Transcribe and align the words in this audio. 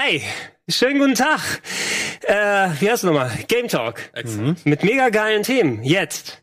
Hi, 0.00 0.22
schönen 0.70 1.00
guten 1.00 1.16
Tag. 1.16 1.40
Äh, 2.22 2.68
wie 2.78 2.88
heißt 2.88 3.02
du 3.02 3.08
nochmal? 3.08 3.32
Game 3.48 3.66
Talk. 3.66 4.00
Mhm. 4.22 4.54
Mit 4.62 4.84
mega 4.84 5.08
geilen 5.08 5.42
Themen. 5.42 5.82
Jetzt. 5.82 6.40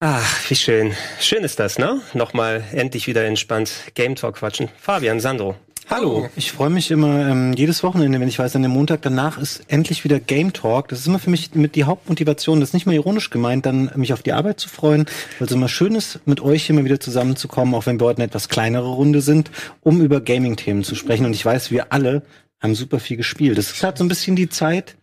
Ach, 0.00 0.48
wie 0.48 0.54
schön. 0.54 0.92
Schön 1.18 1.42
ist 1.42 1.58
das, 1.58 1.76
ne? 1.76 2.00
Nochmal 2.14 2.62
endlich 2.70 3.08
wieder 3.08 3.24
entspannt 3.24 3.72
Game 3.94 4.14
Talk 4.14 4.36
quatschen. 4.36 4.68
Fabian, 4.78 5.18
Sandro. 5.18 5.56
Hallo. 5.90 6.28
Ich 6.36 6.52
freue 6.52 6.70
mich 6.70 6.92
immer 6.92 7.28
ähm, 7.28 7.52
jedes 7.54 7.82
Wochenende, 7.82 8.20
wenn 8.20 8.28
ich 8.28 8.38
weiß, 8.38 8.54
an 8.54 8.62
dem 8.62 8.70
Montag 8.70 9.02
danach 9.02 9.38
ist 9.38 9.62
endlich 9.66 10.04
wieder 10.04 10.20
Game 10.20 10.52
Talk. 10.52 10.86
Das 10.86 11.00
ist 11.00 11.08
immer 11.08 11.18
für 11.18 11.30
mich 11.30 11.52
mit 11.56 11.74
die 11.74 11.82
Hauptmotivation. 11.82 12.60
Das 12.60 12.68
ist 12.68 12.74
nicht 12.74 12.86
mal 12.86 12.94
ironisch 12.94 13.30
gemeint, 13.30 13.66
dann 13.66 13.90
mich 13.96 14.12
auf 14.12 14.22
die 14.22 14.32
Arbeit 14.32 14.60
zu 14.60 14.68
freuen, 14.68 15.06
weil 15.40 15.46
es 15.46 15.52
immer 15.52 15.68
schön 15.68 15.96
ist, 15.96 16.20
mit 16.26 16.40
euch 16.40 16.70
immer 16.70 16.84
wieder 16.84 17.00
zusammenzukommen, 17.00 17.74
auch 17.74 17.86
wenn 17.86 17.98
wir 17.98 18.06
heute 18.06 18.18
eine 18.18 18.26
etwas 18.26 18.48
kleinere 18.48 18.86
Runde 18.86 19.20
sind, 19.20 19.50
um 19.80 20.00
über 20.00 20.20
Gaming-Themen 20.20 20.84
zu 20.84 20.94
sprechen. 20.94 21.26
Und 21.26 21.32
ich 21.32 21.44
weiß, 21.44 21.72
wir 21.72 21.92
alle 21.92 22.22
haben 22.60 22.76
super 22.76 23.00
viel 23.00 23.16
gespielt. 23.16 23.58
Das 23.58 23.72
ist 23.72 23.80
gerade 23.80 23.98
so 23.98 24.04
ein 24.04 24.08
bisschen 24.08 24.36
die 24.36 24.48
Zeit, 24.48 24.96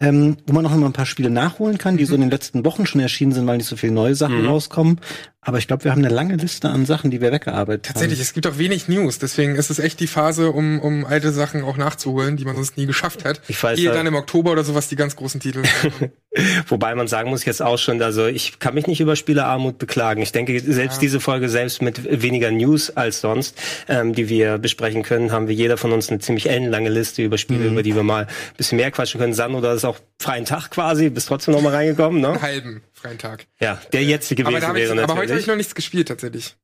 ähm, 0.00 0.36
wo 0.46 0.52
man 0.52 0.64
noch 0.64 0.74
mal 0.74 0.86
ein 0.86 0.92
paar 0.92 1.06
Spiele 1.06 1.30
nachholen 1.30 1.78
kann, 1.78 1.96
die 1.96 2.04
so 2.04 2.14
in 2.14 2.20
den 2.20 2.30
letzten 2.30 2.64
Wochen 2.64 2.84
schon 2.84 3.00
erschienen 3.00 3.32
sind, 3.32 3.46
weil 3.46 3.58
nicht 3.58 3.68
so 3.68 3.76
viele 3.76 3.92
neue 3.92 4.14
Sachen 4.14 4.42
mhm. 4.42 4.48
rauskommen. 4.48 5.00
Aber 5.40 5.58
ich 5.58 5.68
glaube, 5.68 5.84
wir 5.84 5.92
haben 5.92 6.04
eine 6.04 6.12
lange 6.12 6.36
Liste 6.36 6.68
an 6.68 6.84
Sachen, 6.84 7.10
die 7.10 7.20
wir 7.20 7.30
weggearbeitet 7.30 7.84
Tatsächlich, 7.84 8.18
haben. 8.18 8.18
Tatsächlich, 8.18 8.20
es 8.20 8.32
gibt 8.32 8.46
auch 8.46 8.58
wenig 8.58 8.88
News. 8.88 9.18
Deswegen 9.18 9.54
ist 9.54 9.70
es 9.70 9.78
echt 9.78 10.00
die 10.00 10.06
Phase, 10.06 10.50
um, 10.50 10.80
um 10.80 11.04
alte 11.04 11.30
Sachen 11.32 11.62
auch 11.62 11.76
nachzuholen, 11.76 12.36
die 12.36 12.44
man 12.44 12.56
sonst 12.56 12.76
nie 12.76 12.86
geschafft 12.86 13.24
hat. 13.24 13.40
Ich 13.46 13.62
weiß, 13.62 13.78
Ehe 13.78 13.92
dann 13.92 14.06
im 14.06 14.14
Oktober 14.14 14.52
oder 14.52 14.64
sowas 14.64 14.88
die 14.88 14.96
ganz 14.96 15.16
großen 15.16 15.40
Titel. 15.40 15.62
Wobei 16.68 16.94
man 16.94 17.08
sagen 17.08 17.30
muss 17.30 17.44
jetzt 17.44 17.62
auch 17.62 17.78
schon, 17.78 18.02
also 18.02 18.26
ich 18.26 18.58
kann 18.58 18.74
mich 18.74 18.86
nicht 18.86 19.00
über 19.00 19.16
Spielerarmut 19.16 19.78
beklagen. 19.78 20.22
Ich 20.22 20.32
denke, 20.32 20.58
selbst 20.60 20.96
ja. 20.96 21.00
diese 21.00 21.20
Folge, 21.20 21.48
selbst 21.48 21.82
mit 21.82 22.22
weniger 22.22 22.50
News 22.50 22.90
als 22.90 23.20
sonst, 23.20 23.60
ähm, 23.88 24.14
die 24.14 24.28
wir 24.28 24.58
besprechen 24.58 25.02
können, 25.02 25.32
haben 25.32 25.48
wir 25.48 25.54
jeder 25.54 25.76
von 25.76 25.92
uns 25.92 26.08
eine 26.10 26.18
ziemlich 26.18 26.48
ellenlange 26.48 26.90
Liste 26.90 27.22
über 27.22 27.38
Spiele, 27.38 27.66
mhm. 27.66 27.72
über 27.72 27.82
die 27.82 27.94
wir 27.94 28.02
mal 28.02 28.24
ein 28.24 28.56
bisschen 28.56 28.76
mehr 28.76 28.90
quatschen 28.90 29.20
können. 29.20 29.34
San, 29.34 29.54
oder 29.54 29.72
ist 29.74 29.84
auch 29.84 29.98
freien 30.18 30.44
Tag 30.44 30.70
quasi, 30.70 31.10
bist 31.10 31.28
trotzdem 31.28 31.54
noch 31.54 31.62
mal 31.62 31.74
reingekommen, 31.74 32.20
ne? 32.20 32.30
Einen 32.30 32.42
halben 32.42 32.82
freien 32.92 33.18
Tag. 33.18 33.46
Ja, 33.60 33.80
der 33.92 34.02
jetzige 34.02 34.42
gewesen 34.42 34.64
aber 34.64 34.74
wäre 34.74 34.94
ich, 34.94 35.02
Aber 35.02 35.16
heute 35.16 35.32
habe 35.32 35.40
ich 35.40 35.46
noch 35.46 35.56
nichts 35.56 35.74
gespielt 35.74 36.08
tatsächlich. 36.08 36.56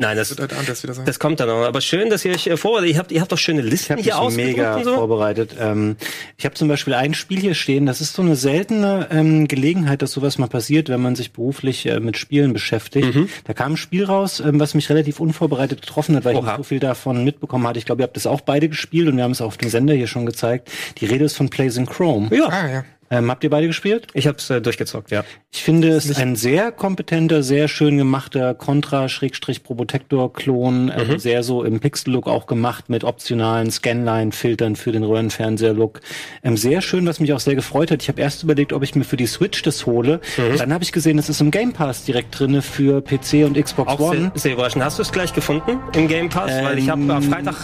Nein, 0.00 0.16
das, 0.16 0.34
das, 0.34 1.02
das 1.04 1.18
kommt 1.18 1.40
dann 1.40 1.48
noch. 1.48 1.62
Aber 1.66 1.82
schön, 1.82 2.08
dass 2.08 2.24
ihr 2.24 2.32
euch 2.32 2.46
äh, 2.46 2.56
vorbereitet. 2.56 2.90
Ihr 2.94 2.98
habt, 2.98 3.12
ihr 3.12 3.20
habt 3.20 3.30
doch 3.30 3.38
schöne 3.38 3.60
Listen 3.60 3.98
ich 3.98 4.06
hier 4.06 4.30
mega 4.30 4.76
und 4.76 4.84
so. 4.84 4.94
vorbereitet. 4.94 5.54
Ähm, 5.60 5.96
ich 6.38 6.46
habe 6.46 6.54
zum 6.54 6.68
Beispiel 6.68 6.94
ein 6.94 7.12
Spiel 7.12 7.38
hier 7.38 7.54
stehen. 7.54 7.84
Das 7.84 8.00
ist 8.00 8.14
so 8.14 8.22
eine 8.22 8.34
seltene 8.34 9.08
ähm, 9.10 9.46
Gelegenheit, 9.46 10.00
dass 10.00 10.12
sowas 10.12 10.38
mal 10.38 10.46
passiert, 10.48 10.88
wenn 10.88 11.02
man 11.02 11.16
sich 11.16 11.32
beruflich 11.32 11.84
äh, 11.84 12.00
mit 12.00 12.16
Spielen 12.16 12.54
beschäftigt. 12.54 13.14
Mhm. 13.14 13.28
Da 13.44 13.52
kam 13.52 13.72
ein 13.74 13.76
Spiel 13.76 14.04
raus, 14.04 14.40
ähm, 14.40 14.58
was 14.58 14.72
mich 14.72 14.88
relativ 14.88 15.20
unvorbereitet 15.20 15.82
getroffen 15.82 16.16
hat, 16.16 16.24
weil 16.24 16.34
Oha. 16.34 16.40
ich 16.40 16.46
nicht 16.46 16.56
so 16.56 16.62
viel 16.62 16.80
davon 16.80 17.22
mitbekommen 17.22 17.66
hatte. 17.66 17.78
Ich 17.78 17.84
glaube, 17.84 18.00
ihr 18.00 18.04
habt 18.04 18.16
das 18.16 18.26
auch 18.26 18.40
beide 18.40 18.70
gespielt 18.70 19.06
und 19.06 19.18
wir 19.18 19.24
haben 19.24 19.32
es 19.32 19.42
auf 19.42 19.58
dem 19.58 19.68
Sender 19.68 19.92
hier 19.92 20.06
schon 20.06 20.24
gezeigt. 20.24 20.70
Die 20.96 21.04
Rede 21.04 21.26
ist 21.26 21.36
von 21.36 21.50
Plays 21.50 21.76
in 21.76 21.84
Chrome. 21.84 22.34
Ja. 22.34 22.48
Ah, 22.48 22.68
ja. 22.70 22.84
Ähm, 23.12 23.28
habt 23.28 23.42
ihr 23.42 23.50
beide 23.50 23.66
gespielt? 23.66 24.06
Ich 24.14 24.28
habe 24.28 24.38
es 24.38 24.48
äh, 24.50 24.60
durchgezockt, 24.60 25.10
ja. 25.10 25.24
Ich 25.50 25.64
finde 25.64 25.88
es 25.88 26.06
Nicht 26.06 26.20
ein 26.20 26.36
sehr 26.36 26.70
kompetenter, 26.70 27.42
sehr 27.42 27.66
schön 27.66 27.98
gemachter 27.98 28.54
Contra-Probotector-Klon, 28.54 30.92
ähm, 30.96 31.08
mhm. 31.08 31.18
sehr 31.18 31.42
so 31.42 31.64
im 31.64 31.80
Pixel-Look 31.80 32.28
auch 32.28 32.46
gemacht 32.46 32.88
mit 32.88 33.02
optionalen 33.02 33.72
Scanline-Filtern 33.72 34.76
für 34.76 34.92
den 34.92 35.02
Röhrenfernseher-Look. 35.02 36.02
Ähm, 36.44 36.56
sehr 36.56 36.82
schön, 36.82 37.04
was 37.04 37.18
mich 37.18 37.32
auch 37.32 37.40
sehr 37.40 37.56
gefreut 37.56 37.90
hat. 37.90 38.00
Ich 38.00 38.08
habe 38.08 38.20
erst 38.20 38.44
überlegt, 38.44 38.72
ob 38.72 38.84
ich 38.84 38.94
mir 38.94 39.02
für 39.02 39.16
die 39.16 39.26
Switch 39.26 39.60
das 39.62 39.86
hole. 39.86 40.20
Mhm. 40.36 40.58
Dann 40.58 40.72
habe 40.72 40.84
ich 40.84 40.92
gesehen, 40.92 41.18
es 41.18 41.28
ist 41.28 41.40
im 41.40 41.50
Game 41.50 41.72
Pass 41.72 42.04
direkt 42.04 42.38
drinne 42.38 42.62
für 42.62 43.02
PC 43.02 43.44
und 43.44 43.60
Xbox 43.60 43.90
auch 43.90 43.98
One. 43.98 44.20
Sehr, 44.20 44.30
sehr 44.36 44.52
überraschend. 44.52 44.84
Hast 44.84 44.98
du 44.98 45.02
es 45.02 45.10
gleich 45.10 45.34
gefunden 45.34 45.80
im 45.96 46.06
Game 46.06 46.28
Pass? 46.28 46.52
Weil 46.62 46.78
ich 46.78 46.88
habe 46.88 47.12
am 47.12 47.24
Freitag 47.24 47.56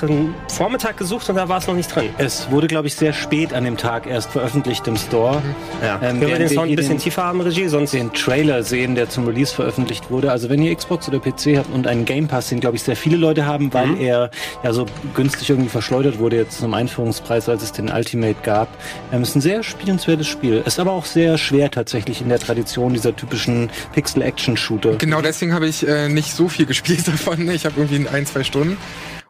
Vormittag 0.49 0.97
gesucht 0.97 1.28
und 1.28 1.37
da 1.37 1.49
war 1.49 1.59
es 1.59 1.69
noch 1.69 1.76
nicht 1.76 1.94
drin. 1.94 2.09
Es 2.19 2.50
wurde, 2.50 2.66
glaube 2.66 2.88
ich, 2.88 2.97
sehr 2.97 3.12
spät 3.12 3.54
an 3.54 3.62
dem 3.62 3.76
Tag 3.76 4.09
erst 4.09 4.32
veröffentlicht 4.32 4.88
im 4.88 4.97
Store. 4.97 5.35
Ja. 5.82 5.94
Ähm, 6.02 6.20
Können 6.20 6.20
wir 6.20 6.38
den 6.38 6.48
Sound 6.48 6.70
ein 6.70 6.76
bisschen 6.76 6.98
tiefer 6.98 7.24
haben, 7.24 7.41
Regie? 7.41 7.69
Sonst 7.69 7.92
den 7.92 8.12
Trailer 8.12 8.62
sehen, 8.62 8.94
der 8.94 9.08
zum 9.08 9.26
Release 9.26 9.54
veröffentlicht 9.54 10.10
wurde. 10.10 10.30
Also 10.30 10.48
wenn 10.48 10.62
ihr 10.62 10.74
Xbox 10.74 11.08
oder 11.08 11.19
PC 11.19 11.58
habt 11.58 11.72
und 11.72 11.86
einen 11.86 12.04
Game 12.04 12.28
Pass, 12.28 12.48
den 12.48 12.60
glaube 12.60 12.76
ich 12.76 12.82
sehr 12.82 12.97
viele 12.97 13.16
Leute 13.16 13.46
haben, 13.46 13.72
weil 13.72 13.86
mhm. 13.88 14.00
er 14.00 14.30
ja 14.62 14.72
so 14.72 14.86
günstig 15.14 15.50
irgendwie 15.50 15.69
verschleudert 15.69 16.19
wurde 16.19 16.36
jetzt 16.36 16.58
zum 16.58 16.75
Einführungspreis, 16.75 17.48
als 17.48 17.62
es 17.62 17.72
den 17.72 17.91
Ultimate 17.91 18.36
gab. 18.42 18.69
Ähm, 19.12 19.22
ist 19.22 19.36
ein 19.36 19.41
sehr 19.41 19.62
spielenswertes 19.62 20.26
Spiel. 20.26 20.62
Ist 20.64 20.80
aber 20.80 20.92
auch 20.92 21.04
sehr 21.04 21.38
schwer 21.38 21.70
tatsächlich 21.70 22.20
in 22.20 22.28
der 22.28 22.38
Tradition 22.38 22.92
dieser 22.92 23.14
typischen 23.14 23.70
Pixel-Action-Shooter. 23.92 24.96
Genau 24.96 25.20
deswegen 25.20 25.52
habe 25.52 25.66
ich 25.66 25.86
äh, 25.86 26.08
nicht 26.08 26.32
so 26.32 26.48
viel 26.48 26.66
gespielt 26.66 27.06
davon. 27.06 27.48
Ich 27.50 27.64
habe 27.64 27.80
irgendwie 27.80 28.08
ein, 28.08 28.26
zwei 28.26 28.44
Stunden. 28.44 28.76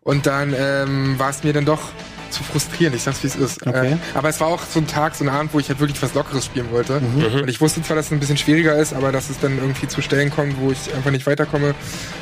Und 0.02 0.26
dann 0.26 0.54
ähm, 0.56 1.18
war 1.18 1.30
es 1.30 1.42
mir 1.42 1.52
dann 1.52 1.64
doch 1.64 1.80
zu 2.30 2.42
frustrierend. 2.42 2.96
Ich 2.96 3.02
sag's, 3.02 3.22
wie 3.22 3.28
es 3.28 3.36
ist. 3.36 3.66
Okay. 3.66 3.92
Äh, 3.92 3.96
aber 4.14 4.28
es 4.28 4.40
war 4.40 4.48
auch 4.48 4.62
so 4.64 4.80
ein 4.80 4.86
Tag, 4.86 5.14
so 5.14 5.24
ein 5.24 5.28
Abend, 5.28 5.52
wo 5.52 5.58
ich 5.58 5.68
halt 5.68 5.80
wirklich 5.80 6.00
was 6.02 6.14
Lockeres 6.14 6.44
spielen 6.44 6.70
wollte. 6.70 7.00
Mhm. 7.00 7.42
Und 7.42 7.48
ich 7.48 7.60
wusste 7.60 7.82
zwar, 7.82 7.96
dass 7.96 8.06
es 8.06 8.12
ein 8.12 8.20
bisschen 8.20 8.36
schwieriger 8.36 8.76
ist, 8.76 8.92
aber 8.92 9.12
dass 9.12 9.30
es 9.30 9.38
dann 9.40 9.58
irgendwie 9.58 9.88
zu 9.88 10.02
Stellen 10.02 10.30
kommt, 10.30 10.58
wo 10.60 10.70
ich 10.70 10.94
einfach 10.94 11.10
nicht 11.10 11.26
weiterkomme. 11.26 11.74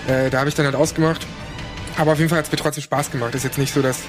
Äh, 0.07 0.31
da 0.31 0.41
habe 0.41 0.49
ich 0.49 0.55
dann 0.55 0.67
halt 0.67 0.77
ausgemacht. 0.77 1.27
Aber 1.97 2.13
auf 2.13 2.19
jeden 2.19 2.29
Fall 2.29 2.39
hat 2.39 2.47
es 2.47 2.53
mir 2.53 2.59
trotzdem 2.59 2.83
Spaß 2.83 3.11
gemacht. 3.11 3.35
Ist 3.35 3.45
jetzt 3.45 3.59
nicht 3.59 3.73
so, 3.73 3.81
dass 3.81 4.01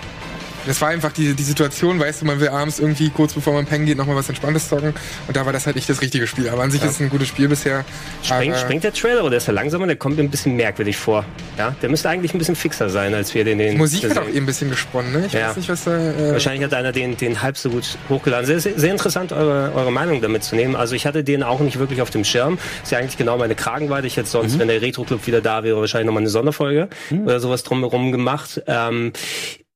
das 0.66 0.81
war 0.81 0.90
einfach 0.90 1.12
die, 1.12 1.34
die 1.34 1.44
Situation, 1.44 2.00
weißt 2.00 2.22
du, 2.22 2.26
man 2.26 2.40
will 2.40 2.50
abends 2.50 2.80
irgendwie 2.80 3.09
kurz 3.09 3.34
bevor 3.34 3.53
man 3.53 3.66
pennen 3.66 3.86
geht 3.86 3.98
nochmal 3.98 4.16
was 4.16 4.30
Entspanntes 4.30 4.70
zocken 4.70 4.94
und 5.28 5.38
da 5.38 5.46
war 5.46 5.53
das 5.53 5.66
halt 5.66 5.76
nicht 5.76 5.90
das 5.90 6.02
richtige 6.02 6.28
Spiel. 6.28 6.50
Aber 6.50 6.64
an 6.64 6.72
sich 6.72 6.81
ja. 6.81 6.88
ist 6.88 6.96
es 6.96 7.02
ein 7.02 7.09
gutes 7.09 7.28
Spiel 7.28 7.48
bisher. 7.48 7.86
Springt, 8.24 8.58
springt 8.58 8.84
der 8.84 8.94
Trailer 8.94 9.24
oder 9.24 9.38
ist 9.38 9.48
er 9.48 9.53
langsamer? 9.53 9.88
Der 9.88 9.96
kommt 9.96 10.18
mir 10.18 10.24
ein 10.24 10.30
bisschen 10.30 10.56
merkwürdig 10.56 10.98
vor. 10.98 11.26
Ja, 11.58 11.76
der 11.81 11.90
müsste 11.90 12.09
eigentlich 12.09 12.34
ein 12.34 12.38
bisschen 12.38 12.56
fixer 12.56 12.90
sein, 12.90 13.14
als 13.14 13.34
wir 13.34 13.44
den. 13.44 13.58
den 13.58 13.78
Musik 13.78 14.09
hat 14.09 14.18
auch 14.18 14.28
eben 14.28 14.40
ein 14.40 14.46
bisschen 14.46 14.70
gesponnen, 14.70 15.12
ne? 15.12 15.26
Ich 15.28 15.34
ja. 15.34 15.50
weiß 15.50 15.58
nicht, 15.58 15.70
was 15.70 15.84
da. 15.84 15.96
Äh 15.98 16.31
Wahrscheinlich 16.34 16.64
hat 16.64 16.74
einer 16.74 16.92
den, 16.92 17.18
den 17.18 17.42
halb 17.42 17.58
so 17.58 17.70
gut 17.70 17.97
hochgeladen. 18.09 18.46
Sehr, 18.46 18.59
sehr, 18.59 18.78
sehr 18.78 18.92
interessant, 18.92 19.32
eure, 19.32 19.72
eure 19.74 19.92
Meinung 19.92 20.22
damit 20.22 20.44
zu 20.44 20.56
nehmen. 20.56 20.76
Also 20.76 20.96
ich 20.96 21.06
hatte 21.06 21.24
den 21.24 21.44
auch 21.44 21.59
nicht 21.59 21.80
wirklich 21.80 22.02
auf 22.02 22.09
dem 22.09 22.24
Schirm. 22.24 22.58
Ist 22.84 22.92
ja 22.92 23.00
eigentlich 23.00 23.18
genau 23.18 23.38
meine 23.38 23.56
Kragenweite. 23.56 24.08
Ich 24.08 24.18
hätte 24.18 24.30
sonst, 24.30 24.56
mhm. 24.56 24.59
wenn 24.59 24.68
der 24.68 24.82
Retro-Club 24.82 25.26
wieder 25.28 25.42
da 25.42 25.64
wäre, 25.64 25.80
wahrscheinlich 25.80 26.08
nochmal 26.08 26.24
eine 26.24 26.30
Sonderfolge 26.30 26.90
mhm. 27.09 27.24
oder 27.24 27.40
sowas 27.40 27.64
drumherum 27.64 28.12
gemacht. 28.12 28.62
Ähm, 28.68 29.14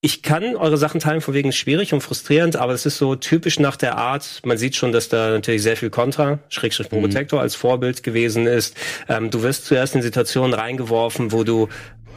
ich 0.01 0.23
kann 0.23 0.55
eure 0.55 0.77
Sachen 0.77 1.01
teilen, 1.01 1.19
von 1.19 1.33
wegen 1.33 1.51
schwierig 1.51 1.93
und 1.93 1.99
frustrierend, 1.99 2.55
aber 2.55 2.71
es 2.71 2.85
ist 2.85 2.97
so 2.97 3.15
typisch 3.15 3.59
nach 3.59 3.75
der 3.75 3.97
Art. 3.97 4.39
Man 4.45 4.57
sieht 4.57 4.77
schon, 4.77 4.93
dass 4.93 5.09
da 5.09 5.31
natürlich 5.31 5.61
sehr 5.61 5.75
viel 5.75 5.89
Contra, 5.89 6.39
Schrägstrich 6.47 6.89
Protector 6.89 7.39
mhm. 7.39 7.43
als 7.43 7.55
Vorbild 7.55 8.01
gewesen 8.01 8.47
ist. 8.47 8.77
Ähm, 9.09 9.29
du 9.29 9.43
wirst 9.43 9.65
zuerst 9.65 9.95
in 9.95 10.01
Situationen 10.01 10.53
reingeworfen, 10.53 11.33
wo 11.33 11.43
du 11.43 11.67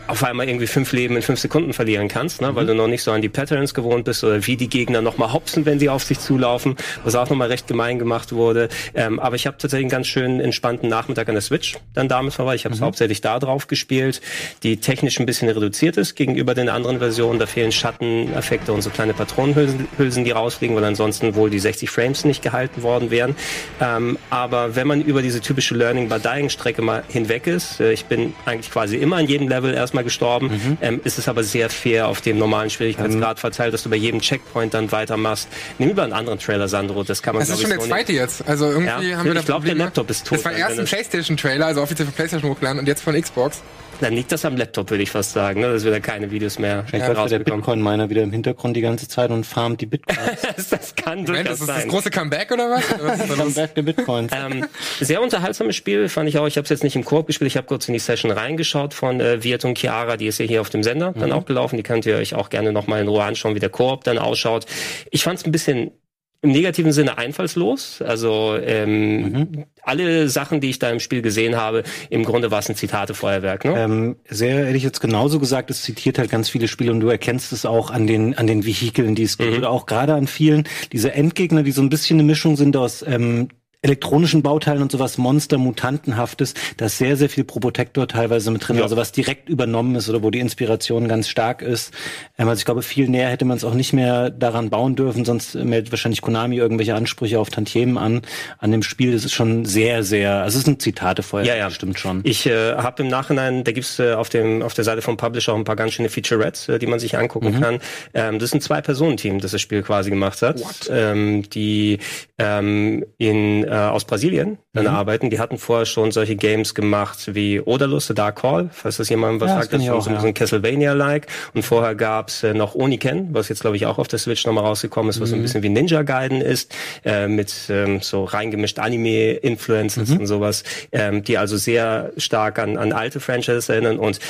auf 0.07 0.25
einmal 0.25 0.49
irgendwie 0.49 0.67
fünf 0.67 0.93
Leben 0.93 1.17
in 1.17 1.23
fünf 1.23 1.39
Sekunden 1.39 1.73
verlieren 1.73 2.09
kannst, 2.09 2.41
ne? 2.41 2.55
weil 2.55 2.65
mhm. 2.65 2.69
du 2.69 2.75
noch 2.75 2.89
nicht 2.89 3.03
so 3.03 3.13
an 3.13 3.23
die 3.23 3.29
Patterns 3.29 3.75
gewohnt 3.75 4.05
bist 4.05 4.25
oder 4.25 4.47
wie 4.47 4.57
die 4.57 4.69
Gegner 4.69 5.01
nochmal 5.01 5.33
hopsen, 5.33 5.65
wenn 5.65 5.79
sie 5.79 5.89
auf 5.89 6.05
sich 6.05 6.19
zulaufen, 6.19 6.77
was 7.05 7.15
auch 7.15 7.29
nochmal 7.31 7.49
recht 7.49 7.67
gemein 7.67 7.99
gemacht 7.99 8.33
wurde. 8.33 8.69
Ähm, 8.95 9.21
aber 9.21 9.37
ich 9.37 9.47
habe 9.47 9.57
tatsächlich 9.59 9.85
einen 9.85 9.91
ganz 9.91 10.09
schönen 10.09 10.41
entspannten 10.41 10.89
Nachmittag 10.89 11.29
an 11.29 11.35
der 11.35 11.43
Switch 11.43 11.77
dann 11.95 12.09
damit 12.09 12.35
verbracht. 12.35 12.57
Ich 12.57 12.65
habe 12.65 12.75
es 12.75 12.81
mhm. 12.81 12.87
hauptsächlich 12.87 13.21
da 13.21 13.39
drauf 13.39 13.69
gespielt, 13.69 14.21
die 14.63 14.79
technisch 14.79 15.21
ein 15.21 15.27
bisschen 15.27 15.49
reduziert 15.49 15.97
ist 15.97 16.15
gegenüber 16.15 16.55
den 16.55 16.69
anderen 16.69 16.99
Versionen. 16.99 17.39
Da 17.39 17.47
fehlen 17.47 17.73
Schatteneffekte 17.73 18.73
und 18.73 18.83
so 18.83 18.91
kleine 18.91 19.15
Patronenhülsen, 19.15 19.89
Hülsen, 19.99 20.25
die 20.25 20.33
rausfliegen, 20.33 20.75
weil 20.77 20.85
ansonsten 20.85 21.35
wohl 21.35 21.51
die 21.51 21.59
60 21.59 21.91
Frames 21.91 22.25
nicht 22.25 22.43
gehalten 22.43 22.83
worden 22.83 23.11
wären. 23.11 23.37
Ähm, 23.81 24.19
aber 24.31 24.75
wenn 24.77 24.87
man 24.87 25.03
über 25.03 25.23
diese 25.23 25.41
typische 25.41 25.75
Learning 25.75 26.09
by 26.09 26.19
Dying 26.19 26.51
Strecke 26.51 26.83
mal 26.83 27.05
hinweg 27.09 27.47
ist, 27.47 27.81
äh, 27.81 27.93
ich 27.93 28.07
bin 28.07 28.35
eigentlich 28.47 28.71
quasi 28.71 28.97
immer 28.97 29.17
an 29.17 29.27
jedem 29.27 29.49
Level 29.49 29.73
erst 29.75 29.92
erstmal 29.93 30.05
gestorben. 30.05 30.49
Mhm. 30.49 30.79
Ähm, 30.81 31.01
ist 31.05 31.19
es 31.19 31.29
aber 31.29 31.45
sehr 31.45 31.69
fair 31.69 32.09
auf 32.09 32.21
dem 32.21 32.39
normalen 32.39 32.71
Schwierigkeitsgrad 32.71 33.37
mhm. 33.37 33.41
verteilt, 33.41 33.75
dass 33.75 33.83
du 33.83 33.91
bei 33.91 33.97
jedem 33.97 34.21
Checkpoint 34.21 34.73
dann 34.75 34.91
weitermachst. 34.91 35.49
Nimm 35.79 35.91
über 35.91 36.03
einen 36.03 36.13
anderen 36.13 36.39
Trailer, 36.39 36.69
Sandro. 36.69 37.05
Das 37.05 37.23
kann 37.23 37.35
man 37.35 37.41
Das 37.41 37.51
ist 37.51 37.61
schon 37.61 37.71
der 37.71 37.81
zweite 37.81 38.13
jetzt. 38.13 38.47
Also 38.49 38.67
irgendwie 38.67 38.87
ja. 39.11 39.19
haben 39.19 39.27
wir 39.27 39.37
Ich 39.37 39.45
glaube, 39.45 39.67
der 39.67 39.75
Laptop 39.75 40.09
ist 40.11 40.27
tot. 40.27 40.39
Das 40.39 40.45
war 40.45 40.53
erst 40.53 40.79
ein 40.79 40.87
PlayStation-Trailer, 40.87 41.67
also 41.67 41.83
offiziell 41.83 42.07
für 42.07 42.13
PlayStation 42.13 42.51
hochgeladen 42.51 42.79
und 42.79 42.87
jetzt 42.87 43.03
von 43.03 43.21
Xbox. 43.21 43.63
Dann 44.03 44.15
liegt 44.15 44.33
das 44.33 44.45
am 44.45 44.57
Laptop, 44.57 44.91
würde 44.91 45.05
ich 45.05 45.11
fast 45.13 45.33
sagen, 45.33 45.61
ne? 45.61 45.73
dass 45.73 45.85
wir 45.85 45.93
da 45.93 46.01
keine 46.01 46.33
Videos 46.33 46.59
mehr 46.59 46.85
Vielleicht 46.89 47.07
ja, 47.07 47.27
der 47.27 47.39
Bitcoin-Miner 47.39 48.11
wieder 48.11 48.23
im 48.23 48.33
Hintergrund 48.33 48.77
die 48.77 48.81
ganze 48.81 49.07
Zeit 49.07 49.31
und 49.31 49.47
farmt 49.47 49.81
die 49.81 49.87
Bitcoins. 49.87 50.41
das 50.71 50.97
kann 50.97 51.25
durchaus 51.25 51.45
das 51.45 51.61
ist 51.61 51.67
sein. 51.67 51.83
das 51.83 51.89
große 51.89 52.11
Comeback 52.11 52.51
oder 52.51 52.69
was? 52.69 52.89
das 52.89 53.37
Comeback 53.39 53.77
der 53.77 53.83
Bitcoins. 53.83 54.33
Ähm, 54.35 54.67
sehr 54.99 55.23
unterhaltsames 55.23 55.77
Spiel, 55.77 56.09
fand 56.09 56.29
ich 56.29 56.37
auch. 56.39 56.49
Ich 56.49 56.57
habe 56.57 56.65
es 56.65 56.71
jetzt 56.71 56.83
nicht 56.83 56.97
im 56.97 57.05
Koop 57.05 57.29
gespielt, 57.29 57.47
ich 57.47 57.57
habe 57.57 57.69
kurz 57.69 57.87
in 57.87 57.93
die 57.93 58.01
Session 58.01 58.33
reingeschaut 58.33 58.93
von 58.93 59.21
äh, 59.21 59.45
Viet 59.45 59.65
und 59.65 59.79
Chiara, 59.79 60.17
die 60.17 60.27
ist 60.27 60.39
ja 60.39 60.47
hier 60.47 60.61
auf 60.63 60.71
dem 60.71 60.83
Sender 60.83 61.13
mhm. 61.13 61.21
dann 61.21 61.33
auch 61.33 61.45
gelaufen. 61.45 61.77
Die 61.77 61.85
könnt 61.85 62.05
ihr 62.05 62.17
euch 62.17 62.35
auch 62.35 62.51
gerne 62.51 62.73
nochmal 62.73 63.01
in 63.03 63.07
Ruhe 63.07 63.23
anschauen, 63.23 63.55
wie 63.55 63.61
der 63.61 63.71
Koop 63.71 64.03
dann 64.03 64.19
ausschaut. 64.19 64.67
Ich 65.13 65.23
fand 65.23 65.39
es 65.39 65.47
ein 65.47 65.53
bisschen 65.53 65.93
im 66.43 66.51
negativen 66.51 66.93
Sinne 66.93 67.19
einfallslos. 67.19 68.03
Also 68.03 68.57
ähm, 68.61 69.23
mhm. 69.23 69.65
alle 69.83 70.29
Sachen, 70.29 70.61
die 70.61 70.71
ich 70.71 70.81
da 70.81 70.91
im 70.91 70.99
Spiel 70.99 71.23
gesehen 71.23 71.57
habe, 71.57 71.85
im 72.11 72.25
Grunde 72.25 72.51
war 72.51 72.59
es 72.59 72.69
ein 72.69 72.75
Zitate-Feuerwerk. 72.75 73.65
Ne? 73.65 73.75
Ähm, 73.77 74.17
sehr 74.29 74.67
ehrlich 74.67 74.83
jetzt 74.83 75.01
genauso 75.01 75.39
gesagt, 75.39 75.71
es 75.71 75.83
zitiert 75.83 76.19
halt 76.19 76.31
ganz 76.31 76.49
viele 76.49 76.67
Spiele 76.67 76.91
und 76.91 77.01
du 77.01 77.09
erkennst 77.09 77.53
es 77.53 77.65
auch 77.65 77.91
an 77.91 78.09
den 78.09 78.37
an 78.37 78.49
den 78.49 78.67
Vehikeln, 78.67 79.15
die 79.15 79.23
es 79.23 79.39
gibt, 79.39 79.53
mhm. 79.53 79.59
oder 79.59 79.71
auch 79.71 79.87
gerade 79.87 80.15
an 80.15 80.27
vielen 80.27 80.65
diese 80.91 81.13
Endgegner, 81.13 81.63
die 81.63 81.73
so 81.73 81.81
ein 81.81 81.89
bisschen 81.89 82.19
eine 82.19 82.27
Mischung 82.27 82.57
sind 82.57 82.77
aus 82.77 83.05
ähm, 83.07 83.49
elektronischen 83.83 84.43
Bauteilen 84.43 84.81
und 84.81 84.93
sowas 84.93 85.19
Monster 85.19 85.59
mutantenhaftes, 85.59 86.55
da 86.77 86.87
ist 86.87 86.99
sehr 86.99 87.17
sehr 87.17 87.29
viel 87.29 87.43
Probotector 87.43 88.07
teilweise 88.07 88.53
mit 88.53 88.67
drin, 88.67 88.77
ja. 88.77 88.85
also 88.85 88.97
was 88.97 89.11
direkt 89.11 89.49
übernommen 89.49 89.97
ist 89.97 90.09
oder 90.09 90.23
wo 90.23 90.31
die 90.31 90.39
Inspiration 90.39 91.09
ganz 91.09 91.29
stark 91.29 91.63
ist. 91.63 91.93
Ähm, 92.39 92.49
also 92.49 92.61
ich 92.61 92.65
glaube, 92.65 92.83
viel 92.83 93.09
näher 93.09 93.29
hätte 93.29 93.45
man 93.45 93.57
es 93.57 93.65
auch 93.65 93.75
nicht 93.75 93.93
mehr 93.93 94.31
daran 94.31 94.71
bauen 94.71 94.95
dürfen, 94.95 95.25
sonst 95.25 95.57
meldet 95.57 95.91
wahrscheinlich 95.91 96.23
Konami 96.23 96.57
irgendwelche 96.57 96.95
Ansprüche 96.95 97.41
auf 97.41 97.51
Tantiemen 97.51 97.99
an 97.99 98.23
an 98.59 98.71
dem 98.71 98.85
Spiel. 98.85 99.13
Das 99.13 99.25
ist 99.25 99.33
schon 99.33 99.65
sehr 99.65 100.05
sehr, 100.05 100.43
also 100.43 100.59
es 100.59 100.65
sind 100.65 100.81
Zitate 100.81 101.25
vorher, 101.25 101.49
ja, 101.49 101.57
ja. 101.57 101.71
stimmt 101.71 101.99
schon. 101.99 102.21
Ich 102.23 102.47
äh, 102.47 102.75
habe 102.77 103.03
im 103.03 103.09
Nachhinein, 103.09 103.65
da 103.65 103.73
gibt's 103.73 103.99
äh, 103.99 104.13
auf 104.13 104.29
dem 104.29 104.63
auf 104.63 104.75
der 104.75 104.85
Seite 104.85 105.03
vom 105.03 105.17
Publisher 105.17 105.55
auch 105.55 105.59
ein 105.59 105.65
paar 105.65 105.77
ganz 105.77 105.95
schöne 105.95 106.09
Featurettes, 106.09 106.69
äh, 106.69 106.79
die 106.79 106.87
man 106.87 107.01
sich 107.01 107.19
angucken 107.19 107.57
mhm. 107.57 107.61
kann. 107.61 107.79
Ähm, 108.15 108.39
das 108.39 108.51
ist 108.51 108.55
ein 108.55 108.61
Zwei-Personen-Team, 108.61 109.41
das 109.41 109.51
das 109.51 109.61
Spiel 109.61 109.83
quasi 109.83 110.11
gemacht 110.11 110.41
hat, 110.41 110.63
ähm, 110.89 111.43
die 111.51 111.99
ähm, 112.39 113.05
in 113.19 113.72
äh, 113.73 113.77
aus 113.77 114.05
Brasilien 114.05 114.59
dann 114.75 114.85
mhm. 114.85 114.91
arbeiten. 114.91 115.31
Die 115.31 115.41
hatten 115.41 115.57
vorher 115.57 115.87
schon 115.87 116.13
solche 116.13 116.37
Games 116.37 116.75
gemacht 116.75 117.35
wie 117.35 117.59
Odalus, 117.59 118.07
The 118.07 118.15
Dark 118.15 118.43
Call, 118.43 118.69
falls 118.71 118.99
das 118.99 119.09
jemandem 119.09 119.41
was 119.41 119.49
ja, 119.49 119.61
sagt, 119.61 119.73
das 119.73 119.83
ist 119.83 119.89
auch, 119.89 120.03
so, 120.03 120.11
ja. 120.11 120.21
so 120.21 120.27
ein 120.27 120.35
Castlevania-like. 120.35 121.27
Und 121.55 121.63
vorher 121.63 121.95
gab's 121.95 122.43
äh, 122.43 122.53
noch 122.53 122.75
Oniken, 122.75 123.29
was 123.33 123.49
jetzt 123.49 123.63
glaube 123.63 123.77
ich 123.77 123.87
auch 123.87 123.99
auf 123.99 124.09
der 124.09 124.19
Switch 124.19 124.45
nochmal 124.45 124.65
rausgekommen 124.65 125.09
ist, 125.09 125.23
was 125.23 125.31
mhm. 125.31 125.37
ein 125.37 125.43
bisschen 125.43 125.63
wie 125.63 125.71
Ninja 125.71 126.03
Gaiden 126.03 126.43
ist, 126.43 126.75
äh, 127.05 127.29
mit 127.29 127.55
ähm, 127.71 128.01
so 128.03 128.25
reingemischt 128.25 128.79
Anime-Influences 128.79 130.11
mhm. 130.11 130.19
und 130.19 130.27
sowas, 130.27 130.65
ähm, 130.93 131.25
die 131.25 131.39
also 131.39 131.57
sehr 131.57 132.13
stark 132.19 132.59
an, 132.59 132.77
an 132.77 132.93
alte 132.93 133.21
Franchises 133.21 133.71
erinnern 133.71 133.99
und 133.99 134.21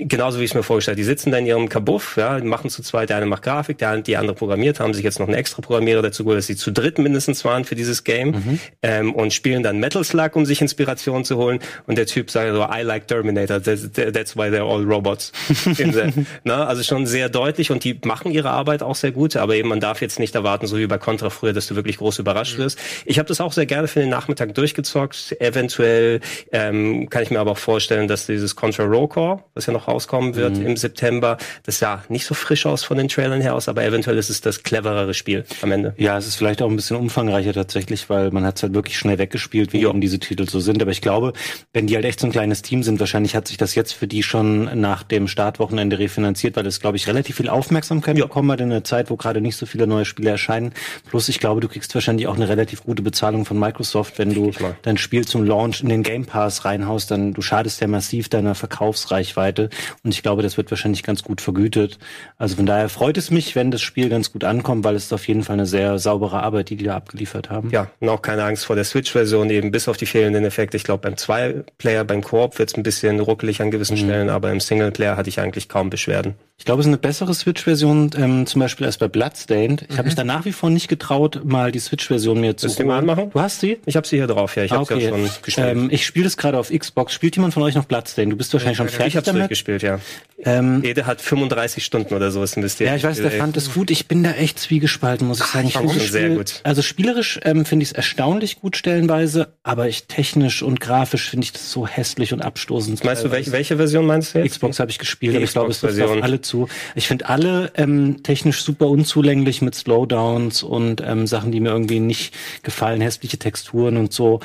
Genauso 0.00 0.38
wie 0.38 0.44
ich 0.44 0.52
es 0.52 0.54
mir 0.54 0.62
vorgestellt 0.62 0.96
Die 0.96 1.02
sitzen 1.02 1.32
da 1.32 1.38
in 1.38 1.46
ihrem 1.46 1.68
Kabuff, 1.68 2.16
ja, 2.16 2.38
machen 2.38 2.70
zu 2.70 2.82
zweit, 2.82 3.10
der 3.10 3.16
eine 3.16 3.26
macht 3.26 3.42
Grafik, 3.42 3.78
der, 3.78 4.00
die 4.00 4.16
andere 4.16 4.36
programmiert, 4.36 4.78
haben 4.78 4.94
sich 4.94 5.02
jetzt 5.02 5.18
noch 5.18 5.26
einen 5.26 5.36
extra 5.36 5.60
Programmierer 5.60 6.02
dazu 6.02 6.22
geholt, 6.22 6.38
dass 6.38 6.46
sie 6.46 6.54
zu 6.54 6.70
dritt 6.70 7.00
mindestens 7.00 7.44
waren 7.44 7.64
für 7.64 7.74
dieses 7.74 8.04
Game 8.04 8.30
mhm. 8.30 8.60
ähm, 8.84 9.12
und 9.12 9.32
spielen 9.32 9.64
dann 9.64 9.80
Metal 9.80 10.04
Slug, 10.04 10.36
um 10.36 10.46
sich 10.46 10.60
Inspiration 10.60 11.24
zu 11.24 11.36
holen. 11.36 11.58
Und 11.88 11.98
der 11.98 12.06
Typ 12.06 12.30
sagt 12.30 12.52
so, 12.52 12.62
I 12.62 12.82
like 12.82 13.08
Terminator, 13.08 13.60
that's, 13.60 13.90
that's 13.92 14.36
why 14.36 14.42
they're 14.42 14.62
all 14.62 14.84
robots. 14.84 15.32
Na, 16.44 16.66
also 16.66 16.84
schon 16.84 17.04
sehr 17.06 17.28
deutlich 17.28 17.72
und 17.72 17.82
die 17.82 17.98
machen 18.04 18.30
ihre 18.30 18.50
Arbeit 18.50 18.84
auch 18.84 18.94
sehr 18.94 19.10
gut, 19.10 19.34
aber 19.34 19.56
eben 19.56 19.68
man 19.68 19.80
darf 19.80 20.00
jetzt 20.00 20.20
nicht 20.20 20.36
erwarten, 20.36 20.68
so 20.68 20.78
wie 20.78 20.86
bei 20.86 20.98
Contra 20.98 21.28
früher, 21.28 21.52
dass 21.52 21.66
du 21.66 21.74
wirklich 21.74 21.96
groß 21.96 22.20
überrascht 22.20 22.56
mhm. 22.56 22.62
wirst. 22.62 22.78
Ich 23.04 23.18
habe 23.18 23.26
das 23.26 23.40
auch 23.40 23.52
sehr 23.52 23.66
gerne 23.66 23.88
für 23.88 23.98
den 23.98 24.10
Nachmittag 24.10 24.54
durchgezockt. 24.54 25.34
Eventuell 25.40 26.20
ähm, 26.52 27.10
kann 27.10 27.24
ich 27.24 27.32
mir 27.32 27.40
aber 27.40 27.50
auch 27.50 27.58
vorstellen, 27.58 28.06
dass 28.06 28.26
dieses 28.26 28.54
Contra 28.54 28.84
Roll 28.84 29.08
Core, 29.08 29.42
was 29.54 29.66
ja 29.66 29.72
noch 29.72 29.87
rauskommen 29.88 30.34
wird 30.34 30.58
mhm. 30.58 30.66
im 30.66 30.76
September. 30.76 31.38
Das 31.64 31.78
sah 31.78 32.04
nicht 32.08 32.26
so 32.26 32.34
frisch 32.34 32.66
aus 32.66 32.84
von 32.84 32.98
den 32.98 33.08
Trailern 33.08 33.40
her 33.40 33.54
aus, 33.54 33.68
aber 33.68 33.84
eventuell 33.84 34.18
ist 34.18 34.30
es 34.30 34.40
das 34.40 34.62
cleverere 34.62 35.14
Spiel 35.14 35.44
am 35.62 35.72
Ende. 35.72 35.94
Ja, 35.96 36.16
es 36.18 36.26
ist 36.26 36.36
vielleicht 36.36 36.62
auch 36.62 36.68
ein 36.68 36.76
bisschen 36.76 36.96
umfangreicher 36.96 37.52
tatsächlich, 37.52 38.08
weil 38.08 38.30
man 38.30 38.44
hat 38.44 38.56
es 38.56 38.62
halt 38.62 38.74
wirklich 38.74 38.98
schnell 38.98 39.18
weggespielt, 39.18 39.72
wie 39.72 39.80
jo. 39.80 39.90
eben 39.90 40.00
diese 40.00 40.18
Titel 40.18 40.48
so 40.48 40.60
sind. 40.60 40.82
Aber 40.82 40.90
ich 40.90 41.00
glaube, 41.00 41.32
wenn 41.72 41.86
die 41.86 41.94
halt 41.94 42.04
echt 42.04 42.20
so 42.20 42.26
ein 42.26 42.32
kleines 42.32 42.62
Team 42.62 42.82
sind, 42.82 43.00
wahrscheinlich 43.00 43.34
hat 43.34 43.48
sich 43.48 43.56
das 43.56 43.74
jetzt 43.74 43.92
für 43.92 44.06
die 44.06 44.22
schon 44.22 44.80
nach 44.80 45.02
dem 45.02 45.28
Startwochenende 45.28 45.98
refinanziert, 45.98 46.56
weil 46.56 46.66
es, 46.66 46.80
glaube 46.80 46.96
ich, 46.96 47.06
relativ 47.06 47.36
viel 47.36 47.48
Aufmerksamkeit 47.48 48.16
jo. 48.18 48.26
bekommen 48.26 48.50
hat 48.52 48.60
in 48.60 48.70
einer 48.70 48.84
Zeit, 48.84 49.10
wo 49.10 49.16
gerade 49.16 49.40
nicht 49.40 49.56
so 49.56 49.66
viele 49.66 49.86
neue 49.86 50.04
Spiele 50.04 50.30
erscheinen. 50.30 50.72
Plus, 51.08 51.28
ich 51.28 51.40
glaube, 51.40 51.60
du 51.60 51.68
kriegst 51.68 51.94
wahrscheinlich 51.94 52.26
auch 52.26 52.36
eine 52.36 52.48
relativ 52.48 52.84
gute 52.84 53.02
Bezahlung 53.02 53.44
von 53.44 53.58
Microsoft, 53.58 54.18
wenn 54.18 54.34
du 54.34 54.52
dein 54.82 54.98
Spiel 54.98 55.26
zum 55.26 55.44
Launch 55.44 55.82
in 55.82 55.88
den 55.88 56.02
Game 56.02 56.26
Pass 56.26 56.64
reinhaust, 56.64 57.10
dann 57.10 57.32
du 57.32 57.42
schadest 57.42 57.80
ja 57.80 57.86
massiv 57.86 58.28
deiner 58.28 58.54
Verkaufsreichweite 58.54 59.70
und 60.02 60.12
ich 60.12 60.22
glaube, 60.22 60.42
das 60.42 60.56
wird 60.56 60.70
wahrscheinlich 60.70 61.02
ganz 61.02 61.22
gut 61.22 61.40
vergütet. 61.40 61.98
Also 62.36 62.56
von 62.56 62.66
daher 62.66 62.88
freut 62.88 63.16
es 63.18 63.30
mich, 63.30 63.56
wenn 63.56 63.70
das 63.70 63.82
Spiel 63.82 64.08
ganz 64.08 64.32
gut 64.32 64.44
ankommt, 64.44 64.84
weil 64.84 64.94
es 64.94 65.04
ist 65.04 65.12
auf 65.12 65.26
jeden 65.28 65.42
Fall 65.42 65.54
eine 65.54 65.66
sehr 65.66 65.98
saubere 65.98 66.42
Arbeit, 66.42 66.70
die 66.70 66.76
die 66.76 66.84
da 66.84 66.96
abgeliefert 66.96 67.50
haben. 67.50 67.70
Ja, 67.70 67.90
und 68.00 68.08
auch 68.08 68.22
keine 68.22 68.44
Angst 68.44 68.66
vor 68.66 68.76
der 68.76 68.84
Switch-Version, 68.84 69.50
eben 69.50 69.70
bis 69.70 69.88
auf 69.88 69.96
die 69.96 70.06
fehlenden 70.06 70.44
Effekte. 70.44 70.76
Ich 70.76 70.84
glaube, 70.84 71.02
beim 71.02 71.16
Zwei-Player, 71.16 72.04
beim 72.04 72.22
Koop 72.22 72.58
wird 72.58 72.70
es 72.70 72.76
ein 72.76 72.82
bisschen 72.82 73.20
ruckelig 73.20 73.60
an 73.60 73.70
gewissen 73.70 73.94
mhm. 73.94 74.04
Stellen, 74.04 74.30
aber 74.30 74.50
im 74.50 74.60
Singleplayer 74.60 75.16
hatte 75.16 75.28
ich 75.28 75.40
eigentlich 75.40 75.68
kaum 75.68 75.90
Beschwerden. 75.90 76.34
Ich 76.58 76.64
glaube, 76.64 76.80
es 76.80 76.86
ist 76.86 76.90
eine 76.90 76.98
bessere 76.98 77.32
Switch-Version, 77.32 78.10
ähm, 78.16 78.44
zum 78.46 78.60
Beispiel 78.60 78.84
als 78.84 78.98
bei 78.98 79.06
Bloodstained. 79.06 79.82
Ich 79.82 79.90
mhm. 79.90 79.96
habe 79.98 80.06
mich 80.06 80.16
da 80.16 80.24
nach 80.24 80.44
wie 80.44 80.50
vor 80.50 80.70
nicht 80.70 80.88
getraut, 80.88 81.40
mal 81.44 81.70
die 81.70 81.78
Switch-Version 81.78 82.40
mir 82.40 82.56
zu 82.56 82.66
holen. 82.66 82.76
Du 82.76 82.84
mal 82.84 82.98
anmachen? 82.98 83.30
Du 83.30 83.40
hast 83.40 83.60
sie? 83.60 83.78
Ich 83.86 83.94
habe 83.94 84.06
sie 84.06 84.16
hier 84.16 84.26
drauf, 84.26 84.56
ja. 84.56 84.64
Ich 84.64 84.72
habe 84.72 84.82
okay. 84.82 84.98
ja 84.98 85.10
schon 85.10 85.30
gespielt. 85.42 85.66
Ähm, 85.68 85.88
ich 85.90 86.04
spiele 86.04 86.24
das 86.24 86.36
gerade 86.36 86.58
auf 86.58 86.70
Xbox. 86.70 87.12
Spielt 87.12 87.36
jemand 87.36 87.54
von 87.54 87.62
euch 87.62 87.76
noch 87.76 87.84
Bloodstained? 87.84 88.32
Du 88.32 88.36
bist 88.36 88.52
wahrscheinlich 88.52 88.76
schon 88.76 88.88
fertig 88.88 89.14
Ich 89.14 89.16
habe 89.16 89.30
es 89.30 89.36
durchgespielt, 89.36 89.82
ja. 89.82 90.00
Ähm, 90.44 90.82
Ede 90.84 91.06
hat 91.06 91.20
35 91.20 91.84
Stunden 91.84 92.14
oder 92.14 92.30
so 92.30 92.42
investiert. 92.42 92.90
Ja, 92.90 92.96
ich 92.96 93.04
weiß, 93.04 93.18
der 93.18 93.30
fand 93.30 93.56
es 93.56 93.72
gut. 93.72 93.90
Ich 93.90 94.06
bin 94.06 94.24
da 94.24 94.32
echt 94.32 94.58
zwiegespalten, 94.58 95.26
muss 95.26 95.40
ich 95.40 95.46
sagen. 95.46 95.68
Ich 95.68 95.76
finde 95.76 95.96
es 95.96 96.12
sehr 96.12 96.30
gut. 96.30 96.60
Also 96.64 96.82
spielerisch 96.82 97.38
ähm, 97.44 97.64
finde 97.66 97.84
ich 97.84 97.90
es 97.90 97.92
erstaunlich 97.92 98.60
gut 98.60 98.76
stellenweise, 98.76 99.54
aber 99.62 99.88
ich 99.88 100.06
technisch 100.06 100.62
und 100.62 100.80
grafisch 100.80 101.30
finde 101.30 101.44
ich 101.44 101.52
das 101.52 101.70
so 101.70 101.86
hässlich 101.86 102.32
und 102.32 102.42
abstoßend. 102.42 103.02
Meinst 103.04 103.24
du, 103.24 103.30
welche, 103.30 103.52
welche 103.52 103.76
Version 103.76 104.06
meinst 104.06 104.34
du 104.34 104.40
jetzt? 104.40 104.52
Xbox 104.52 104.80
habe 104.80 104.90
ich 104.90 104.98
gespielt, 104.98 105.34
aber 105.34 105.44
ich 105.44 105.52
glaube, 105.52 105.70
es 105.70 105.80
trifft 105.80 106.00
auf 106.00 106.22
alle 106.22 106.40
zu. 106.48 106.68
Ich 106.94 107.06
finde 107.06 107.28
alle 107.28 107.72
ähm, 107.76 108.22
technisch 108.22 108.62
super 108.62 108.88
unzulänglich 108.88 109.62
mit 109.62 109.74
Slowdowns 109.74 110.62
und 110.62 111.00
ähm, 111.00 111.26
Sachen, 111.26 111.52
die 111.52 111.60
mir 111.60 111.70
irgendwie 111.70 112.00
nicht 112.00 112.34
gefallen, 112.62 113.00
hässliche 113.00 113.38
Texturen 113.38 113.96
und 113.96 114.12
so. 114.12 114.40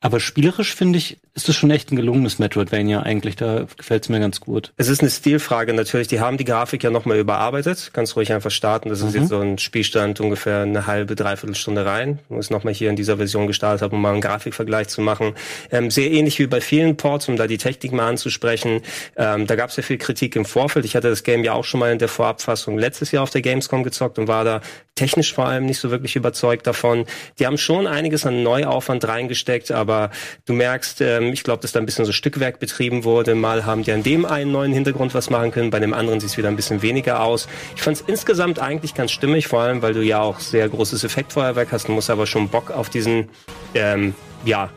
Aber 0.00 0.20
spielerisch 0.20 0.74
finde 0.74 0.98
ich, 0.98 1.18
ist 1.42 1.48
es 1.48 1.56
schon 1.56 1.70
echt 1.70 1.90
ein 1.90 1.96
gelungenes 1.96 2.38
Metroidvania 2.38 3.02
eigentlich. 3.02 3.36
Da 3.36 3.66
gefällt 3.76 4.04
es 4.04 4.08
mir 4.08 4.20
ganz 4.20 4.40
gut. 4.40 4.72
Es 4.76 4.88
ist 4.88 5.00
eine 5.00 5.10
Stilfrage 5.10 5.74
natürlich. 5.74 6.06
Die 6.06 6.20
haben 6.20 6.36
die 6.36 6.44
Grafik 6.44 6.84
ja 6.84 6.90
nochmal 6.90 7.18
überarbeitet. 7.18 7.90
Kannst 7.92 8.14
ruhig 8.14 8.32
einfach 8.32 8.52
starten. 8.52 8.88
Das 8.88 9.00
ist 9.00 9.14
mhm. 9.14 9.20
jetzt 9.20 9.28
so 9.30 9.40
ein 9.40 9.58
Spielstand 9.58 10.20
ungefähr 10.20 10.60
eine 10.60 10.86
halbe, 10.86 11.16
dreiviertel 11.16 11.56
Stunde 11.56 11.84
rein. 11.84 12.20
Ich 12.24 12.30
muss 12.30 12.50
nochmal 12.50 12.72
hier 12.72 12.88
in 12.88 12.96
dieser 12.96 13.16
Version 13.16 13.48
gestartet 13.48 13.82
haben, 13.82 13.94
um 13.96 14.00
mal 14.00 14.12
einen 14.12 14.20
Grafikvergleich 14.20 14.88
zu 14.88 15.00
machen. 15.00 15.34
Ähm, 15.72 15.90
sehr 15.90 16.10
ähnlich 16.10 16.38
wie 16.38 16.46
bei 16.46 16.60
vielen 16.60 16.96
Ports, 16.96 17.28
um 17.28 17.36
da 17.36 17.46
die 17.46 17.58
Technik 17.58 17.92
mal 17.92 18.08
anzusprechen. 18.08 18.82
Ähm, 19.16 19.46
da 19.46 19.56
gab 19.56 19.70
es 19.70 19.76
ja 19.76 19.82
viel 19.82 19.98
Kritik 19.98 20.36
im 20.36 20.44
Vorfeld. 20.44 20.84
Ich 20.84 20.96
hatte 20.96 21.10
das 21.10 21.24
Game 21.24 21.44
ja 21.44 21.52
auch 21.54 21.64
schon 21.64 21.80
mal 21.80 21.92
in 21.92 21.98
der 21.98 22.08
Vorabfassung 22.08 22.78
letztes 22.78 23.10
Jahr 23.10 23.24
auf 23.24 23.30
der 23.30 23.42
Gamescom 23.42 23.82
gezockt 23.82 24.18
und 24.18 24.28
war 24.28 24.44
da 24.44 24.60
technisch 24.94 25.32
vor 25.32 25.46
allem 25.46 25.66
nicht 25.66 25.78
so 25.78 25.90
wirklich 25.90 26.16
überzeugt 26.16 26.66
davon. 26.66 27.04
Die 27.38 27.46
haben 27.46 27.58
schon 27.58 27.86
einiges 27.86 28.26
an 28.26 28.42
Neuaufwand 28.42 29.06
reingesteckt, 29.06 29.70
aber 29.70 29.88
aber 29.88 30.10
du 30.44 30.52
merkst, 30.52 31.00
ähm, 31.00 31.27
ich 31.32 31.42
glaube, 31.42 31.62
dass 31.62 31.72
da 31.72 31.80
ein 31.80 31.86
bisschen 31.86 32.04
so 32.04 32.12
Stückwerk 32.12 32.58
betrieben 32.60 33.04
wurde. 33.04 33.34
Mal 33.34 33.64
haben 33.64 33.82
die 33.82 33.92
an 33.92 34.02
dem 34.02 34.24
einen 34.24 34.52
neuen 34.52 34.72
Hintergrund 34.72 35.14
was 35.14 35.30
machen 35.30 35.50
können, 35.50 35.70
bei 35.70 35.80
dem 35.80 35.94
anderen 35.94 36.20
sieht 36.20 36.30
es 36.30 36.38
wieder 36.38 36.48
ein 36.48 36.56
bisschen 36.56 36.82
weniger 36.82 37.22
aus. 37.22 37.48
Ich 37.76 37.82
fand 37.82 37.96
es 37.96 38.04
insgesamt 38.06 38.58
eigentlich 38.58 38.94
ganz 38.94 39.10
stimmig, 39.10 39.48
vor 39.48 39.60
allem, 39.60 39.82
weil 39.82 39.94
du 39.94 40.02
ja 40.02 40.20
auch 40.20 40.40
sehr 40.40 40.68
großes 40.68 41.04
Effektfeuerwerk 41.04 41.72
hast. 41.72 41.88
Du 41.88 41.92
musst 41.92 42.10
aber 42.10 42.26
schon 42.26 42.48
Bock 42.48 42.70
auf 42.70 42.88
diesen, 42.90 43.28
ähm, 43.74 44.14
ja, 44.44 44.70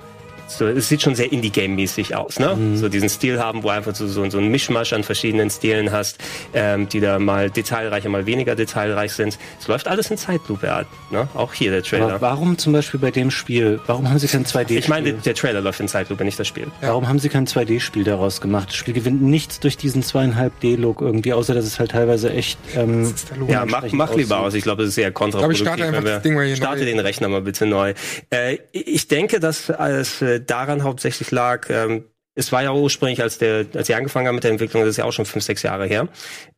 so, 0.57 0.67
es 0.67 0.89
sieht 0.89 1.01
schon 1.01 1.15
sehr 1.15 1.31
Indie-Game-mäßig 1.31 2.15
aus, 2.15 2.39
ne? 2.39 2.55
Mhm. 2.55 2.77
So 2.77 2.89
diesen 2.89 3.09
Stil 3.09 3.39
haben, 3.39 3.63
wo 3.63 3.69
einfach 3.69 3.95
so, 3.95 4.07
so, 4.07 4.29
so 4.29 4.37
ein 4.37 4.49
Mischmasch 4.49 4.93
an 4.93 5.03
verschiedenen 5.03 5.49
Stilen 5.49 5.91
hast, 5.91 6.17
ähm, 6.53 6.89
die 6.89 6.99
da 6.99 7.19
mal 7.19 7.49
detailreicher, 7.49 8.09
mal 8.09 8.25
weniger 8.25 8.55
detailreich 8.55 9.13
sind. 9.13 9.37
Es 9.59 9.67
läuft 9.67 9.87
alles 9.87 10.11
in 10.11 10.17
Zeitlupe, 10.17 10.85
ne? 11.09 11.27
Auch 11.33 11.53
hier 11.53 11.71
der 11.71 11.83
Trailer. 11.83 12.05
Aber 12.05 12.21
warum 12.21 12.57
zum 12.57 12.73
Beispiel 12.73 12.99
bei 12.99 13.11
dem 13.11 13.31
Spiel, 13.31 13.79
warum 13.87 14.09
haben 14.09 14.19
sie 14.19 14.27
kein 14.27 14.45
2D-Spiel? 14.45 14.77
Ich 14.77 14.87
meine, 14.87 15.13
der 15.13 15.35
Trailer 15.35 15.61
läuft 15.61 15.79
in 15.79 15.87
Zeitlupe, 15.87 16.23
nicht 16.23 16.39
das 16.39 16.47
Spiel. 16.47 16.67
Ja. 16.81 16.89
Warum 16.89 17.07
haben 17.07 17.19
sie 17.19 17.29
kein 17.29 17.47
2D-Spiel 17.47 18.03
daraus 18.03 18.41
gemacht? 18.41 18.69
Das 18.69 18.75
Spiel 18.75 18.93
gewinnt 18.93 19.21
nichts 19.21 19.59
durch 19.59 19.77
diesen 19.77 20.03
zweieinhalb 20.03 20.59
D-Look 20.59 21.01
irgendwie, 21.01 21.33
außer 21.33 21.53
dass 21.53 21.65
es 21.65 21.79
halt 21.79 21.91
teilweise 21.91 22.31
echt 22.31 22.59
ähm, 22.75 23.13
Ja, 23.47 23.65
mach, 23.65 23.83
mach 23.91 24.15
lieber 24.15 24.39
aus. 24.39 24.53
Ich 24.53 24.63
glaube, 24.63 24.83
das 24.83 24.89
ist 24.89 24.95
sehr 24.95 25.11
kontraproduktiv. 25.11 25.61
Ich 25.61 25.67
starte, 25.67 25.83
einfach 25.85 26.03
das 26.03 26.21
Ding 26.21 26.35
mal 26.35 26.45
hier 26.45 26.55
starte 26.55 26.85
den 26.85 26.99
Rechner 26.99 27.29
mal 27.29 27.41
bitte 27.41 27.65
neu. 27.65 27.93
Äh, 28.29 28.57
ich 28.71 29.07
denke, 29.07 29.39
dass 29.39 29.69
es 29.69 30.21
äh, 30.21 30.40
daran 30.41 30.83
hauptsächlich 30.83 31.31
lag, 31.31 31.69
ähm, 31.69 32.10
es 32.33 32.51
war 32.53 32.63
ja 32.63 32.71
ursprünglich, 32.71 33.21
als 33.21 33.39
der, 33.39 33.65
als 33.75 33.87
sie 33.87 33.93
angefangen 33.93 34.27
haben 34.27 34.35
mit 34.35 34.45
der 34.45 34.51
Entwicklung, 34.51 34.83
das 34.83 34.91
ist 34.91 34.97
ja 34.97 35.03
auch 35.03 35.11
schon 35.11 35.25
fünf, 35.25 35.43
sechs 35.43 35.63
Jahre 35.63 35.85
her. 35.85 36.07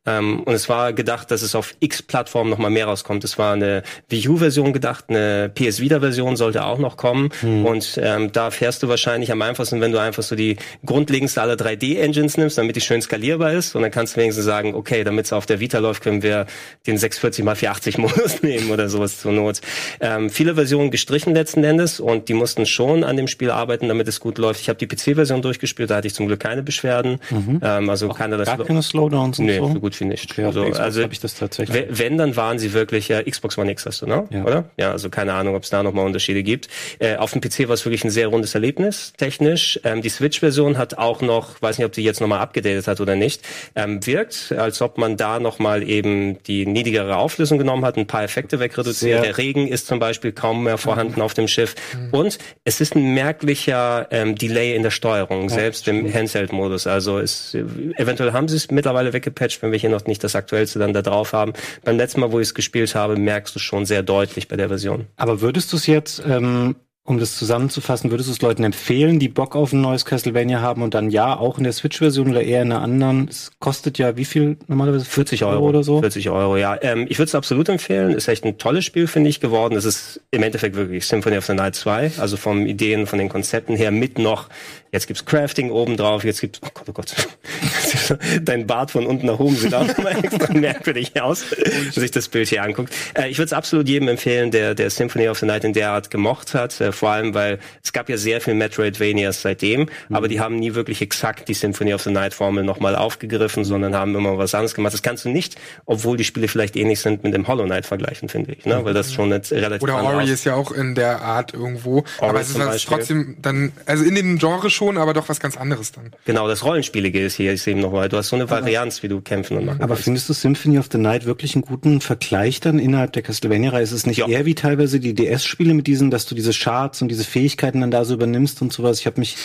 Ähm, 0.06 0.40
und 0.44 0.54
es 0.54 0.68
war 0.68 0.92
gedacht, 0.92 1.32
dass 1.32 1.42
es 1.42 1.56
auf 1.56 1.74
X-Plattformen 1.80 2.48
noch 2.48 2.58
mal 2.58 2.70
mehr 2.70 2.86
rauskommt. 2.86 3.24
Es 3.24 3.38
war 3.38 3.54
eine 3.54 3.82
Wii 4.08 4.28
U-Version 4.28 4.72
gedacht, 4.72 5.06
eine 5.08 5.50
PS 5.52 5.80
Vita-Version 5.80 6.36
sollte 6.36 6.64
auch 6.64 6.78
noch 6.78 6.96
kommen. 6.96 7.30
Hm. 7.40 7.64
Und 7.64 7.98
ähm, 8.00 8.30
da 8.30 8.52
fährst 8.52 8.84
du 8.84 8.88
wahrscheinlich 8.88 9.32
am 9.32 9.42
einfachsten, 9.42 9.80
wenn 9.80 9.90
du 9.90 9.98
einfach 9.98 10.22
so 10.22 10.36
die 10.36 10.58
grundlegendste 10.86 11.42
aller 11.42 11.54
3D-Engines 11.54 12.36
nimmst, 12.36 12.56
damit 12.56 12.76
die 12.76 12.80
schön 12.80 13.02
skalierbar 13.02 13.52
ist. 13.52 13.74
Und 13.74 13.82
dann 13.82 13.90
kannst 13.90 14.14
du 14.14 14.20
wenigstens 14.20 14.44
sagen, 14.44 14.74
okay, 14.74 15.02
damit 15.02 15.24
es 15.24 15.32
auf 15.32 15.44
der 15.44 15.58
Vita 15.58 15.80
läuft, 15.80 16.04
können 16.04 16.22
wir 16.22 16.46
den 16.86 16.98
640 16.98 17.44
x 17.44 17.58
480 17.58 17.98
Modus 17.98 18.42
nehmen 18.42 18.70
oder 18.70 18.88
sowas 18.88 19.20
zur 19.20 19.32
Not. 19.32 19.60
Ähm, 19.98 20.30
viele 20.30 20.54
Versionen 20.54 20.92
gestrichen 20.92 21.34
letzten 21.34 21.64
Endes 21.64 21.98
und 21.98 22.28
die 22.28 22.34
mussten 22.34 22.64
schon 22.64 23.02
an 23.02 23.16
dem 23.16 23.26
Spiel 23.26 23.50
arbeiten, 23.50 23.88
damit 23.88 24.06
es 24.06 24.20
gut 24.20 24.38
läuft. 24.38 24.60
Ich 24.60 24.68
habe 24.68 24.78
die 24.78 24.86
PC-Version 24.86 25.42
durchgespielt 25.42 25.63
gespielt, 25.64 25.90
da 25.90 25.96
hatte 25.96 26.06
ich 26.06 26.14
zum 26.14 26.26
Glück 26.26 26.40
keine 26.40 26.62
Beschwerden. 26.62 27.18
Mhm. 27.30 27.60
Ähm, 27.62 27.90
also 27.90 28.10
Auch 28.10 28.18
keine 28.18 28.36
das 28.36 28.46
gar 28.46 28.64
keine 28.64 28.82
Slowdowns 28.82 29.38
und 29.38 29.46
nee, 29.46 29.58
so? 29.58 29.68
so 29.68 29.80
gut 29.80 29.98
wie 29.98 30.04
nicht. 30.04 30.30
Okay, 30.30 30.44
also, 30.44 30.62
also 30.64 31.02
habe 31.02 31.12
ich 31.12 31.20
das 31.20 31.34
tatsächlich. 31.34 31.86
Wenn, 31.90 32.18
dann 32.18 32.36
waren 32.36 32.58
sie 32.58 32.72
wirklich, 32.72 33.08
ja, 33.08 33.22
Xbox 33.22 33.56
One 33.58 33.70
X 33.72 33.86
hast 33.86 34.02
du, 34.02 34.06
ne? 34.06 34.26
Ja. 34.30 34.44
Oder? 34.44 34.64
Ja, 34.76 34.92
also 34.92 35.08
keine 35.08 35.32
Ahnung, 35.32 35.54
ob 35.54 35.62
es 35.62 35.70
da 35.70 35.82
nochmal 35.82 36.04
Unterschiede 36.04 36.42
gibt. 36.42 36.68
Äh, 36.98 37.16
auf 37.16 37.32
dem 37.32 37.40
PC 37.40 37.68
war 37.68 37.74
es 37.74 37.84
wirklich 37.84 38.04
ein 38.04 38.10
sehr 38.10 38.28
rundes 38.28 38.54
Erlebnis, 38.54 39.14
technisch. 39.16 39.80
Ähm, 39.84 40.02
die 40.02 40.08
Switch-Version 40.08 40.78
hat 40.78 40.98
auch 40.98 41.22
noch, 41.22 41.60
weiß 41.62 41.78
nicht, 41.78 41.86
ob 41.86 41.92
die 41.92 42.02
jetzt 42.02 42.20
nochmal 42.20 42.40
abgedatet 42.40 42.86
hat 42.86 43.00
oder 43.00 43.16
nicht, 43.16 43.42
ähm, 43.74 44.04
wirkt, 44.06 44.52
als 44.56 44.82
ob 44.82 44.98
man 44.98 45.16
da 45.16 45.40
nochmal 45.40 45.88
eben 45.88 46.42
die 46.44 46.66
niedrigere 46.66 47.16
Auflösung 47.16 47.58
genommen 47.58 47.84
hat, 47.84 47.96
ein 47.96 48.06
paar 48.06 48.22
Effekte 48.22 48.60
wegreduziert. 48.60 48.94
Sehr. 48.94 49.22
Der 49.22 49.38
Regen 49.38 49.66
ist 49.66 49.86
zum 49.86 49.98
Beispiel 49.98 50.32
kaum 50.32 50.64
mehr 50.64 50.78
vorhanden 50.78 51.16
mhm. 51.16 51.22
auf 51.22 51.34
dem 51.34 51.48
Schiff. 51.48 51.74
Mhm. 51.94 52.10
Und 52.10 52.38
es 52.64 52.80
ist 52.80 52.94
ein 52.94 53.14
merklicher 53.14 54.08
ähm, 54.10 54.34
Delay 54.34 54.74
in 54.74 54.82
der 54.82 54.90
Steuerung, 54.90 55.48
selbst 55.54 55.88
im 55.88 56.12
Handheld-Modus. 56.12 56.86
Also 56.86 57.18
es, 57.18 57.54
eventuell 57.54 58.32
haben 58.32 58.48
sie 58.48 58.56
es 58.56 58.70
mittlerweile 58.70 59.12
weggepatcht, 59.12 59.62
wenn 59.62 59.72
wir 59.72 59.78
hier 59.78 59.90
noch 59.90 60.06
nicht 60.06 60.22
das 60.24 60.34
aktuellste 60.34 60.78
dann 60.78 60.92
da 60.92 61.02
drauf 61.02 61.32
haben. 61.32 61.52
Beim 61.84 61.96
letzten 61.96 62.20
Mal, 62.20 62.32
wo 62.32 62.40
ich 62.40 62.48
es 62.48 62.54
gespielt 62.54 62.94
habe, 62.94 63.16
merkst 63.16 63.54
du 63.54 63.58
schon 63.58 63.86
sehr 63.86 64.02
deutlich 64.02 64.48
bei 64.48 64.56
der 64.56 64.68
Version. 64.68 65.06
Aber 65.16 65.40
würdest 65.40 65.72
du 65.72 65.76
es 65.76 65.86
jetzt 65.86 66.22
ähm, 66.26 66.76
um 67.06 67.18
das 67.18 67.36
zusammenzufassen, 67.36 68.10
würdest 68.10 68.30
du 68.30 68.32
es 68.32 68.40
Leuten 68.40 68.64
empfehlen, 68.64 69.18
die 69.18 69.28
Bock 69.28 69.56
auf 69.56 69.74
ein 69.74 69.82
neues 69.82 70.06
Castlevania 70.06 70.62
haben 70.62 70.82
und 70.82 70.94
dann 70.94 71.10
ja, 71.10 71.36
auch 71.36 71.58
in 71.58 71.64
der 71.64 71.74
Switch-Version 71.74 72.30
oder 72.30 72.42
eher 72.42 72.62
in 72.62 72.72
einer 72.72 72.80
anderen? 72.80 73.28
Es 73.28 73.52
kostet 73.58 73.98
ja 73.98 74.16
wie 74.16 74.24
viel 74.24 74.56
normalerweise? 74.68 75.04
40 75.04 75.44
Euro, 75.44 75.52
Euro 75.52 75.68
oder 75.68 75.82
so? 75.82 76.00
40 76.00 76.30
Euro, 76.30 76.56
ja. 76.56 76.78
Ähm, 76.80 77.06
ich 77.10 77.18
würde 77.18 77.28
es 77.28 77.34
absolut 77.34 77.68
empfehlen. 77.68 78.12
Ist 78.12 78.28
echt 78.28 78.44
ein 78.44 78.56
tolles 78.56 78.86
Spiel, 78.86 79.06
finde 79.06 79.28
ich, 79.28 79.40
geworden. 79.40 79.76
Es 79.76 79.84
ist 79.84 80.22
im 80.30 80.42
Endeffekt 80.42 80.76
wirklich 80.76 81.06
Symphony 81.06 81.36
of 81.36 81.44
the 81.44 81.52
Night 81.52 81.74
2. 81.74 82.12
Also 82.18 82.38
vom 82.38 82.64
Ideen, 82.66 83.06
von 83.06 83.18
den 83.18 83.28
Konzepten 83.28 83.76
her 83.76 83.90
mit 83.90 84.18
noch 84.18 84.48
Jetzt 84.94 85.08
gibt's 85.08 85.24
Crafting 85.24 85.72
oben 85.72 85.96
drauf, 85.96 86.22
jetzt 86.22 86.40
gibt's, 86.40 86.60
oh 86.64 86.68
Gott, 86.72 86.84
oh 86.88 86.92
Gott, 86.92 87.12
dein 88.42 88.64
Bart 88.68 88.92
von 88.92 89.06
unten 89.06 89.26
nach 89.26 89.40
oben 89.40 89.56
sieht 89.56 89.74
auch 89.74 89.84
nochmal 89.84 90.16
extra 90.22 90.54
merkwürdig 90.54 91.20
aus, 91.20 91.46
wenn 91.50 91.90
sich 91.90 92.12
das 92.12 92.28
Bild 92.28 92.48
hier 92.48 92.62
anguckt. 92.62 92.94
Äh, 93.14 93.28
ich 93.28 93.38
würde 93.38 93.46
es 93.46 93.52
absolut 93.52 93.88
jedem 93.88 94.06
empfehlen, 94.06 94.52
der, 94.52 94.76
der 94.76 94.90
Symphony 94.90 95.28
of 95.28 95.40
the 95.40 95.46
Night 95.46 95.64
in 95.64 95.72
der 95.72 95.90
Art 95.90 96.12
gemocht 96.12 96.54
hat, 96.54 96.80
äh, 96.80 96.92
vor 96.94 97.10
allem, 97.10 97.34
weil 97.34 97.58
es 97.82 97.92
gab 97.92 98.08
ja 98.08 98.16
sehr 98.16 98.40
viel 98.40 98.54
Metroidvanias 98.54 99.42
seitdem, 99.42 99.80
mhm. 99.80 99.88
aber 100.16 100.28
die 100.28 100.40
haben 100.40 100.56
nie 100.56 100.74
wirklich 100.74 101.02
exakt 101.02 101.48
die 101.48 101.54
Symphony 101.54 101.94
of 101.94 102.02
the 102.02 102.10
Night 102.10 102.34
Formel 102.34 102.64
nochmal 102.64 102.96
aufgegriffen, 102.96 103.64
sondern 103.64 103.94
haben 103.94 104.14
immer 104.14 104.38
was 104.38 104.54
anderes 104.54 104.74
gemacht. 104.74 104.94
Das 104.94 105.02
kannst 105.02 105.24
du 105.24 105.28
nicht, 105.28 105.56
obwohl 105.86 106.16
die 106.16 106.24
Spiele 106.24 106.48
vielleicht 106.48 106.76
ähnlich 106.76 107.00
sind, 107.00 107.24
mit 107.24 107.34
dem 107.34 107.46
Hollow 107.48 107.64
Knight 107.64 107.86
vergleichen, 107.86 108.28
finde 108.28 108.52
ich, 108.52 108.64
ne? 108.64 108.84
weil 108.84 108.94
das 108.94 109.12
schon 109.12 109.30
jetzt 109.30 109.52
relativ 109.52 109.82
Oder 109.82 110.02
Ori 110.02 110.30
ist 110.30 110.44
ja 110.44 110.54
auch 110.54 110.72
in 110.72 110.94
der 110.94 111.22
Art 111.22 111.54
irgendwo, 111.54 111.98
Ori 111.98 112.04
aber 112.20 112.40
es 112.40 112.50
ist 112.50 112.58
halt 112.58 112.84
trotzdem 112.84 113.36
dann, 113.40 113.72
also 113.86 114.04
in 114.04 114.14
dem 114.14 114.38
Genre 114.38 114.70
schon, 114.70 114.98
aber 114.98 115.12
doch 115.14 115.28
was 115.28 115.40
ganz 115.40 115.56
anderes 115.56 115.92
dann. 115.92 116.12
Genau, 116.24 116.48
das 116.48 116.64
Rollenspielige 116.64 117.20
ist 117.20 117.36
hier 117.36 117.52
ist 117.52 117.66
eben 117.66 117.80
nochmal. 117.80 118.08
Du 118.08 118.16
hast 118.16 118.28
so 118.28 118.36
eine 118.36 118.50
Varianz, 118.50 119.02
wie 119.02 119.08
du 119.08 119.20
kämpfen 119.20 119.56
und 119.56 119.64
machen 119.66 119.80
Aber 119.80 119.94
kannst. 119.94 120.04
findest 120.04 120.28
du 120.28 120.32
Symphony 120.32 120.78
of 120.78 120.88
the 120.92 120.98
Night 120.98 121.24
wirklich 121.24 121.54
einen 121.54 121.62
guten 121.62 122.00
Vergleich 122.00 122.60
dann 122.60 122.78
innerhalb 122.78 123.12
der 123.12 123.22
Castlevania-Reihe? 123.22 123.82
Ist 123.82 123.92
es 123.92 124.06
nicht 124.06 124.18
ja. 124.18 124.28
eher 124.28 124.44
wie 124.44 124.54
teilweise 124.54 125.00
die 125.00 125.14
DS-Spiele 125.14 125.74
mit 125.74 125.86
diesen, 125.86 126.10
dass 126.10 126.26
du 126.26 126.34
diese 126.34 126.52
Charts 126.84 127.02
und 127.02 127.08
diese 127.08 127.24
Fähigkeiten 127.24 127.80
dann 127.80 127.90
da 127.90 128.04
so 128.04 128.14
übernimmst 128.14 128.60
und 128.60 128.72
sowas? 128.72 129.00
Ich 129.00 129.06
habe 129.06 129.20
mich 129.20 129.36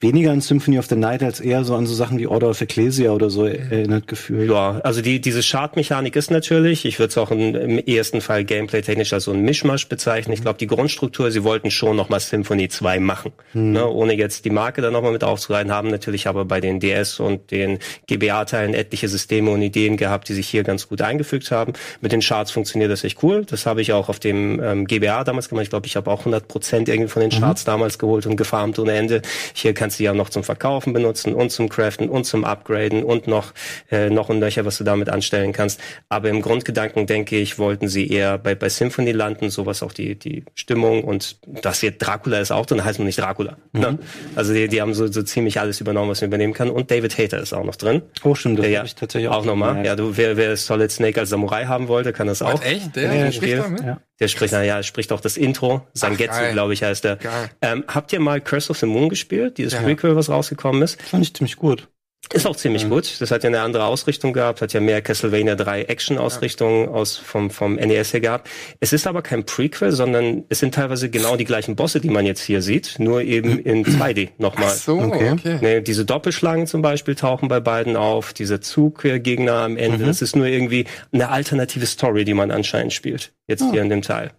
weniger 0.00 0.32
an 0.32 0.40
Symphony 0.40 0.78
of 0.78 0.86
the 0.86 0.96
Night 0.96 1.22
als 1.22 1.40
eher 1.40 1.64
so 1.64 1.74
an 1.74 1.86
so 1.86 1.94
Sachen 1.94 2.18
wie 2.18 2.26
Order 2.26 2.50
of 2.50 2.60
Ecclesia 2.60 3.10
oder 3.12 3.30
so 3.30 3.46
erinnert 3.46 4.06
gefühlt. 4.06 4.50
Ja, 4.50 4.80
also 4.84 5.00
die, 5.00 5.20
diese 5.20 5.40
Chartmechanik 5.42 6.14
ist 6.16 6.30
natürlich, 6.30 6.84
ich 6.84 6.98
würde 6.98 7.10
es 7.10 7.18
auch 7.18 7.30
in, 7.30 7.54
im 7.54 7.78
ersten 7.78 8.20
Fall 8.20 8.44
gameplay-technisch 8.44 9.12
als 9.12 9.24
so 9.24 9.32
ein 9.32 9.40
Mischmasch 9.42 9.88
bezeichnen. 9.88 10.34
Ich 10.34 10.42
glaube, 10.42 10.58
die 10.58 10.66
Grundstruktur, 10.66 11.30
sie 11.30 11.42
wollten 11.42 11.70
schon 11.70 11.96
nochmal 11.96 12.20
Symphony 12.20 12.68
2 12.68 13.00
machen, 13.00 13.32
hm. 13.52 13.72
ne, 13.72 13.86
ohne 13.88 14.14
jetzt 14.14 14.44
die 14.44 14.50
Marke 14.50 14.82
da 14.82 14.90
nochmal 14.90 15.12
mit 15.12 15.24
aufzureihen, 15.24 15.72
haben 15.72 15.88
natürlich 15.88 16.26
aber 16.26 16.44
bei 16.44 16.60
den 16.60 16.80
DS 16.80 17.20
und 17.20 17.50
den 17.50 17.78
GBA-Teilen 18.06 18.74
etliche 18.74 19.08
Systeme 19.08 19.50
und 19.50 19.62
Ideen 19.62 19.96
gehabt, 19.96 20.28
die 20.28 20.34
sich 20.34 20.48
hier 20.48 20.64
ganz 20.64 20.88
gut 20.88 21.00
eingefügt 21.00 21.50
haben. 21.50 21.72
Mit 22.00 22.12
den 22.12 22.20
Charts 22.20 22.50
funktioniert 22.50 22.90
das 22.90 23.04
echt 23.04 23.22
cool. 23.22 23.44
Das 23.46 23.64
habe 23.64 23.80
ich 23.80 23.92
auch 23.92 24.08
auf 24.08 24.18
dem 24.18 24.60
ähm, 24.62 24.86
GBA 24.86 25.24
damals 25.24 25.48
gemacht. 25.48 25.64
Ich 25.64 25.70
glaube, 25.70 25.86
ich 25.86 25.96
habe 25.96 26.10
auch 26.10 26.20
100 26.20 26.46
Prozent 26.46 26.88
irgendwie 26.88 27.08
von 27.08 27.20
den 27.20 27.30
mhm. 27.30 27.40
Charts 27.40 27.64
mhm. 27.64 27.70
damals 27.70 27.98
geholt 27.98 28.26
und 28.26 28.36
gefarmt 28.36 28.78
ohne 28.78 28.92
Ende. 28.92 29.22
Hier 29.54 29.72
kannst 29.84 30.00
du 30.00 30.04
ja 30.04 30.14
noch 30.14 30.30
zum 30.30 30.44
Verkaufen 30.44 30.94
benutzen 30.94 31.34
und 31.34 31.50
zum 31.50 31.68
Craften 31.68 32.08
und 32.08 32.24
zum 32.24 32.46
Upgraden 32.46 33.04
und 33.04 33.26
noch, 33.26 33.52
äh, 33.90 34.08
noch 34.08 34.30
und 34.30 34.38
nöcher, 34.38 34.64
was 34.64 34.78
du 34.78 34.84
damit 34.84 35.10
anstellen 35.10 35.52
kannst. 35.52 35.78
Aber 36.08 36.30
im 36.30 36.40
Grundgedanken, 36.40 37.06
denke 37.06 37.36
ich, 37.36 37.58
wollten 37.58 37.86
sie 37.86 38.08
eher 38.10 38.38
bei, 38.38 38.54
bei 38.54 38.70
Symphony 38.70 39.12
landen, 39.12 39.50
sowas 39.50 39.82
auch 39.82 39.92
die, 39.92 40.14
die 40.18 40.42
Stimmung 40.54 41.04
und 41.04 41.36
das 41.46 41.80
hier 41.80 41.90
Dracula 41.90 42.38
ist 42.38 42.50
auch 42.50 42.64
drin, 42.64 42.82
heißt 42.82 42.98
man 42.98 43.04
nicht 43.04 43.18
Dracula. 43.18 43.58
Mhm. 43.72 43.80
Ne? 43.80 43.98
Also 44.36 44.54
die, 44.54 44.68
die 44.68 44.80
haben 44.80 44.94
so, 44.94 45.06
so 45.06 45.22
ziemlich 45.22 45.60
alles 45.60 45.82
übernommen, 45.82 46.08
was 46.08 46.22
man 46.22 46.28
übernehmen 46.28 46.54
kann. 46.54 46.70
Und 46.70 46.90
David 46.90 47.18
Hater 47.18 47.40
ist 47.40 47.52
auch 47.52 47.64
noch 47.64 47.76
drin. 47.76 48.00
Oh, 48.22 48.34
stimmt, 48.34 48.60
das 48.60 48.68
ja, 48.68 48.84
ich 48.84 48.94
tatsächlich 48.94 49.28
auch, 49.28 49.40
auch 49.40 49.44
nochmal. 49.44 49.84
Ja, 49.84 49.96
du, 49.96 50.16
wer, 50.16 50.38
wer 50.38 50.56
Solid 50.56 50.90
Snake 50.92 51.20
als 51.20 51.28
Samurai 51.28 51.66
haben 51.66 51.88
wollte, 51.88 52.14
kann 52.14 52.26
das 52.26 52.40
auch. 52.40 52.54
Was, 52.54 52.64
echt? 52.64 52.96
Der, 52.96 53.14
ja, 53.14 53.30
spricht 53.30 53.52
ja. 53.84 54.00
Der 54.24 54.28
spricht, 54.28 54.52
naja, 54.54 54.82
spricht 54.82 55.12
auch 55.12 55.20
das 55.20 55.36
Intro. 55.36 55.86
Sangetsu, 55.92 56.52
glaube 56.52 56.72
ich, 56.72 56.82
heißt 56.82 57.04
er. 57.04 57.18
Ähm, 57.60 57.84
habt 57.86 58.10
ihr 58.10 58.20
mal 58.20 58.40
Curse 58.40 58.70
of 58.70 58.78
the 58.78 58.86
Moon 58.86 59.10
gespielt? 59.10 59.58
Dieses 59.58 59.74
ja. 59.74 59.82
Prequel, 59.82 60.16
was 60.16 60.30
rausgekommen 60.30 60.80
ist? 60.80 61.00
Fand 61.02 61.22
ich 61.22 61.34
ziemlich 61.34 61.56
gut. 61.56 61.88
Ist 62.32 62.46
auch 62.46 62.56
ziemlich 62.56 62.82
ja. 62.82 62.88
gut. 62.88 63.20
Das 63.20 63.30
hat 63.30 63.42
ja 63.42 63.48
eine 63.48 63.60
andere 63.60 63.84
Ausrichtung 63.84 64.32
gehabt, 64.32 64.62
hat 64.62 64.72
ja 64.72 64.80
mehr 64.80 65.02
Castlevania 65.02 65.54
3 65.54 65.82
Action-Ausrichtung 65.82 66.84
ja. 66.84 66.88
aus 66.88 67.16
vom, 67.16 67.50
vom 67.50 67.74
NES 67.74 68.12
her 68.12 68.20
gehabt. 68.20 68.48
Es 68.80 68.92
ist 68.92 69.06
aber 69.06 69.22
kein 69.22 69.44
Prequel, 69.44 69.92
sondern 69.92 70.44
es 70.48 70.60
sind 70.60 70.74
teilweise 70.74 71.10
genau 71.10 71.36
die 71.36 71.44
gleichen 71.44 71.76
Bosse, 71.76 72.00
die 72.00 72.10
man 72.10 72.24
jetzt 72.26 72.42
hier 72.42 72.62
sieht, 72.62 72.96
nur 72.98 73.22
eben 73.22 73.58
in 73.58 73.84
2D 73.84 74.30
nochmal. 74.38 74.68
Ach 74.70 74.74
so, 74.74 74.98
okay. 74.98 75.32
okay. 75.32 75.58
Ne, 75.60 75.82
diese 75.82 76.04
Doppelschlangen 76.04 76.66
zum 76.66 76.82
Beispiel 76.82 77.14
tauchen 77.14 77.48
bei 77.48 77.60
beiden 77.60 77.96
auf, 77.96 78.32
diese 78.32 78.60
Zuggegner 78.60 79.54
am 79.54 79.76
Ende. 79.76 79.98
Mhm. 79.98 80.06
Das 80.06 80.22
ist 80.22 80.36
nur 80.36 80.46
irgendwie 80.46 80.86
eine 81.12 81.28
alternative 81.30 81.86
Story, 81.86 82.24
die 82.24 82.34
man 82.34 82.50
anscheinend 82.50 82.92
spielt. 82.92 83.32
Jetzt 83.46 83.62
oh. 83.62 83.72
hier 83.72 83.82
in 83.82 83.90
dem 83.90 84.02
Teil. 84.02 84.32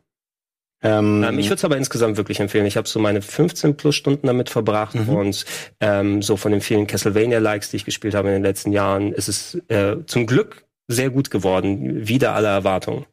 Ähm, 0.85 1.23
ähm, 1.27 1.39
ich 1.39 1.47
würde 1.47 1.55
es 1.55 1.65
aber 1.65 1.77
insgesamt 1.77 2.15
wirklich 2.15 2.39
empfehlen. 2.39 2.65
Ich 2.67 2.77
habe 2.77 2.87
so 2.87 2.99
meine 2.99 3.21
15 3.21 3.75
plus 3.75 3.95
Stunden 3.95 4.27
damit 4.27 4.51
verbracht 4.51 4.93
mhm. 4.93 5.09
und 5.09 5.45
ähm, 5.79 6.21
so 6.21 6.37
von 6.37 6.51
den 6.51 6.61
vielen 6.61 6.85
Castlevania-Likes, 6.85 7.71
die 7.71 7.77
ich 7.77 7.85
gespielt 7.85 8.13
habe 8.13 8.27
in 8.27 8.35
den 8.35 8.43
letzten 8.43 8.71
Jahren, 8.71 9.11
ist 9.11 9.27
es 9.27 9.55
äh, 9.67 9.97
zum 10.05 10.27
Glück 10.27 10.65
sehr 10.87 11.09
gut 11.09 11.31
geworden, 11.31 12.07
wieder 12.07 12.35
aller 12.35 12.49
Erwartungen. 12.49 13.05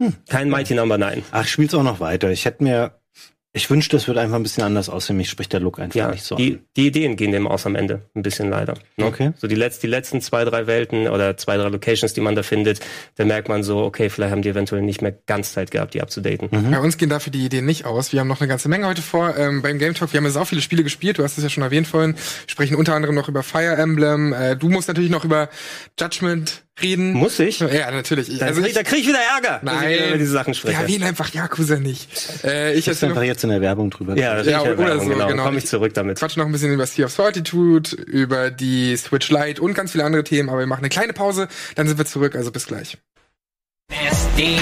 Hm. 0.00 0.14
Kein 0.28 0.50
Mighty 0.50 0.74
Number 0.74 0.98
9. 0.98 1.22
Ach, 1.30 1.46
spiel's 1.46 1.74
auch 1.74 1.84
noch 1.84 2.00
weiter. 2.00 2.30
Ich 2.30 2.44
hätte 2.44 2.64
mir 2.64 2.92
ich 3.54 3.68
wünschte, 3.68 3.98
es 3.98 4.08
wird 4.08 4.16
einfach 4.16 4.36
ein 4.36 4.42
bisschen 4.42 4.64
anders 4.64 4.88
aussehen. 4.88 5.18
Mich 5.18 5.28
spricht 5.28 5.52
der 5.52 5.60
Look 5.60 5.78
einfach 5.78 5.94
ja, 5.94 6.10
nicht 6.10 6.24
so 6.24 6.36
die, 6.36 6.54
an. 6.54 6.60
Die 6.74 6.86
Ideen 6.86 7.16
gehen 7.16 7.32
dem 7.32 7.46
aus 7.46 7.66
am 7.66 7.76
Ende. 7.76 8.00
Ein 8.14 8.22
bisschen 8.22 8.48
leider. 8.48 8.74
Ne? 8.96 9.04
Okay. 9.04 9.32
So 9.36 9.46
die, 9.46 9.56
letz-, 9.56 9.78
die 9.78 9.88
letzten 9.88 10.22
zwei, 10.22 10.46
drei 10.46 10.66
Welten 10.66 11.06
oder 11.06 11.36
zwei, 11.36 11.58
drei 11.58 11.68
Locations, 11.68 12.14
die 12.14 12.22
man 12.22 12.34
da 12.34 12.42
findet, 12.42 12.80
da 13.16 13.26
merkt 13.26 13.50
man 13.50 13.62
so, 13.62 13.80
okay, 13.80 14.08
vielleicht 14.08 14.32
haben 14.32 14.40
die 14.40 14.48
eventuell 14.48 14.80
nicht 14.80 15.02
mehr 15.02 15.12
ganz 15.12 15.52
Zeit 15.52 15.70
gehabt, 15.70 15.92
die 15.92 16.00
abzudaten. 16.00 16.48
Mhm. 16.50 16.70
Bei 16.70 16.80
uns 16.80 16.96
gehen 16.96 17.10
dafür 17.10 17.30
die 17.30 17.44
Ideen 17.44 17.66
nicht 17.66 17.84
aus. 17.84 18.14
Wir 18.14 18.20
haben 18.20 18.28
noch 18.28 18.40
eine 18.40 18.48
ganze 18.48 18.70
Menge 18.70 18.86
heute 18.86 19.02
vor. 19.02 19.36
Ähm, 19.36 19.60
beim 19.60 19.78
Game 19.78 19.92
Talk, 19.92 20.14
wir 20.14 20.18
haben 20.18 20.24
jetzt 20.24 20.38
auch 20.38 20.46
viele 20.46 20.62
Spiele 20.62 20.82
gespielt. 20.82 21.18
Du 21.18 21.22
hast 21.22 21.36
es 21.36 21.44
ja 21.44 21.50
schon 21.50 21.62
erwähnt 21.62 21.86
vorhin. 21.86 22.14
Wir 22.14 22.20
sprechen 22.46 22.76
unter 22.76 22.94
anderem 22.94 23.14
noch 23.14 23.28
über 23.28 23.42
Fire 23.42 23.76
Emblem. 23.76 24.32
Äh, 24.32 24.56
du 24.56 24.70
musst 24.70 24.88
natürlich 24.88 25.10
noch 25.10 25.26
über 25.26 25.50
Judgment 26.00 26.62
reden. 26.80 27.12
Muss 27.12 27.38
ich? 27.38 27.60
Ja, 27.60 27.90
natürlich. 27.90 28.38
Da, 28.38 28.46
also 28.46 28.62
ich, 28.62 28.72
da 28.72 28.82
krieg 28.82 29.00
ich 29.00 29.08
wieder 29.08 29.18
Ärger, 29.18 29.60
nein, 29.62 29.82
wenn 29.82 29.92
ich 29.92 30.06
über 30.08 30.18
diese 30.18 30.32
Sachen 30.32 30.54
spreche. 30.54 30.80
Ja, 30.80 30.88
wir 30.88 31.06
einfach 31.06 31.32
Yakuza 31.32 31.76
nicht. 31.76 32.08
Äh, 32.44 32.74
ich 32.74 32.86
jetzt 32.86 33.04
einfach 33.04 33.22
jetzt 33.22 33.44
in 33.44 33.50
der 33.50 33.60
Werbung 33.60 33.90
drüber. 33.90 34.16
Ja, 34.16 34.40
ja 34.42 34.62
oder 34.62 34.78
Werbung, 34.78 35.06
so, 35.06 35.12
genau. 35.12 35.26
genau. 35.28 35.44
Komm 35.44 35.58
ich 35.58 35.66
zurück 35.66 35.92
damit. 35.94 36.18
Quatsch 36.18 36.36
noch 36.36 36.46
ein 36.46 36.52
bisschen 36.52 36.72
über 36.72 36.86
Sea 36.86 37.06
of 37.06 37.12
Solitude, 37.12 37.96
über 37.96 38.50
die 38.50 38.96
Switch 38.96 39.30
Lite 39.30 39.60
und 39.60 39.74
ganz 39.74 39.92
viele 39.92 40.04
andere 40.04 40.24
Themen, 40.24 40.48
aber 40.48 40.60
wir 40.60 40.66
machen 40.66 40.80
eine 40.80 40.88
kleine 40.88 41.12
Pause, 41.12 41.48
dann 41.74 41.86
sind 41.88 41.98
wir 41.98 42.06
zurück, 42.06 42.34
also 42.34 42.50
bis 42.50 42.66
gleich. 42.66 42.96
SD 43.90 44.58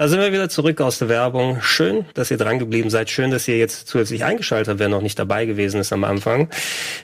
Da 0.00 0.08
sind 0.08 0.18
wir 0.22 0.32
wieder 0.32 0.48
zurück 0.48 0.80
aus 0.80 0.98
der 0.98 1.10
Werbung. 1.10 1.58
Schön, 1.60 2.06
dass 2.14 2.30
ihr 2.30 2.38
dran 2.38 2.58
geblieben 2.58 2.88
seid. 2.88 3.10
Schön, 3.10 3.30
dass 3.30 3.46
ihr 3.48 3.58
jetzt 3.58 3.86
zusätzlich 3.86 4.24
eingeschaltet 4.24 4.68
habt, 4.68 4.78
wer 4.78 4.88
noch 4.88 5.02
nicht 5.02 5.18
dabei 5.18 5.44
gewesen 5.44 5.78
ist 5.78 5.92
am 5.92 6.04
Anfang. 6.04 6.48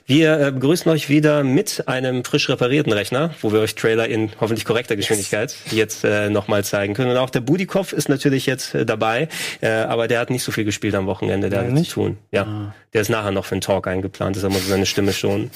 Wir 0.06 0.40
äh, 0.40 0.50
begrüßen 0.50 0.90
euch 0.90 1.10
wieder 1.10 1.44
mit 1.44 1.88
einem 1.88 2.24
frisch 2.24 2.48
reparierten 2.48 2.94
Rechner, 2.94 3.34
wo 3.42 3.52
wir 3.52 3.60
euch 3.60 3.74
Trailer 3.74 4.08
in 4.08 4.30
hoffentlich 4.40 4.64
korrekter 4.64 4.96
Geschwindigkeit 4.96 5.54
yes. 5.66 5.72
jetzt 5.72 6.04
äh, 6.04 6.30
nochmal 6.30 6.64
zeigen 6.64 6.94
können. 6.94 7.10
Und 7.10 7.18
auch 7.18 7.28
der 7.28 7.42
Budikopf 7.42 7.92
ist 7.92 8.08
natürlich 8.08 8.46
jetzt 8.46 8.74
äh, 8.74 8.86
dabei, 8.86 9.28
äh, 9.60 9.68
aber 9.68 10.08
der 10.08 10.18
hat 10.18 10.30
nicht 10.30 10.42
so 10.42 10.50
viel 10.50 10.64
gespielt 10.64 10.94
am 10.94 11.04
Wochenende, 11.04 11.50
der 11.50 11.60
ja, 11.60 11.66
hat 11.66 11.74
nichts 11.74 11.90
zu 11.90 12.00
tun. 12.00 12.18
Ja, 12.30 12.44
ah. 12.44 12.74
der 12.94 13.02
ist 13.02 13.10
nachher 13.10 13.30
noch 13.30 13.44
für 13.44 13.56
einen 13.56 13.60
Talk 13.60 13.88
eingeplant, 13.88 14.38
ist 14.38 14.44
aber 14.44 14.54
so 14.54 14.70
seine 14.70 14.86
Stimme 14.86 15.12
schon. 15.12 15.50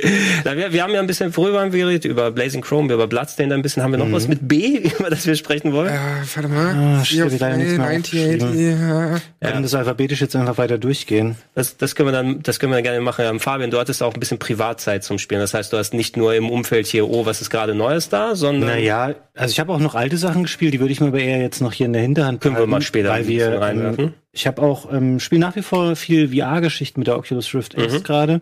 Na, 0.44 0.56
wir, 0.56 0.72
wir 0.72 0.82
haben 0.82 0.92
ja 0.92 1.00
ein 1.00 1.06
bisschen 1.06 1.32
vorüber 1.32 1.68
geredet 1.68 2.04
über 2.04 2.30
Blazing 2.30 2.60
Chrome, 2.60 2.92
über 2.92 3.08
Bloodstained 3.08 3.52
ein 3.52 3.62
bisschen. 3.62 3.82
Haben 3.82 3.92
wir 3.92 3.98
noch 3.98 4.06
mhm. 4.06 4.12
was 4.12 4.28
mit 4.28 4.46
B, 4.46 4.78
über 4.98 5.10
das 5.10 5.26
wir 5.26 5.34
sprechen 5.34 5.72
wollen? 5.72 5.92
Ja, 5.92 6.22
warte 6.34 6.48
mal. 6.48 6.98
Ah, 7.00 7.04
steht 7.04 7.32
wieder 7.32 7.56
nichts 7.56 7.76
mehr 7.76 8.70
ja. 8.78 9.20
ja. 9.42 9.60
das 9.60 9.74
alphabetisch 9.74 10.20
jetzt 10.20 10.36
einfach 10.36 10.58
weiter 10.58 10.78
durchgehen. 10.78 11.36
Das, 11.54 11.76
das 11.76 11.96
können 11.96 12.08
wir 12.08 12.12
dann, 12.12 12.42
das 12.42 12.60
können 12.60 12.72
wir 12.72 12.76
dann 12.76 12.84
gerne 12.84 13.00
machen. 13.00 13.24
Ähm, 13.24 13.40
Fabian, 13.40 13.70
du 13.70 13.78
hattest 13.78 14.02
auch 14.02 14.14
ein 14.14 14.20
bisschen 14.20 14.38
Privatzeit 14.38 15.02
zum 15.02 15.18
Spielen. 15.18 15.40
Das 15.40 15.54
heißt, 15.54 15.72
du 15.72 15.76
hast 15.76 15.94
nicht 15.94 16.16
nur 16.16 16.34
im 16.34 16.48
Umfeld 16.48 16.86
hier, 16.86 17.08
oh, 17.08 17.26
was 17.26 17.40
ist 17.40 17.50
gerade 17.50 17.74
Neues 17.74 18.08
da, 18.08 18.36
sondern. 18.36 18.70
Naja, 18.70 19.14
also 19.34 19.52
ich 19.52 19.60
habe 19.60 19.72
auch 19.72 19.80
noch 19.80 19.94
alte 19.94 20.16
Sachen 20.16 20.44
gespielt, 20.44 20.74
die 20.74 20.80
würde 20.80 20.92
ich 20.92 21.00
mir 21.00 21.08
aber 21.08 21.20
eher 21.20 21.40
jetzt 21.40 21.60
noch 21.60 21.72
hier 21.72 21.86
in 21.86 21.92
der 21.92 22.02
Hinterhand 22.02 22.40
Können 22.40 22.54
behalten, 22.54 22.70
wir 22.70 22.76
mal 22.76 22.82
später 22.82 23.10
weil 23.10 23.26
wir, 23.26 23.52
ähm, 23.52 23.58
reinwerfen. 23.58 24.14
ich 24.32 24.46
habe 24.46 24.62
auch, 24.62 24.92
ähm, 24.92 25.18
spiele 25.20 25.40
nach 25.40 25.56
wie 25.56 25.62
vor 25.62 25.96
viel 25.96 26.28
VR-Geschichten 26.28 27.00
mit 27.00 27.06
der 27.06 27.16
Oculus 27.16 27.52
Rift 27.54 27.74
X 27.74 27.92
mhm. 27.94 28.02
gerade. 28.02 28.40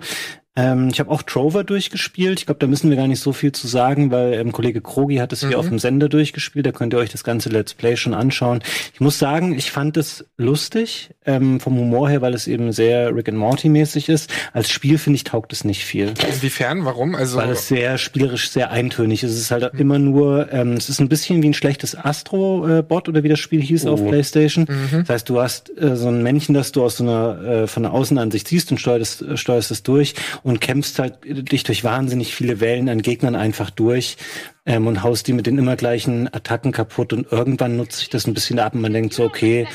Ähm, 0.56 0.88
ich 0.90 0.98
habe 1.00 1.10
auch 1.10 1.22
Trover 1.22 1.64
durchgespielt. 1.64 2.40
Ich 2.40 2.46
glaube, 2.46 2.58
da 2.58 2.66
müssen 2.66 2.88
wir 2.88 2.96
gar 2.96 3.06
nicht 3.06 3.20
so 3.20 3.32
viel 3.32 3.52
zu 3.52 3.68
sagen, 3.68 4.10
weil 4.10 4.32
ähm, 4.34 4.52
Kollege 4.52 4.80
Krogi 4.80 5.16
hat 5.16 5.32
es 5.32 5.42
mhm. 5.42 5.48
hier 5.48 5.58
auf 5.58 5.68
dem 5.68 5.78
Sender 5.78 6.08
durchgespielt. 6.08 6.64
Da 6.64 6.72
könnt 6.72 6.94
ihr 6.94 6.98
euch 6.98 7.10
das 7.10 7.24
ganze 7.24 7.50
Let's 7.50 7.74
Play 7.74 7.96
schon 7.96 8.14
anschauen. 8.14 8.62
Ich 8.94 9.00
muss 9.00 9.18
sagen, 9.18 9.56
ich 9.56 9.70
fand 9.70 9.96
es 9.96 10.24
lustig 10.38 11.10
ähm, 11.26 11.60
vom 11.60 11.76
Humor 11.76 12.08
her, 12.08 12.22
weil 12.22 12.34
es 12.34 12.46
eben 12.46 12.72
sehr 12.72 13.14
Rick 13.14 13.28
and 13.28 13.38
Morty 13.38 13.68
mäßig 13.68 14.08
ist. 14.08 14.32
Als 14.52 14.70
Spiel 14.70 14.98
finde 14.98 15.16
ich 15.16 15.24
taugt 15.24 15.52
es 15.52 15.64
nicht 15.64 15.84
viel. 15.84 16.14
Inwiefern? 16.26 16.84
Warum? 16.84 17.14
Also 17.14 17.36
weil 17.36 17.50
es 17.50 17.68
sehr 17.68 17.98
spielerisch 17.98 18.50
sehr 18.50 18.70
eintönig 18.70 19.22
ist. 19.22 19.32
Es 19.32 19.40
ist 19.40 19.50
halt 19.50 19.74
mhm. 19.74 19.80
immer 19.80 19.98
nur, 19.98 20.52
ähm, 20.52 20.72
es 20.72 20.88
ist 20.88 21.00
ein 21.00 21.08
bisschen 21.08 21.42
wie 21.42 21.48
ein 21.48 21.54
schlechtes 21.54 21.96
Astro-Bot 21.96 23.08
oder 23.08 23.22
wie 23.22 23.28
das 23.28 23.40
Spiel 23.40 23.60
hieß 23.60 23.86
oh. 23.86 23.92
auf 23.92 24.06
PlayStation. 24.06 24.66
Mhm. 24.68 25.00
Das 25.00 25.10
heißt, 25.10 25.28
du 25.28 25.40
hast 25.40 25.70
äh, 25.78 25.96
so 25.96 26.08
ein 26.08 26.22
Männchen, 26.22 26.54
das 26.54 26.72
du 26.72 26.82
aus 26.82 26.96
so 26.96 27.04
einer 27.04 27.42
äh, 27.42 27.66
von 27.66 27.82
der 27.82 27.92
Außenansicht 27.92 28.48
siehst 28.48 28.70
und 28.70 28.78
steuerst, 28.78 29.22
äh, 29.22 29.36
steuerst 29.36 29.70
es 29.70 29.82
durch 29.82 30.14
und 30.46 30.60
kämpfst 30.60 31.00
halt 31.00 31.18
dich 31.24 31.64
durch 31.64 31.82
wahnsinnig 31.82 32.32
viele 32.32 32.60
Wellen 32.60 32.88
an 32.88 33.02
Gegnern 33.02 33.34
einfach 33.34 33.68
durch 33.68 34.16
ähm, 34.64 34.86
und 34.86 35.02
haust 35.02 35.26
die 35.26 35.32
mit 35.32 35.46
den 35.46 35.58
immer 35.58 35.74
gleichen 35.74 36.32
Attacken 36.32 36.70
kaputt 36.70 37.12
und 37.12 37.32
irgendwann 37.32 37.76
nutzt 37.76 37.98
sich 37.98 38.10
das 38.10 38.28
ein 38.28 38.34
bisschen 38.34 38.60
ab 38.60 38.72
und 38.72 38.80
man 38.80 38.92
denkt 38.92 39.12
so, 39.12 39.24
okay, 39.24 39.66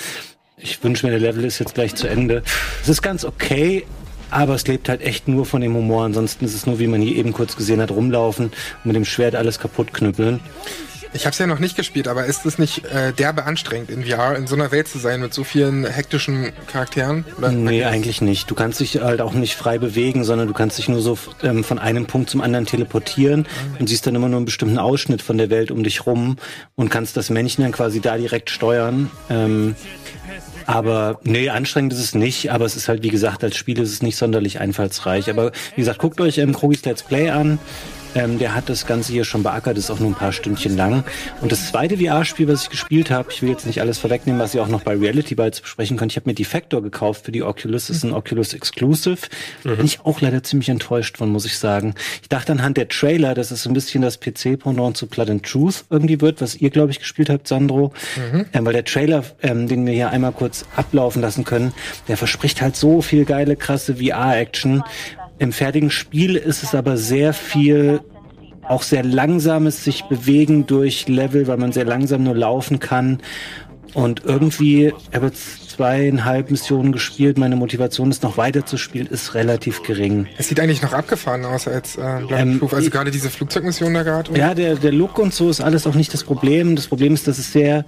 ich 0.56 0.82
wünsche 0.82 1.06
mir, 1.06 1.12
der 1.12 1.20
Level 1.20 1.44
ist 1.44 1.60
jetzt 1.60 1.74
gleich 1.74 1.96
zu 1.96 2.08
Ende. 2.08 2.42
Es 2.82 2.88
ist 2.88 3.02
ganz 3.02 3.26
okay, 3.26 3.84
aber 4.30 4.56
es 4.56 4.66
lebt 4.66 4.88
halt 4.88 5.02
echt 5.02 5.28
nur 5.28 5.46
von 5.46 5.60
dem 5.60 5.76
Humor. 5.76 6.06
Ansonsten 6.06 6.46
ist 6.46 6.56
es 6.56 6.66
nur, 6.66 6.80
wie 6.80 6.88
man 6.88 7.02
hier 7.02 7.18
eben 7.18 7.34
kurz 7.34 7.58
gesehen 7.58 7.82
hat, 7.82 7.92
rumlaufen 7.92 8.46
und 8.46 8.86
mit 8.86 8.96
dem 8.96 9.04
Schwert 9.04 9.36
alles 9.36 9.60
kaputt 9.60 9.94
knüppeln. 9.94 10.40
Ich 11.14 11.26
habe 11.26 11.34
es 11.34 11.40
ja 11.40 11.48
noch 11.48 11.60
nicht 11.60 11.76
gespielt, 11.76 12.08
aber 12.08 12.26
ist 12.26 12.46
es 12.46 12.58
nicht 12.58 12.86
äh, 12.86 13.12
derbe 13.12 13.44
anstrengend 13.44 13.90
in 13.90 14.06
VR, 14.06 14.36
in 14.38 14.48
so 14.48 14.56
einer 14.56 14.72
Welt 14.72 14.88
zu 14.88 14.98
sein 14.98 15.20
mit 15.20 15.34
so 15.34 15.44
vielen 15.44 15.86
hektischen 15.86 16.54
Charakteren? 16.68 17.26
Oder 17.38 17.52
nee, 17.52 17.84
eigentlich 17.84 18.22
nicht. 18.22 18.50
Du 18.50 18.56
kannst 18.56 18.80
dich 18.80 19.02
halt 19.02 19.20
auch 19.20 19.34
nicht 19.34 19.56
frei 19.56 19.78
bewegen, 19.78 20.24
sondern 20.24 20.48
du 20.48 20.54
kannst 20.54 20.78
dich 20.78 20.88
nur 20.88 21.02
so 21.02 21.18
ähm, 21.44 21.64
von 21.64 21.80
einem 21.80 22.06
Punkt 22.06 22.30
zum 22.30 22.40
anderen 22.42 22.66
teleportieren 22.66 23.42
mhm. 23.42 23.78
und 23.80 23.88
siehst 23.88 24.08
dann 24.08 24.16
immer 24.16 24.30
nur 24.30 24.38
einen 24.38 24.46
bestimmten 24.46 24.78
Ausschnitt 24.78 25.22
von 25.22 25.38
der 25.38 25.50
Welt 25.50 25.70
um 25.70 25.84
dich 25.84 26.06
rum 26.06 26.38
und 26.76 26.90
kannst 26.90 27.18
das 27.18 27.30
Männchen 27.30 27.64
dann 27.64 27.74
quasi 27.74 28.00
da 28.00 28.18
direkt 28.18 28.50
steuern. 28.50 29.12
Ähm, 29.30 29.76
aber 30.66 31.20
nee, 31.24 31.50
anstrengend 31.50 31.92
ist 31.92 32.00
es 32.00 32.16
nicht, 32.16 32.52
aber 32.52 32.66
es 32.66 32.78
ist 32.78 32.88
halt, 32.88 33.04
wie 33.04 33.10
gesagt, 33.10 33.44
als 33.44 33.58
Spiel 33.58 33.80
ist 33.80 33.92
es 33.92 34.02
nicht 34.02 34.16
sonderlich 34.16 34.62
einfallsreich. 34.62 35.30
Aber 35.30 35.52
wie 35.76 35.82
gesagt, 35.82 36.00
guckt 36.00 36.22
euch 36.22 36.38
ähm, 36.38 36.54
Krogis 36.54 36.86
Let's 36.86 37.04
Play 37.04 37.30
an. 37.30 37.60
Ähm, 38.16 38.40
der 38.40 38.56
hat 38.56 38.70
das 38.70 38.86
Ganze 38.86 39.14
hier 39.14 39.24
schon 39.24 39.44
beackert, 39.44 39.78
ist 39.78 39.90
auch 39.90 40.00
nur 40.00 40.10
ein 40.10 40.16
paar 40.16 40.32
Stündchen 40.32 40.76
lang. 40.76 41.04
Und 41.42 41.52
das 41.52 41.70
zweite 41.70 41.98
VR-Spiel, 41.98 42.48
was 42.48 42.64
ich 42.64 42.70
gespielt 42.70 43.10
habe, 43.10 43.32
ich 43.32 43.42
will 43.42 43.50
jetzt 43.50 43.66
nicht 43.66 43.82
alles 43.82 43.98
vorwegnehmen, 44.00 44.42
was 44.42 44.54
ihr 44.54 44.62
auch 44.62 44.68
noch 44.68 44.82
bei 44.82 44.96
Reality 44.96 45.36
Bytes 45.36 45.62
besprechen 45.62 45.98
könnt. 45.98 46.12
Ich 46.12 46.18
habe 46.18 46.30
mir 46.30 46.34
Defector 46.34 46.82
gekauft 46.82 47.26
für 47.26 47.32
die 47.32 47.44
Oculus. 47.44 47.88
Das 47.88 47.98
ist 47.98 48.04
ein 48.04 48.14
Oculus 48.14 48.54
Exclusive. 48.54 49.28
Mhm. 49.64 49.78
Bin 49.78 49.86
ich 49.86 50.02
auch 50.02 50.22
leider 50.22 50.44
ziemlich 50.44 50.70
enttäuscht 50.70 51.18
von, 51.18 51.30
muss 51.30 51.46
ich 51.46 51.58
sagen. 51.58 51.96
Ich 52.22 52.30
dachte 52.30 52.52
anhand 52.52 52.78
der 52.78 52.88
Trailer, 52.88 53.34
dass 53.34 53.52
es 53.52 53.66
ein 53.66 53.74
bisschen 53.74 54.02
das 54.02 54.20
PC-Pendant 54.20 54.98
zu 54.98 55.08
Blood 55.08 55.30
and 55.30 55.46
Truth 55.46 55.86
irgendwie 55.90 56.20
wird, 56.22 56.42
was 56.42 56.56
ihr, 56.56 56.70
glaube 56.70 56.92
ich, 56.92 57.00
gespielt 57.00 57.30
habt, 57.30 57.48
Sandro. 57.48 57.94
Mhm. 58.16 58.46
Ähm, 58.54 58.66
weil 58.66 58.74
der 58.74 58.86
Trailer, 58.86 59.24
ähm, 59.42 59.68
den 59.68 59.86
wir 59.86 59.94
hier 59.94 60.10
einmal 60.10 60.32
kurz 60.32 60.66
ablaufen 60.76 61.22
lassen 61.22 61.46
können, 61.46 61.74
der 62.08 62.18
verspricht 62.18 62.62
halt 62.62 62.76
so 62.76 63.02
viel 63.02 63.26
geile, 63.26 63.56
krasse 63.56 63.96
VR-Action. 63.96 64.84
Im 65.42 65.52
fertigen 65.52 65.90
Spiel 65.90 66.36
ist 66.36 66.62
es 66.62 66.76
aber 66.76 66.98
sehr 66.98 67.34
viel 67.34 68.02
auch 68.68 68.84
sehr 68.84 69.04
langsames 69.04 69.84
sich 69.84 70.04
bewegen 70.04 70.68
durch 70.68 71.08
Level, 71.08 71.48
weil 71.48 71.58
man 71.58 71.72
sehr 71.72 71.84
langsam 71.84 72.22
nur 72.22 72.36
laufen 72.36 72.78
kann. 72.78 73.24
Und 73.96 74.24
irgendwie, 74.24 74.94
ich 75.10 75.16
habe 75.16 75.26
jetzt 75.26 75.72
zweieinhalb 75.72 76.52
Missionen 76.52 76.92
gespielt, 76.92 77.40
meine 77.40 77.56
Motivation 77.56 78.12
ist 78.12 78.22
noch 78.22 78.38
weiter 78.38 78.68
zu 78.68 78.78
spielen, 78.78 79.08
ist 79.08 79.34
relativ 79.34 79.82
gering. 79.82 80.28
Es 80.38 80.48
sieht 80.48 80.60
eigentlich 80.60 80.84
noch 80.84 80.94
abgefahren 80.94 81.44
aus 81.44 81.68
als 81.68 81.98
äh, 81.98 82.20
ähm, 82.30 82.62
Also 82.72 82.92
gerade 82.92 83.10
diese 83.10 83.32
Flugzeugmission 83.32 83.96
da 83.96 84.04
gerade. 84.04 84.38
Ja, 84.38 84.54
der, 84.54 84.76
der 84.76 84.92
Look 84.92 85.18
und 85.18 85.34
so 85.34 85.50
ist 85.50 85.60
alles 85.60 85.88
auch 85.88 85.96
nicht 85.96 86.14
das 86.14 86.24
Problem. 86.24 86.76
Das 86.76 86.86
Problem 86.86 87.16
ist, 87.16 87.28
dass 87.28 87.40
es 87.40 87.52
sehr 87.52 87.84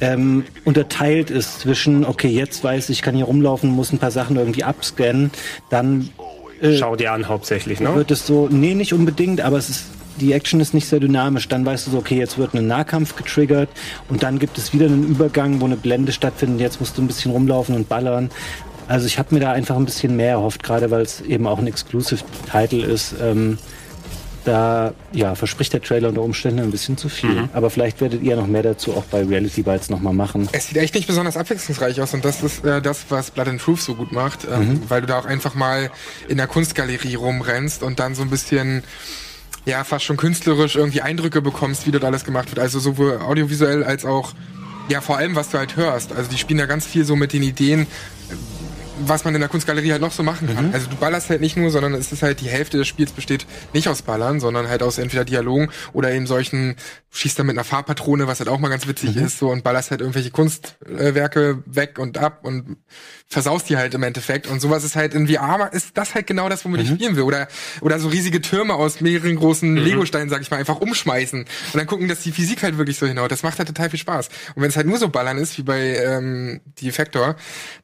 ähm, 0.00 0.44
unterteilt 0.64 1.30
ist 1.30 1.60
zwischen, 1.60 2.04
okay, 2.04 2.28
jetzt 2.28 2.64
weiß 2.64 2.88
ich, 2.88 2.98
ich 2.98 3.02
kann 3.02 3.14
hier 3.14 3.26
rumlaufen, 3.26 3.70
muss 3.70 3.92
ein 3.92 4.00
paar 4.00 4.10
Sachen 4.10 4.34
irgendwie 4.34 4.64
abscannen, 4.64 5.30
dann 5.70 6.10
äh, 6.60 6.76
Schau 6.76 6.96
dir 6.96 7.12
an 7.12 7.28
hauptsächlich, 7.28 7.80
ne? 7.80 7.94
Wird 7.94 8.10
es 8.10 8.26
so, 8.26 8.48
nee, 8.48 8.74
nicht 8.74 8.92
unbedingt, 8.92 9.40
aber 9.40 9.58
es 9.58 9.68
ist 9.68 9.84
die 10.20 10.32
Action 10.32 10.60
ist 10.60 10.74
nicht 10.74 10.86
sehr 10.86 11.00
dynamisch. 11.00 11.48
Dann 11.48 11.64
weißt 11.64 11.86
du 11.86 11.92
so, 11.92 11.98
okay, 11.98 12.18
jetzt 12.18 12.38
wird 12.38 12.54
ein 12.54 12.66
Nahkampf 12.66 13.16
getriggert 13.16 13.70
und 14.08 14.22
dann 14.22 14.38
gibt 14.38 14.58
es 14.58 14.72
wieder 14.72 14.86
einen 14.86 15.04
Übergang, 15.04 15.60
wo 15.60 15.64
eine 15.64 15.76
Blende 15.76 16.12
stattfindet. 16.12 16.60
Jetzt 16.60 16.80
musst 16.80 16.98
du 16.98 17.02
ein 17.02 17.06
bisschen 17.06 17.32
rumlaufen 17.32 17.74
und 17.74 17.88
ballern. 17.88 18.30
Also 18.86 19.06
ich 19.06 19.18
habe 19.18 19.34
mir 19.34 19.40
da 19.40 19.52
einfach 19.52 19.76
ein 19.76 19.84
bisschen 19.84 20.16
mehr 20.16 20.32
erhofft, 20.32 20.62
gerade 20.62 20.90
weil 20.90 21.02
es 21.02 21.20
eben 21.20 21.46
auch 21.46 21.58
ein 21.58 21.66
Exclusive-Title 21.66 22.84
ist. 22.84 23.14
Ähm, 23.22 23.58
da 24.44 24.92
ja, 25.12 25.34
verspricht 25.34 25.72
der 25.72 25.82
Trailer 25.82 26.08
unter 26.08 26.22
Umständen 26.22 26.60
ein 26.60 26.70
bisschen 26.70 26.96
zu 26.96 27.08
viel. 27.08 27.42
Mhm. 27.42 27.48
Aber 27.52 27.70
vielleicht 27.70 28.00
werdet 28.00 28.22
ihr 28.22 28.36
noch 28.36 28.46
mehr 28.46 28.62
dazu 28.62 28.92
auch 28.92 29.04
bei 29.04 29.22
Reality 29.22 29.62
Bites 29.62 29.90
nochmal 29.90 30.14
machen. 30.14 30.48
Es 30.52 30.68
sieht 30.68 30.76
echt 30.76 30.94
nicht 30.94 31.06
besonders 31.06 31.36
abwechslungsreich 31.36 32.00
aus 32.00 32.14
und 32.14 32.24
das 32.24 32.42
ist 32.42 32.64
äh, 32.64 32.80
das, 32.80 33.06
was 33.10 33.30
Blood 33.30 33.48
and 33.48 33.60
Truth 33.60 33.80
so 33.80 33.94
gut 33.94 34.12
macht, 34.12 34.46
ähm, 34.50 34.68
mhm. 34.68 34.82
weil 34.88 35.02
du 35.02 35.06
da 35.06 35.18
auch 35.18 35.26
einfach 35.26 35.54
mal 35.54 35.90
in 36.28 36.36
der 36.36 36.46
Kunstgalerie 36.46 37.14
rumrennst 37.14 37.82
und 37.82 38.00
dann 38.00 38.14
so 38.14 38.22
ein 38.22 38.30
bisschen 38.30 38.82
ja, 39.66 39.84
fast 39.84 40.04
schon 40.04 40.16
künstlerisch 40.16 40.76
irgendwie 40.76 41.02
Eindrücke 41.02 41.42
bekommst, 41.42 41.86
wie 41.86 41.90
dort 41.90 42.04
alles 42.04 42.24
gemacht 42.24 42.50
wird. 42.50 42.58
Also 42.58 42.78
sowohl 42.78 43.18
audiovisuell 43.18 43.84
als 43.84 44.04
auch, 44.04 44.32
ja, 44.88 45.00
vor 45.00 45.18
allem, 45.18 45.36
was 45.36 45.50
du 45.50 45.58
halt 45.58 45.76
hörst. 45.76 46.12
Also 46.12 46.30
die 46.30 46.38
spielen 46.38 46.58
da 46.58 46.66
ganz 46.66 46.86
viel 46.86 47.04
so 47.04 47.14
mit 47.14 47.32
den 47.32 47.42
Ideen, 47.42 47.86
was 49.06 49.24
man 49.24 49.34
in 49.34 49.40
der 49.40 49.48
Kunstgalerie 49.48 49.92
halt 49.92 50.00
noch 50.00 50.12
so 50.12 50.22
machen 50.22 50.54
kann. 50.54 50.68
Mhm. 50.68 50.74
Also 50.74 50.88
du 50.88 50.96
ballerst 50.96 51.30
halt 51.30 51.40
nicht 51.40 51.56
nur, 51.56 51.70
sondern 51.70 51.94
es 51.94 52.12
ist 52.12 52.22
halt 52.22 52.40
die 52.40 52.48
Hälfte 52.48 52.78
des 52.78 52.88
Spiels 52.88 53.12
besteht 53.12 53.46
nicht 53.72 53.88
aus 53.88 54.02
Ballern, 54.02 54.40
sondern 54.40 54.68
halt 54.68 54.82
aus 54.82 54.98
entweder 54.98 55.24
Dialogen 55.24 55.70
oder 55.92 56.12
eben 56.12 56.26
solchen, 56.26 56.76
schießt 57.12 57.38
dann 57.38 57.46
mit 57.46 57.56
einer 57.56 57.64
Farbpatrone, 57.64 58.26
was 58.28 58.38
halt 58.38 58.48
auch 58.48 58.60
mal 58.60 58.68
ganz 58.68 58.86
witzig 58.86 59.16
mhm. 59.16 59.24
ist, 59.24 59.38
so 59.38 59.50
und 59.50 59.64
ballerst 59.64 59.90
halt 59.90 60.00
irgendwelche 60.00 60.30
Kunstwerke 60.30 61.62
weg 61.66 61.98
und 61.98 62.18
ab 62.18 62.40
und 62.44 62.76
versaust 63.26 63.68
die 63.68 63.76
halt 63.76 63.94
im 63.94 64.02
Endeffekt. 64.04 64.46
Und 64.46 64.60
sowas 64.60 64.84
ist 64.84 64.94
halt 64.94 65.14
in 65.14 65.26
VR 65.26 65.72
ist 65.72 65.96
das 65.96 66.14
halt 66.14 66.28
genau 66.28 66.48
das, 66.48 66.64
womit 66.64 66.80
mhm. 66.80 66.86
ich 66.86 66.92
spielen 66.92 67.16
will. 67.16 67.24
Oder, 67.24 67.48
oder 67.80 67.98
so 67.98 68.08
riesige 68.08 68.40
Türme 68.40 68.74
aus 68.74 69.00
mehreren 69.00 69.34
großen 69.34 69.70
mhm. 69.72 69.78
Legosteinen, 69.78 70.28
sag 70.28 70.40
ich 70.40 70.50
mal, 70.50 70.58
einfach 70.58 70.80
umschmeißen 70.80 71.40
und 71.40 71.74
dann 71.74 71.86
gucken, 71.86 72.06
dass 72.06 72.20
die 72.20 72.32
Physik 72.32 72.62
halt 72.62 72.78
wirklich 72.78 72.98
so 72.98 73.06
hinhaut. 73.06 73.32
Das 73.32 73.42
macht 73.42 73.58
halt 73.58 73.68
total 73.68 73.90
viel 73.90 73.98
Spaß. 73.98 74.28
Und 74.54 74.62
wenn 74.62 74.70
es 74.70 74.76
halt 74.76 74.86
nur 74.86 74.98
so 74.98 75.08
ballern 75.08 75.38
ist, 75.38 75.58
wie 75.58 75.62
bei 75.62 75.96
ähm, 75.96 76.60
Defector, 76.80 77.34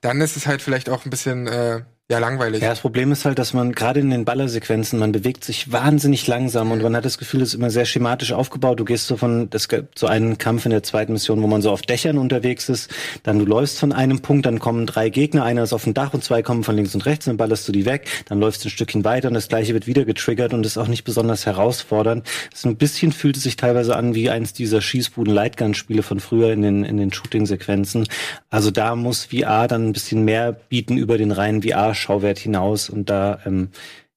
dann 0.02 0.20
ist 0.20 0.36
es 0.36 0.46
halt 0.46 0.62
vielleicht 0.62 0.88
auch 0.88 1.04
ein 1.04 1.10
bisschen 1.10 1.48
äh, 1.48 1.82
ja, 2.08 2.20
langweilig. 2.20 2.62
Ja, 2.62 2.68
das 2.68 2.82
Problem 2.82 3.10
ist 3.10 3.24
halt, 3.24 3.36
dass 3.40 3.52
man 3.52 3.72
gerade 3.72 3.98
in 3.98 4.10
den 4.10 4.24
Ballersequenzen, 4.24 5.00
man 5.00 5.10
bewegt 5.10 5.42
sich 5.42 5.72
wahnsinnig 5.72 6.24
langsam 6.28 6.70
und 6.70 6.80
man 6.80 6.94
hat 6.94 7.04
das 7.04 7.18
Gefühl, 7.18 7.42
es 7.42 7.48
ist 7.48 7.54
immer 7.54 7.68
sehr 7.68 7.84
schematisch 7.84 8.30
aufgebaut. 8.30 8.78
Du 8.78 8.84
gehst 8.84 9.08
so 9.08 9.16
von, 9.16 9.48
es 9.52 9.68
gibt 9.68 9.98
so 9.98 10.06
einen 10.06 10.38
Kampf 10.38 10.66
in 10.66 10.70
der 10.70 10.84
zweiten 10.84 11.14
Mission, 11.14 11.42
wo 11.42 11.48
man 11.48 11.62
so 11.62 11.72
auf 11.72 11.82
Dächern 11.82 12.18
unterwegs 12.18 12.68
ist, 12.68 12.94
dann 13.24 13.40
du 13.40 13.44
läufst 13.44 13.80
von 13.80 13.92
einem 13.92 14.20
Punkt, 14.20 14.46
dann 14.46 14.60
kommen 14.60 14.86
drei 14.86 15.08
Gegner, 15.08 15.42
einer 15.42 15.64
ist 15.64 15.72
auf 15.72 15.82
dem 15.82 15.94
Dach 15.94 16.14
und 16.14 16.22
zwei 16.22 16.42
kommen 16.42 16.62
von 16.62 16.76
links 16.76 16.94
und 16.94 17.04
rechts, 17.06 17.24
dann 17.24 17.38
ballerst 17.38 17.66
du 17.66 17.72
die 17.72 17.86
weg, 17.86 18.06
dann 18.26 18.38
läufst 18.38 18.62
du 18.62 18.68
ein 18.68 18.70
Stückchen 18.70 19.02
weiter 19.02 19.26
und 19.26 19.34
das 19.34 19.48
gleiche 19.48 19.74
wird 19.74 19.88
wieder 19.88 20.04
getriggert 20.04 20.54
und 20.54 20.64
ist 20.64 20.78
auch 20.78 20.86
nicht 20.86 21.02
besonders 21.02 21.44
herausfordernd. 21.44 22.24
So 22.54 22.68
ein 22.68 22.76
bisschen 22.76 23.10
fühlt 23.10 23.36
es 23.36 23.42
sich 23.42 23.56
teilweise 23.56 23.96
an 23.96 24.14
wie 24.14 24.30
eins 24.30 24.52
dieser 24.52 24.80
Schießbuden-Lightgun-Spiele 24.80 26.04
von 26.04 26.20
früher 26.20 26.52
in 26.52 26.62
den, 26.62 26.84
in 26.84 26.98
den 26.98 27.12
Shooting-Sequenzen. 27.12 28.06
Also 28.48 28.70
da 28.70 28.94
muss 28.94 29.24
VR 29.24 29.66
dann 29.66 29.88
ein 29.88 29.92
bisschen 29.92 30.24
mehr 30.24 30.52
bieten 30.52 30.98
über 30.98 31.18
den 31.18 31.32
reinen 31.32 31.64
VR 31.64 31.95
Schauwert 31.96 32.38
hinaus 32.38 32.88
und 32.88 33.10
da 33.10 33.40
ähm, 33.44 33.70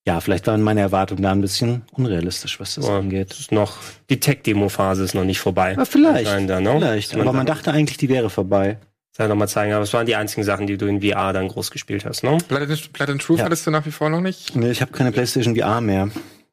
ja, 0.06 0.22
vielleicht 0.22 0.48
waren 0.48 0.62
meine 0.62 0.82
Erwartungen 0.82 1.22
da 1.22 1.32
ein 1.32 1.42
bisschen 1.42 1.84
unrealistisch, 1.92 2.60
was 2.60 2.76
das 2.76 2.88
ja, 2.88 2.98
angeht. 2.98 3.32
Ist 3.32 3.52
noch 3.52 3.78
die 4.10 4.20
Tech-Demo-Phase 4.20 5.04
ist 5.04 5.14
noch 5.14 5.24
nicht 5.24 5.40
vorbei. 5.40 5.76
Ja, 5.78 5.86
vielleicht, 5.86 6.50
da, 6.50 6.60
ne? 6.60 6.72
vielleicht. 6.72 7.16
Aber 7.16 7.34
man 7.34 7.46
dachte 7.46 7.72
eigentlich, 7.72 7.98
die 7.98 8.10
wäre 8.10 8.30
vorbei. 8.30 8.78
Soll 9.16 9.26
ich 9.26 9.30
nochmal 9.30 9.50
zeigen, 9.50 9.74
aber 9.74 9.84
es 9.84 9.94
waren 9.94 10.06
die 10.06 10.16
einzigen 10.16 10.44
Sachen, 10.44 10.66
die 10.66 10.78
du 10.78 10.88
in 10.88 11.02
VR 11.02 11.34
dann 11.34 11.48
groß 11.48 11.72
gespielt 11.72 12.06
hast, 12.06 12.24
ne? 12.24 12.38
Blood, 12.48 12.94
Blood 12.94 13.10
and 13.10 13.22
Truth 13.22 13.40
ja. 13.40 13.46
hattest 13.46 13.68
du 13.68 13.72
nach 13.72 13.86
wie 13.86 13.92
vor 13.92 14.10
noch 14.10 14.22
nicht? 14.22 14.56
Nee, 14.56 14.72
ich 14.72 14.82
habe 14.82 14.92
keine 14.92 15.12
PlayStation 15.12 15.56
VR 15.56 15.82
mehr. 15.82 16.10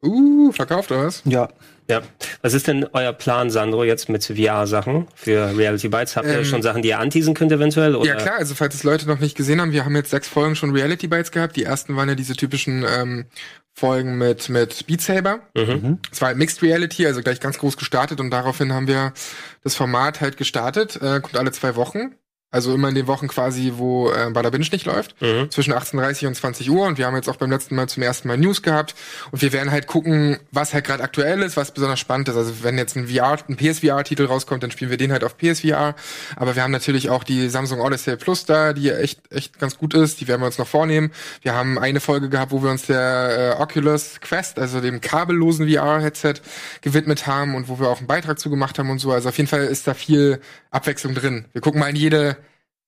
Uh, 0.07 0.51
verkauft 0.51 0.91
oder 0.91 1.05
was? 1.05 1.21
Ja. 1.25 1.49
Ja. 1.89 2.01
Was 2.41 2.53
ist 2.53 2.67
denn 2.67 2.85
euer 2.91 3.13
Plan, 3.13 3.49
Sandro, 3.49 3.83
jetzt 3.85 4.09
mit 4.09 4.25
VR-Sachen 4.25 5.07
für 5.15 5.57
Reality 5.57 5.87
Bites? 5.87 6.17
Habt 6.17 6.27
ihr 6.27 6.39
ähm, 6.39 6.45
schon 6.45 6.61
Sachen, 6.61 6.81
die 6.81 6.89
ihr 6.89 6.99
anteasen 6.99 7.33
könnt 7.33 7.51
eventuell? 7.51 7.95
Oder? 7.95 8.09
Ja 8.09 8.15
klar, 8.15 8.35
also 8.37 8.55
falls 8.55 8.75
es 8.75 8.83
Leute 8.83 9.07
noch 9.07 9.19
nicht 9.19 9.37
gesehen 9.37 9.61
haben, 9.61 9.71
wir 9.71 9.85
haben 9.85 9.95
jetzt 9.95 10.09
sechs 10.09 10.27
Folgen 10.27 10.55
schon 10.55 10.71
Reality 10.71 11.07
Bites 11.07 11.31
gehabt. 11.31 11.55
Die 11.55 11.63
ersten 11.63 11.95
waren 11.95 12.09
ja 12.09 12.15
diese 12.15 12.35
typischen 12.35 12.83
ähm, 12.83 13.25
Folgen 13.73 14.17
mit, 14.17 14.49
mit 14.49 14.85
Beat 14.87 15.01
Saber. 15.01 15.39
Mhm. 15.55 15.99
Es 16.11 16.19
war 16.19 16.29
halt 16.29 16.37
Mixed 16.37 16.61
Reality, 16.61 17.05
also 17.05 17.21
gleich 17.21 17.39
ganz 17.39 17.57
groß 17.57 17.77
gestartet 17.77 18.19
und 18.19 18.31
daraufhin 18.31 18.73
haben 18.73 18.87
wir 18.87 19.13
das 19.63 19.75
Format 19.75 20.19
halt 20.19 20.35
gestartet, 20.35 20.97
äh, 20.97 21.21
kommt 21.21 21.37
alle 21.37 21.51
zwei 21.51 21.75
Wochen. 21.75 22.15
Also 22.49 22.73
immer 22.73 22.87
in 22.87 22.95
den 22.95 23.07
Wochen 23.07 23.27
quasi, 23.27 23.73
wo 23.75 24.09
äh, 24.09 24.29
Bada 24.31 24.49
Binge 24.49 24.65
nicht 24.71 24.85
läuft, 24.85 25.21
mhm. 25.21 25.51
zwischen 25.51 25.73
18.30 25.73 26.27
und 26.27 26.35
20 26.35 26.71
Uhr. 26.71 26.87
Und 26.87 26.97
wir 26.97 27.05
haben 27.05 27.15
jetzt 27.15 27.27
auch 27.27 27.35
beim 27.35 27.51
letzten 27.51 27.75
Mal 27.75 27.89
zum 27.89 28.03
ersten 28.03 28.29
Mal 28.29 28.37
News 28.37 28.61
gehabt. 28.61 28.95
Und 29.31 29.41
wir 29.41 29.51
werden 29.51 29.69
halt 29.69 29.85
gucken, 29.85 30.37
was 30.53 30.73
halt 30.73 30.85
gerade 30.85 31.03
aktuell 31.03 31.41
ist, 31.41 31.57
was 31.57 31.73
besonders 31.73 31.99
spannend 31.99 32.29
ist. 32.29 32.37
Also 32.37 32.63
wenn 32.63 32.77
jetzt 32.77 32.95
ein 32.95 33.09
VR, 33.09 33.37
ein 33.49 33.57
PSVR-Titel 33.57 34.25
rauskommt, 34.27 34.63
dann 34.63 34.71
spielen 34.71 34.89
wir 34.89 34.97
den 34.97 35.11
halt 35.11 35.25
auf 35.25 35.37
PSVR. 35.37 35.93
Aber 36.37 36.55
wir 36.55 36.63
haben 36.63 36.71
natürlich 36.71 37.09
auch 37.09 37.25
die 37.25 37.49
Samsung 37.49 37.81
Odyssey 37.81 38.15
Plus 38.15 38.45
da, 38.45 38.71
die 38.71 38.91
echt, 38.91 39.19
echt 39.29 39.59
ganz 39.59 39.77
gut 39.77 39.93
ist. 39.93 40.21
Die 40.21 40.29
werden 40.29 40.41
wir 40.41 40.45
uns 40.47 40.57
noch 40.57 40.67
vornehmen. 40.67 41.11
Wir 41.41 41.53
haben 41.53 41.77
eine 41.77 41.99
Folge 41.99 42.29
gehabt, 42.29 42.53
wo 42.53 42.63
wir 42.63 42.71
uns 42.71 42.83
der 42.83 43.55
äh, 43.57 43.61
Oculus 43.61 44.21
Quest, 44.21 44.57
also 44.57 44.79
dem 44.79 45.01
kabellosen 45.01 45.69
VR-Headset, 45.69 46.35
gewidmet 46.79 47.27
haben 47.27 47.55
und 47.55 47.67
wo 47.67 47.77
wir 47.77 47.89
auch 47.89 47.97
einen 47.97 48.07
Beitrag 48.07 48.39
zu 48.39 48.49
gemacht 48.49 48.79
haben 48.79 48.89
und 48.89 48.99
so. 48.99 49.11
Also 49.11 49.27
auf 49.27 49.35
jeden 49.35 49.49
Fall 49.49 49.65
ist 49.65 49.85
da 49.85 49.93
viel 49.93 50.39
Abwechslung 50.71 51.13
drin. 51.13 51.45
Wir 51.51 51.59
gucken 51.59 51.81
mal 51.81 51.89
in 51.89 51.97
jede 51.97 52.37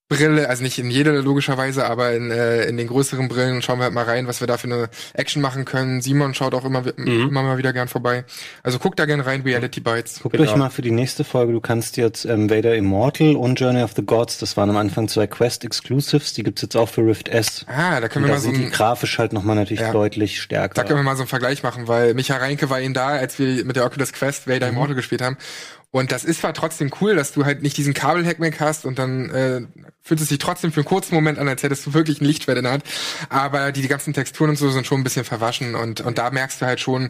Brille, 0.10 0.50
also 0.50 0.64
nicht 0.64 0.80
in 0.80 0.90
jeder 0.90 1.22
logischerweise, 1.22 1.86
aber 1.86 2.14
in, 2.14 2.32
äh, 2.32 2.66
in 2.66 2.78
den 2.78 2.88
größeren 2.88 3.28
Brillen 3.28 3.62
schauen 3.62 3.78
wir 3.78 3.84
halt 3.84 3.94
mal 3.94 4.06
rein, 4.06 4.26
was 4.26 4.40
wir 4.40 4.48
da 4.48 4.58
für 4.58 4.66
eine 4.66 4.90
Action 5.14 5.40
machen 5.40 5.66
können. 5.66 6.02
Simon 6.02 6.34
schaut 6.34 6.56
auch 6.56 6.66
immer, 6.66 6.82
mhm. 6.82 7.28
immer 7.30 7.44
mal 7.44 7.60
wieder 7.60 7.74
gern 7.74 7.88
vorbei. 7.88 8.26
Also 8.64 8.80
guck 8.80 8.96
da 8.96 9.06
gern 9.06 9.20
rein, 9.20 9.44
Reality 9.44 9.82
Bites. 9.82 10.22
Guckt 10.24 10.40
euch 10.40 10.56
mal 10.56 10.72
für 10.72 10.82
die 10.82 10.90
nächste 10.90 11.24
Folge, 11.24 11.54
du 11.54 11.62
kannst 11.62 11.96
jetzt 11.98 12.26
ähm, 12.26 12.50
Vader 12.50 12.76
Immortal 12.76 13.36
und 13.36 13.60
Journey 13.60 13.84
of 13.84 13.92
the 13.96 14.04
Gods, 14.04 14.40
das 14.40 14.58
waren 14.58 14.72
am 14.72 14.78
Anfang 14.78 15.08
zwei 15.08 15.28
Quest 15.28 15.64
Exclusives, 15.64 16.34
die 16.34 16.42
gibt's 16.42 16.64
jetzt 16.64 16.76
auch 16.76 16.90
für 16.90 17.06
Rift 17.06 17.30
S. 17.30 17.66
Ah, 17.68 18.02
da 18.02 18.10
können 18.10 18.26
und 18.26 18.32
wir 18.32 18.36
da 18.36 18.42
mal 18.42 18.42
so 18.42 18.50
ein, 18.50 18.56
die 18.56 18.70
grafisch 18.72 19.20
halt 19.20 19.32
nochmal 19.32 19.58
natürlich 19.58 19.82
ja. 19.82 19.92
deutlich 19.92 20.42
stärker. 20.42 20.74
Da 20.74 20.84
können 20.86 20.98
wir 20.98 21.04
mal 21.04 21.18
so 21.18 21.22
einen 21.22 21.30
Vergleich 21.30 21.62
machen, 21.62 21.88
weil 21.88 22.16
Micha 22.16 22.36
Reinke 22.36 22.72
war 22.72 22.82
eben 22.82 22.96
da, 22.96 23.10
als 23.10 23.38
wir 23.38 23.64
mit 23.64 23.76
der 23.76 23.86
Oculus 23.86 24.12
Quest 24.12 24.48
Vader 24.48 24.66
mhm. 24.66 24.74
Immortal 24.74 24.96
gespielt 24.96 25.22
haben. 25.22 25.38
Und 25.92 26.12
das 26.12 26.24
ist 26.24 26.42
zwar 26.42 26.54
trotzdem 26.54 26.92
cool, 27.02 27.16
dass 27.16 27.32
du 27.32 27.46
halt 27.46 27.64
nicht 27.64 27.76
diesen 27.76 27.96
Kabelhack 27.96 28.38
mehr 28.38 28.54
hast 28.60 28.86
und 28.86 29.00
dann 29.00 29.30
äh, 29.32 29.62
fühlt 30.04 30.22
es 30.22 30.30
sich 30.30 30.38
trotzdem 30.38 30.72
für 30.72 30.82
einen 30.82 30.86
kurzen 30.86 31.16
Moment 31.16 31.40
an, 31.40 31.48
als 31.48 31.64
hättest 31.64 31.86
du 31.88 31.94
wirklich 31.96 32.22
ein 32.22 32.26
Lichtschwert 32.26 32.60
in 32.60 32.66
der 32.66 32.74
Hand. 32.74 32.84
Aber 33.30 33.72
die, 33.72 33.82
die 33.82 33.88
ganzen 33.88 34.14
Texturen 34.14 34.52
und 34.52 34.56
so 34.56 34.70
sind 34.70 34.86
schon 34.86 35.02
ein 35.02 35.04
bisschen 35.04 35.26
verwaschen 35.26 35.74
und, 35.74 36.02
und 36.02 36.20
da 36.20 36.30
merkst 36.30 36.62
du 36.62 36.68
halt 36.68 36.80
schon, 36.80 37.10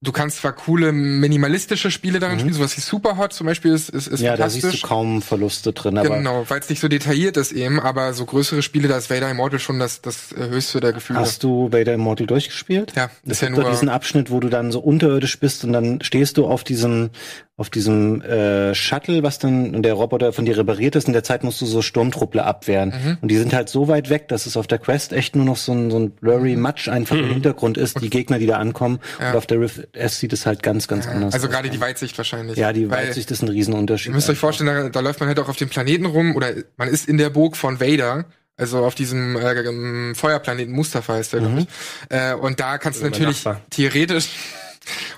Du 0.00 0.12
kannst 0.12 0.38
zwar 0.38 0.52
coole 0.52 0.92
minimalistische 0.92 1.90
Spiele 1.90 2.20
darin 2.20 2.36
mhm. 2.36 2.40
spielen, 2.40 2.54
sowas 2.54 2.76
wie 2.76 2.80
Superhot 2.80 3.32
zum 3.32 3.48
Beispiel 3.48 3.72
ist, 3.72 3.88
ist, 3.88 4.06
ist 4.06 4.20
ja, 4.20 4.36
fantastisch. 4.36 4.62
Ja, 4.62 4.68
da 4.68 4.70
siehst 4.70 4.84
du 4.84 4.86
kaum 4.86 5.22
Verluste 5.22 5.72
drin. 5.72 5.96
Genau, 5.96 6.44
weil 6.48 6.60
es 6.60 6.68
nicht 6.70 6.78
so 6.78 6.86
detailliert 6.86 7.36
ist 7.36 7.50
eben, 7.50 7.80
aber 7.80 8.12
so 8.12 8.24
größere 8.24 8.62
Spiele, 8.62 8.86
da 8.86 8.96
ist 8.96 9.10
Vader 9.10 9.28
Immortal 9.28 9.58
schon 9.58 9.80
das, 9.80 10.00
das 10.00 10.32
höchste 10.36 10.78
der 10.78 10.92
Gefühle. 10.92 11.18
Hast 11.18 11.42
du 11.42 11.72
Vader 11.72 11.94
Immortal 11.94 12.28
durchgespielt? 12.28 12.92
Ja, 12.94 13.10
das 13.24 13.38
ist 13.38 13.42
ja 13.42 13.50
nur 13.50 13.68
diesen 13.68 13.88
Abschnitt, 13.88 14.30
wo 14.30 14.38
du 14.38 14.48
dann 14.48 14.70
so 14.70 14.78
unterirdisch 14.78 15.40
bist 15.40 15.64
und 15.64 15.72
dann 15.72 16.00
stehst 16.00 16.36
du 16.38 16.46
auf 16.46 16.62
diesem 16.62 17.10
auf 17.58 17.70
diesem 17.70 18.22
äh, 18.22 18.72
Shuttle, 18.72 19.24
was 19.24 19.40
dann 19.40 19.82
der 19.82 19.94
Roboter 19.94 20.32
von 20.32 20.44
dir 20.44 20.56
repariert 20.56 20.94
ist. 20.94 21.08
In 21.08 21.12
der 21.12 21.24
Zeit 21.24 21.42
musst 21.42 21.60
du 21.60 21.66
so 21.66 21.82
Sturmtruppler 21.82 22.46
abwehren. 22.46 22.90
Mhm. 22.90 23.18
Und 23.20 23.32
die 23.32 23.36
sind 23.36 23.52
halt 23.52 23.68
so 23.68 23.88
weit 23.88 24.10
weg, 24.10 24.28
dass 24.28 24.46
es 24.46 24.56
auf 24.56 24.68
der 24.68 24.78
Quest 24.78 25.12
echt 25.12 25.34
nur 25.34 25.44
noch 25.44 25.56
so 25.56 25.72
ein, 25.72 25.90
so 25.90 25.98
ein 25.98 26.10
blurry 26.10 26.54
mhm. 26.54 26.62
Matsch 26.62 26.88
einfach 26.88 27.16
mhm. 27.16 27.24
im 27.24 27.30
Hintergrund 27.30 27.76
ist, 27.76 28.00
die 28.00 28.10
Gegner, 28.10 28.38
die 28.38 28.46
da 28.46 28.58
ankommen. 28.58 29.00
Ja. 29.18 29.30
Und 29.30 29.36
auf 29.36 29.46
der 29.46 29.60
Rift 29.60 29.87
S 29.92 30.18
sieht 30.18 30.32
es 30.32 30.46
halt 30.46 30.62
ganz, 30.62 30.88
ganz 30.88 31.06
ja. 31.06 31.12
anders 31.12 31.34
Also 31.34 31.48
gerade 31.48 31.70
die 31.70 31.80
Weitsicht 31.80 32.16
wahrscheinlich. 32.18 32.56
Ja, 32.56 32.72
die 32.72 32.90
Weitsicht 32.90 33.30
ist 33.30 33.42
ein 33.42 33.48
Riesenunterschied. 33.48 34.10
Ihr 34.10 34.14
müsst 34.14 34.30
euch 34.30 34.38
vorstellen, 34.38 34.84
da, 34.84 34.88
da 34.88 35.00
läuft 35.00 35.20
man 35.20 35.28
halt 35.28 35.38
auch 35.38 35.48
auf 35.48 35.56
dem 35.56 35.68
Planeten 35.68 36.06
rum 36.06 36.36
oder 36.36 36.52
man 36.76 36.88
ist 36.88 37.08
in 37.08 37.18
der 37.18 37.30
Burg 37.30 37.56
von 37.56 37.80
Vader. 37.80 38.26
Also 38.56 38.84
auf 38.84 38.96
diesem 38.96 39.36
äh, 39.36 40.14
Feuerplaneten 40.14 40.74
Mustafa 40.74 41.14
heißt 41.14 41.32
der, 41.32 41.40
mhm. 41.40 41.44
glaube 41.44 41.60
ich. 41.60 42.16
Äh, 42.16 42.34
und 42.34 42.58
da 42.58 42.78
kannst 42.78 43.00
du 43.00 43.04
natürlich 43.04 43.44
theoretisch 43.70 44.30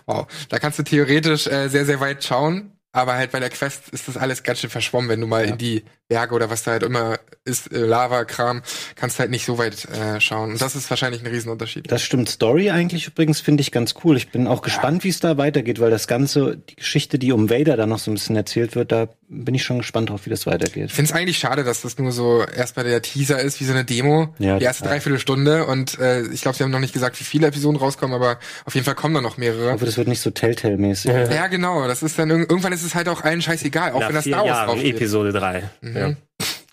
Wow, 0.06 0.26
da 0.48 0.58
kannst 0.58 0.78
du 0.78 0.82
theoretisch 0.82 1.46
äh, 1.46 1.68
sehr, 1.68 1.86
sehr 1.86 2.00
weit 2.00 2.24
schauen. 2.24 2.72
Aber 2.92 3.14
halt 3.14 3.30
bei 3.30 3.38
der 3.38 3.50
Quest 3.50 3.88
ist 3.90 4.08
das 4.08 4.16
alles 4.16 4.42
ganz 4.42 4.60
schön 4.60 4.70
verschwommen, 4.70 5.08
wenn 5.08 5.20
du 5.20 5.26
mal 5.28 5.44
ja. 5.44 5.52
in 5.52 5.58
die 5.58 5.84
Berge 6.08 6.34
oder 6.34 6.50
was 6.50 6.64
da 6.64 6.72
halt 6.72 6.82
immer 6.82 7.20
ist, 7.44 7.72
äh, 7.72 7.78
Lava-Kram, 7.78 8.62
kannst 8.96 9.20
halt 9.20 9.30
nicht 9.30 9.44
so 9.44 9.58
weit 9.58 9.84
äh, 9.84 10.20
schauen. 10.20 10.50
Und 10.52 10.60
das 10.60 10.74
ist 10.74 10.90
wahrscheinlich 10.90 11.22
ein 11.22 11.28
Riesenunterschied. 11.28 11.90
Das 11.90 12.02
stimmt. 12.02 12.28
Story 12.28 12.70
eigentlich 12.70 13.06
übrigens 13.06 13.40
finde 13.40 13.60
ich 13.60 13.70
ganz 13.70 13.94
cool. 14.02 14.16
Ich 14.16 14.32
bin 14.32 14.48
auch 14.48 14.58
ja. 14.58 14.62
gespannt, 14.62 15.04
wie 15.04 15.08
es 15.08 15.20
da 15.20 15.38
weitergeht, 15.38 15.78
weil 15.78 15.90
das 15.90 16.08
Ganze, 16.08 16.56
die 16.56 16.74
Geschichte, 16.74 17.20
die 17.20 17.30
um 17.30 17.48
Vader 17.48 17.76
da 17.76 17.86
noch 17.86 18.00
so 18.00 18.10
ein 18.10 18.14
bisschen 18.14 18.34
erzählt 18.34 18.74
wird, 18.74 18.90
da 18.90 19.08
bin 19.32 19.54
ich 19.54 19.62
schon 19.62 19.78
gespannt 19.78 20.10
drauf, 20.10 20.26
wie 20.26 20.30
das 20.30 20.44
weitergeht. 20.46 20.86
Ich 20.86 20.92
finde 20.92 21.12
es 21.12 21.16
eigentlich 21.16 21.38
schade, 21.38 21.62
dass 21.62 21.82
das 21.82 21.96
nur 21.98 22.10
so 22.10 22.44
erstmal 22.44 22.84
der 22.84 23.00
Teaser 23.00 23.40
ist, 23.40 23.60
wie 23.60 23.64
so 23.64 23.72
eine 23.72 23.84
Demo, 23.84 24.34
ja, 24.40 24.58
die 24.58 24.64
erste 24.64 24.84
Dreiviertelstunde. 24.84 25.66
Und 25.66 26.00
äh, 26.00 26.22
ich 26.26 26.42
glaube, 26.42 26.56
sie 26.56 26.64
haben 26.64 26.72
noch 26.72 26.80
nicht 26.80 26.92
gesagt, 26.92 27.18
wie 27.20 27.24
viele 27.24 27.46
Episoden 27.46 27.78
rauskommen, 27.78 28.14
aber 28.14 28.40
auf 28.64 28.74
jeden 28.74 28.84
Fall 28.84 28.96
kommen 28.96 29.14
da 29.14 29.20
noch 29.20 29.36
mehrere. 29.36 29.70
Aber 29.70 29.86
das 29.86 29.96
wird 29.96 30.08
nicht 30.08 30.20
so 30.20 30.30
Telltale-mäßig. 30.30 31.12
Ja, 31.12 31.46
genau. 31.46 31.86
Das 31.86 32.02
ist 32.02 32.18
dann 32.18 32.28
irgendwann 32.28 32.72
ist 32.72 32.82
es 32.82 32.96
halt 32.96 33.08
auch 33.08 33.22
allen 33.22 33.40
scheißegal, 33.40 33.92
auch 33.92 34.00
Nach 34.00 34.08
wenn 34.08 34.16
das 34.16 34.24
Star 34.24 34.44
Wars 34.44 34.66
drauf 34.66 34.82
Episode 34.82 35.32
3. 35.32 35.70
Mhm. 35.80 35.96
Ja. 35.96 36.12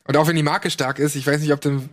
Und 0.08 0.18
auch 0.18 0.28
wenn 0.28 0.36
die 0.36 0.44
Marke 0.44 0.72
stark 0.72 0.98
ist, 0.98 1.16
ich 1.16 1.28
weiß 1.28 1.42
nicht, 1.42 1.54
ob 1.54 1.62
dann, 1.62 1.90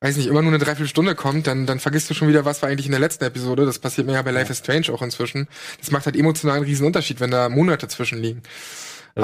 weiß 0.00 0.16
nicht, 0.16 0.28
immer 0.28 0.40
nur 0.40 0.52
eine 0.52 0.58
Dreiviertelstunde 0.58 1.16
kommt, 1.16 1.46
dann, 1.46 1.66
dann 1.66 1.80
vergisst 1.80 2.08
du 2.08 2.14
schon 2.14 2.28
wieder, 2.28 2.46
was 2.46 2.62
war 2.62 2.70
eigentlich 2.70 2.86
in 2.86 2.92
der 2.92 3.00
letzten 3.00 3.24
Episode. 3.24 3.66
Das 3.66 3.78
passiert 3.78 4.06
mir 4.06 4.14
ja 4.14 4.22
bei 4.22 4.30
Life 4.30 4.50
is 4.50 4.60
Strange 4.60 4.86
auch 4.90 5.02
inzwischen. 5.02 5.48
Das 5.80 5.90
macht 5.90 6.06
halt 6.06 6.16
emotional 6.16 6.56
einen 6.56 6.64
riesen 6.64 6.86
Unterschied, 6.86 7.20
wenn 7.20 7.30
da 7.30 7.50
Monate 7.50 7.88
zwischen 7.88 8.22
liegen. 8.22 8.42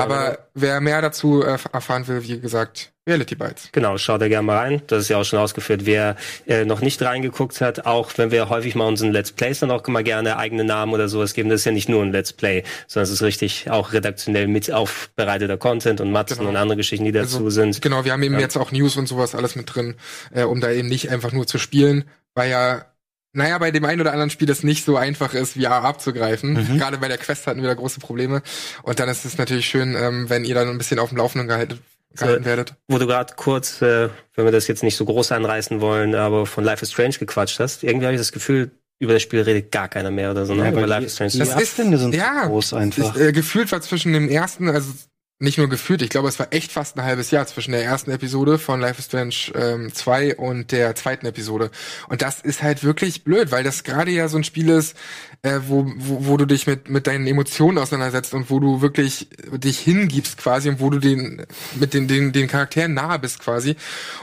Aber 0.01 0.39
wer 0.55 0.81
mehr 0.81 1.01
dazu 1.01 1.43
erfahren 1.43 2.07
will, 2.09 2.23
wie 2.25 2.41
gesagt, 2.41 2.93
Reality 3.07 3.35
Bites. 3.35 3.69
Genau, 3.73 3.99
schaut 3.99 4.23
da 4.23 4.29
gerne 4.29 4.47
mal 4.47 4.57
rein. 4.57 4.83
Das 4.87 5.03
ist 5.03 5.09
ja 5.11 5.19
auch 5.19 5.25
schon 5.25 5.39
ausgeführt. 5.39 5.85
Wer 5.85 6.17
äh, 6.47 6.65
noch 6.65 6.81
nicht 6.81 7.03
reingeguckt 7.03 7.61
hat, 7.61 7.85
auch 7.85 8.11
wenn 8.17 8.31
wir 8.31 8.49
häufig 8.49 8.75
mal 8.75 8.87
unseren 8.87 9.13
Let's 9.13 9.31
Plays 9.31 9.61
dann 9.61 9.71
auch 9.71 9.87
mal 9.89 10.03
gerne 10.03 10.39
eigene 10.39 10.65
Namen 10.65 10.95
oder 10.95 11.09
sowas 11.09 11.35
geben, 11.35 11.51
das 11.51 11.61
ist 11.61 11.65
ja 11.67 11.73
nicht 11.73 11.89
nur 11.89 12.03
ein 12.03 12.13
Let's 12.13 12.33
Play, 12.33 12.65
sondern 12.87 13.05
es 13.05 13.11
ist 13.11 13.23
richtig 13.23 13.71
auch 13.71 13.93
redaktionell 13.93 14.47
mit 14.47 14.73
aufbereiteter 14.73 15.59
Content 15.59 16.01
und 16.01 16.13
Matzen 16.13 16.39
genau. 16.39 16.51
und 16.51 16.57
andere 16.57 16.79
Geschichten, 16.79 17.05
die 17.05 17.13
dazu 17.13 17.39
also, 17.39 17.51
sind. 17.51 17.83
Genau, 17.83 18.07
wir 18.07 18.13
haben 18.13 18.23
eben 18.23 18.35
ja. 18.35 18.41
jetzt 18.41 18.57
auch 18.57 18.73
News 18.73 18.97
und 18.97 19.07
sowas 19.07 19.35
alles 19.35 19.55
mit 19.55 19.75
drin, 19.75 19.97
äh, 20.33 20.45
um 20.45 20.63
da 20.63 20.71
eben 20.71 20.89
nicht 20.89 21.11
einfach 21.11 21.33
nur 21.33 21.47
zu 21.47 21.59
spielen, 21.59 22.05
weil 22.35 22.51
ja 22.51 22.87
naja, 23.35 23.59
bei 23.59 23.71
dem 23.71 23.85
einen 23.85 24.01
oder 24.01 24.13
anderen 24.13 24.31
Spiel 24.31 24.47
das 24.47 24.63
nicht 24.63 24.85
so 24.85 24.97
einfach 24.97 25.35
ist, 25.35 25.55
VR 25.55 25.85
abzugreifen. 25.85 26.55
Mhm. 26.55 26.79
Gerade 26.79 26.99
bei 26.99 27.09
der 27.09 27.19
Quest 27.19 27.47
hatten 27.47 27.61
wir 27.61 27.69
da 27.69 27.75
große 27.75 28.01
Probleme. 28.01 28.43
Und 28.83 29.01
dann 29.01 29.09
ist 29.09 29.25
es 29.25 29.37
natürlich 29.37 29.67
schön, 29.67 29.97
ähm, 29.97 30.31
wenn 30.31 30.45
ihr 30.45 30.55
dann 30.55 30.69
ein 30.69 30.79
bisschen 30.79 30.99
auf 31.01 31.09
dem 31.09 31.19
Laufenden 31.19 31.49
gehalten, 31.49 31.81
gehalten 32.17 32.45
werdet. 32.45 32.75
Wo 32.89 32.99
du 32.99 33.07
gerade 33.07 33.35
kurz, 33.37 33.83
äh, 33.83 34.09
wenn 34.35 34.45
wir 34.45 34.53
das 34.53 34.69
jetzt 34.69 34.85
nicht 34.85 34.97
so 34.97 35.05
groß 35.05 35.33
anreißen 35.33 35.81
wollen, 35.81 36.15
aber 36.15 36.47
von 36.47 36.63
Life 36.63 36.83
is 36.83 36.93
Strange 36.93 37.17
gequatscht 37.19 37.59
hast, 37.59 37.83
irgendwie 37.83 38.07
habe 38.07 38.15
ich 38.15 38.21
das 38.21 38.33
Gefühl, 38.33 38.71
über 39.01 39.13
das 39.13 39.23
Spiel 39.23 39.43
redet 39.43 39.73
gar 39.73 39.89
keiner 39.89 40.13
mehr 40.13 40.31
oder 40.31 40.47
so, 40.47 40.55
ne? 40.55 40.65
Ja, 40.65 40.71
über 40.71 40.87
Life 40.87 41.07
is 41.07 41.15
Strange. 41.15 41.33
Das 41.37 41.57
die 41.57 41.63
ist, 41.63 41.77
sind 41.77 42.15
ja, 42.15 42.47
groß 42.47 42.75
einfach. 42.75 43.17
Ist, 43.17 43.21
äh, 43.21 43.33
gefühlt 43.33 43.71
war 43.73 43.81
zwischen 43.81 44.13
dem 44.13 44.29
ersten, 44.29 44.69
also 44.69 44.93
nicht 45.41 45.59
nur 45.59 45.69
gefühlt, 45.69 46.01
ich 46.01 46.11
glaube, 46.11 46.29
es 46.29 46.39
war 46.39 46.53
echt 46.53 46.71
fast 46.71 46.97
ein 46.97 47.05
halbes 47.05 47.31
Jahr 47.31 47.47
zwischen 47.47 47.73
der 47.73 47.85
ersten 47.85 48.11
Episode 48.11 48.59
von 48.59 48.81
Life 48.81 49.01
is 49.01 49.07
Strange 49.07 49.35
ähm, 49.55 49.93
2 49.93 50.37
und 50.37 50.71
der 50.71 50.95
zweiten 50.95 51.27
Episode. 51.27 51.71
Und 52.09 52.23
das 52.23 52.41
ist 52.41 52.63
halt 52.63 52.85
wirklich 52.85 53.25
blöd, 53.25 53.51
weil 53.51 53.65
das 53.65 53.83
gerade 53.83 54.13
ja 54.13 54.29
so 54.29 54.37
ein 54.37 54.45
Spiel 54.45 54.69
ist, 54.69 54.97
äh, 55.45 55.61
wo, 55.69 55.85
wo, 55.97 56.27
wo 56.27 56.37
du 56.39 56.47
dich 56.47 56.67
mit, 56.67 56.89
mit 56.89 57.07
deinen 57.07 57.27
Emotionen 57.27 57.77
auseinandersetzt 57.77 58.33
und 58.33 58.49
wo 58.49 58.61
du 58.61 58.81
wirklich 58.81 59.29
dich 59.53 59.79
hingibst 59.79 60.39
quasi 60.39 60.71
und 60.71 60.81
wo 60.81 60.89
du 60.89 60.99
den 60.99 61.45
mit 61.79 61.93
den, 61.93 62.09
den, 62.09 62.33
den 62.33 62.49
Charakteren 62.49 62.95
nahe 62.95 63.19
bist 63.19 63.41
quasi. 63.41 63.77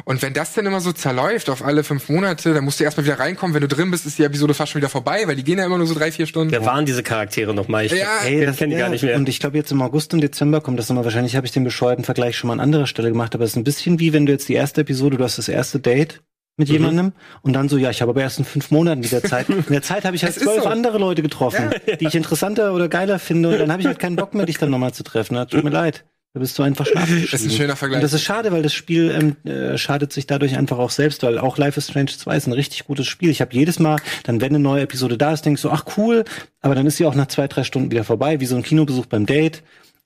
Und 0.03 0.23
wenn 0.23 0.33
das 0.33 0.53
dann 0.53 0.65
immer 0.65 0.81
so 0.81 0.91
zerläuft 0.91 1.51
auf 1.51 1.63
alle 1.63 1.83
fünf 1.83 2.09
Monate, 2.09 2.55
dann 2.55 2.63
musst 2.65 2.79
du 2.79 2.83
erstmal 2.83 3.05
wieder 3.05 3.19
reinkommen. 3.19 3.53
Wenn 3.53 3.61
du 3.61 3.67
drin 3.67 3.91
bist, 3.91 4.07
ist 4.07 4.17
die 4.17 4.23
Episode 4.23 4.55
fast 4.55 4.71
schon 4.71 4.81
wieder 4.81 4.89
vorbei, 4.89 5.27
weil 5.27 5.35
die 5.35 5.43
gehen 5.43 5.59
ja 5.59 5.65
immer 5.65 5.77
nur 5.77 5.85
so 5.85 5.93
drei, 5.93 6.11
vier 6.11 6.25
Stunden. 6.25 6.51
Wer 6.51 6.65
waren 6.65 6.87
diese 6.87 7.03
Charaktere 7.03 7.53
nochmal? 7.53 7.85
Ich, 7.85 7.91
ja, 7.91 8.07
ey, 8.25 8.43
das 8.43 8.57
kenne 8.57 8.73
ich 8.73 8.79
ja, 8.79 8.85
gar 8.85 8.91
nicht 8.91 9.03
mehr. 9.03 9.15
Und 9.15 9.29
ich 9.29 9.39
glaube, 9.39 9.57
jetzt 9.57 9.71
im 9.71 9.81
August 9.83 10.15
und 10.15 10.21
Dezember 10.21 10.59
kommt 10.59 10.79
das 10.79 10.89
nochmal. 10.89 11.03
Wahrscheinlich 11.03 11.35
habe 11.35 11.45
ich 11.45 11.51
den 11.51 11.63
bescheuerten 11.63 12.03
Vergleich 12.03 12.35
schon 12.35 12.47
mal 12.47 12.53
an 12.53 12.59
anderer 12.59 12.87
Stelle 12.87 13.09
gemacht, 13.09 13.35
aber 13.35 13.43
es 13.43 13.51
ist 13.51 13.57
ein 13.57 13.63
bisschen 13.63 13.99
wie 13.99 14.11
wenn 14.11 14.25
du 14.25 14.31
jetzt 14.31 14.49
die 14.49 14.55
erste 14.55 14.81
Episode, 14.81 15.17
du 15.17 15.23
hast 15.23 15.37
das 15.37 15.49
erste 15.49 15.79
Date 15.79 16.21
mit 16.57 16.67
mhm. 16.67 16.73
jemandem 16.73 17.11
und 17.41 17.53
dann 17.53 17.69
so, 17.69 17.77
ja, 17.77 17.89
ich 17.89 18.01
habe 18.01 18.11
aber 18.11 18.21
erst 18.21 18.39
in 18.39 18.45
fünf 18.45 18.71
Monaten 18.71 19.03
wieder 19.03 19.23
Zeit. 19.23 19.49
In 19.49 19.63
der 19.69 19.81
Zeit 19.81 20.05
habe 20.05 20.15
ich 20.15 20.23
halt 20.23 20.35
zwölf 20.35 20.63
so. 20.63 20.69
andere 20.69 20.97
Leute 20.97 21.21
getroffen, 21.21 21.71
ja. 21.87 21.95
die 21.95 22.07
ich 22.07 22.15
interessanter 22.15 22.73
oder 22.73 22.87
geiler 22.87 23.19
finde 23.19 23.49
und 23.49 23.59
dann 23.59 23.71
habe 23.71 23.81
ich 23.81 23.87
halt 23.87 23.99
keinen 23.99 24.15
Bock 24.15 24.33
mehr, 24.33 24.45
dich 24.45 24.57
dann 24.57 24.69
nochmal 24.69 24.93
zu 24.93 25.03
treffen. 25.03 25.35
Das 25.35 25.47
tut 25.47 25.63
mir 25.63 25.69
leid. 25.69 26.05
Da 26.33 26.39
bist 26.39 26.57
du 26.57 26.63
einfach 26.63 26.85
schlafen. 26.85 27.27
Das 27.29 27.41
ist 27.41 27.51
ein 27.51 27.57
schöner 27.57 27.75
Vergleich. 27.75 27.97
Und 27.97 28.03
das 28.03 28.13
ist 28.13 28.23
schade, 28.23 28.53
weil 28.53 28.61
das 28.61 28.73
Spiel 28.73 29.35
ähm, 29.43 29.51
äh, 29.51 29.77
schadet 29.77 30.13
sich 30.13 30.27
dadurch 30.27 30.57
einfach 30.57 30.77
auch 30.77 30.89
selbst, 30.89 31.23
weil 31.23 31.37
auch 31.37 31.57
Life 31.57 31.77
is 31.77 31.89
Strange 31.89 32.11
2 32.11 32.37
ist 32.37 32.47
ein 32.47 32.53
richtig 32.53 32.85
gutes 32.85 33.05
Spiel. 33.07 33.29
Ich 33.29 33.41
habe 33.41 33.53
jedes 33.53 33.79
Mal, 33.79 33.97
dann 34.23 34.39
wenn 34.39 34.51
eine 34.51 34.59
neue 34.59 34.83
Episode 34.83 35.17
da 35.17 35.33
ist, 35.33 35.45
denkst 35.45 35.61
du, 35.61 35.69
ach 35.69 35.83
cool, 35.97 36.23
aber 36.61 36.73
dann 36.73 36.87
ist 36.87 36.97
sie 36.97 37.05
auch 37.05 37.15
nach 37.15 37.27
zwei, 37.27 37.49
drei 37.49 37.65
Stunden 37.65 37.91
wieder 37.91 38.05
vorbei, 38.05 38.39
wie 38.39 38.45
so 38.45 38.55
ein 38.55 38.63
Kinobesuch 38.63 39.07
beim 39.07 39.25
Date. 39.25 39.61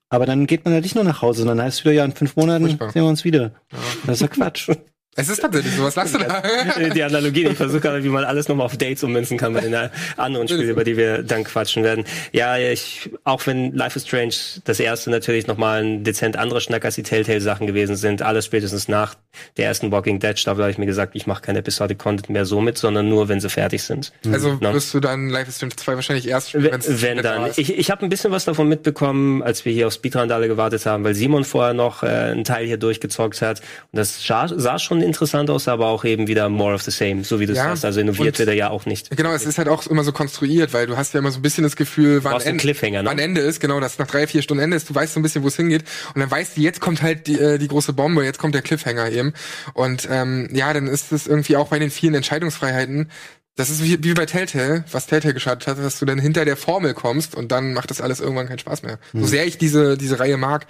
Aber 0.10 0.26
dann 0.26 0.48
geht 0.48 0.66
man 0.66 0.74
ja 0.74 0.82
nicht 0.82 0.96
nur 0.96 1.04
nach 1.04 1.22
Hause, 1.22 1.40
sondern 1.40 1.62
heißt 1.62 1.84
wieder, 1.86 1.94
ja, 1.94 2.06
in 2.06 2.14
fünf 2.14 2.36
Monaten 2.36 2.66
Furchtbar. 2.68 2.92
sehen 2.92 3.04
wir 3.04 3.10
uns 3.10 3.24
wieder. 3.24 3.52
Ja. 3.72 3.78
Das 4.08 4.16
ist 4.16 4.22
ja 4.22 4.28
Quatsch. 4.28 4.72
Es 5.18 5.30
ist 5.30 5.40
tatsächlich 5.40 5.74
so, 5.74 5.84
was 5.84 5.96
lachst 5.96 6.14
du 6.14 6.20
da? 6.20 6.44
Die 6.94 7.02
Analogie, 7.02 7.46
ich 7.46 7.56
versuche 7.56 7.80
gerade, 7.80 8.04
wie 8.04 8.10
man 8.10 8.26
alles 8.26 8.50
nochmal 8.50 8.66
auf 8.66 8.76
Dates 8.76 9.02
ummünzen 9.02 9.38
kann 9.38 9.54
bei 9.54 9.62
den 9.62 9.74
anderen 10.18 10.48
Spielen, 10.50 10.70
über 10.70 10.84
die 10.84 10.98
wir 10.98 11.24
dann 11.24 11.46
quatschen 11.46 11.84
werden. 11.84 12.04
Ja, 12.34 12.58
ich, 12.58 13.10
auch 13.24 13.48
wenn 13.48 13.74
Life 13.74 13.98
is 13.98 14.06
Strange 14.06 14.34
das 14.66 14.82
erste 14.82 15.10
natürlich 15.12 15.48
nochmal 15.48 15.84
ein 15.84 16.04
dezent 16.04 16.36
anderer 16.36 16.60
Schnack 16.60 16.84
als 16.84 16.96
die 16.96 17.04
Telltale-Sachen 17.04 17.66
gewesen 17.66 17.96
sind, 17.96 18.24
alles 18.24 18.46
spätestens 18.46 18.90
nach 18.90 19.16
der 19.56 19.68
ersten 19.68 19.90
Walking 19.94 20.20
Dead 20.20 20.38
Staffel 20.38 20.64
habe 20.64 20.72
ich 20.72 20.78
mir 20.78 20.86
gesagt, 20.86 21.16
ich 21.16 21.28
mache 21.28 21.42
keine 21.42 21.60
Episodic 21.60 21.98
Content 21.98 22.30
mehr 22.30 22.46
so 22.46 22.60
mit, 22.60 22.78
sondern 22.78 23.08
nur, 23.08 23.30
wenn 23.30 23.40
sie 23.40 23.50
fertig 23.50 23.84
sind. 23.84 24.12
Also 24.30 24.58
no? 24.60 24.74
wirst 24.74 24.94
du 24.94 25.00
dann 25.00 25.30
Life 25.30 25.48
is 25.48 25.56
Strange 25.56 25.78
2 25.78 25.96
wahrscheinlich 25.96 26.28
erst 26.28 26.50
spielen, 26.50 26.72
wenn 26.86 27.18
dann. 27.22 27.52
Ich, 27.56 27.78
ich 27.78 27.90
habe 27.90 28.06
ein 28.06 28.10
bisschen 28.10 28.32
was 28.32 28.44
davon 28.44 28.68
mitbekommen, 28.68 29.44
als 29.44 29.64
wir 29.64 29.72
hier 29.72 29.88
auf 29.88 29.94
Speedrandale 29.94 30.50
gewartet 30.50 30.86
haben, 30.86 31.06
weil 31.06 31.16
Simon 31.16 31.46
vorher 31.46 31.74
noch 31.74 32.04
äh, 32.04 32.08
einen 32.08 32.44
Teil 32.44 32.66
hier 32.66 32.78
durchgezockt 32.78 33.42
hat. 33.42 33.62
Und 33.92 33.98
das 33.98 34.26
sah, 34.26 34.50
sah 34.50 34.78
schon 34.78 35.05
interessant 35.06 35.50
aus, 35.50 35.68
aber 35.68 35.88
auch 35.88 36.04
eben 36.04 36.28
wieder 36.28 36.50
more 36.50 36.74
of 36.74 36.82
the 36.82 36.92
same, 36.92 37.24
so 37.24 37.40
wie 37.40 37.46
du 37.46 37.54
ja, 37.54 37.64
sagst. 37.64 37.86
Also 37.86 38.00
innoviert 38.00 38.38
wird 38.40 38.50
er 38.50 38.56
ja 38.56 38.70
auch 38.70 38.86
nicht. 38.86 39.16
Genau, 39.16 39.32
es 39.32 39.46
ist 39.46 39.58
halt 39.58 39.70
auch 39.70 39.86
immer 39.88 40.04
so 40.04 40.12
konstruiert, 40.12 40.74
weil 40.74 40.88
du 40.88 40.98
hast 40.98 41.14
ja 41.14 41.20
immer 41.20 41.32
so 41.32 41.40
ein 41.40 41.42
bisschen 41.42 41.64
das 41.64 41.76
Gefühl, 41.76 42.24
wann, 42.24 42.42
End, 42.42 42.64
ne? 42.64 43.02
wann 43.04 43.20
Ende 43.20 43.42
ist, 43.42 43.60
genau, 43.60 43.80
dass 43.80 44.00
nach 44.00 44.08
drei, 44.08 44.28
vier 44.28 44.42
Stunden 44.42 44.64
Ende 44.64 44.78
ist, 44.78 44.90
du 44.90 44.96
weißt 44.96 45.14
so 45.14 45.20
ein 45.20 45.24
bisschen, 45.24 45.44
wo 45.44 45.48
es 45.48 45.56
hingeht. 45.56 45.84
Und 46.14 46.22
dann 46.22 46.30
weißt 46.30 46.58
du, 46.58 46.62
jetzt 46.62 46.82
kommt 46.82 47.02
halt 47.02 47.28
die, 47.28 47.40
äh, 47.40 47.58
die 47.58 47.68
große 47.68 47.94
Bombe, 47.94 48.24
jetzt 48.26 48.40
kommt 48.40 48.56
der 48.56 48.62
Cliffhanger 48.62 49.12
eben. 49.12 49.34
Und 49.74 50.08
ähm, 50.12 50.50
ja, 50.52 50.74
dann 50.74 50.88
ist 50.88 51.12
es 51.12 51.28
irgendwie 51.28 51.56
auch 51.56 51.70
bei 51.70 51.80
den 51.80 51.92
vielen 51.92 52.16
Entscheidungsfreiheiten 52.16 53.10
das 53.56 53.70
ist 53.70 53.82
wie, 53.84 54.04
wie 54.04 54.14
bei 54.14 54.26
Telltale, 54.26 54.84
was 54.92 55.08
Telltale 55.08 55.34
geschadet 55.34 55.66
hat, 55.68 55.80
dass 55.80 56.00
du 56.00 56.06
dann 56.06 56.20
hinter 56.20 56.44
der 56.44 56.58
Formel 56.58 56.94
kommst 56.94 57.36
und 57.36 57.52
dann 57.52 57.74
macht 57.74 57.90
das 57.90 58.02
alles 58.02 58.20
irgendwann 58.20 58.48
keinen 58.48 58.60
Spaß 58.60 58.84
mehr. 58.84 59.00
Mhm. 59.14 59.22
So 59.22 59.28
sehr 59.28 59.48
ich 59.48 59.58
diese, 59.58 59.98
diese 59.98 60.20
Reihe 60.20 60.38
mag. 60.38 60.68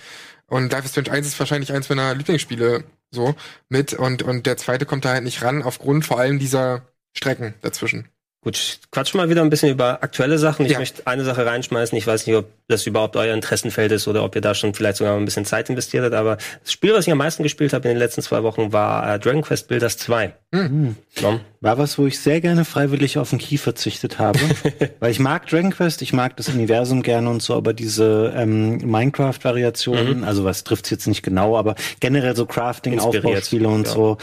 Und 0.47 0.71
Life 0.71 0.85
is 0.85 0.91
Strange 0.91 1.11
1 1.11 1.27
ist 1.27 1.39
wahrscheinlich 1.39 1.73
eins 1.73 1.89
meiner 1.89 2.13
Lieblingsspiele 2.13 2.83
so 3.11 3.35
mit 3.69 3.93
und, 3.93 4.23
und 4.23 4.45
der 4.45 4.57
zweite 4.57 4.85
kommt 4.85 5.05
da 5.05 5.13
halt 5.13 5.23
nicht 5.23 5.41
ran, 5.41 5.63
aufgrund 5.63 6.05
vor 6.05 6.19
allem 6.19 6.39
dieser 6.39 6.87
Strecken 7.13 7.55
dazwischen. 7.61 8.09
Gut, 8.45 8.77
quatschen 8.91 9.17
mal 9.17 9.27
wieder 9.27 9.41
ein 9.41 9.49
bisschen 9.49 9.71
über 9.71 10.03
aktuelle 10.03 10.37
Sachen. 10.37 10.67
Ich 10.67 10.73
ja. 10.73 10.77
möchte 10.77 11.07
eine 11.07 11.23
Sache 11.23 11.47
reinschmeißen. 11.47 11.97
Ich 11.97 12.05
weiß 12.05 12.27
nicht, 12.27 12.35
ob 12.35 12.45
das 12.67 12.85
überhaupt 12.85 13.15
euer 13.15 13.33
Interessenfeld 13.33 13.91
ist 13.91 14.07
oder 14.07 14.23
ob 14.23 14.35
ihr 14.35 14.41
da 14.41 14.53
schon 14.53 14.75
vielleicht 14.75 14.97
sogar 14.97 15.17
ein 15.17 15.25
bisschen 15.25 15.45
Zeit 15.45 15.67
investiert 15.67 16.03
habt. 16.03 16.13
Aber 16.13 16.37
das 16.61 16.71
Spiel, 16.71 16.93
was 16.93 17.07
ich 17.07 17.11
am 17.11 17.17
meisten 17.17 17.41
gespielt 17.41 17.73
habe 17.73 17.87
in 17.87 17.95
den 17.95 17.97
letzten 17.97 18.21
zwei 18.21 18.43
Wochen, 18.43 18.71
war 18.71 19.15
äh, 19.15 19.17
Dragon 19.17 19.41
Quest 19.41 19.67
Builders 19.67 19.97
2. 19.97 20.31
Mhm. 20.51 20.95
Ja. 21.21 21.39
War 21.61 21.79
was, 21.79 21.97
wo 21.97 22.05
ich 22.05 22.19
sehr 22.19 22.39
gerne 22.39 22.65
freiwillig 22.65 23.17
auf 23.17 23.31
den 23.31 23.39
Key 23.39 23.57
verzichtet 23.57 24.19
habe. 24.19 24.37
Weil 24.99 25.09
ich 25.09 25.19
mag 25.19 25.47
Dragon 25.47 25.71
Quest, 25.71 26.03
ich 26.03 26.13
mag 26.13 26.37
das 26.37 26.49
Universum 26.49 27.01
gerne 27.01 27.31
und 27.31 27.41
so, 27.41 27.55
aber 27.55 27.73
diese 27.73 28.31
ähm, 28.35 28.77
Minecraft-Variationen, 28.77 30.19
mhm. 30.19 30.23
also 30.23 30.43
was 30.43 30.63
trifft's 30.63 30.91
jetzt 30.91 31.07
nicht 31.07 31.23
genau, 31.23 31.57
aber 31.57 31.73
generell 31.99 32.35
so 32.35 32.45
Crafting, 32.45 32.99
Aufbauspiele 32.99 33.67
und 33.67 33.87
ja. 33.87 33.91
so, 33.91 34.17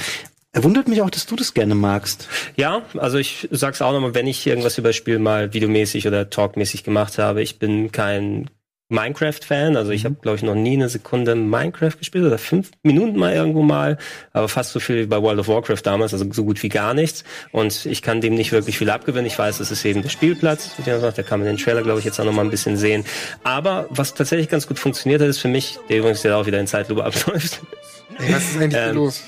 er 0.53 0.65
wundert 0.65 0.87
mich 0.87 1.01
auch, 1.01 1.11
dass 1.11 1.27
du 1.27 1.35
das 1.35 1.55
gerne 1.55 1.75
magst. 1.75 2.29
Ja, 2.57 2.83
also 2.99 3.17
ich 3.17 3.49
sag's 3.51 3.81
auch 3.81 3.93
nochmal, 3.93 4.15
wenn 4.15 4.27
ich 4.27 4.47
irgendwas 4.47 4.77
über 4.77 4.91
das 4.91 4.97
Spiel 4.97 5.19
mal 5.19 5.55
videomäßig 5.55 6.07
oder 6.07 6.29
talkmäßig 6.29 6.85
gemacht 6.85 7.19
habe, 7.19 7.43
ich 7.43 7.59
bin 7.59 7.91
kein 7.91 8.51
Minecraft-Fan. 8.93 9.77
Also 9.77 9.91
ich 9.91 10.05
mhm. 10.05 10.09
habe, 10.09 10.17
glaube 10.21 10.37
ich, 10.37 10.43
noch 10.43 10.55
nie 10.55 10.75
eine 10.75 10.89
Sekunde 10.89 11.35
Minecraft 11.35 11.97
gespielt 11.99 12.25
oder 12.25 12.39
fünf 12.39 12.71
Minuten 12.83 13.19
mal 13.19 13.33
irgendwo 13.33 13.63
mal, 13.63 13.97
aber 14.33 14.49
fast 14.49 14.73
so 14.73 14.81
viel 14.81 15.03
wie 15.03 15.07
bei 15.07 15.21
World 15.21 15.41
of 15.41 15.49
Warcraft 15.49 15.81
damals, 15.83 16.13
also 16.13 16.31
so 16.31 16.45
gut 16.45 16.63
wie 16.63 16.69
gar 16.69 16.95
nichts. 16.95 17.25
Und 17.51 17.87
ich 17.87 18.03
kann 18.03 18.21
dem 18.21 18.35
nicht 18.35 18.53
wirklich 18.53 18.79
viel 18.79 18.91
abgewinnen. 18.91 19.27
Ich 19.27 19.39
weiß, 19.39 19.59
es 19.61 19.71
ist 19.71 19.85
eben 19.85 20.03
der 20.03 20.11
Spielplatz, 20.11 20.73
da 20.85 21.23
kann 21.23 21.41
man 21.41 21.49
den 21.49 21.57
Trailer, 21.57 21.83
glaube 21.83 21.99
ich, 21.99 22.05
jetzt 22.05 22.21
auch 22.21 22.25
noch 22.25 22.35
mal 22.35 22.45
ein 22.45 22.51
bisschen 22.51 22.77
sehen. 22.77 23.05
Aber 23.43 23.87
was 23.89 24.15
tatsächlich 24.15 24.49
ganz 24.49 24.67
gut 24.67 24.79
funktioniert 24.79 25.23
hat, 25.23 25.29
ist 25.29 25.39
für 25.39 25.49
mich, 25.49 25.79
der 25.89 25.99
übrigens 25.99 26.23
ja 26.23 26.37
auch 26.37 26.47
wieder 26.47 26.61
in 26.61 26.67
Zeitlupe 26.67 27.03
abläuft. 27.05 27.63
Was 28.19 28.51
ist 28.51 28.61
eigentlich 28.61 28.83
ähm, 28.83 28.95
los? 28.95 29.23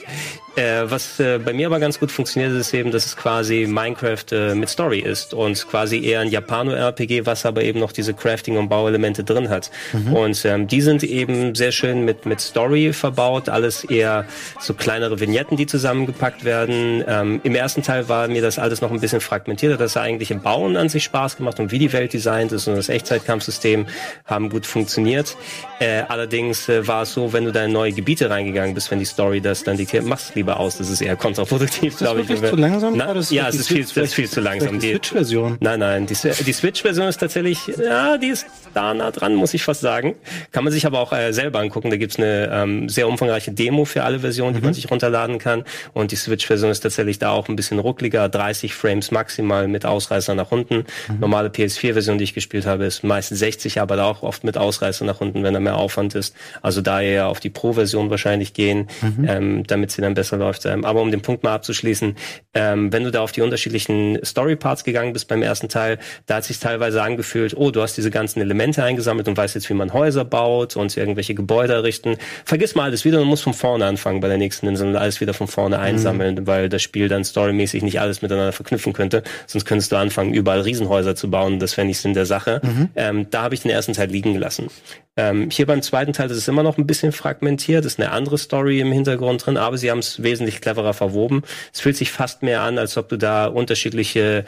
Äh, 0.56 0.88
was 0.88 1.18
äh, 1.18 1.38
bei 1.38 1.52
mir 1.52 1.66
aber 1.66 1.80
ganz 1.80 1.98
gut 1.98 2.12
funktioniert, 2.12 2.52
ist 2.52 2.72
eben, 2.74 2.92
dass 2.92 3.06
es 3.06 3.16
quasi 3.16 3.66
Minecraft 3.68 4.24
äh, 4.30 4.54
mit 4.54 4.68
Story 4.68 5.00
ist 5.00 5.34
und 5.34 5.66
quasi 5.68 6.04
eher 6.04 6.20
ein 6.20 6.28
Japano-RPG, 6.28 7.26
was 7.26 7.44
aber 7.44 7.62
eben 7.62 7.80
noch 7.80 7.90
diese 7.90 8.14
Crafting- 8.14 8.56
und 8.56 8.68
Bauelemente 8.68 9.24
drin 9.24 9.48
hat. 9.48 9.70
Mhm. 9.92 10.12
Und 10.12 10.44
ähm, 10.44 10.68
die 10.68 10.80
sind 10.80 11.02
eben 11.02 11.56
sehr 11.56 11.72
schön 11.72 12.04
mit, 12.04 12.24
mit 12.24 12.40
Story 12.40 12.92
verbaut, 12.92 13.48
alles 13.48 13.82
eher 13.82 14.26
so 14.60 14.74
kleinere 14.74 15.18
Vignetten, 15.18 15.56
die 15.56 15.66
zusammengepackt 15.66 16.44
werden. 16.44 17.02
Ähm, 17.06 17.40
Im 17.42 17.56
ersten 17.56 17.82
Teil 17.82 18.08
war 18.08 18.28
mir 18.28 18.42
das 18.42 18.60
alles 18.60 18.80
noch 18.80 18.92
ein 18.92 19.00
bisschen 19.00 19.20
fragmentierter, 19.20 19.76
dass 19.76 19.96
er 19.96 20.02
eigentlich 20.02 20.30
im 20.30 20.40
Bauen 20.40 20.76
an 20.76 20.88
sich 20.88 21.02
Spaß 21.02 21.36
gemacht 21.36 21.58
und 21.58 21.72
wie 21.72 21.80
die 21.80 21.92
Welt 21.92 22.12
designt 22.12 22.52
ist 22.52 22.68
und 22.68 22.76
das 22.76 22.88
Echtzeitkampfsystem 22.88 23.86
haben 24.24 24.50
gut 24.50 24.66
funktioniert. 24.66 25.36
Äh, 25.80 26.02
allerdings 26.06 26.68
äh, 26.68 26.86
war 26.86 27.02
es 27.02 27.12
so, 27.12 27.32
wenn 27.32 27.44
du 27.44 27.50
da 27.50 27.64
in 27.64 27.72
neue 27.72 27.92
Gebiete 27.92 28.30
reingegangen 28.30 28.74
bist, 28.74 28.92
wenn 28.92 29.00
die 29.00 29.04
Story 29.04 29.40
das 29.40 29.64
dann 29.64 29.76
diktiert, 29.76 30.04
machst 30.04 30.30
du 30.30 30.43
lieber 30.44 30.61
aus. 30.61 30.78
Das 30.78 30.90
ist 30.90 31.00
eher 31.00 31.16
kontraproduktiv, 31.16 31.96
glaube 31.96 32.20
ich. 32.20 32.30
Ist 32.30 32.42
das 32.42 32.50
zu 32.50 32.57
langsam? 32.57 32.96
Na, 32.96 33.14
ja, 33.30 33.48
es 33.48 33.57
ist 33.57 33.68
viel, 33.68 33.85
das 33.85 33.96
ist 33.96 34.14
viel 34.14 34.28
zu 34.28 34.40
langsam. 34.40 34.78
Die 34.78 34.90
Switch-Version. 34.90 35.57
Nein, 35.61 35.80
nein, 35.80 36.07
die, 36.07 36.14
die 36.14 36.52
Switch-Version 36.52 37.09
ist 37.09 37.18
tatsächlich, 37.18 37.66
ja, 37.66 38.18
die 38.18 38.28
ist 38.28 38.46
da 38.74 38.92
nah 38.92 39.11
dran, 39.11 39.35
muss 39.35 39.54
ich 39.54 39.62
fast 39.62 39.80
sagen. 39.80 40.14
Kann 40.52 40.64
man 40.64 40.72
sich 40.72 40.87
aber 40.87 41.00
auch 41.00 41.12
äh, 41.12 41.33
selber 41.33 41.61
angucken. 41.61 41.90
Da 41.90 41.96
gibt's 41.96 42.18
eine 42.18 42.50
ähm, 42.52 42.88
sehr 42.88 43.09
umfangreiche 43.09 43.52
Demo 43.52 43.85
für 43.85 44.04
alle 44.04 44.20
Versionen, 44.20 44.54
die 44.54 44.61
mhm. 44.61 44.66
man 44.66 44.74
sich 44.74 44.90
runterladen 44.90 45.38
kann. 45.38 45.64
Und 45.92 46.12
die 46.12 46.16
Switch-Version 46.16 46.70
ist 46.70 46.80
tatsächlich 46.80 47.18
da 47.18 47.30
auch 47.30 47.48
ein 47.48 47.57
bisschen 47.57 47.78
ruckliger, 47.78 48.28
30 48.28 48.74
Frames 48.74 49.11
maximal 49.11 49.68
mit 49.68 49.87
Ausreißer 49.87 50.35
nach 50.35 50.52
unten. 50.52 50.85
Mhm. 51.09 51.20
Normale 51.20 51.48
PS4-Version, 51.48 52.18
die 52.18 52.24
ich 52.24 52.35
gespielt 52.35 52.66
habe, 52.66 52.85
ist 52.85 53.04
meistens 53.04 53.38
60, 53.38 53.80
aber 53.80 53.96
da 53.96 54.04
auch 54.04 54.22
oft 54.22 54.44
mit 54.44 54.59
Ausreißer 54.59 55.04
nach 55.04 55.20
unten, 55.20 55.42
wenn 55.42 55.54
da 55.54 55.61
mehr 55.61 55.76
Aufwand 55.76 56.14
ist. 56.14 56.35
Also 56.62 56.80
da 56.80 57.00
eher 57.00 57.28
auf 57.28 57.40
die 57.40 57.50
Pro-Version 57.50 58.11
wahrscheinlich 58.11 58.52
gehen, 58.52 58.88
mhm. 59.00 59.26
ähm, 59.28 59.66
damit 59.66 59.90
sie 59.92 60.02
dann 60.02 60.14
besser 60.14 60.33
läuft. 60.36 60.66
Ähm, 60.66 60.84
aber 60.84 61.00
um 61.00 61.10
den 61.10 61.22
Punkt 61.22 61.44
mal 61.44 61.54
abzuschließen, 61.54 62.16
ähm, 62.54 62.92
wenn 62.92 63.04
du 63.04 63.10
da 63.10 63.20
auf 63.20 63.32
die 63.32 63.42
unterschiedlichen 63.42 64.18
Story-Parts 64.24 64.84
gegangen 64.84 65.12
bist 65.12 65.28
beim 65.28 65.42
ersten 65.42 65.68
Teil, 65.68 65.98
da 66.26 66.36
hat 66.36 66.44
sich 66.44 66.58
teilweise 66.58 67.02
angefühlt, 67.02 67.56
oh, 67.56 67.70
du 67.70 67.82
hast 67.82 67.96
diese 67.96 68.10
ganzen 68.10 68.40
Elemente 68.40 68.82
eingesammelt 68.82 69.28
und 69.28 69.36
weißt 69.36 69.54
jetzt, 69.54 69.68
wie 69.70 69.74
man 69.74 69.92
Häuser 69.92 70.24
baut 70.24 70.76
und 70.76 70.96
irgendwelche 70.96 71.34
Gebäude 71.34 71.72
errichten. 71.72 72.16
Vergiss 72.44 72.74
mal 72.74 72.84
alles 72.84 73.04
wieder 73.04 73.20
und 73.20 73.28
musst 73.28 73.42
von 73.42 73.54
vorne 73.54 73.86
anfangen 73.86 74.20
bei 74.20 74.28
der 74.28 74.38
nächsten 74.38 74.66
Insel 74.66 74.88
und 74.88 74.96
alles 74.96 75.20
wieder 75.20 75.34
von 75.34 75.48
vorne 75.48 75.76
mhm. 75.76 75.82
einsammeln, 75.82 76.34
mhm. 76.36 76.46
weil 76.46 76.68
das 76.68 76.82
Spiel 76.82 77.08
dann 77.08 77.24
storymäßig 77.24 77.82
nicht 77.82 78.00
alles 78.00 78.22
miteinander 78.22 78.52
verknüpfen 78.52 78.92
könnte. 78.92 79.22
Sonst 79.46 79.64
könntest 79.64 79.92
du 79.92 79.96
anfangen, 79.96 80.34
überall 80.34 80.60
Riesenhäuser 80.60 81.14
zu 81.16 81.30
bauen. 81.30 81.58
Das 81.58 81.76
wäre 81.76 81.86
nicht 81.86 81.98
Sinn 81.98 82.14
der 82.14 82.26
Sache. 82.26 82.60
Mhm. 82.62 82.88
Ähm, 82.96 83.26
da 83.30 83.42
habe 83.42 83.54
ich 83.54 83.62
den 83.62 83.70
ersten 83.70 83.92
Teil 83.92 84.08
liegen 84.08 84.34
gelassen. 84.34 84.68
Ähm, 85.16 85.48
hier 85.50 85.66
beim 85.66 85.80
zweiten 85.80 86.12
Teil 86.12 86.28
ist 86.30 86.36
es 86.36 86.48
immer 86.48 86.64
noch 86.64 86.76
ein 86.76 86.88
bisschen 86.88 87.12
fragmentiert, 87.12 87.84
ist 87.84 88.00
eine 88.00 88.10
andere 88.10 88.36
Story 88.36 88.80
im 88.80 88.90
Hintergrund 88.90 89.46
drin, 89.46 89.56
aber 89.56 89.78
sie 89.78 89.90
haben 89.90 90.00
es 90.00 90.23
wesentlich 90.24 90.60
cleverer 90.60 90.94
verwoben. 90.94 91.42
Es 91.72 91.80
fühlt 91.80 91.96
sich 91.96 92.10
fast 92.10 92.42
mehr 92.42 92.62
an, 92.62 92.78
als 92.78 92.96
ob 92.96 93.08
du 93.08 93.16
da 93.16 93.46
unterschiedliche 93.46 94.44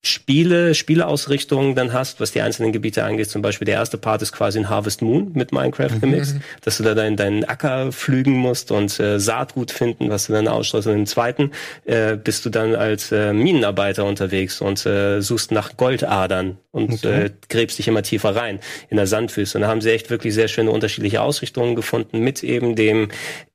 Spiele, 0.00 0.76
Spieleausrichtungen 0.76 1.74
dann 1.74 1.92
hast, 1.92 2.20
was 2.20 2.30
die 2.30 2.40
einzelnen 2.40 2.70
Gebiete 2.70 3.02
angeht. 3.02 3.28
Zum 3.28 3.42
Beispiel 3.42 3.64
der 3.66 3.74
erste 3.74 3.98
Part 3.98 4.22
ist 4.22 4.32
quasi 4.32 4.58
ein 4.60 4.68
Harvest 4.68 5.02
Moon 5.02 5.32
mit 5.34 5.50
Minecraft 5.50 5.90
mhm. 5.90 6.00
gemixt, 6.00 6.36
mhm. 6.36 6.40
dass 6.62 6.76
du 6.76 6.84
da 6.84 6.94
deinen, 6.94 7.16
deinen 7.16 7.44
Acker 7.44 7.90
pflügen 7.90 8.34
musst 8.34 8.70
und 8.70 8.98
äh, 9.00 9.18
Saatgut 9.18 9.72
finden, 9.72 10.08
was 10.08 10.28
du 10.28 10.32
dann 10.32 10.46
ausstreust. 10.46 10.86
Und 10.86 10.94
im 10.94 11.06
zweiten 11.06 11.50
äh, 11.84 12.16
bist 12.16 12.46
du 12.46 12.50
dann 12.50 12.76
als 12.76 13.10
äh, 13.10 13.32
Minenarbeiter 13.32 14.04
unterwegs 14.04 14.60
und 14.60 14.86
äh, 14.86 15.20
suchst 15.20 15.50
nach 15.50 15.76
Goldadern 15.76 16.58
und 16.70 16.92
okay. 16.92 17.24
äh, 17.24 17.30
gräbst 17.48 17.78
dich 17.78 17.88
immer 17.88 18.02
tiefer 18.02 18.36
rein 18.36 18.60
in 18.90 18.98
der 18.98 19.08
Sandwüste. 19.08 19.58
Und 19.58 19.62
da 19.62 19.68
haben 19.68 19.80
sie 19.80 19.90
echt 19.90 20.10
wirklich 20.10 20.32
sehr 20.32 20.46
schöne 20.46 20.70
unterschiedliche 20.70 21.22
Ausrichtungen 21.22 21.74
gefunden 21.74 22.20
mit 22.20 22.44
eben 22.44 22.76
dem 22.76 23.08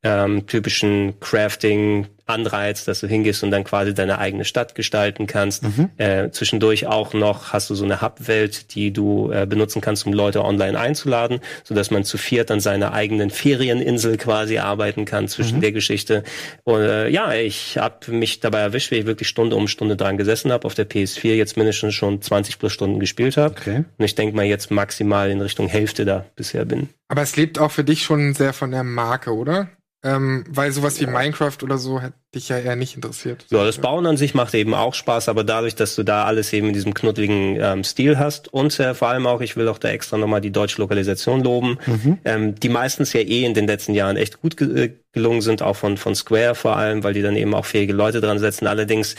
ähm, 0.03 0.45
typischen 0.45 1.19
Crafting, 1.21 2.07
Anreiz, 2.25 2.85
dass 2.85 3.01
du 3.01 3.07
hingehst 3.07 3.43
und 3.43 3.51
dann 3.51 3.63
quasi 3.63 3.93
deine 3.93 4.17
eigene 4.17 4.45
Stadt 4.45 4.75
gestalten 4.75 5.27
kannst. 5.27 5.63
Mhm. 5.63 5.89
Äh, 5.97 6.29
zwischendurch 6.31 6.87
auch 6.87 7.13
noch 7.13 7.51
hast 7.51 7.69
du 7.69 7.75
so 7.75 7.83
eine 7.83 8.01
Hub-Welt, 8.01 8.73
die 8.75 8.91
du 8.91 9.31
äh, 9.31 9.45
benutzen 9.45 9.81
kannst, 9.81 10.05
um 10.05 10.13
Leute 10.13 10.43
online 10.43 10.79
einzuladen, 10.79 11.39
so 11.63 11.75
dass 11.75 11.91
man 11.91 12.03
zu 12.03 12.17
viert 12.17 12.49
an 12.51 12.59
seiner 12.59 12.93
eigenen 12.93 13.29
Ferieninsel 13.29 14.17
quasi 14.17 14.57
arbeiten 14.57 15.05
kann 15.05 15.27
zwischen 15.27 15.57
mhm. 15.57 15.61
der 15.61 15.71
Geschichte. 15.73 16.23
Und 16.63 16.81
äh, 16.81 17.09
ja, 17.09 17.33
ich 17.33 17.77
habe 17.77 18.11
mich 18.11 18.39
dabei 18.39 18.59
erwischt, 18.59 18.91
wie 18.91 18.95
ich 18.95 19.05
wirklich 19.05 19.27
Stunde 19.27 19.55
um 19.55 19.67
Stunde 19.67 19.97
dran 19.97 20.17
gesessen 20.17 20.51
habe 20.51 20.65
auf 20.65 20.75
der 20.75 20.89
PS4, 20.89 21.33
jetzt 21.33 21.57
mindestens 21.57 21.93
schon 21.93 22.21
20 22.21 22.59
plus 22.59 22.71
Stunden 22.71 22.99
gespielt 22.99 23.37
habe. 23.37 23.55
Okay. 23.59 23.83
Und 23.97 24.05
ich 24.05 24.15
denke 24.15 24.35
mal 24.35 24.45
jetzt 24.45 24.71
maximal 24.71 25.29
in 25.29 25.41
Richtung 25.41 25.67
Hälfte 25.67 26.05
da 26.05 26.25
bisher 26.35 26.65
bin. 26.65 26.89
Aber 27.07 27.21
es 27.21 27.35
lebt 27.35 27.59
auch 27.59 27.71
für 27.71 27.83
dich 27.83 28.03
schon 28.03 28.33
sehr 28.33 28.53
von 28.53 28.71
der 28.71 28.83
Marke, 28.83 29.35
oder? 29.35 29.69
Ähm, 30.05 30.43
weil 30.49 30.71
sowas 30.73 30.99
wie 30.99 31.05
Minecraft 31.05 31.57
oder 31.63 31.77
so 31.77 32.01
hätte 32.01 32.15
dich 32.35 32.49
ja 32.49 32.57
eher 32.57 32.75
nicht 32.75 32.95
interessiert. 32.95 33.45
Ja, 33.51 33.63
das 33.63 33.77
Bauen 33.77 34.05
an 34.05 34.17
sich 34.17 34.33
macht 34.33 34.53
eben 34.53 34.73
auch 34.73 34.93
Spaß, 34.93 35.29
aber 35.29 35.45
dadurch, 35.45 35.75
dass 35.75 35.95
du 35.95 36.03
da 36.03 36.25
alles 36.25 36.51
eben 36.51 36.67
in 36.67 36.73
diesem 36.73 36.93
knuddeligen 36.93 37.57
ähm, 37.61 37.83
Stil 37.85 38.19
hast 38.19 38.53
und 38.53 38.77
äh, 38.81 38.93
vor 38.95 39.07
allem 39.07 39.25
auch, 39.27 39.39
ich 39.39 39.55
will 39.55 39.69
auch 39.69 39.77
da 39.77 39.89
extra 39.89 40.17
nochmal 40.17 40.41
die 40.41 40.51
deutsche 40.51 40.81
Lokalisation 40.81 41.41
loben, 41.41 41.77
mhm. 41.85 42.17
ähm, 42.25 42.55
die 42.55 42.67
meistens 42.67 43.13
ja 43.13 43.21
eh 43.21 43.45
in 43.45 43.53
den 43.53 43.65
letzten 43.65 43.93
Jahren 43.93 44.17
echt 44.17 44.41
gut 44.41 44.57
ge 44.57 44.85
äh, 44.85 44.93
gelungen 45.13 45.41
sind, 45.41 45.61
auch 45.61 45.77
von, 45.77 45.95
von 45.95 46.15
Square 46.15 46.55
vor 46.55 46.75
allem, 46.75 47.03
weil 47.03 47.13
die 47.13 47.21
dann 47.21 47.37
eben 47.37 47.53
auch 47.53 47.65
fähige 47.65 47.93
Leute 47.93 48.19
dran 48.19 48.39
setzen. 48.39 48.67
Allerdings 48.67 49.15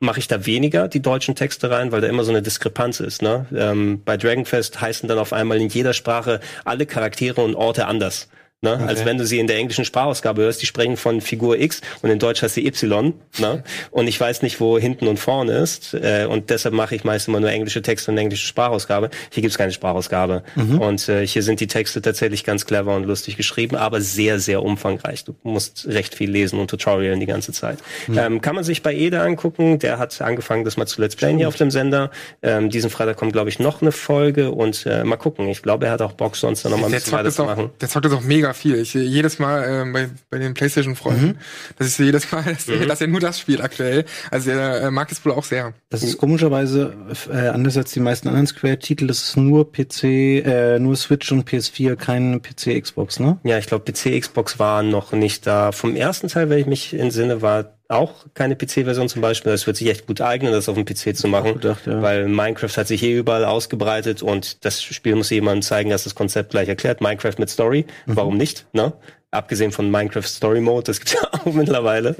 mache 0.00 0.18
ich 0.18 0.28
da 0.28 0.46
weniger 0.46 0.88
die 0.88 1.02
deutschen 1.02 1.34
Texte 1.34 1.70
rein, 1.70 1.92
weil 1.92 2.00
da 2.00 2.06
immer 2.06 2.24
so 2.24 2.30
eine 2.30 2.42
Diskrepanz 2.42 3.00
ist. 3.00 3.22
Ne? 3.22 3.46
Ähm, 3.54 4.02
bei 4.04 4.16
Dragonfest 4.16 4.80
heißen 4.80 5.08
dann 5.08 5.18
auf 5.18 5.32
einmal 5.32 5.60
in 5.60 5.68
jeder 5.68 5.94
Sprache 5.94 6.40
alle 6.64 6.86
Charaktere 6.86 7.42
und 7.42 7.54
Orte 7.54 7.86
anders. 7.86 8.28
Ne? 8.62 8.72
Okay. 8.72 8.84
Als 8.84 9.04
wenn 9.04 9.18
du 9.18 9.26
sie 9.26 9.38
in 9.38 9.46
der 9.46 9.56
englischen 9.56 9.84
Sprachausgabe 9.84 10.40
hörst, 10.40 10.62
die 10.62 10.66
sprechen 10.66 10.96
von 10.96 11.20
Figur 11.20 11.58
X 11.58 11.82
und 12.00 12.08
in 12.10 12.18
Deutsch 12.18 12.42
heißt 12.42 12.54
sie 12.54 12.66
Y. 12.66 13.12
Ne? 13.38 13.62
Und 13.90 14.08
ich 14.08 14.18
weiß 14.18 14.42
nicht, 14.42 14.60
wo 14.60 14.78
hinten 14.78 15.06
und 15.06 15.18
vorne 15.18 15.52
ist. 15.52 15.94
Äh, 15.94 16.26
und 16.28 16.50
deshalb 16.50 16.74
mache 16.74 16.94
ich 16.94 17.04
meist 17.04 17.28
immer 17.28 17.40
nur 17.40 17.50
englische 17.50 17.82
Texte 17.82 18.10
und 18.10 18.18
englische 18.18 18.46
Sprachausgabe. 18.46 19.10
Hier 19.30 19.42
gibt's 19.42 19.56
keine 19.58 19.72
Sprachausgabe. 19.72 20.42
Mhm. 20.54 20.80
Und 20.80 21.08
äh, 21.08 21.26
hier 21.26 21.42
sind 21.42 21.60
die 21.60 21.66
Texte 21.66 22.02
tatsächlich 22.02 22.44
ganz 22.44 22.66
clever 22.66 22.94
und 22.96 23.04
lustig 23.04 23.36
geschrieben, 23.36 23.76
aber 23.76 24.00
sehr, 24.00 24.38
sehr 24.38 24.62
umfangreich. 24.62 25.24
Du 25.24 25.34
musst 25.42 25.86
recht 25.88 26.14
viel 26.14 26.30
lesen 26.30 26.58
und 26.58 26.68
Tutorialen 26.68 27.20
die 27.20 27.26
ganze 27.26 27.52
Zeit. 27.52 27.78
Mhm. 28.06 28.18
Ähm, 28.18 28.40
kann 28.40 28.54
man 28.54 28.64
sich 28.64 28.82
bei 28.82 28.94
Ede 28.94 29.20
angucken. 29.20 29.78
Der 29.78 29.98
hat 29.98 30.20
angefangen, 30.20 30.64
das 30.64 30.76
mal 30.76 30.86
zu 30.86 31.00
Let's 31.00 31.16
Playen 31.16 31.38
hier 31.38 31.48
auf 31.48 31.56
dem 31.56 31.70
Sender. 31.70 32.10
Ähm, 32.42 32.70
diesen 32.70 32.90
Freitag 32.90 33.16
kommt, 33.16 33.32
glaube 33.32 33.48
ich, 33.50 33.58
noch 33.58 33.82
eine 33.82 33.92
Folge 33.92 34.50
und 34.50 34.86
äh, 34.86 35.04
mal 35.04 35.16
gucken. 35.16 35.48
Ich 35.48 35.62
glaube, 35.62 35.86
er 35.86 35.92
hat 35.92 36.02
auch 36.02 36.12
Bock, 36.12 36.36
sonst 36.36 36.64
dann 36.64 36.72
noch 36.72 36.78
mal 36.78 36.86
ein 36.86 36.92
bisschen 36.92 37.12
weiter 37.12 37.30
zu 37.30 37.44
machen. 37.44 37.70
Der 37.80 37.88
zockt 37.88 38.06
das 38.06 38.12
auch 38.12 38.22
mega 38.22 38.45
viel. 38.54 38.76
Ich 38.76 38.94
jedes 38.94 39.38
Mal 39.38 39.86
äh, 39.86 39.92
bei, 39.92 40.08
bei 40.30 40.38
den 40.38 40.54
Playstation-Freunden, 40.54 41.26
mhm. 41.26 41.36
dass 41.78 41.88
ich 41.88 41.94
sehe 41.94 42.06
jedes 42.06 42.30
Mal, 42.32 42.44
dass, 42.44 42.66
mhm. 42.66 42.86
dass 42.86 43.00
er 43.00 43.06
nur 43.06 43.20
das 43.20 43.38
spielt 43.38 43.60
aktuell. 43.60 44.04
Also 44.30 44.50
er 44.50 44.82
äh, 44.82 44.90
mag 44.90 45.10
es 45.10 45.24
wohl 45.24 45.32
auch 45.32 45.44
sehr. 45.44 45.74
Das 45.90 46.02
ist 46.02 46.18
komischerweise 46.18 46.94
äh, 47.30 47.48
anders 47.48 47.76
als 47.76 47.92
die 47.92 48.00
meisten 48.00 48.28
anderen 48.28 48.46
Square-Titel. 48.46 49.06
Das 49.06 49.22
ist 49.22 49.36
nur 49.36 49.70
PC, 49.70 50.04
äh, 50.04 50.78
nur 50.78 50.96
Switch 50.96 51.30
und 51.32 51.48
PS4, 51.48 51.96
kein 51.96 52.42
PC, 52.42 52.82
Xbox, 52.82 53.20
ne? 53.20 53.38
Ja, 53.44 53.58
ich 53.58 53.66
glaube, 53.66 53.90
PC, 53.90 54.20
Xbox 54.20 54.58
war 54.58 54.82
noch 54.82 55.12
nicht 55.12 55.46
da. 55.46 55.72
Vom 55.72 55.96
ersten 55.96 56.28
Teil, 56.28 56.50
wenn 56.50 56.58
ich 56.58 56.66
mich 56.66 56.94
entsinne, 56.94 57.42
war 57.42 57.75
auch 57.88 58.26
keine 58.34 58.56
PC-Version 58.56 59.08
zum 59.08 59.22
Beispiel. 59.22 59.52
Das 59.52 59.66
wird 59.66 59.76
sich 59.76 59.88
echt 59.88 60.06
gut 60.06 60.20
eignen, 60.20 60.52
das 60.52 60.68
auf 60.68 60.74
dem 60.74 60.84
PC 60.84 61.16
zu 61.16 61.28
machen, 61.28 61.54
gedacht, 61.54 61.86
ja. 61.86 62.02
weil 62.02 62.26
Minecraft 62.26 62.76
hat 62.76 62.88
sich 62.88 63.00
hier 63.00 63.16
überall 63.16 63.44
ausgebreitet 63.44 64.22
und 64.22 64.64
das 64.64 64.82
Spiel 64.82 65.14
muss 65.14 65.30
jemandem 65.30 65.62
zeigen, 65.62 65.90
dass 65.90 66.04
das 66.04 66.14
Konzept 66.14 66.50
gleich 66.50 66.68
erklärt. 66.68 67.00
Minecraft 67.00 67.34
mit 67.38 67.50
Story, 67.50 67.86
mhm. 68.06 68.16
warum 68.16 68.36
nicht? 68.36 68.66
Ne? 68.72 68.92
Abgesehen 69.32 69.72
von 69.72 69.90
Minecraft 69.90 70.22
Story 70.22 70.60
Mode, 70.60 70.84
das 70.84 71.00
gibt's 71.00 71.14
ja 71.14 71.28
auch 71.32 71.52
mittlerweile. 71.52 72.16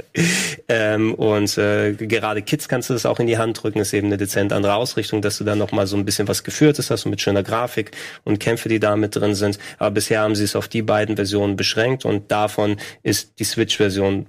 Ähm, 0.68 1.14
und 1.14 1.56
äh, 1.56 1.94
gerade 1.94 2.42
Kids 2.42 2.68
kannst 2.68 2.90
du 2.90 2.94
das 2.94 3.06
auch 3.06 3.20
in 3.20 3.26
die 3.26 3.38
Hand 3.38 3.62
drücken, 3.62 3.78
ist 3.78 3.94
eben 3.94 4.08
eine 4.08 4.16
dezent 4.16 4.52
andere 4.52 4.74
Ausrichtung, 4.74 5.22
dass 5.22 5.38
du 5.38 5.44
dann 5.44 5.58
noch 5.58 5.72
mal 5.72 5.86
so 5.86 5.96
ein 5.96 6.04
bisschen 6.04 6.28
was 6.28 6.44
Geführtes 6.44 6.90
hast 6.90 7.04
und 7.06 7.10
mit 7.10 7.20
schöner 7.20 7.42
Grafik 7.42 7.92
und 8.24 8.40
Kämpfe, 8.40 8.68
die 8.68 8.80
da 8.80 8.96
mit 8.96 9.14
drin 9.14 9.34
sind. 9.34 9.58
Aber 9.78 9.92
bisher 9.92 10.20
haben 10.20 10.34
sie 10.34 10.44
es 10.44 10.56
auf 10.56 10.68
die 10.68 10.82
beiden 10.82 11.16
Versionen 11.16 11.56
beschränkt 11.56 12.04
und 12.04 12.30
davon 12.30 12.76
ist 13.02 13.38
die 13.38 13.44
Switch-Version 13.44 14.26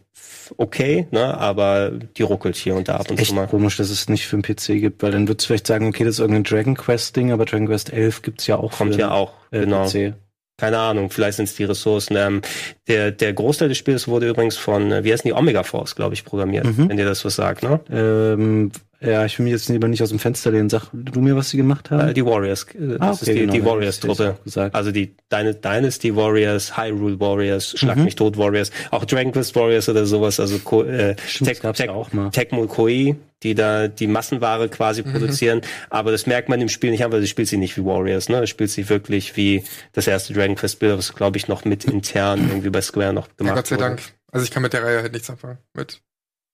okay, 0.56 1.08
ne, 1.12 1.38
aber 1.38 1.92
die 1.92 2.24
ruckelt 2.24 2.56
hier 2.56 2.76
und 2.76 2.88
da 2.88 2.98
ab 2.98 3.12
und 3.12 3.24
zu 3.24 3.34
mal. 3.34 3.48
komisch, 3.48 3.78
dass 3.78 3.90
es 3.90 4.08
nicht 4.08 4.28
für 4.28 4.38
den 4.38 4.44
PC 4.44 4.80
gibt, 4.80 5.04
weil 5.04 5.12
dann 5.12 5.28
würdest 5.28 5.46
du 5.46 5.48
vielleicht 5.48 5.68
sagen, 5.68 5.88
okay, 5.88 6.04
das 6.04 6.16
ist 6.16 6.20
irgendein 6.20 6.44
Dragon 6.44 6.76
Quest 6.76 7.16
Ding, 7.16 7.32
aber 7.32 7.46
Dragon 7.46 7.68
Quest 7.68 7.92
11 7.92 8.22
gibt's 8.22 8.48
ja 8.48 8.58
auch 8.58 8.72
Kommt 8.72 8.96
für 8.96 9.02
ja 9.02 9.12
auch, 9.12 9.34
äh, 9.52 9.62
genau. 9.62 9.86
PC. 9.86 10.14
Keine 10.58 10.80
Ahnung, 10.80 11.12
vielleicht 11.12 11.38
sind 11.38 11.46
es 11.46 11.56
die 11.56 11.66
Ressourcen. 11.66 12.16
Ähm, 12.18 12.42
der, 12.88 13.12
der 13.12 13.32
Großteil 13.34 13.70
des 13.70 13.78
Spiels 13.78 14.08
wurde 14.08 14.28
übrigens 14.28 14.58
von, 14.58 14.92
äh, 14.92 15.04
wie 15.04 15.14
heißen 15.14 15.28
die, 15.28 15.34
Omega 15.34 15.62
Force, 15.62 15.96
glaube 15.96 16.16
ich, 16.16 16.26
programmiert, 16.26 16.66
mhm. 16.66 16.90
wenn 16.90 16.98
dir 16.98 17.06
das 17.06 17.24
was 17.24 17.36
sagt, 17.36 17.62
ne? 17.62 17.80
Ähm, 17.92 18.72
ja, 19.00 19.26
ich 19.26 19.38
will 19.38 19.44
mich 19.44 19.52
jetzt 19.52 19.70
lieber 19.70 19.88
nicht 19.88 20.02
aus 20.02 20.10
dem 20.10 20.18
Fenster 20.18 20.52
lehnen. 20.52 20.70
Sag 20.70 20.90
du 20.92 21.22
mir, 21.22 21.36
was 21.36 21.52
sie 21.52 21.58
gemacht 21.58 21.92
haben? 21.92 22.10
Äh, 22.10 22.14
die 22.14 22.26
Warriors. 22.26 22.66
Äh, 22.74 22.96
ah, 23.00 23.10
das 23.10 23.22
okay, 23.22 23.32
ist 23.32 23.36
die, 23.36 23.40
genau, 23.42 23.54
die 23.54 23.66
Warriors-Truppe. 23.66 24.38
Also 24.74 24.92
die 24.92 25.16
Dynasty 25.32 26.16
Warriors, 26.16 26.78
Hyrule 26.78 27.20
Warriors, 27.20 27.78
Schlag 27.78 27.98
mhm. 27.98 28.06
mich 28.06 28.16
tot 28.16 28.38
Warriors, 28.38 28.72
auch 28.90 29.06
Dragon 29.06 29.32
Quest 29.32 29.56
Warriors 29.56 29.88
oder 29.88 30.08
sowas. 30.08 30.40
Also 30.40 30.56
äh, 30.84 31.16
Tech, 31.16 31.60
Tech, 31.60 31.90
auch 31.90 32.12
mal. 32.12 32.32
Tecmo 32.32 32.66
Koei, 32.66 33.16
die 33.44 33.54
da 33.54 33.88
die 33.88 34.08
Massenware 34.08 34.68
quasi 34.68 35.04
mhm. 35.04 35.12
produzieren. 35.12 35.62
Aber 35.92 36.10
das 36.10 36.26
merkt 36.26 36.50
man 36.50 36.60
im 36.60 36.70
Spiel 36.70 36.90
nicht 36.90 37.06
an, 37.06 37.12
weil 37.12 37.22
du 37.22 37.28
spielst 37.28 37.52
sie 37.52 37.58
nicht 37.58 37.78
wie 37.78 37.86
Warriors. 37.86 38.30
Ne? 38.30 38.42
Du 38.42 38.48
spielst 38.48 38.74
sie 38.74 38.90
wirklich 38.90 39.38
wie 39.38 39.64
das 39.94 40.08
erste 40.08 40.34
Dragon 40.34 40.56
Quest 40.56 40.80
Bild, 40.80 40.98
was 40.98 41.14
glaube 41.14 41.38
ich 41.38 41.48
noch 41.48 41.66
mit 41.66 41.86
intern 41.86 42.48
irgendwie 42.48 42.72
bei 42.72 42.82
Square 42.82 43.14
noch 43.14 43.28
gemacht 43.38 43.52
ja, 43.52 43.56
Gott 43.56 43.68
sei 43.68 43.76
wurde. 43.76 43.86
Dank. 43.90 44.02
Also 44.32 44.44
ich 44.44 44.52
kann 44.52 44.64
mit 44.64 44.74
der 44.74 44.84
Reihe 44.84 45.02
halt 45.04 45.14
nichts 45.14 45.30
anfangen. 45.30 45.60
Mit 45.74 46.02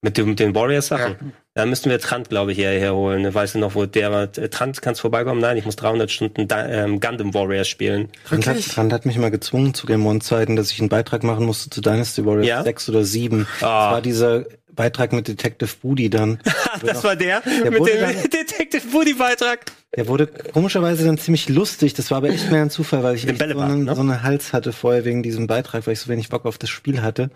mit, 0.04 0.18
dem, 0.18 0.28
mit 0.28 0.38
den 0.38 0.54
Warriors-Sachen? 0.54 1.12
Ja. 1.12 1.32
Da 1.54 1.66
müssten 1.66 1.88
wir 1.88 1.98
Trant, 1.98 2.28
glaube 2.28 2.52
ich, 2.52 2.58
hierher 2.58 2.94
holen. 2.94 3.32
Weißt 3.32 3.54
du 3.54 3.58
noch, 3.58 3.74
wo 3.74 3.86
der 3.86 4.12
war? 4.12 4.30
Trant, 4.30 4.82
kannst 4.82 5.00
vorbeikommen? 5.00 5.40
Nein, 5.40 5.56
ich 5.56 5.64
muss 5.64 5.76
300 5.76 6.10
Stunden 6.10 6.46
ähm, 6.50 7.00
Gundam 7.00 7.32
Warriors 7.32 7.68
spielen. 7.68 8.10
Trant 8.28 8.46
hat, 8.46 8.68
Trant 8.68 8.92
hat 8.92 9.06
mich 9.06 9.16
mal 9.16 9.30
gezwungen 9.30 9.72
zu 9.72 9.86
Game 9.86 10.06
One-Zeiten, 10.06 10.56
dass 10.56 10.70
ich 10.70 10.80
einen 10.80 10.90
Beitrag 10.90 11.24
machen 11.24 11.46
musste 11.46 11.70
zu 11.70 11.80
Dynasty 11.80 12.26
Warriors 12.26 12.46
ja? 12.46 12.62
6 12.62 12.90
oder 12.90 13.04
7. 13.04 13.40
Oh. 13.40 13.46
Das 13.60 13.68
war 13.68 14.02
dieser 14.02 14.44
Beitrag 14.74 15.12
mit 15.12 15.26
Detective 15.26 15.70
Booty 15.80 16.10
dann. 16.10 16.38
das 16.84 17.02
war 17.02 17.16
der? 17.16 17.40
der 17.40 17.70
mit 17.70 17.86
dem 17.86 18.00
dann, 18.00 18.14
Detective 18.30 18.86
Booty 18.92 19.14
Beitrag? 19.14 19.60
Der 19.96 20.08
wurde 20.08 20.26
komischerweise 20.26 21.04
dann 21.04 21.18
ziemlich 21.18 21.48
lustig. 21.48 21.94
Das 21.94 22.10
war 22.10 22.18
aber 22.18 22.28
echt 22.28 22.50
mehr 22.50 22.62
ein 22.62 22.70
Zufall, 22.70 23.02
weil 23.02 23.14
ich 23.14 23.22
so 23.22 23.28
einen, 23.28 23.84
ne? 23.84 23.94
so 23.94 24.00
einen 24.00 24.22
Hals 24.22 24.52
hatte 24.52 24.72
vorher 24.72 25.04
wegen 25.04 25.22
diesem 25.22 25.46
Beitrag, 25.46 25.86
weil 25.86 25.94
ich 25.94 26.00
so 26.00 26.08
wenig 26.08 26.28
Bock 26.28 26.46
auf 26.46 26.58
das 26.58 26.70
Spiel 26.70 27.00
hatte. 27.02 27.30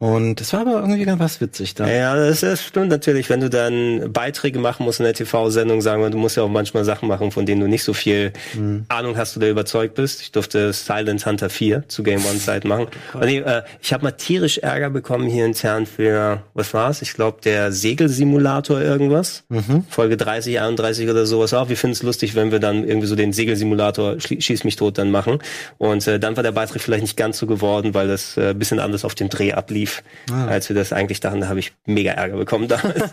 Und 0.00 0.36
das 0.40 0.52
war 0.52 0.60
aber 0.60 0.80
irgendwie 0.80 1.04
ganz 1.04 1.18
was 1.18 1.40
witzig 1.40 1.74
da. 1.74 1.88
Ja, 1.90 2.14
das, 2.14 2.40
das 2.40 2.62
stimmt 2.62 2.88
natürlich, 2.88 3.28
wenn 3.30 3.40
du 3.40 3.50
dann 3.50 4.12
Beiträge 4.12 4.60
machen 4.60 4.84
musst 4.84 5.00
in 5.00 5.04
der 5.04 5.14
TV-Sendung, 5.14 5.80
sagen 5.80 6.02
wir, 6.02 6.10
du 6.10 6.18
musst 6.18 6.36
ja 6.36 6.44
auch 6.44 6.48
manchmal 6.48 6.84
Sachen 6.84 7.08
machen, 7.08 7.32
von 7.32 7.46
denen 7.46 7.60
du 7.60 7.66
nicht 7.66 7.82
so 7.82 7.92
viel 7.92 8.32
mhm. 8.54 8.84
Ahnung 8.86 9.16
hast 9.16 9.36
oder 9.36 9.50
überzeugt 9.50 9.96
bist. 9.96 10.22
Ich 10.22 10.30
durfte 10.30 10.72
Silent 10.72 11.26
Hunter 11.26 11.50
4 11.50 11.88
zu 11.88 12.04
Game 12.04 12.24
One 12.24 12.38
Zeit 12.38 12.64
machen. 12.64 12.86
Und 13.12 13.26
ich, 13.26 13.44
äh, 13.44 13.62
ich 13.82 13.92
habe 13.92 14.04
mal 14.04 14.12
tierisch 14.12 14.58
Ärger 14.58 14.90
bekommen 14.90 15.28
hier 15.28 15.44
intern 15.44 15.84
für, 15.84 16.44
was 16.54 16.72
war's? 16.72 17.02
Ich 17.02 17.14
glaube, 17.14 17.38
der 17.42 17.72
Segelsimulator 17.72 18.80
irgendwas. 18.80 19.42
Mhm. 19.48 19.84
Folge 19.88 20.16
30, 20.16 20.60
31 20.60 21.10
oder 21.10 21.26
sowas 21.26 21.52
auch. 21.54 21.70
Wir 21.70 21.76
finden 21.76 21.94
es 21.94 22.04
lustig, 22.04 22.36
wenn 22.36 22.52
wir 22.52 22.60
dann 22.60 22.84
irgendwie 22.84 23.08
so 23.08 23.16
den 23.16 23.32
Segelsimulator 23.32 24.20
Schieß 24.20 24.62
mich 24.62 24.76
tot 24.76 24.96
dann 24.96 25.10
machen. 25.10 25.40
Und 25.78 26.06
äh, 26.06 26.20
dann 26.20 26.36
war 26.36 26.44
der 26.44 26.52
Beitrag 26.52 26.80
vielleicht 26.80 27.02
nicht 27.02 27.16
ganz 27.16 27.38
so 27.38 27.48
geworden, 27.48 27.94
weil 27.94 28.06
das 28.06 28.36
äh, 28.36 28.54
bisschen 28.54 28.78
anders 28.78 29.04
auf 29.04 29.16
dem 29.16 29.28
Dreh 29.28 29.54
ablief 29.54 29.87
lief, 29.88 30.02
ah. 30.30 30.46
als 30.46 30.68
wir 30.68 30.76
das 30.76 30.92
eigentlich 30.92 31.20
dachten. 31.20 31.40
Da 31.40 31.48
habe 31.48 31.60
ich 31.60 31.72
mega 31.86 32.12
Ärger 32.12 32.36
bekommen 32.36 32.68
damals. 32.68 33.02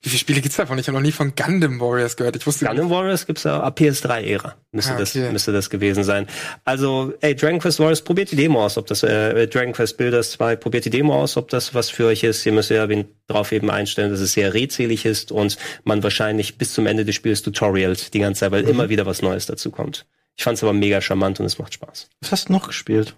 Wie 0.00 0.10
viele 0.10 0.20
Spiele 0.20 0.40
gibt's 0.40 0.56
davon? 0.56 0.78
Ich 0.78 0.86
habe 0.86 0.96
noch 0.96 1.02
nie 1.02 1.10
von 1.10 1.32
Gundam 1.34 1.80
Warriors 1.80 2.16
gehört. 2.16 2.36
Ich 2.36 2.46
wusste 2.46 2.66
Gundam 2.66 2.88
Warriors 2.88 3.26
gibt's 3.26 3.42
ja 3.42 3.60
ab 3.60 3.80
PS3-Ära. 3.80 4.54
Müsste, 4.70 4.92
ah, 4.92 4.94
okay. 4.94 5.22
das, 5.22 5.32
müsste 5.32 5.52
das 5.52 5.70
gewesen 5.70 6.04
sein. 6.04 6.28
Also, 6.64 7.14
ey, 7.20 7.34
Dragon 7.34 7.58
Quest 7.58 7.80
Warriors, 7.80 8.02
probiert 8.02 8.30
die 8.30 8.36
Demo 8.36 8.64
aus, 8.64 8.78
ob 8.78 8.86
das, 8.86 9.02
äh, 9.02 9.48
Dragon 9.48 9.72
Quest 9.72 9.96
Builders 9.96 10.30
2, 10.30 10.54
probiert 10.54 10.84
die 10.84 10.90
Demo 10.90 11.20
aus, 11.20 11.36
ob 11.36 11.48
das 11.48 11.74
was 11.74 11.90
für 11.90 12.06
euch 12.06 12.22
ist. 12.22 12.46
Ihr 12.46 12.52
müsst 12.52 12.70
ja 12.70 12.86
darauf 13.26 13.50
eben 13.50 13.72
einstellen, 13.72 14.12
dass 14.12 14.20
es 14.20 14.34
sehr 14.34 14.54
redselig 14.54 15.04
ist 15.04 15.32
und 15.32 15.58
man 15.82 16.00
wahrscheinlich 16.04 16.58
bis 16.58 16.74
zum 16.74 16.86
Ende 16.86 17.04
des 17.04 17.16
Spiels 17.16 17.42
Tutorials 17.42 18.12
die 18.12 18.20
ganze 18.20 18.40
Zeit, 18.40 18.52
weil 18.52 18.62
mhm. 18.62 18.68
immer 18.68 18.88
wieder 18.90 19.04
was 19.04 19.20
Neues 19.20 19.46
dazu 19.46 19.72
kommt. 19.72 20.06
Ich 20.38 20.44
fand 20.44 20.56
es 20.56 20.62
aber 20.62 20.72
mega 20.72 21.00
charmant 21.00 21.40
und 21.40 21.46
es 21.46 21.58
macht 21.58 21.74
Spaß. 21.74 22.08
Was 22.20 22.30
hast 22.30 22.48
du 22.48 22.52
noch 22.52 22.68
gespielt? 22.68 23.16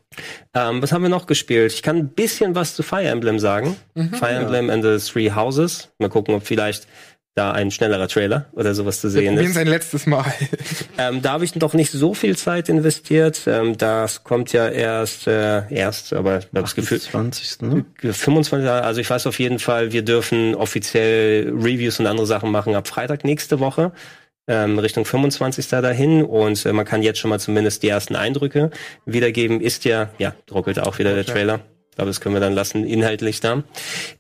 Ähm, 0.55 0.81
was 0.81 0.91
haben 0.91 1.03
wir 1.03 1.11
noch 1.11 1.27
gespielt? 1.27 1.71
Ich 1.71 1.83
kann 1.83 1.97
ein 1.97 2.09
bisschen 2.09 2.55
was 2.55 2.75
zu 2.75 2.83
Fire 2.83 3.05
Emblem 3.05 3.39
sagen. 3.39 3.77
Mhm, 3.95 4.15
Fire 4.15 4.33
ja. 4.33 4.41
Emblem 4.41 4.71
and 4.71 4.83
the 4.83 4.97
Three 4.99 5.31
Houses. 5.31 5.91
Mal 5.99 6.09
gucken, 6.09 6.35
ob 6.35 6.47
vielleicht 6.47 6.87
da 7.35 7.53
ein 7.53 7.71
schnellerer 7.71 8.09
Trailer 8.09 8.47
oder 8.53 8.75
sowas 8.75 9.03
zu 9.03 9.11
sehen 9.11 9.37
ist. 9.37 9.53
sein 9.53 9.67
letztes 9.67 10.07
Mal. 10.07 10.25
ähm, 10.99 11.21
da 11.21 11.33
habe 11.33 11.45
ich 11.45 11.55
noch 11.55 11.75
nicht 11.75 11.93
so 11.93 12.15
viel 12.15 12.39
Zeit 12.39 12.71
investiert. 12.71 13.43
Ähm, 13.47 13.77
das 13.77 14.25
kommt 14.25 14.55
ja 14.55 14.69
erst, 14.69 15.27
äh, 15.27 15.71
erst, 15.71 16.15
aber 16.15 16.39
ich 16.39 16.47
habe 16.47 16.63
das 16.63 16.75
Gefühl. 16.75 17.01
20. 17.01 17.63
Ne? 17.63 17.85
25, 18.01 18.69
also 18.69 19.01
ich 19.01 19.09
weiß 19.09 19.27
auf 19.27 19.39
jeden 19.39 19.59
Fall, 19.59 19.93
wir 19.93 20.03
dürfen 20.03 20.55
offiziell 20.55 21.51
Reviews 21.51 22.01
und 22.01 22.07
andere 22.07 22.27
Sachen 22.27 22.51
machen 22.51 22.75
ab 22.75 22.89
Freitag 22.89 23.25
nächste 23.25 23.61
Woche 23.61 23.93
ähm, 24.47 24.79
Richtung 24.79 25.05
25. 25.05 25.69
dahin 25.69 26.25
und 26.25 26.65
äh, 26.67 26.73
man 26.73 26.85
kann 26.85 27.03
jetzt 27.03 27.19
schon 27.19 27.31
mal 27.31 27.39
zumindest 27.39 27.83
die 27.83 27.89
ersten 27.89 28.17
Eindrücke 28.17 28.71
wiedergeben. 29.07 29.61
Ist 29.61 29.85
ja, 29.85 30.11
ja, 30.19 30.35
ruckelt 30.51 30.79
auch 30.81 30.99
wieder 30.99 31.11
okay. 31.11 31.25
der 31.25 31.35
Trailer. 31.35 31.61
Ich 31.91 31.97
glaube, 31.97 32.11
das 32.11 32.21
können 32.21 32.35
wir 32.35 32.41
dann 32.41 32.55
lassen, 32.55 32.85
inhaltlich 32.85 33.41
da. 33.41 33.63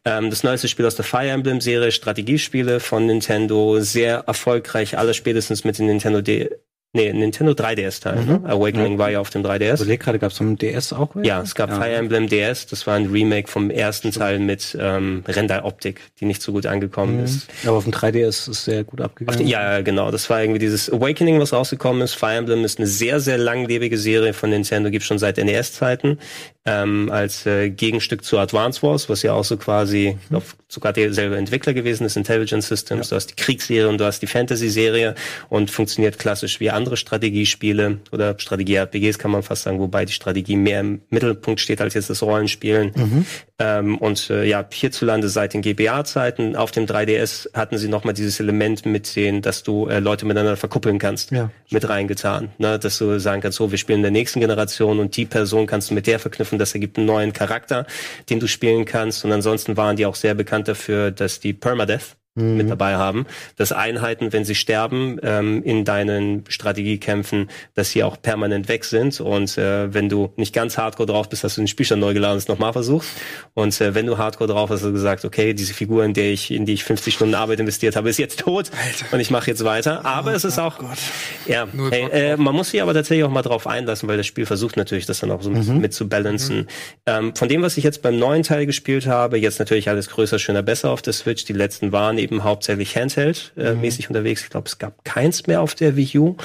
Ähm, 0.04 0.30
das 0.30 0.42
neueste 0.42 0.68
Spiel 0.68 0.86
aus 0.86 0.96
der 0.96 1.04
Fire 1.04 1.28
Emblem-Serie, 1.28 1.92
Strategiespiele 1.92 2.80
von 2.80 3.06
Nintendo, 3.06 3.80
sehr 3.80 4.24
erfolgreich, 4.26 4.98
alles 4.98 5.16
spätestens 5.16 5.64
mit 5.64 5.78
den 5.78 5.86
Nintendo 5.86 6.20
D 6.20 6.50
Nee, 6.92 7.12
Nintendo 7.12 7.52
3DS-Teil. 7.52 8.16
Mhm. 8.16 8.26
Ne? 8.26 8.40
Awakening 8.46 8.94
ja. 8.94 8.98
war 8.98 9.10
ja 9.10 9.20
auf 9.20 9.30
dem 9.30 9.44
3DS. 9.44 9.74
Ich 9.74 9.80
überleg 9.82 10.00
gerade, 10.00 10.18
gab 10.18 10.32
es 10.32 10.38
vom 10.38 10.58
DS 10.58 10.92
auch? 10.92 11.14
Welche? 11.14 11.28
Ja, 11.28 11.40
es 11.40 11.54
gab 11.54 11.70
ja. 11.70 11.76
Fire 11.76 11.92
Emblem 11.92 12.28
DS. 12.28 12.66
Das 12.66 12.84
war 12.88 12.96
ein 12.96 13.06
Remake 13.06 13.46
vom 13.46 13.70
ersten 13.70 14.10
Teil 14.10 14.40
mit 14.40 14.76
ähm, 14.78 15.22
Render-Optik, 15.28 16.00
die 16.18 16.24
nicht 16.24 16.42
so 16.42 16.50
gut 16.50 16.66
angekommen 16.66 17.18
mhm. 17.18 17.24
ist. 17.24 17.48
Aber 17.64 17.76
auf 17.76 17.84
dem 17.84 17.92
3DS 17.92 18.28
ist 18.28 18.48
es 18.48 18.64
sehr 18.64 18.82
gut 18.82 19.00
abgegangen. 19.00 19.38
Den, 19.38 19.46
ja, 19.46 19.82
genau. 19.82 20.10
Das 20.10 20.28
war 20.30 20.42
irgendwie 20.42 20.58
dieses 20.58 20.92
Awakening, 20.92 21.38
was 21.38 21.52
rausgekommen 21.52 22.02
ist. 22.02 22.14
Fire 22.14 22.34
Emblem 22.34 22.64
ist 22.64 22.78
eine 22.78 22.88
sehr, 22.88 23.20
sehr 23.20 23.38
langlebige 23.38 23.96
Serie 23.96 24.32
von 24.32 24.50
Nintendo, 24.50 24.90
gibt 24.90 25.04
schon 25.04 25.20
seit 25.20 25.36
NES-Zeiten. 25.36 26.18
Ähm, 26.66 27.08
als 27.10 27.46
äh, 27.46 27.70
Gegenstück 27.70 28.22
zu 28.22 28.38
Advance 28.38 28.82
Wars, 28.82 29.08
was 29.08 29.22
ja 29.22 29.32
auch 29.32 29.44
so 29.44 29.56
quasi, 29.56 30.16
mhm. 30.16 30.28
glaub, 30.28 30.44
sogar 30.68 30.92
derselbe 30.92 31.36
Entwickler 31.36 31.72
gewesen 31.72 32.04
ist, 32.04 32.16
Intelligent 32.16 32.64
Systems. 32.64 33.06
Ja. 33.06 33.10
Du 33.10 33.16
hast 33.16 33.26
die 33.28 33.36
Kriegsserie 33.36 33.88
und 33.88 33.98
du 33.98 34.04
hast 34.04 34.20
die 34.20 34.26
Fantasy-Serie 34.26 35.14
und 35.48 35.70
funktioniert 35.70 36.18
klassisch 36.18 36.60
wie 36.60 36.70
andere 36.80 36.96
Strategiespiele 36.96 37.98
oder 38.10 38.34
Strategie-RPGs 38.38 39.18
kann 39.18 39.30
man 39.30 39.42
fast 39.42 39.64
sagen, 39.64 39.78
wobei 39.78 40.06
die 40.06 40.14
Strategie 40.14 40.56
mehr 40.56 40.80
im 40.80 41.02
Mittelpunkt 41.10 41.60
steht 41.60 41.82
als 41.82 41.92
jetzt 41.92 42.08
das 42.08 42.22
Rollenspielen. 42.22 42.92
Mhm. 42.96 43.26
Ähm, 43.58 43.98
und 43.98 44.30
äh, 44.30 44.44
ja, 44.44 44.64
hierzulande 44.72 45.28
seit 45.28 45.52
den 45.52 45.60
GBA-Zeiten 45.60 46.56
auf 46.56 46.70
dem 46.70 46.86
3DS 46.86 47.52
hatten 47.52 47.76
sie 47.76 47.88
nochmal 47.88 48.14
dieses 48.14 48.40
Element 48.40 48.86
mit 48.86 49.14
den, 49.14 49.42
dass 49.42 49.62
du 49.62 49.86
äh, 49.88 49.98
Leute 49.98 50.24
miteinander 50.24 50.56
verkuppeln 50.56 50.98
kannst, 50.98 51.30
ja. 51.30 51.50
mit 51.70 51.86
reingetan. 51.86 52.48
Ne? 52.56 52.78
Dass 52.78 52.96
du 52.96 53.20
sagen 53.20 53.42
kannst, 53.42 53.58
so, 53.58 53.70
wir 53.70 53.78
spielen 53.78 53.98
in 53.98 54.04
der 54.04 54.10
nächsten 54.10 54.40
Generation 54.40 54.98
und 54.98 55.16
die 55.18 55.26
Person 55.26 55.66
kannst 55.66 55.90
du 55.90 55.94
mit 55.94 56.06
der 56.06 56.18
verknüpfen, 56.18 56.58
das 56.58 56.72
ergibt 56.72 56.96
einen 56.96 57.06
neuen 57.06 57.34
Charakter, 57.34 57.86
den 58.30 58.40
du 58.40 58.48
spielen 58.48 58.86
kannst. 58.86 59.26
Und 59.26 59.32
ansonsten 59.32 59.76
waren 59.76 59.96
die 59.96 60.06
auch 60.06 60.14
sehr 60.14 60.34
bekannt 60.34 60.66
dafür, 60.66 61.10
dass 61.10 61.40
die 61.40 61.52
Permadeath, 61.52 62.16
mhm. 62.34 62.56
mit 62.56 62.70
dabei 62.70 62.96
haben, 62.96 63.26
dass 63.56 63.72
Einheiten, 63.72 64.32
wenn 64.32 64.44
sie 64.44 64.54
sterben, 64.54 65.18
ähm, 65.22 65.62
in 65.62 65.84
deinen 65.84 66.44
Strategiekämpfen, 66.48 67.48
dass 67.74 67.90
sie 67.90 68.02
auch 68.02 68.20
permanent 68.20 68.68
weg 68.68 68.84
sind 68.84 69.20
und 69.20 69.56
äh, 69.58 69.92
wenn 69.92 70.08
du 70.08 70.32
nicht 70.36 70.54
ganz 70.54 70.78
hardcore 70.78 71.06
drauf 71.06 71.28
bist, 71.28 71.44
hast 71.44 71.56
du 71.56 71.62
den 71.62 71.68
Spielstand 71.68 72.00
neu 72.00 72.14
geladen 72.14 72.34
und 72.34 72.38
es 72.38 72.48
nochmal 72.48 72.72
versucht 72.72 73.06
und 73.54 73.80
äh, 73.80 73.94
wenn 73.94 74.06
du 74.06 74.18
hardcore 74.18 74.48
drauf 74.48 74.70
hast, 74.70 74.80
hast 74.80 74.88
du 74.88 74.92
gesagt, 74.92 75.24
okay, 75.24 75.54
diese 75.54 75.74
Figur, 75.74 76.04
in 76.04 76.14
der 76.14 76.30
ich, 76.30 76.50
in 76.50 76.66
die 76.66 76.74
ich 76.74 76.84
50 76.84 77.14
Stunden 77.14 77.34
Arbeit 77.34 77.60
investiert 77.60 77.96
habe, 77.96 78.08
ist 78.08 78.18
jetzt 78.18 78.40
tot 78.40 78.70
Alter. 78.70 79.12
und 79.12 79.20
ich 79.20 79.30
mache 79.30 79.50
jetzt 79.50 79.64
weiter, 79.64 80.04
aber 80.04 80.32
oh, 80.32 80.34
es 80.34 80.44
ist 80.44 80.58
auch, 80.58 80.78
Gott. 80.78 80.98
ja, 81.46 81.66
hey, 81.90 82.08
äh, 82.10 82.36
man 82.36 82.54
muss 82.54 82.70
sich 82.70 82.82
aber 82.82 82.94
tatsächlich 82.94 83.24
auch 83.24 83.30
mal 83.30 83.42
drauf 83.42 83.66
einlassen, 83.66 84.08
weil 84.08 84.16
das 84.16 84.26
Spiel 84.26 84.46
versucht 84.46 84.76
natürlich, 84.76 85.06
das 85.06 85.20
dann 85.20 85.30
auch 85.30 85.42
so 85.42 85.50
mhm. 85.50 85.78
mit 85.78 85.92
zu 85.92 86.08
balancen. 86.08 86.58
Mhm. 86.58 86.66
Ähm, 87.06 87.36
von 87.36 87.48
dem, 87.48 87.62
was 87.62 87.76
ich 87.76 87.84
jetzt 87.84 88.02
beim 88.02 88.18
neuen 88.18 88.42
Teil 88.42 88.66
gespielt 88.66 89.06
habe, 89.06 89.38
jetzt 89.38 89.58
natürlich 89.58 89.88
alles 89.88 90.08
größer, 90.08 90.38
schöner, 90.38 90.62
besser 90.62 90.90
auf 90.90 91.02
der 91.02 91.12
Switch, 91.12 91.44
die 91.44 91.52
letzten 91.52 91.92
waren 91.92 92.18
eben 92.20 92.44
hauptsächlich 92.44 92.96
Handheld-mäßig 92.96 93.56
äh, 93.56 94.08
mhm. 94.08 94.16
unterwegs. 94.16 94.44
Ich 94.44 94.50
glaube, 94.50 94.68
es 94.68 94.78
gab 94.78 95.04
keins 95.04 95.46
mehr 95.46 95.60
auf 95.60 95.74
der 95.74 95.96
Wii 95.96 96.18
U. 96.18 96.36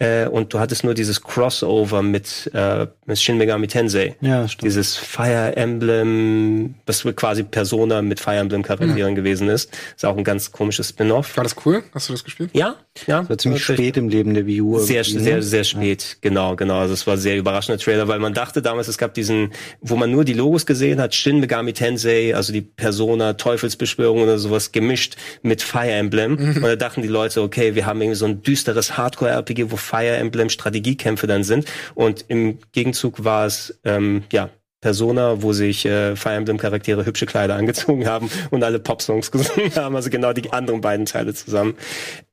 Äh, 0.00 0.26
und 0.26 0.52
du 0.52 0.58
hattest 0.58 0.82
nur 0.82 0.92
dieses 0.92 1.22
Crossover 1.22 2.02
mit, 2.02 2.50
äh, 2.52 2.88
mit 3.06 3.16
Shin 3.20 3.38
Megami 3.38 3.68
Tensei. 3.68 4.16
Ja, 4.20 4.48
stimmt. 4.48 4.64
Dieses 4.64 4.96
Fire 4.96 5.56
Emblem, 5.56 6.74
was 6.84 7.04
quasi 7.14 7.44
Persona 7.44 8.02
mit 8.02 8.18
Fire 8.18 8.38
Emblem 8.38 8.64
Charakteren 8.64 9.12
mhm. 9.12 9.14
gewesen 9.14 9.48
ist. 9.48 9.70
Ist 9.94 10.04
auch 10.04 10.16
ein 10.16 10.24
ganz 10.24 10.50
komisches 10.50 10.88
Spin-off. 10.88 11.36
War 11.36 11.44
das 11.44 11.54
cool? 11.64 11.84
Hast 11.94 12.08
du 12.08 12.12
das 12.12 12.24
gespielt? 12.24 12.50
Ja, 12.54 12.74
ja. 13.06 13.20
Das 13.20 13.28
war 13.28 13.38
ziemlich 13.38 13.62
spät 13.62 13.96
im 13.96 14.08
Leben 14.08 14.34
der 14.34 14.46
Wii 14.46 14.62
U. 14.62 14.78
Sehr, 14.80 15.04
sehr, 15.04 15.36
ne? 15.36 15.42
sehr 15.42 15.62
spät. 15.62 16.02
Ja. 16.02 16.16
Genau, 16.22 16.56
genau. 16.56 16.80
Also 16.80 16.94
es 16.94 17.06
war 17.06 17.16
sehr 17.16 17.36
überraschender 17.36 17.80
Trailer, 17.80 18.08
weil 18.08 18.18
man 18.18 18.34
dachte 18.34 18.62
damals, 18.62 18.88
es 18.88 18.98
gab 18.98 19.14
diesen, 19.14 19.52
wo 19.80 19.94
man 19.94 20.10
nur 20.10 20.24
die 20.24 20.32
Logos 20.32 20.66
gesehen 20.66 21.00
hat, 21.00 21.14
Shin 21.14 21.38
Megami 21.38 21.72
Tensei, 21.72 22.34
also 22.34 22.52
die 22.52 22.62
Persona, 22.62 23.34
Teufelsbeschwörung 23.34 24.22
oder 24.22 24.38
sowas 24.38 24.72
gemischt 24.72 25.16
mit 25.42 25.62
Fire 25.62 25.92
Emblem. 25.92 26.32
Mhm. 26.32 26.56
Und 26.56 26.62
da 26.62 26.74
dachten 26.74 27.02
die 27.02 27.08
Leute, 27.08 27.42
okay, 27.42 27.76
wir 27.76 27.86
haben 27.86 28.00
irgendwie 28.00 28.18
so 28.18 28.26
ein 28.26 28.42
düsteres 28.42 28.96
Hardcore-RPG, 28.96 29.70
wo 29.70 29.76
Fire 29.84 30.16
Emblem 30.16 30.48
Strategiekämpfe 30.48 31.26
dann 31.26 31.44
sind. 31.44 31.66
Und 31.94 32.24
im 32.28 32.58
Gegenzug 32.72 33.24
war 33.24 33.46
es, 33.46 33.78
ähm, 33.84 34.24
ja, 34.32 34.50
Persona, 34.84 35.40
wo 35.40 35.54
sich 35.54 35.86
äh, 35.86 36.14
Fire 36.14 36.34
Emblem 36.34 36.58
Charaktere 36.58 37.06
hübsche 37.06 37.24
Kleider 37.24 37.56
angezogen 37.56 38.06
haben 38.06 38.28
und 38.50 38.62
alle 38.62 38.78
Popsongs 38.78 39.30
gesungen 39.30 39.74
haben, 39.76 39.96
also 39.96 40.10
genau 40.10 40.34
die 40.34 40.52
anderen 40.52 40.82
beiden 40.82 41.06
Teile 41.06 41.32
zusammen. 41.32 41.74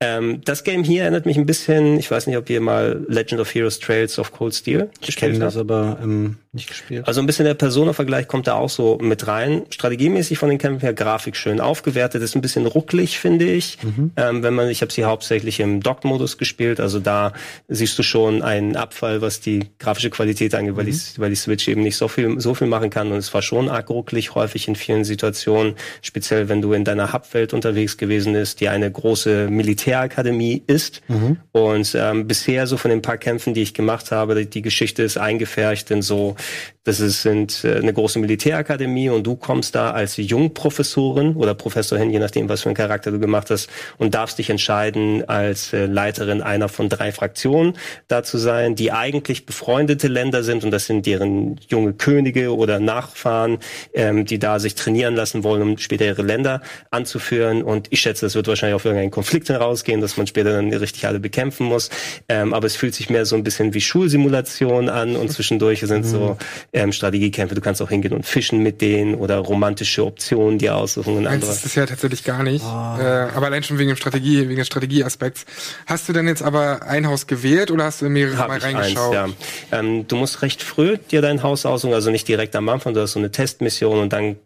Ähm, 0.01 0.41
das 0.43 0.65
Game 0.65 0.83
hier 0.83 1.03
erinnert 1.03 1.25
mich 1.25 1.37
ein 1.37 1.45
bisschen, 1.45 1.97
ich 1.97 2.11
weiß 2.11 2.27
nicht, 2.27 2.35
ob 2.35 2.49
ihr 2.49 2.59
mal 2.59 3.05
Legend 3.07 3.39
of 3.39 3.55
Heroes 3.55 3.79
Trails 3.79 4.19
of 4.19 4.33
Cold 4.33 4.53
Steel 4.53 4.89
ich 4.99 5.15
kenne 5.15 5.39
das 5.39 5.55
aber 5.55 5.99
ähm, 6.03 6.35
nicht 6.51 6.67
gespielt. 6.67 7.07
Also 7.07 7.21
ein 7.21 7.25
bisschen 7.25 7.45
der 7.45 7.53
Persona-Vergleich 7.53 8.27
kommt 8.27 8.47
da 8.47 8.55
auch 8.55 8.69
so 8.69 8.97
mit 9.01 9.27
rein. 9.27 9.63
Strategiemäßig 9.69 10.37
von 10.37 10.49
den 10.49 10.57
Kämpfen 10.57 10.81
her 10.81 10.93
Grafik 10.93 11.37
schön 11.37 11.61
aufgewertet, 11.61 12.21
ist 12.21 12.35
ein 12.35 12.41
bisschen 12.41 12.65
rucklig, 12.65 13.19
finde 13.19 13.45
ich. 13.45 13.77
Mhm. 13.81 14.11
Ähm, 14.17 14.43
wenn 14.43 14.53
man, 14.53 14.67
ich 14.67 14.81
habe 14.81 14.91
sie 14.91 15.05
hauptsächlich 15.05 15.61
im 15.61 15.81
Dock-Modus 15.81 16.37
gespielt, 16.37 16.81
also 16.81 16.99
da 16.99 17.31
siehst 17.69 17.97
du 17.97 18.03
schon 18.03 18.41
einen 18.41 18.75
Abfall, 18.75 19.21
was 19.21 19.39
die 19.39 19.67
grafische 19.79 20.09
Qualität 20.09 20.53
angeht, 20.53 20.73
mhm. 20.73 20.77
weil, 20.77 20.85
die, 20.85 20.99
weil 21.17 21.29
die 21.29 21.37
Switch 21.37 21.69
eben 21.69 21.83
nicht 21.83 21.95
so 21.95 22.09
viel 22.09 22.39
so 22.41 22.53
viel 22.53 22.67
machen 22.67 22.89
kann 22.89 23.11
und 23.11 23.17
es 23.17 23.33
war 23.33 23.41
schon 23.41 23.69
arg 23.69 23.89
rucklig 23.89 24.35
häufig 24.35 24.67
in 24.67 24.75
vielen 24.75 25.03
Situationen, 25.03 25.75
speziell 26.01 26.49
wenn 26.49 26.61
du 26.61 26.73
in 26.73 26.83
deiner 26.83 27.13
Hubwelt 27.13 27.53
unterwegs 27.53 27.97
gewesen 27.97 28.33
bist, 28.33 28.59
die 28.59 28.69
eine 28.69 28.91
große 28.91 29.49
Militärakademie 29.49 30.63
ist 30.67 31.01
mhm. 31.07 31.37
und 31.51 31.95
ähm, 31.95 32.27
bisher 32.27 32.67
so 32.67 32.77
von 32.77 32.89
den 32.91 33.01
paar 33.01 33.17
Kämpfen, 33.17 33.53
die 33.53 33.61
ich 33.61 33.73
gemacht 33.73 34.11
habe, 34.11 34.45
die, 34.45 34.61
Geschichte 34.61 35.03
ist 35.03 35.17
eingefärcht 35.17 35.91
in 35.91 36.01
so 36.01 36.35
das 36.83 36.99
ist, 36.99 37.21
sind 37.21 37.63
äh, 37.63 37.75
eine 37.75 37.93
große 37.93 38.17
Militärakademie 38.17 39.09
und 39.09 39.23
du 39.23 39.35
kommst 39.35 39.75
da 39.75 39.91
als 39.91 40.17
Jungprofessorin 40.17 41.35
oder 41.35 41.53
Professor 41.53 41.97
hin, 41.97 42.09
je 42.09 42.17
nachdem, 42.17 42.49
was 42.49 42.61
für 42.61 42.69
einen 42.69 42.75
Charakter 42.75 43.11
du 43.11 43.19
gemacht 43.19 43.51
hast, 43.51 43.69
und 43.99 44.15
darfst 44.15 44.39
dich 44.39 44.49
entscheiden, 44.49 45.27
als 45.29 45.73
äh, 45.73 45.85
Leiterin 45.85 46.41
einer 46.41 46.69
von 46.69 46.89
drei 46.89 47.11
Fraktionen 47.11 47.77
da 48.07 48.23
zu 48.23 48.39
sein, 48.39 48.73
die 48.73 48.91
eigentlich 48.91 49.45
befreundete 49.45 50.07
Länder 50.07 50.41
sind 50.41 50.63
und 50.63 50.71
das 50.71 50.87
sind 50.87 51.05
deren 51.05 51.59
junge 51.69 51.93
Könige 51.93 52.55
oder 52.55 52.79
Nachfahren, 52.79 53.59
ähm, 53.93 54.25
die 54.25 54.39
da 54.39 54.57
sich 54.57 54.73
trainieren 54.73 55.15
lassen 55.15 55.43
wollen, 55.43 55.61
um 55.61 55.77
später 55.77 56.05
ihre 56.05 56.23
Länder 56.23 56.61
anzuführen. 56.89 57.61
Und 57.61 57.87
ich 57.91 57.99
schätze, 57.99 58.25
es 58.25 58.33
wird 58.33 58.47
wahrscheinlich 58.47 58.75
auf 58.75 58.85
irgendeinen 58.85 59.11
Konflikt 59.11 59.49
herausgehen, 59.49 60.01
dass 60.01 60.17
man 60.17 60.25
später 60.25 60.53
dann 60.53 60.73
richtig 60.73 61.05
alle 61.05 61.19
bekämpfen 61.19 61.67
muss. 61.67 61.91
Ähm, 62.27 62.55
aber 62.55 62.65
es 62.65 62.75
fühlt 62.75 62.95
sich 62.95 63.11
mehr 63.11 63.27
so 63.27 63.35
ein 63.35 63.43
bisschen 63.43 63.75
wie 63.75 63.81
Schulsimulation 63.81 64.89
an 64.89 65.15
und 65.15 65.31
zwischendurch 65.31 65.81
sind 65.81 66.05
so 66.05 66.37
mhm 66.39 66.70
ähm, 66.73 66.91
Strategiekämpfe. 66.91 67.55
Du 67.55 67.61
kannst 67.61 67.81
auch 67.81 67.89
hingehen 67.89 68.13
und 68.13 68.25
fischen 68.25 68.59
mit 68.59 68.81
denen 68.81 69.15
oder 69.15 69.37
romantische 69.37 70.05
Optionen 70.05 70.57
dir 70.57 70.75
aussuchen 70.75 71.17
und 71.17 71.27
andere. 71.27 71.49
Das 71.51 71.65
ist 71.65 71.75
ja 71.75 71.85
tatsächlich 71.85 72.23
gar 72.23 72.43
nicht. 72.43 72.63
Oh. 72.63 72.97
Äh, 72.99 73.27
aber 73.35 73.47
allein 73.47 73.63
schon 73.63 73.77
wegen 73.77 73.89
dem 73.89 73.97
Strategie, 73.97 74.47
wegen 74.47 74.55
des 74.55 74.67
Strategieaspekts. 74.67 75.45
Hast 75.85 76.07
du 76.07 76.13
denn 76.13 76.27
jetzt 76.27 76.41
aber 76.41 76.83
ein 76.83 77.07
Haus 77.07 77.27
gewählt 77.27 77.71
oder 77.71 77.85
hast 77.85 78.01
du 78.01 78.09
mehrere 78.09 78.37
Hab 78.37 78.47
mal 78.47 78.59
reingeschaut? 78.59 79.15
Eins, 79.15 79.33
ja. 79.71 79.79
ähm, 79.79 80.07
du 80.07 80.15
musst 80.15 80.41
recht 80.41 80.63
früh 80.63 80.97
dir 80.97 81.21
dein 81.21 81.43
Haus 81.43 81.65
aussuchen, 81.65 81.93
also 81.93 82.09
nicht 82.09 82.27
direkt 82.27 82.55
am 82.55 82.69
Anfang, 82.69 82.93
du 82.93 83.01
hast 83.01 83.13
so 83.13 83.19
eine 83.19 83.31
Testmission 83.31 83.99
und 83.99 84.13
dann 84.13 84.37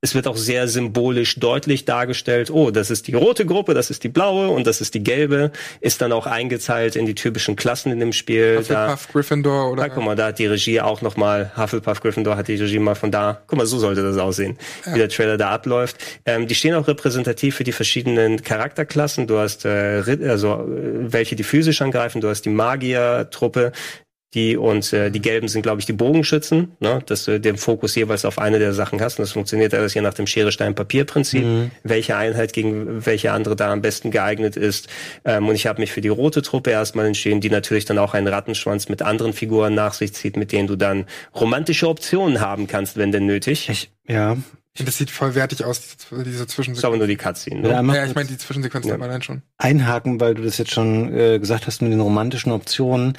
es 0.00 0.14
wird 0.14 0.26
auch 0.26 0.36
sehr 0.36 0.68
symbolisch 0.68 1.36
deutlich 1.36 1.84
dargestellt, 1.84 2.50
oh, 2.50 2.70
das 2.70 2.90
ist 2.90 3.08
die 3.08 3.14
rote 3.14 3.46
Gruppe, 3.46 3.74
das 3.74 3.90
ist 3.90 4.04
die 4.04 4.08
blaue 4.08 4.48
und 4.48 4.66
das 4.66 4.80
ist 4.80 4.94
die 4.94 5.02
gelbe, 5.02 5.50
ist 5.80 6.00
dann 6.00 6.12
auch 6.12 6.26
eingeteilt 6.26 6.96
in 6.96 7.06
die 7.06 7.14
typischen 7.14 7.56
Klassen 7.56 7.90
in 7.92 8.00
dem 8.00 8.12
Spiel. 8.12 8.58
Hufflepuff, 8.58 9.06
da, 9.06 9.12
Gryffindor 9.12 9.72
oder? 9.72 9.82
Da, 9.82 9.88
guck 9.88 10.04
mal, 10.04 10.16
da 10.16 10.26
hat 10.26 10.38
die 10.38 10.46
Regie 10.46 10.80
auch 10.80 11.02
nochmal 11.02 11.52
Hufflepuff 11.66 12.00
Gryffindor 12.00 12.36
hat 12.36 12.48
die 12.48 12.54
Regie 12.54 12.78
mal 12.78 12.94
von 12.94 13.10
da. 13.10 13.42
Guck 13.48 13.58
mal, 13.58 13.66
so 13.66 13.78
sollte 13.78 14.02
das 14.02 14.16
aussehen, 14.18 14.56
ja. 14.84 14.94
wie 14.94 14.98
der 14.98 15.08
Trailer 15.08 15.36
da 15.36 15.50
abläuft. 15.50 15.96
Ähm, 16.24 16.46
die 16.46 16.54
stehen 16.54 16.74
auch 16.74 16.86
repräsentativ 16.86 17.56
für 17.56 17.64
die 17.64 17.72
verschiedenen 17.72 18.42
Charakterklassen. 18.42 19.26
Du 19.26 19.38
hast 19.38 19.64
äh, 19.64 20.02
also 20.28 20.54
äh, 20.54 21.12
welche 21.12 21.34
die 21.34 21.42
physisch 21.42 21.82
angreifen. 21.82 22.20
Du 22.20 22.28
hast 22.28 22.42
die 22.42 22.50
Magier-Truppe, 22.50 23.72
die 24.36 24.56
und 24.56 24.92
äh, 24.92 25.10
die 25.10 25.20
gelben 25.20 25.48
sind, 25.48 25.62
glaube 25.62 25.80
ich, 25.80 25.86
die 25.86 25.94
Bogenschützen, 25.94 26.76
ne? 26.78 27.00
dass 27.06 27.24
du 27.24 27.40
den 27.40 27.56
Fokus 27.56 27.94
jeweils 27.94 28.24
auf 28.26 28.38
eine 28.38 28.58
der 28.58 28.74
Sachen 28.74 29.00
hast. 29.00 29.18
Und 29.18 29.22
das 29.22 29.32
funktioniert 29.32 29.72
alles 29.74 29.94
hier 29.94 30.02
nach 30.02 30.14
dem 30.14 30.26
Schere-Stein-Papier-Prinzip, 30.26 31.42
mhm. 31.42 31.70
welche 31.82 32.16
Einheit 32.16 32.52
gegen 32.52 33.04
welche 33.04 33.32
andere 33.32 33.56
da 33.56 33.72
am 33.72 33.80
besten 33.80 34.10
geeignet 34.10 34.56
ist. 34.56 34.88
Ähm, 35.24 35.48
und 35.48 35.54
ich 35.54 35.66
habe 35.66 35.80
mich 35.80 35.90
für 35.90 36.02
die 36.02 36.08
rote 36.08 36.42
Truppe 36.42 36.70
erstmal 36.70 37.06
entschieden, 37.06 37.40
die 37.40 37.48
natürlich 37.48 37.86
dann 37.86 37.98
auch 37.98 38.12
einen 38.12 38.28
Rattenschwanz 38.28 38.90
mit 38.90 39.00
anderen 39.00 39.32
Figuren 39.32 39.74
nach 39.74 39.94
sich 39.94 40.12
zieht, 40.12 40.36
mit 40.36 40.52
denen 40.52 40.68
du 40.68 40.76
dann 40.76 41.06
romantische 41.34 41.88
Optionen 41.88 42.40
haben 42.40 42.66
kannst, 42.66 42.98
wenn 42.98 43.10
denn 43.10 43.24
nötig. 43.24 43.70
Ich, 43.70 43.90
ja, 44.06 44.36
und 44.78 44.86
das 44.86 44.96
sieht 44.96 45.10
voll 45.10 45.34
wertig 45.34 45.64
aus, 45.64 45.96
diese 46.10 46.46
Zwischensequenz. 46.46 46.84
aber 46.84 46.96
nur 46.96 47.06
die 47.06 47.16
Cutscene, 47.16 47.60
ne? 47.60 47.68
Ja, 47.68 47.82
ja 47.82 48.06
ich 48.06 48.14
meine 48.14 48.28
die 48.28 48.38
Zwischensequenz 48.38 48.86
ja. 48.86 48.94
allein 48.94 49.22
schon. 49.22 49.42
Einhaken, 49.58 50.20
weil 50.20 50.34
du 50.34 50.42
das 50.42 50.58
jetzt 50.58 50.72
schon 50.72 51.12
äh, 51.14 51.38
gesagt 51.38 51.66
hast 51.66 51.82
mit 51.82 51.92
den 51.92 52.00
romantischen 52.00 52.52
Optionen 52.52 53.16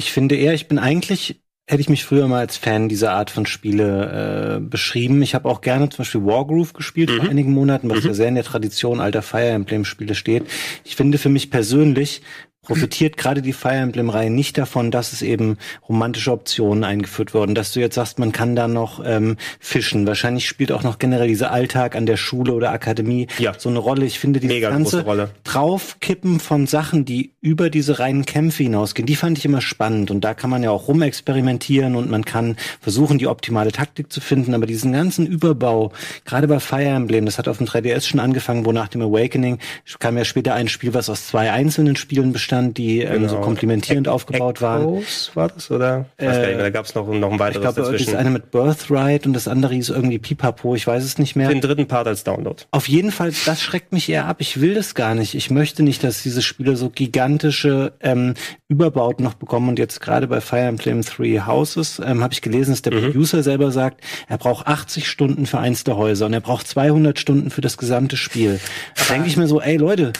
ich 0.00 0.12
finde 0.12 0.36
eher, 0.36 0.54
ich 0.54 0.66
bin 0.66 0.78
eigentlich 0.78 1.40
hätte 1.66 1.82
ich 1.82 1.88
mich 1.88 2.04
früher 2.04 2.26
mal 2.26 2.40
als 2.40 2.56
Fan 2.56 2.88
dieser 2.88 3.12
Art 3.12 3.30
von 3.30 3.46
Spiele 3.46 4.56
äh, 4.56 4.60
beschrieben. 4.60 5.22
Ich 5.22 5.36
habe 5.36 5.48
auch 5.48 5.60
gerne 5.60 5.88
zum 5.88 5.98
Beispiel 5.98 6.24
Wargroove 6.24 6.72
gespielt 6.72 7.10
mhm. 7.10 7.18
vor 7.18 7.28
einigen 7.28 7.52
Monaten, 7.52 7.88
was 7.88 8.02
mhm. 8.02 8.08
ja 8.08 8.14
sehr 8.14 8.28
in 8.28 8.34
der 8.34 8.42
Tradition 8.42 8.98
alter 9.00 9.22
Fire 9.22 9.50
Emblem 9.50 9.84
Spiele 9.84 10.16
steht. 10.16 10.46
Ich 10.82 10.96
finde 10.96 11.16
für 11.18 11.28
mich 11.28 11.50
persönlich 11.50 12.22
profitiert 12.62 13.16
gerade 13.16 13.40
die 13.40 13.54
Fire 13.54 13.76
Emblem-Reihe 13.76 14.28
nicht 14.28 14.58
davon, 14.58 14.90
dass 14.90 15.14
es 15.14 15.22
eben 15.22 15.56
romantische 15.88 16.30
Optionen 16.30 16.84
eingeführt 16.84 17.32
wurden, 17.32 17.54
dass 17.54 17.72
du 17.72 17.80
jetzt 17.80 17.94
sagst, 17.94 18.18
man 18.18 18.32
kann 18.32 18.54
da 18.54 18.68
noch 18.68 19.02
ähm, 19.04 19.38
fischen. 19.58 20.06
Wahrscheinlich 20.06 20.46
spielt 20.46 20.70
auch 20.70 20.82
noch 20.82 20.98
generell 20.98 21.28
dieser 21.28 21.52
Alltag 21.52 21.96
an 21.96 22.04
der 22.04 22.18
Schule 22.18 22.52
oder 22.52 22.70
Akademie 22.70 23.28
ja. 23.38 23.54
so 23.56 23.70
eine 23.70 23.78
Rolle. 23.78 24.04
Ich 24.04 24.18
finde 24.18 24.40
die 24.40 24.60
ganze 24.60 25.30
Draufkippen 25.44 26.38
von 26.38 26.66
Sachen, 26.66 27.06
die 27.06 27.32
über 27.40 27.70
diese 27.70 27.98
reinen 27.98 28.26
Kämpfe 28.26 28.62
hinausgehen, 28.62 29.06
die 29.06 29.16
fand 29.16 29.38
ich 29.38 29.46
immer 29.46 29.62
spannend. 29.62 30.10
Und 30.10 30.20
da 30.22 30.34
kann 30.34 30.50
man 30.50 30.62
ja 30.62 30.70
auch 30.70 30.86
rumexperimentieren 30.86 31.96
und 31.96 32.10
man 32.10 32.26
kann 32.26 32.56
versuchen, 32.80 33.16
die 33.16 33.26
optimale 33.26 33.72
Taktik 33.72 34.12
zu 34.12 34.20
finden. 34.20 34.52
Aber 34.52 34.66
diesen 34.66 34.92
ganzen 34.92 35.26
Überbau, 35.26 35.92
gerade 36.26 36.46
bei 36.46 36.60
Fire 36.60 36.84
Emblem, 36.84 37.24
das 37.24 37.38
hat 37.38 37.48
auf 37.48 37.56
dem 37.56 37.66
3DS 37.66 38.06
schon 38.06 38.20
angefangen, 38.20 38.66
wo 38.66 38.72
nach 38.72 38.88
dem 38.88 39.00
Awakening 39.00 39.58
kam 39.98 40.18
ja 40.18 40.26
später 40.26 40.52
ein 40.54 40.68
Spiel, 40.68 40.92
was 40.92 41.08
aus 41.08 41.26
zwei 41.28 41.52
einzelnen 41.52 41.96
Spielen 41.96 42.32
besteht 42.34 42.49
stand, 42.50 42.78
die 42.78 43.00
ähm, 43.00 43.28
so 43.28 43.36
Genau. 43.36 43.40
komplimentierend 43.46 44.08
aufgebaut 44.08 44.60
waren. 44.60 44.82
Echoes 44.82 45.30
war 45.34 45.48
das, 45.48 45.70
oder? 45.70 46.06
Ich 46.18 46.26
weiß 46.26 46.36
gar 46.36 46.46
nicht 46.46 46.56
mehr, 46.56 46.64
da 46.64 46.70
gab 46.70 46.84
es 46.84 46.94
noch, 46.96 47.06
noch 47.06 47.28
ein 47.28 47.34
Ich 47.34 47.38
weiteres 47.40 47.74
glaube, 47.74 47.96
das 47.96 48.14
eine 48.14 48.30
mit 48.30 48.50
Birthright 48.50 49.24
und 49.24 49.34
das 49.34 49.46
andere 49.46 49.74
hieß 49.74 49.90
irgendwie 49.90 50.18
Pipapo, 50.18 50.74
ich 50.74 50.84
weiß 50.86 51.04
es 51.04 51.18
nicht 51.18 51.36
mehr. 51.36 51.48
Den 51.48 51.60
dritten 51.60 51.86
Part 51.86 52.08
als 52.08 52.24
Download. 52.24 52.62
Auf 52.72 52.88
jeden 52.88 53.12
Fall, 53.12 53.32
das 53.46 53.62
schreckt 53.62 53.92
mich 53.92 54.08
eher 54.08 54.26
ab. 54.26 54.38
Ich 54.40 54.60
will 54.60 54.74
das 54.74 54.96
gar 54.96 55.14
nicht. 55.14 55.34
Ich 55.34 55.50
möchte 55.50 55.84
nicht, 55.84 56.02
dass 56.02 56.22
diese 56.24 56.42
Spiele 56.42 56.76
so 56.76 56.90
gigantische 56.90 57.92
ähm, 58.00 58.34
Überbauten 58.68 59.24
noch 59.24 59.34
bekommen. 59.34 59.68
Und 59.68 59.78
jetzt 59.78 60.00
gerade 60.00 60.26
bei 60.26 60.40
Fire 60.40 60.62
Emblem 60.62 61.02
Three 61.02 61.40
Houses 61.40 62.00
ähm, 62.04 62.22
habe 62.22 62.34
ich 62.34 62.42
gelesen, 62.42 62.72
dass 62.72 62.82
der 62.82 62.90
Producer 62.90 63.42
selber 63.44 63.70
sagt, 63.70 64.00
er 64.28 64.38
braucht 64.38 64.66
80 64.66 65.08
Stunden 65.08 65.46
für 65.46 65.58
eins 65.58 65.84
der 65.84 65.96
Häuser 65.96 66.26
und 66.26 66.32
er 66.32 66.40
braucht 66.40 66.66
200 66.66 67.18
Stunden 67.18 67.50
für 67.50 67.60
das 67.60 67.76
gesamte 67.76 68.16
Spiel. 68.16 68.58
Da 68.96 69.14
denke 69.14 69.28
ich 69.28 69.36
mir 69.36 69.46
so, 69.46 69.60
ey 69.60 69.76
Leute, 69.76 70.12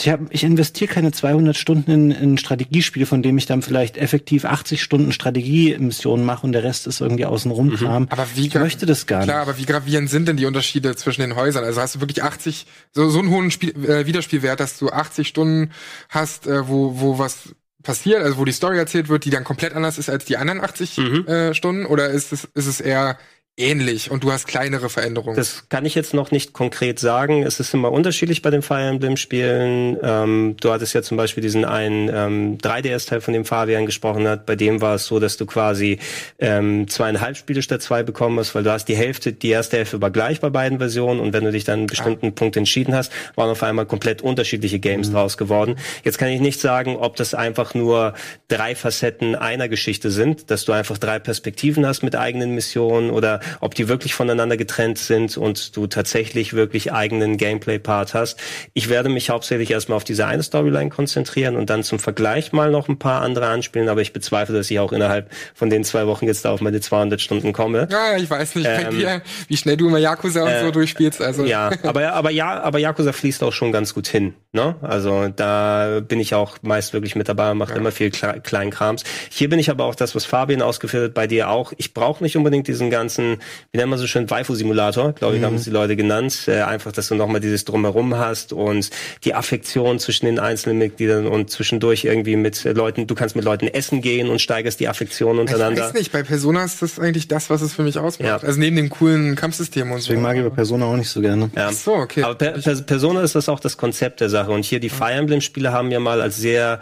ich, 0.00 0.08
hab, 0.08 0.20
ich 0.30 0.44
investiere 0.44 0.92
keine 0.92 1.12
200 1.12 1.56
Stunden 1.56 1.90
in, 1.90 2.10
in 2.10 2.32
ein 2.34 2.38
Strategiespiel, 2.38 3.06
von 3.06 3.22
dem 3.22 3.38
ich 3.38 3.46
dann 3.46 3.62
vielleicht 3.62 3.96
effektiv 3.96 4.44
80 4.44 4.82
Stunden 4.82 5.12
Strategiemissionen 5.12 6.24
mache 6.24 6.46
und 6.46 6.52
der 6.52 6.62
Rest 6.64 6.86
ist 6.86 7.00
irgendwie 7.00 7.24
außenrum 7.26 7.74
Kram. 7.74 8.06
Aber 8.10 8.26
wie 8.34 8.46
ich 8.46 8.54
möchte 8.54 8.86
das 8.86 9.06
gar 9.06 9.22
Klar, 9.22 9.40
nicht. 9.40 9.48
aber 9.48 9.58
wie 9.58 9.64
gravierend 9.66 10.10
sind 10.10 10.28
denn 10.28 10.36
die 10.36 10.46
Unterschiede 10.46 10.94
zwischen 10.96 11.20
den 11.20 11.36
Häusern? 11.36 11.64
Also 11.64 11.80
hast 11.80 11.94
du 11.96 12.00
wirklich 12.00 12.22
80, 12.22 12.66
so, 12.92 13.08
so 13.08 13.18
einen 13.20 13.30
hohen 13.30 13.50
Spiel, 13.50 13.70
äh, 13.84 14.06
Wiederspielwert, 14.06 14.60
dass 14.60 14.78
du 14.78 14.90
80 14.90 15.28
Stunden 15.28 15.70
hast, 16.08 16.46
äh, 16.46 16.68
wo, 16.68 17.00
wo 17.00 17.18
was 17.18 17.54
passiert, 17.82 18.22
also 18.22 18.38
wo 18.38 18.44
die 18.44 18.52
Story 18.52 18.78
erzählt 18.78 19.08
wird, 19.08 19.24
die 19.24 19.30
dann 19.30 19.44
komplett 19.44 19.72
anders 19.74 19.96
ist 19.98 20.08
als 20.10 20.24
die 20.24 20.36
anderen 20.36 20.60
80 20.60 20.98
Mhm. 20.98 21.26
äh, 21.26 21.54
Stunden? 21.54 21.86
Oder 21.86 22.08
ist 22.08 22.32
es, 22.32 22.44
ist 22.54 22.66
es 22.66 22.80
eher 22.80 23.16
ähnlich 23.56 24.10
und 24.10 24.22
du 24.22 24.32
hast 24.32 24.46
kleinere 24.46 24.90
Veränderungen? 24.90 25.36
Das 25.36 25.68
kann 25.68 25.86
ich 25.86 25.94
jetzt 25.94 26.12
noch 26.12 26.30
nicht 26.30 26.52
konkret 26.52 26.98
sagen. 26.98 27.42
Es 27.42 27.58
ist 27.58 27.72
immer 27.72 27.90
unterschiedlich 27.90 28.42
bei 28.42 28.50
den 28.50 28.62
Fire 28.62 28.88
Emblem-Spielen. 28.88 29.96
Ähm, 30.02 30.56
du 30.60 30.72
hattest 30.72 30.94
ja 30.94 31.02
zum 31.02 31.16
Beispiel 31.16 31.42
diesen 31.42 31.64
einen 31.64 32.10
ähm, 32.12 32.58
3DS-Teil, 32.58 33.20
von 33.20 33.32
dem 33.32 33.44
Fabian 33.44 33.86
gesprochen 33.86 34.28
hat. 34.28 34.44
Bei 34.44 34.56
dem 34.56 34.80
war 34.80 34.96
es 34.96 35.06
so, 35.06 35.18
dass 35.18 35.36
du 35.38 35.46
quasi 35.46 35.98
ähm, 36.38 36.86
zweieinhalb 36.88 37.36
Spiele 37.36 37.62
statt 37.62 37.80
zwei 37.80 38.02
bekommen 38.02 38.38
hast, 38.38 38.54
weil 38.54 38.62
du 38.62 38.70
hast 38.70 38.86
die 38.86 38.96
Hälfte, 38.96 39.32
die 39.32 39.48
erste 39.48 39.78
Hälfte 39.78 40.02
war 40.02 40.10
gleich 40.10 40.40
bei 40.40 40.50
beiden 40.50 40.78
Versionen 40.78 41.20
und 41.20 41.32
wenn 41.32 41.44
du 41.44 41.52
dich 41.52 41.64
dann 41.64 41.80
einen 41.80 41.86
bestimmten 41.86 42.34
Punkt 42.34 42.56
entschieden 42.56 42.94
hast, 42.94 43.10
waren 43.36 43.50
auf 43.50 43.62
einmal 43.62 43.86
komplett 43.86 44.20
unterschiedliche 44.20 44.78
Games 44.78 45.10
draus 45.10 45.38
geworden. 45.38 45.76
Jetzt 46.04 46.18
kann 46.18 46.28
ich 46.28 46.40
nicht 46.40 46.60
sagen, 46.60 46.96
ob 46.96 47.16
das 47.16 47.32
einfach 47.32 47.74
nur 47.74 48.14
drei 48.48 48.74
Facetten 48.74 49.34
einer 49.34 49.68
Geschichte 49.68 50.10
sind, 50.10 50.50
dass 50.50 50.64
du 50.64 50.72
einfach 50.72 50.98
drei 50.98 51.18
Perspektiven 51.18 51.86
hast 51.86 52.02
mit 52.02 52.16
eigenen 52.16 52.54
Missionen 52.54 53.10
oder 53.10 53.40
ob 53.60 53.74
die 53.74 53.88
wirklich 53.88 54.14
voneinander 54.14 54.56
getrennt 54.56 54.98
sind 54.98 55.36
und 55.36 55.76
du 55.76 55.86
tatsächlich 55.86 56.52
wirklich 56.54 56.92
eigenen 56.92 57.36
Gameplay-Part 57.36 58.14
hast. 58.14 58.38
Ich 58.74 58.88
werde 58.88 59.08
mich 59.08 59.30
hauptsächlich 59.30 59.70
erstmal 59.70 59.96
auf 59.96 60.04
diese 60.04 60.26
eine 60.26 60.42
Storyline 60.42 60.90
konzentrieren 60.90 61.56
und 61.56 61.70
dann 61.70 61.82
zum 61.82 61.98
Vergleich 61.98 62.52
mal 62.52 62.70
noch 62.70 62.88
ein 62.88 62.98
paar 62.98 63.22
andere 63.22 63.46
anspielen, 63.46 63.88
aber 63.88 64.00
ich 64.00 64.12
bezweifle, 64.12 64.54
dass 64.56 64.70
ich 64.70 64.78
auch 64.78 64.92
innerhalb 64.92 65.30
von 65.54 65.70
den 65.70 65.84
zwei 65.84 66.06
Wochen 66.06 66.26
jetzt 66.26 66.44
da 66.44 66.50
auf 66.50 66.60
meine 66.60 66.80
200 66.80 67.20
Stunden 67.20 67.52
komme. 67.52 67.88
ja, 67.90 68.16
ich 68.16 68.28
weiß 68.28 68.54
nicht, 68.56 68.66
Ähm, 68.66 68.98
dir, 68.98 69.22
wie 69.48 69.56
schnell 69.56 69.76
du 69.76 69.88
immer 69.88 69.98
Yakuza 69.98 70.42
und 70.44 70.60
so 70.60 70.70
durchspielst. 70.70 71.20
Also 71.22 71.44
Ja, 71.44 71.70
aber 71.82 72.12
aber 72.12 72.30
ja, 72.30 72.60
aber 72.62 72.78
Yakuza 72.78 73.12
fließt 73.12 73.42
auch 73.42 73.52
schon 73.52 73.72
ganz 73.72 73.94
gut 73.94 74.06
hin. 74.08 74.34
Ne? 74.52 74.76
Also 74.82 75.28
da 75.28 76.00
bin 76.00 76.20
ich 76.20 76.34
auch 76.34 76.58
meist 76.62 76.92
wirklich 76.92 77.16
mit 77.16 77.28
dabei 77.28 77.50
und 77.50 77.58
mache 77.58 77.74
immer 77.74 77.92
viel 77.92 78.10
Kle 78.10 78.40
Kleinkrams. 78.42 79.04
Hier 79.30 79.48
bin 79.48 79.58
ich 79.58 79.70
aber 79.70 79.84
auch 79.84 79.94
das, 79.94 80.14
was 80.14 80.24
Fabian 80.24 80.62
ausgeführt 80.62 81.04
hat, 81.04 81.14
bei 81.14 81.26
dir 81.26 81.50
auch. 81.50 81.72
Ich 81.76 81.94
brauche 81.94 82.22
nicht 82.22 82.36
unbedingt 82.36 82.68
diesen 82.68 82.90
ganzen, 82.90 83.35
wie 83.72 83.78
nennt 83.78 83.90
man 83.90 83.98
so 83.98 84.06
schön, 84.06 84.28
Waifu-Simulator, 84.28 85.12
glaube 85.12 85.36
ich, 85.36 85.42
haben 85.42 85.56
es 85.56 85.64
die 85.64 85.70
Leute 85.70 85.96
genannt. 85.96 86.44
Äh, 86.46 86.62
einfach, 86.62 86.92
dass 86.92 87.08
du 87.08 87.14
nochmal 87.14 87.40
dieses 87.40 87.64
Drumherum 87.64 88.16
hast 88.16 88.52
und 88.52 88.90
die 89.24 89.34
Affektion 89.34 89.98
zwischen 89.98 90.26
den 90.26 90.38
einzelnen 90.38 90.78
Mitgliedern 90.78 91.26
und 91.26 91.50
zwischendurch 91.50 92.04
irgendwie 92.04 92.36
mit 92.36 92.64
äh, 92.64 92.72
Leuten, 92.72 93.06
du 93.06 93.14
kannst 93.14 93.36
mit 93.36 93.44
Leuten 93.44 93.68
essen 93.68 94.00
gehen 94.00 94.28
und 94.28 94.40
steigerst 94.40 94.80
die 94.80 94.88
Affektion 94.88 95.36
ich 95.36 95.40
untereinander. 95.40 95.86
weiß 95.86 95.94
nicht, 95.94 96.12
bei 96.12 96.22
Persona 96.22 96.64
ist 96.64 96.82
das 96.82 96.98
eigentlich 96.98 97.28
das, 97.28 97.50
was 97.50 97.62
es 97.62 97.72
für 97.72 97.82
mich 97.82 97.98
ausmacht. 97.98 98.42
Ja. 98.42 98.48
Also 98.48 98.58
neben 98.58 98.76
dem 98.76 98.90
coolen 98.90 99.36
Kampfsystem 99.36 99.90
und 99.90 99.98
so. 100.00 100.08
Deswegen 100.08 100.22
mag 100.22 100.36
ich 100.36 100.42
bei 100.42 100.50
Persona 100.50 100.86
auch 100.86 100.96
nicht 100.96 101.08
so 101.08 101.20
gerne. 101.20 101.50
Ja. 101.54 101.68
Ach 101.68 101.72
so, 101.72 101.94
okay. 101.94 102.22
Aber 102.22 102.34
per, 102.34 102.52
per, 102.52 102.74
Persona 102.82 103.22
ist 103.22 103.34
das 103.34 103.48
auch 103.48 103.60
das 103.60 103.76
Konzept 103.76 104.20
der 104.20 104.28
Sache. 104.28 104.50
Und 104.50 104.64
hier 104.64 104.80
die 104.80 104.88
Fire 104.88 105.12
Emblem-Spiele 105.12 105.72
haben 105.72 105.90
ja 105.90 106.00
mal 106.00 106.20
als 106.20 106.36
sehr 106.36 106.80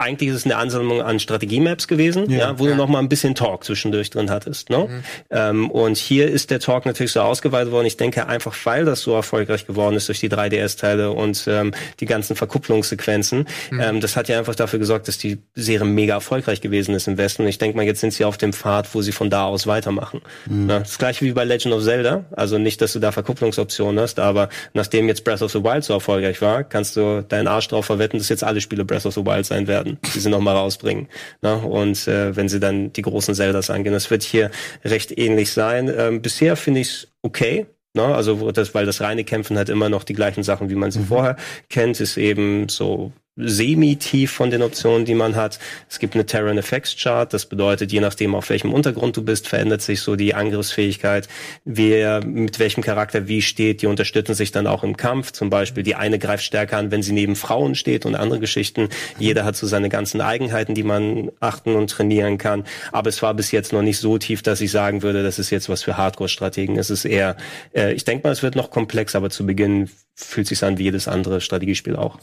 eigentlich 0.00 0.30
ist 0.30 0.36
es 0.36 0.44
eine 0.46 0.56
Ansammlung 0.56 1.02
an 1.02 1.20
Strategie-Maps 1.20 1.86
gewesen, 1.86 2.30
ja, 2.30 2.58
wo 2.58 2.66
du 2.66 2.74
noch 2.74 2.88
mal 2.88 3.00
ein 3.00 3.08
bisschen 3.08 3.34
Talk 3.34 3.64
zwischendurch 3.64 4.08
drin 4.10 4.30
hattest. 4.30 4.70
Ne? 4.70 5.02
Ähm, 5.30 5.70
und 5.70 5.98
hier 5.98 6.30
ist 6.30 6.50
der 6.50 6.58
Talk 6.58 6.86
natürlich 6.86 7.12
so 7.12 7.20
ausgeweitet 7.20 7.70
worden. 7.70 7.86
Ich 7.86 7.98
denke 7.98 8.26
einfach, 8.26 8.56
weil 8.64 8.86
das 8.86 9.02
so 9.02 9.14
erfolgreich 9.14 9.66
geworden 9.66 9.96
ist 9.96 10.08
durch 10.08 10.18
die 10.20 10.30
3DS-Teile 10.30 11.12
und 11.12 11.44
ähm, 11.46 11.72
die 12.00 12.06
ganzen 12.06 12.34
Verkupplungssequenzen, 12.34 13.46
ähm, 13.78 14.00
das 14.00 14.16
hat 14.16 14.28
ja 14.28 14.38
einfach 14.38 14.54
dafür 14.54 14.78
gesorgt, 14.78 15.06
dass 15.08 15.18
die 15.18 15.38
Serie 15.54 15.86
mega 15.86 16.14
erfolgreich 16.14 16.60
gewesen 16.60 16.94
ist 16.94 17.06
im 17.06 17.18
Westen. 17.18 17.42
Und 17.42 17.48
ich 17.48 17.58
denke 17.58 17.76
mal, 17.76 17.84
jetzt 17.84 18.00
sind 18.00 18.12
sie 18.14 18.24
auf 18.24 18.38
dem 18.38 18.52
Pfad, 18.54 18.94
wo 18.94 19.02
sie 19.02 19.12
von 19.12 19.28
da 19.28 19.44
aus 19.44 19.66
weitermachen. 19.66 20.22
Ja, 20.48 20.78
das 20.78 20.96
gleiche 20.96 21.24
wie 21.24 21.32
bei 21.32 21.44
Legend 21.44 21.74
of 21.74 21.84
Zelda. 21.84 22.24
Also 22.32 22.56
nicht, 22.56 22.80
dass 22.80 22.94
du 22.94 23.00
da 23.00 23.12
Verkupplungsoptionen 23.12 24.00
hast, 24.00 24.18
aber 24.18 24.48
nachdem 24.72 25.08
jetzt 25.08 25.24
Breath 25.24 25.42
of 25.42 25.52
the 25.52 25.62
Wild 25.62 25.84
so 25.84 25.92
erfolgreich 25.92 26.40
war, 26.40 26.64
kannst 26.64 26.96
du 26.96 27.22
deinen 27.28 27.48
Arsch 27.48 27.68
drauf 27.68 27.86
verwetten, 27.86 28.18
dass 28.18 28.28
jetzt 28.28 28.44
alle 28.44 28.60
Spiele 28.60 28.84
Breath 28.84 29.04
of 29.04 29.14
the 29.14 29.24
Wild 29.24 29.44
sein 29.44 29.66
werden, 29.66 29.89
die 30.14 30.20
sie 30.20 30.30
nochmal 30.30 30.56
rausbringen. 30.56 31.08
Na, 31.42 31.54
und 31.54 32.06
äh, 32.08 32.36
wenn 32.36 32.48
sie 32.48 32.60
dann 32.60 32.92
die 32.92 33.02
großen 33.02 33.34
Zeldas 33.34 33.70
angehen, 33.70 33.92
das 33.92 34.10
wird 34.10 34.22
hier 34.22 34.50
recht 34.84 35.16
ähnlich 35.16 35.52
sein. 35.52 35.92
Ähm, 35.96 36.22
bisher 36.22 36.56
finde 36.56 36.80
ich 36.80 36.88
es 36.88 37.08
okay. 37.22 37.66
Ne? 37.94 38.04
Also 38.04 38.52
das, 38.52 38.74
weil 38.74 38.86
das 38.86 39.00
reine 39.00 39.24
Kämpfen 39.24 39.58
hat 39.58 39.68
immer 39.68 39.88
noch 39.88 40.04
die 40.04 40.14
gleichen 40.14 40.42
Sachen, 40.42 40.70
wie 40.70 40.74
man 40.76 40.90
sie 40.90 41.04
vorher 41.04 41.36
kennt, 41.68 42.00
ist 42.00 42.16
eben 42.16 42.68
so 42.68 43.12
semi-tief 43.36 44.30
von 44.30 44.50
den 44.50 44.62
Optionen, 44.62 45.04
die 45.04 45.14
man 45.14 45.36
hat. 45.36 45.58
Es 45.88 45.98
gibt 45.98 46.14
eine 46.14 46.26
Terran 46.26 46.58
Effects 46.58 46.96
Chart. 46.96 47.32
Das 47.32 47.46
bedeutet, 47.46 47.92
je 47.92 48.00
nachdem, 48.00 48.34
auf 48.34 48.50
welchem 48.50 48.72
Untergrund 48.72 49.16
du 49.16 49.22
bist, 49.22 49.48
verändert 49.48 49.82
sich 49.82 50.00
so 50.00 50.16
die 50.16 50.34
Angriffsfähigkeit. 50.34 51.28
Wer 51.64 52.24
mit 52.24 52.58
welchem 52.58 52.82
Charakter 52.82 53.28
wie 53.28 53.42
steht, 53.42 53.82
die 53.82 53.86
unterstützen 53.86 54.34
sich 54.34 54.52
dann 54.52 54.66
auch 54.66 54.84
im 54.84 54.96
Kampf. 54.96 55.32
Zum 55.32 55.50
Beispiel 55.50 55.82
die 55.82 55.94
eine 55.94 56.18
greift 56.18 56.44
stärker 56.44 56.76
an, 56.76 56.90
wenn 56.90 57.02
sie 57.02 57.12
neben 57.12 57.36
Frauen 57.36 57.74
steht 57.74 58.06
und 58.06 58.14
andere 58.14 58.40
Geschichten. 58.40 58.88
Jeder 59.18 59.44
hat 59.44 59.56
so 59.56 59.66
seine 59.66 59.88
ganzen 59.88 60.20
Eigenheiten, 60.20 60.74
die 60.74 60.82
man 60.82 61.30
achten 61.40 61.74
und 61.74 61.90
trainieren 61.90 62.38
kann. 62.38 62.64
Aber 62.92 63.08
es 63.08 63.22
war 63.22 63.34
bis 63.34 63.50
jetzt 63.52 63.72
noch 63.72 63.82
nicht 63.82 63.98
so 63.98 64.18
tief, 64.18 64.42
dass 64.42 64.60
ich 64.60 64.70
sagen 64.70 65.02
würde, 65.02 65.22
das 65.22 65.38
ist 65.38 65.50
jetzt 65.50 65.68
was 65.68 65.82
für 65.82 65.96
Hardcore-Strategen. 65.96 66.78
Es 66.78 66.90
ist 66.90 67.04
eher, 67.04 67.36
äh, 67.74 67.92
ich 67.92 68.04
denke 68.04 68.26
mal, 68.26 68.32
es 68.32 68.42
wird 68.42 68.56
noch 68.56 68.70
komplex, 68.70 69.14
aber 69.14 69.30
zu 69.30 69.46
Beginn 69.46 69.88
fühlt 70.14 70.46
sich 70.46 70.62
an 70.62 70.78
wie 70.78 70.84
jedes 70.84 71.08
andere 71.08 71.40
Strategiespiel 71.40 71.96
auch. 71.96 72.18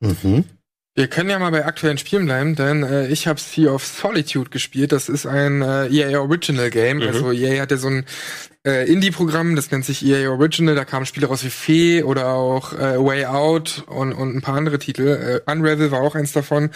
Mhm. 0.00 0.44
Wir 0.94 1.06
können 1.06 1.30
ja 1.30 1.38
mal 1.38 1.52
bei 1.52 1.64
aktuellen 1.64 1.96
Spielen 1.98 2.24
bleiben, 2.24 2.56
denn 2.56 2.82
äh, 2.82 3.06
ich 3.06 3.28
habe 3.28 3.38
Sea 3.38 3.70
of 3.70 3.86
Solitude 3.86 4.50
gespielt. 4.50 4.90
Das 4.90 5.08
ist 5.08 5.26
ein 5.26 5.62
äh, 5.62 5.86
EA 5.86 6.18
Original 6.18 6.70
Game. 6.70 7.00
Also 7.02 7.30
EA 7.30 7.62
hatte 7.62 7.76
so 7.76 7.88
ein 7.88 8.04
äh, 8.66 8.90
Indie-Programm, 8.90 9.56
das 9.56 9.70
nennt 9.70 9.84
sich 9.84 10.04
EA 10.04 10.30
Original. 10.30 10.74
Da 10.74 10.84
kamen 10.84 11.06
Spiele 11.06 11.26
raus 11.28 11.44
wie 11.44 11.50
Fee 11.50 12.02
oder 12.02 12.28
auch 12.34 12.72
äh, 12.72 12.98
Way 12.98 13.26
Out 13.26 13.84
und, 13.86 14.12
und 14.12 14.36
ein 14.36 14.40
paar 14.42 14.56
andere 14.56 14.78
Titel. 14.78 15.42
Äh, 15.46 15.50
Unravel 15.50 15.90
war 15.90 16.00
auch 16.00 16.14
eins 16.16 16.32
davon. 16.32 16.70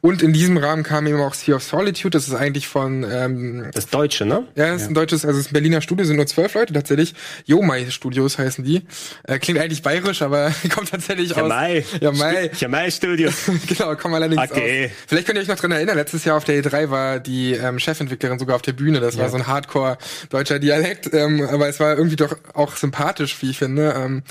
Und 0.00 0.20
in 0.22 0.32
diesem 0.32 0.56
Rahmen 0.56 0.82
kam 0.82 1.06
eben 1.06 1.20
auch 1.20 1.34
Sea 1.34 1.54
of 1.56 1.62
Solitude. 1.62 2.10
Das 2.10 2.26
ist 2.28 2.34
eigentlich 2.34 2.66
von 2.68 3.06
ähm, 3.10 3.70
Das 3.72 3.86
Deutsche, 3.88 4.26
ne? 4.26 4.48
ja, 4.56 4.74
es 4.74 4.82
ist 4.82 4.88
ein 4.88 4.94
deutsches, 4.94 5.24
also 5.24 5.38
es 5.38 5.46
ist 5.46 5.52
ein 5.52 5.54
Berliner 5.54 5.80
Studio, 5.80 6.04
sind 6.04 6.16
nur 6.16 6.26
zwölf 6.26 6.54
Leute 6.54 6.72
tatsächlich. 6.72 7.14
Yomai 7.46 7.88
Studios 7.90 8.36
heißen 8.36 8.64
die. 8.64 8.82
Äh, 9.22 9.38
klingt 9.38 9.60
eigentlich 9.60 9.82
bayerisch, 9.82 10.22
aber 10.22 10.52
kommt 10.74 10.90
tatsächlich 10.90 11.32
aus. 11.32 11.38
Jamai. 11.38 11.84
Jamai. 12.00 12.50
Jamai 12.58 12.90
Studio. 12.90 13.30
genau, 13.68 13.94
kommen 13.96 14.14
allerdings 14.14 14.42
Okay. 14.50 14.86
aus. 14.86 14.90
Vielleicht 15.06 15.26
könnt 15.26 15.38
ihr 15.38 15.42
euch 15.42 15.48
noch 15.48 15.56
dran 15.56 15.70
erinnern, 15.72 15.96
letztes 15.96 16.24
Jahr 16.24 16.36
auf 16.36 16.44
der 16.44 16.62
E3 16.62 16.90
war 16.90 17.20
die 17.20 17.52
ähm, 17.52 17.78
Chefentwicklerin 17.78 18.38
sogar 18.40 18.56
auf 18.56 18.62
der 18.62 18.72
Bühne. 18.72 18.98
Das 19.00 19.16
war 19.18 19.28
so 19.28 19.36
ein 19.36 19.46
Hardcore 19.46 19.98
deutscher 20.30 20.58
Dialekt, 20.58 21.12
ähm, 21.14 21.27
aber 21.48 21.68
es 21.68 21.80
war 21.80 21.96
irgendwie 21.96 22.16
doch 22.16 22.36
auch 22.54 22.76
sympathisch, 22.76 23.40
wie 23.42 23.50
ich 23.50 23.58
finde. 23.58 23.94
Ähm, 23.96 24.22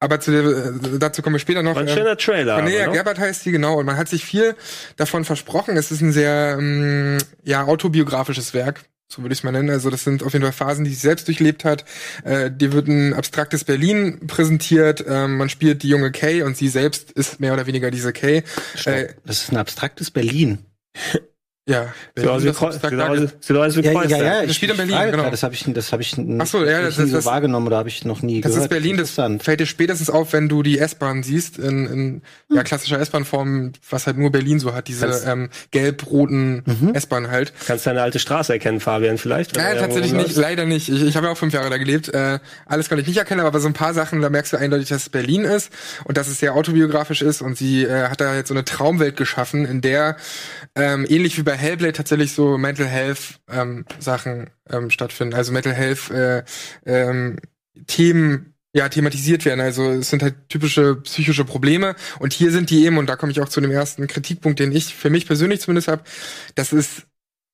aber 0.00 0.20
zu 0.20 0.30
der, 0.32 0.44
äh, 0.44 0.98
dazu 0.98 1.22
kommen 1.22 1.34
wir 1.36 1.40
später 1.40 1.62
noch. 1.62 1.76
Ein 1.76 1.88
Ähm, 1.88 1.94
schöner 1.94 2.16
Trailer. 2.16 2.56
Cornelia 2.56 2.82
aber, 2.82 2.88
ne? 2.88 2.94
Gerbert 2.96 3.18
heißt 3.18 3.42
sie, 3.44 3.52
genau. 3.52 3.78
Und 3.78 3.86
man 3.86 3.96
hat 3.96 4.08
sich 4.08 4.24
viel 4.24 4.54
davon 4.96 5.24
versprochen. 5.24 5.76
Es 5.76 5.90
ist 5.90 6.02
ein 6.02 6.12
sehr 6.12 6.56
ähm, 6.58 7.18
ja, 7.42 7.64
autobiografisches 7.64 8.52
Werk. 8.52 8.82
So 9.10 9.22
würde 9.22 9.32
ich 9.32 9.40
es 9.40 9.44
mal 9.44 9.52
nennen. 9.52 9.70
Also 9.70 9.90
das 9.90 10.04
sind 10.04 10.22
auf 10.22 10.32
jeden 10.32 10.44
Fall 10.44 10.52
Phasen, 10.52 10.84
die 10.84 10.90
sie 10.90 10.96
selbst 10.96 11.28
durchlebt 11.28 11.64
hat. 11.64 11.84
Äh, 12.24 12.50
dir 12.50 12.72
wird 12.72 12.88
ein 12.88 13.14
abstraktes 13.14 13.64
Berlin 13.64 14.26
präsentiert. 14.26 15.04
Ähm, 15.06 15.36
man 15.36 15.48
spielt 15.48 15.82
die 15.82 15.88
junge 15.88 16.10
Kay 16.10 16.42
und 16.42 16.56
sie 16.56 16.68
selbst 16.68 17.12
ist 17.12 17.38
mehr 17.40 17.52
oder 17.54 17.66
weniger 17.66 17.90
diese 17.90 18.12
Kay. 18.12 18.42
Äh, 18.84 19.08
Das 19.24 19.42
ist 19.42 19.52
ein 19.52 19.56
abstraktes 19.56 20.10
Berlin. 20.10 20.58
Ja, 21.66 21.94
Sieht 22.14 22.26
aus 22.28 22.42
wie 22.42 22.46
das 22.48 22.56
Kreuz- 22.58 22.72
Samstag 22.74 22.90
sieht 22.90 22.98
da 22.98 23.08
aus- 23.08 23.18
ge- 23.18 23.28
sieht 23.40 23.56
aus 23.56 23.76
wie 23.76 23.80
Ja, 23.80 23.92
ja, 24.04 24.16
ja, 24.22 24.40
Das 24.42 24.50
ich 24.50 24.56
spielt 24.56 24.72
in 24.72 24.76
Berlin, 24.76 24.96
frage 24.96 25.10
genau. 25.12 25.30
Das 25.30 25.42
habe 25.42 25.54
ich, 25.54 25.64
das 25.68 25.92
habe 25.92 26.02
ich, 26.02 26.14
Ach 26.38 26.46
so, 26.46 26.62
ja, 26.62 26.76
hab 26.76 26.82
das- 26.84 26.92
ich 26.98 27.04
nie 27.04 27.10
so 27.10 27.16
das- 27.16 27.24
wahrgenommen 27.24 27.66
oder 27.68 27.78
habe 27.78 27.88
ich 27.88 28.04
noch 28.04 28.20
nie 28.20 28.42
Das 28.42 28.50
gehört. 28.52 28.64
ist 28.66 28.68
Berlin, 28.68 28.98
das 28.98 29.12
fällt 29.42 29.60
dir 29.60 29.64
spätestens 29.66 30.10
auf, 30.10 30.34
wenn 30.34 30.50
du 30.50 30.62
die 30.62 30.78
S-Bahn 30.78 31.22
siehst, 31.22 31.58
in, 31.58 31.86
in 31.86 32.22
ja, 32.50 32.58
Hm. 32.58 32.64
klassischer 32.64 33.00
S-Bahn-Form, 33.00 33.72
was 33.88 34.06
halt 34.06 34.18
nur 34.18 34.30
Berlin 34.30 34.60
so 34.60 34.74
hat, 34.74 34.88
diese 34.88 35.06
Kannst- 35.06 35.26
ähm, 35.26 35.48
gelb-roten 35.70 36.64
Mhm. 36.66 36.94
S-Bahn 36.94 37.30
halt. 37.30 37.54
Kannst 37.66 37.86
du 37.86 37.90
eine 37.90 38.02
alte 38.02 38.18
Straße 38.18 38.52
erkennen, 38.52 38.80
Fabian, 38.80 39.16
vielleicht? 39.16 39.56
Ja, 39.56 39.74
tatsächlich 39.74 40.12
nicht, 40.12 40.36
leider 40.36 40.66
nicht. 40.66 40.90
Ich, 40.90 41.00
ich 41.02 41.16
habe 41.16 41.28
ja 41.28 41.32
auch 41.32 41.38
fünf 41.38 41.54
Jahre 41.54 41.70
da 41.70 41.78
gelebt. 41.78 42.08
Äh, 42.12 42.40
alles 42.66 42.90
konnte 42.90 43.00
ich 43.00 43.08
nicht 43.08 43.16
erkennen, 43.16 43.40
aber 43.40 43.60
so 43.60 43.68
ein 43.68 43.72
paar 43.72 43.94
Sachen, 43.94 44.20
da 44.20 44.28
merkst 44.28 44.52
du 44.52 44.58
eindeutig, 44.58 44.90
dass 44.90 45.02
es 45.04 45.08
Berlin 45.08 45.44
ist 45.44 45.70
und 46.04 46.18
dass 46.18 46.28
es 46.28 46.40
sehr 46.40 46.54
autobiografisch 46.54 47.22
ist 47.22 47.40
und 47.40 47.56
sie 47.56 47.84
äh, 47.84 48.08
hat 48.08 48.20
da 48.20 48.34
jetzt 48.36 48.48
so 48.48 48.54
eine 48.54 48.66
Traumwelt 48.66 49.16
geschaffen, 49.16 49.64
in 49.64 49.80
der 49.80 50.16
ähm, 50.76 51.06
ähnlich 51.08 51.38
wie 51.38 51.42
bei 51.42 51.56
Hellblade 51.56 51.92
tatsächlich 51.92 52.32
so 52.32 52.58
Mental 52.58 52.86
Health 52.86 53.40
ähm, 53.48 53.84
Sachen 53.98 54.50
ähm, 54.68 54.90
stattfinden. 54.90 55.34
Also 55.34 55.52
Mental 55.52 55.72
Health 55.72 56.10
äh, 56.10 56.42
ähm, 56.84 57.38
Themen 57.86 58.54
ja, 58.74 58.88
thematisiert 58.88 59.44
werden. 59.44 59.60
Also 59.60 59.90
es 59.92 60.10
sind 60.10 60.22
halt 60.22 60.48
typische 60.48 60.96
psychische 60.96 61.44
Probleme 61.44 61.94
und 62.18 62.32
hier 62.32 62.50
sind 62.50 62.70
die 62.70 62.84
eben, 62.84 62.98
und 62.98 63.08
da 63.08 63.14
komme 63.14 63.30
ich 63.30 63.40
auch 63.40 63.48
zu 63.48 63.60
dem 63.60 63.70
ersten 63.70 64.08
Kritikpunkt, 64.08 64.58
den 64.58 64.72
ich 64.72 64.94
für 64.94 65.10
mich 65.10 65.26
persönlich 65.26 65.60
zumindest 65.60 65.86
habe, 65.88 66.02
das 66.56 66.72
ist 66.72 67.06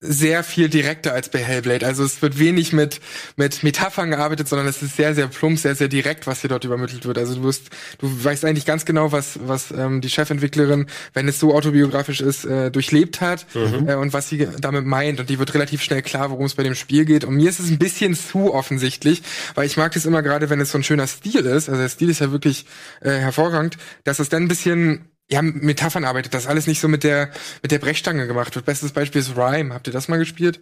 sehr 0.02 0.42
viel 0.42 0.70
direkter 0.70 1.12
als 1.12 1.28
bei 1.28 1.40
Hellblade. 1.40 1.84
Also 1.84 2.04
es 2.04 2.22
wird 2.22 2.38
wenig 2.38 2.72
mit 2.72 3.00
mit 3.36 3.62
Metaphern 3.62 4.10
gearbeitet, 4.10 4.48
sondern 4.48 4.66
es 4.66 4.82
ist 4.82 4.96
sehr 4.96 5.14
sehr 5.14 5.26
plump, 5.26 5.58
sehr 5.58 5.74
sehr 5.74 5.88
direkt, 5.88 6.26
was 6.26 6.40
hier 6.40 6.48
dort 6.48 6.64
übermittelt 6.64 7.04
wird. 7.04 7.18
Also 7.18 7.34
du 7.34 7.42
wirst, 7.42 7.68
du 7.98 8.24
weißt 8.24 8.46
eigentlich 8.46 8.64
ganz 8.64 8.86
genau, 8.86 9.12
was 9.12 9.38
was 9.44 9.70
ähm, 9.70 10.00
die 10.00 10.08
Chefentwicklerin, 10.08 10.86
wenn 11.12 11.28
es 11.28 11.38
so 11.38 11.54
autobiografisch 11.54 12.22
ist, 12.22 12.46
äh, 12.46 12.70
durchlebt 12.70 13.20
hat 13.20 13.44
äh, 13.86 13.94
und 13.94 14.14
was 14.14 14.30
sie 14.30 14.48
damit 14.58 14.86
meint. 14.86 15.20
Und 15.20 15.28
die 15.28 15.38
wird 15.38 15.52
relativ 15.52 15.82
schnell 15.82 16.00
klar, 16.00 16.30
worum 16.30 16.46
es 16.46 16.54
bei 16.54 16.62
dem 16.62 16.74
Spiel 16.74 17.04
geht. 17.04 17.24
Und 17.24 17.34
mir 17.34 17.50
ist 17.50 17.60
es 17.60 17.70
ein 17.70 17.78
bisschen 17.78 18.14
zu 18.14 18.54
offensichtlich, 18.54 19.22
weil 19.54 19.66
ich 19.66 19.76
mag 19.76 19.94
es 19.94 20.06
immer 20.06 20.22
gerade, 20.22 20.48
wenn 20.48 20.60
es 20.62 20.72
so 20.72 20.78
ein 20.78 20.84
schöner 20.84 21.06
Stil 21.06 21.44
ist. 21.44 21.68
Also 21.68 21.80
der 21.80 21.90
Stil 21.90 22.08
ist 22.08 22.20
ja 22.20 22.32
wirklich 22.32 22.64
äh, 23.02 23.10
hervorragend, 23.10 23.76
dass 24.04 24.18
es 24.18 24.30
dann 24.30 24.44
ein 24.44 24.48
bisschen 24.48 25.09
ja, 25.30 25.42
Metaphern 25.42 26.04
arbeitet, 26.04 26.34
dass 26.34 26.46
alles 26.46 26.66
nicht 26.66 26.80
so 26.80 26.88
mit 26.88 27.04
der 27.04 27.30
mit 27.62 27.70
der 27.70 27.78
Brechstange 27.78 28.26
gemacht 28.26 28.54
wird. 28.54 28.64
Bestes 28.64 28.92
Beispiel 28.92 29.20
ist 29.20 29.36
Rhyme. 29.36 29.72
Habt 29.72 29.86
ihr 29.86 29.92
das 29.92 30.08
mal 30.08 30.18
gespielt? 30.18 30.60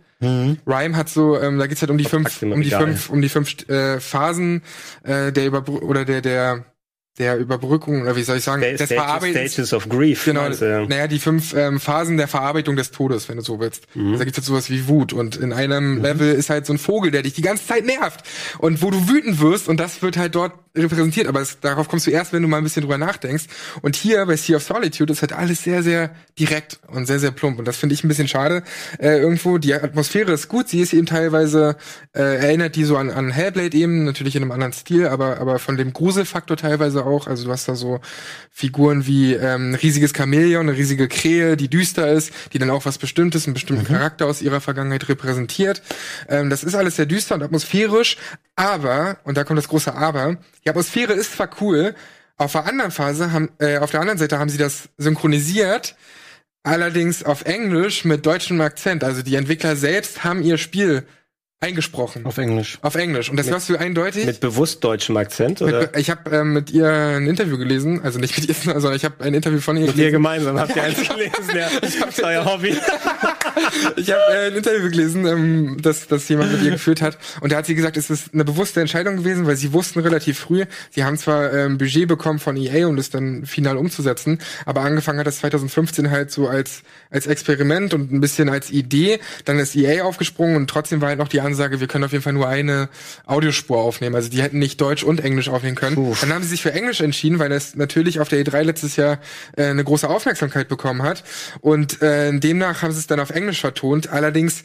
Rhyme 0.66 0.97
hat 0.97 1.09
so, 1.09 1.41
ähm, 1.41 1.59
da 1.59 1.66
geht's 1.66 1.81
halt 1.81 1.91
um 1.91 1.99
die 1.99 2.05
fünf, 2.05 2.43
um 2.43 2.61
die 2.62 2.71
fünf, 2.71 3.09
um 3.11 3.23
die 3.23 3.29
fünf 3.29 3.69
äh, 3.69 3.99
Phasen 4.01 4.62
äh, 5.05 5.33
der 5.33 5.47
Überbr 5.47 5.83
oder 5.83 6.05
der 6.05 6.21
der 6.21 6.64
der 7.19 7.37
Überbrückung 7.39 8.03
oder 8.03 8.16
wie 8.16 8.23
soll 8.23 8.39
ich 8.39 8.45
sagen, 8.45 8.62
Sta- 8.62 8.71
des 8.71 8.87
Stages, 8.87 9.05
Verarbeitens. 9.05 9.53
Stages 9.53 9.73
of 9.73 9.89
Grief. 9.89 10.25
Genau, 10.25 10.49
du, 10.49 10.64
ja. 10.64 10.87
naja, 10.87 11.07
die 11.07 11.19
fünf 11.19 11.55
ähm, 11.55 11.81
Phasen 11.81 12.16
der 12.16 12.29
Verarbeitung 12.29 12.77
des 12.77 12.91
Todes, 12.91 13.29
wenn 13.29 13.37
du 13.37 13.43
so 13.43 13.61
willst. 13.61 13.87
Mhm. 13.95 14.07
Also 14.09 14.19
da 14.19 14.25
gibt's 14.25 14.39
jetzt 14.39 14.47
sowas 14.47 14.71
wie 14.71 14.89
Wut 14.89 15.12
und 15.12 15.37
in 15.37 15.53
einem 15.53 16.03
Level 16.03 16.33
ist 16.33 16.51
halt 16.51 16.66
so 16.66 16.73
ein 16.73 16.79
Vogel, 16.79 17.11
der 17.11 17.23
dich 17.23 17.35
die 17.35 17.43
ganze 17.43 17.66
Zeit 17.66 17.85
nervt 17.85 18.21
und 18.59 18.83
wo 18.83 18.91
du 18.91 19.09
wütend 19.09 19.41
wirst 19.41 19.69
und 19.69 19.79
das 19.79 20.03
wird 20.03 20.16
halt 20.16 20.35
dort 20.35 20.53
repräsentiert, 20.77 21.27
aber 21.27 21.41
es, 21.41 21.59
darauf 21.61 21.89
kommst 21.89 22.07
du 22.07 22.11
erst, 22.12 22.33
wenn 22.33 22.43
du 22.43 22.47
mal 22.49 22.59
ein 22.59 22.62
bisschen 22.62 22.83
drüber 22.83 22.99
nachdenkst. 22.99 23.47
Und 23.83 23.97
hier 23.97 24.25
bei 24.27 24.37
Sea 24.37 24.57
of 24.59 24.62
Solitude 24.62 25.12
ist 25.12 25.23
halt 25.23 25.33
alles 25.33 25.64
sehr, 25.64 25.83
sehr 25.83 26.11
direkt 26.39 26.79
und 26.87 27.07
sehr, 27.07 27.19
sehr 27.19 27.33
plump 27.33 27.59
und 27.59 27.66
das 27.66 27.77
finde 27.77 27.95
ich 27.95 28.05
ein 28.05 28.09
bisschen 28.09 28.29
schade. 28.29 28.62
Äh, 29.01 29.19
irgendwo, 29.19 29.59
die 29.59 29.75
Atmosphäre 29.75 30.31
ist 30.33 30.47
gut, 30.49 30.69
sie 30.69 30.81
ist 30.81 30.93
eben 30.93 31.07
teilweise, 31.07 31.77
äh, 32.14 32.21
erinnert 32.37 32.77
die 32.77 32.85
so 32.85 32.97
an, 32.97 33.11
an 33.11 33.31
Hellblade 33.31 33.77
eben, 33.77 34.05
natürlich 34.05 34.37
in 34.37 34.43
einem 34.43 34.53
anderen 34.53 34.73
Stil, 34.73 35.09
aber, 35.09 35.41
aber 35.41 35.59
von 35.59 35.77
dem 35.77 35.93
Gruselfaktor 35.93 36.57
teilweise 36.57 37.05
auch, 37.09 37.27
also 37.27 37.45
du 37.45 37.51
hast 37.51 37.69
da 37.69 37.75
so 37.75 38.01
Figuren 38.51 39.07
wie 39.07 39.35
ähm, 39.35 39.73
ein 39.73 39.75
riesiges 39.75 40.13
Chamäleon, 40.17 40.69
eine 40.69 40.79
riesige 40.79 41.09
Krähe, 41.09 41.57
die 41.57 41.69
düster 41.69 42.11
ist, 42.11 42.33
die 42.53 42.59
dann 42.59 42.71
auch 42.71 42.85
was 42.85 42.99
Bestimmtes, 42.99 43.47
einen 43.47 43.55
bestimmten 43.55 43.85
Charakter 43.85 44.27
aus 44.27 44.43
ihrer 44.43 44.61
Vergangenheit 44.61 45.09
repräsentiert. 45.09 45.83
Ähm, 46.29 46.51
das 46.51 46.65
ist 46.65 46.75
alles 46.75 46.97
sehr 46.97 47.07
düster 47.07 47.35
und 47.35 47.43
atmosphärisch, 47.43 48.17
aber, 48.57 49.19
und 49.25 49.37
da 49.37 49.45
kommt 49.45 49.59
das 49.59 49.69
große 49.69 49.95
Aber, 49.95 50.37
die 50.65 50.71
Atmosphäre 50.71 51.13
ist 51.13 51.35
zwar 51.35 51.51
cool, 51.61 51.95
auf 52.37 52.53
der 52.53 52.67
anderen 52.67 52.93
Phase 52.93 53.33
haben, 53.33 53.51
äh, 53.59 53.79
auf 53.79 53.91
der 53.91 54.01
anderen 54.01 54.19
Seite 54.19 54.39
haben 54.39 54.49
sie 54.49 54.59
das 54.59 54.89
synchronisiert, 54.97 55.97
allerdings 56.63 57.25
auf 57.25 57.45
Englisch 57.45 58.05
mit 58.05 58.25
deutschem 58.27 58.61
Akzent. 58.61 59.03
Also 59.03 59.23
die 59.23 59.35
Entwickler 59.35 59.75
selbst 59.75 60.25
haben 60.25 60.43
ihr 60.43 60.59
Spiel 60.59 61.05
eingesprochen. 61.61 62.25
Auf 62.25 62.39
Englisch. 62.39 62.79
Auf 62.83 62.95
Englisch. 62.95 63.31
Und 63.31 63.37
das 63.37 63.51
hörst 63.51 63.69
du 63.69 63.77
eindeutig. 63.77 64.27
Mit 64.27 64.41
bewusst 64.41 64.85
deutschem 64.85 65.17
Akzent, 65.17 65.61
oder? 65.61 65.81
Mit, 65.81 65.97
ich 65.97 66.09
habe 66.11 66.31
ähm, 66.31 66.53
mit 66.53 66.71
ihr 66.71 66.89
ein 66.89 67.27
Interview 67.27 67.59
gelesen, 67.59 68.01
also 68.03 68.19
nicht 68.19 68.39
mit 68.39 68.49
ihr, 68.49 68.55
sondern 68.55 68.95
ich 68.95 69.05
habe 69.05 69.25
ein 69.25 69.35
Interview 69.35 69.61
von 69.61 69.77
ihr 69.77 69.87
Mit 69.87 69.97
gelesen. 69.97 70.13
gemeinsam 70.13 70.59
habt 70.59 70.77
ihr 70.77 70.83
eins 70.85 70.97
gelesen, 70.99 71.57
ja. 71.57 71.69
Das 71.81 71.95
ist 71.95 72.23
euer 72.23 72.45
Hobby. 72.45 72.77
Ich 73.97 74.11
habe 74.11 74.21
äh, 74.31 74.47
ein 74.49 74.55
Interview 74.55 74.91
gelesen, 74.91 75.27
ähm, 75.27 75.77
das, 75.81 76.07
das 76.07 76.29
jemand 76.29 76.53
mit 76.53 76.63
ihr 76.63 76.71
geführt 76.73 77.03
hat. 77.03 77.19
Und 77.41 77.53
da 77.53 77.57
hat 77.57 77.67
sie 77.67 77.75
gesagt, 77.75 77.97
es 77.97 78.11
ist 78.11 78.35
eine 78.35 78.45
bewusste 78.45 78.81
Entscheidung 78.81 79.17
gewesen, 79.17 79.47
weil 79.47 79.57
sie 79.57 79.73
wussten 79.73 80.01
relativ 80.01 80.39
früh, 80.39 80.65
sie 80.91 81.05
haben 81.05 81.17
zwar 81.17 81.53
ähm, 81.53 81.79
Budget 81.79 82.09
bekommen 82.09 82.39
von 82.39 82.57
EA, 82.57 82.87
um 82.87 82.97
das 82.97 83.11
dann 83.11 83.47
final 83.47 83.77
umzusetzen, 83.77 84.39
aber 84.67 84.83
angefangen 84.83 85.19
hat 85.19 85.27
das 85.27 85.39
2015 85.39 86.11
halt 86.11 86.31
so 86.31 86.49
als, 86.49 86.83
als 87.11 87.27
Experiment 87.27 87.95
und 87.95 88.13
ein 88.13 88.21
bisschen 88.21 88.49
als 88.49 88.71
Idee. 88.71 89.21
Dann 89.45 89.59
ist 89.59 89.77
EA 89.77 90.05
aufgesprungen 90.05 90.57
und 90.57 90.69
trotzdem 90.69 91.01
war 91.01 91.09
halt 91.09 91.19
noch 91.19 91.29
die 91.29 91.41
Ansage, 91.41 91.81
wir 91.81 91.87
können 91.87 92.05
auf 92.05 92.13
jeden 92.13 92.25
Fall 92.25 92.33
nur 92.33 92.49
eine 92.49 92.89
Audiospur 93.27 93.79
aufnehmen. 93.79 94.15
Also 94.15 94.29
die 94.29 94.43
hätten 94.43 94.59
nicht 94.59 94.81
Deutsch 94.81 95.03
und 95.03 95.25
Englisch 95.25 95.49
aufnehmen 95.49 95.77
können. 95.77 95.97
Dann 96.21 96.33
haben 96.33 96.43
sie 96.43 96.51
sich 96.51 96.63
für 96.63 96.73
Englisch 96.73 97.01
entschieden, 97.01 97.39
weil 97.39 97.53
es 97.53 97.75
natürlich 97.75 98.21
auf 98.21 98.29
der 98.29 98.45
E3 98.45 98.63
letztes 98.63 98.97
Jahr 98.97 99.19
äh, 99.57 99.65
eine 99.65 99.85
große 99.85 100.09
Aufmerksamkeit 100.09 100.69
bekommen 100.69 101.03
hat. 101.03 101.25
Und 101.61 102.03
äh, 102.03 102.37
demnach 102.39 102.83
haben 102.83 102.93
sie 102.93 103.01
es 103.01 103.07
dann 103.07 103.21
auf 103.21 103.31
Englisch 103.39 103.61
vertont. 103.61 104.11
Allerdings 104.11 104.64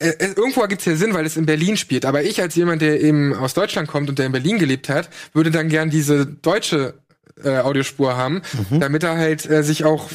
äh, 0.00 0.10
äh, 0.10 0.32
irgendwo 0.36 0.60
ergibt 0.60 0.82
es 0.82 0.86
ja 0.86 0.96
Sinn, 0.96 1.12
weil 1.14 1.26
es 1.26 1.36
in 1.36 1.46
Berlin 1.46 1.76
spielt. 1.76 2.04
Aber 2.04 2.22
ich 2.22 2.40
als 2.40 2.54
jemand, 2.54 2.82
der 2.82 3.00
eben 3.00 3.34
aus 3.34 3.54
Deutschland 3.54 3.88
kommt 3.88 4.08
und 4.08 4.18
der 4.18 4.26
in 4.26 4.32
Berlin 4.32 4.58
gelebt 4.58 4.88
hat, 4.88 5.08
würde 5.32 5.50
dann 5.50 5.68
gern 5.68 5.90
diese 5.90 6.24
deutsche 6.24 6.94
äh, 7.42 7.58
Audiospur 7.58 8.16
haben, 8.16 8.42
damit 8.70 9.02
er 9.02 9.16
halt 9.16 9.48
äh, 9.48 9.62
sich 9.62 9.84
auch, 9.84 10.10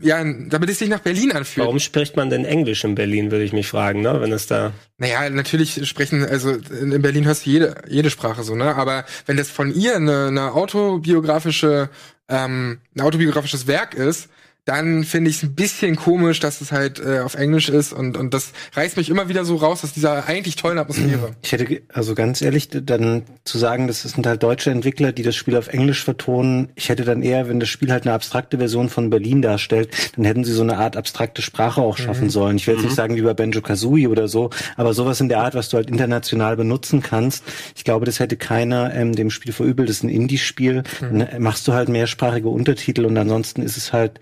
ja, 0.00 0.22
damit 0.24 0.70
es 0.70 0.78
sich 0.78 0.88
nach 0.88 1.00
Berlin 1.00 1.32
anfühlt. 1.32 1.66
Warum 1.66 1.78
spricht 1.80 2.16
man 2.16 2.30
denn 2.30 2.44
Englisch 2.44 2.84
in 2.84 2.94
Berlin, 2.94 3.30
würde 3.30 3.44
ich 3.44 3.52
mich 3.52 3.68
fragen, 3.68 4.02
ne? 4.02 4.20
Wenn 4.20 4.32
es 4.32 4.46
da. 4.46 4.72
Naja, 4.98 5.28
natürlich 5.30 5.86
sprechen, 5.88 6.24
also 6.24 6.52
in 6.52 6.92
in 6.92 7.02
Berlin 7.02 7.24
hörst 7.24 7.46
du 7.46 7.50
jede, 7.50 7.76
jede 7.88 8.10
Sprache 8.10 8.42
so, 8.42 8.54
ne? 8.54 8.74
Aber 8.74 9.04
wenn 9.26 9.36
das 9.36 9.50
von 9.50 9.74
ihr 9.74 9.96
eine, 9.96 10.26
eine 10.26 10.52
autobiografische, 10.52 11.88
ähm, 12.28 12.78
ein 12.94 13.00
autobiografisches 13.02 13.66
Werk 13.66 13.94
ist, 13.94 14.28
dann 14.66 15.04
finde 15.04 15.30
ich 15.30 15.36
es 15.36 15.42
ein 15.44 15.54
bisschen 15.54 15.94
komisch, 15.94 16.40
dass 16.40 16.60
es 16.60 16.72
halt 16.72 16.98
äh, 16.98 17.20
auf 17.20 17.36
Englisch 17.36 17.68
ist 17.68 17.92
und, 17.92 18.16
und 18.16 18.34
das 18.34 18.50
reißt 18.74 18.96
mich 18.96 19.08
immer 19.08 19.28
wieder 19.28 19.44
so 19.44 19.54
raus 19.54 19.84
aus 19.84 19.92
dieser 19.92 20.26
eigentlich 20.26 20.56
tollen 20.56 20.78
Atmosphäre. 20.78 21.36
Ich 21.42 21.52
hätte, 21.52 21.82
also 21.92 22.16
ganz 22.16 22.42
ehrlich, 22.42 22.68
dann 22.70 23.22
zu 23.44 23.58
sagen, 23.58 23.86
das 23.86 24.02
sind 24.02 24.26
halt 24.26 24.42
deutsche 24.42 24.72
Entwickler, 24.72 25.12
die 25.12 25.22
das 25.22 25.36
Spiel 25.36 25.56
auf 25.56 25.68
Englisch 25.68 26.02
vertonen. 26.02 26.70
Ich 26.74 26.88
hätte 26.88 27.04
dann 27.04 27.22
eher, 27.22 27.48
wenn 27.48 27.60
das 27.60 27.68
Spiel 27.68 27.92
halt 27.92 28.06
eine 28.06 28.14
abstrakte 28.14 28.58
Version 28.58 28.88
von 28.88 29.08
Berlin 29.08 29.40
darstellt, 29.40 29.88
dann 30.16 30.24
hätten 30.24 30.42
sie 30.42 30.52
so 30.52 30.62
eine 30.62 30.78
Art 30.78 30.96
abstrakte 30.96 31.42
Sprache 31.42 31.80
auch 31.80 31.96
schaffen 31.96 32.28
sollen. 32.28 32.56
Ich 32.56 32.66
will 32.66 32.74
jetzt 32.74 32.82
nicht 32.82 32.96
sagen 32.96 33.14
wie 33.14 33.22
bei 33.22 33.34
Benjo 33.34 33.60
Kazooie 33.60 34.08
oder 34.08 34.26
so, 34.26 34.50
aber 34.76 34.94
sowas 34.94 35.20
in 35.20 35.28
der 35.28 35.42
Art, 35.42 35.54
was 35.54 35.68
du 35.68 35.76
halt 35.76 35.88
international 35.88 36.56
benutzen 36.56 37.02
kannst. 37.02 37.44
Ich 37.76 37.84
glaube, 37.84 38.04
das 38.04 38.18
hätte 38.18 38.36
keiner 38.36 38.92
ähm, 38.92 39.14
dem 39.14 39.30
Spiel 39.30 39.52
verübelt. 39.52 39.88
Das 39.88 39.98
ist 39.98 40.02
ein 40.02 40.08
Indie-Spiel. 40.08 40.82
Dann 41.00 41.20
äh, 41.20 41.38
machst 41.38 41.68
du 41.68 41.72
halt 41.72 41.88
mehrsprachige 41.88 42.48
Untertitel 42.48 43.04
und 43.04 43.16
ansonsten 43.16 43.62
ist 43.62 43.76
es 43.76 43.92
halt 43.92 44.18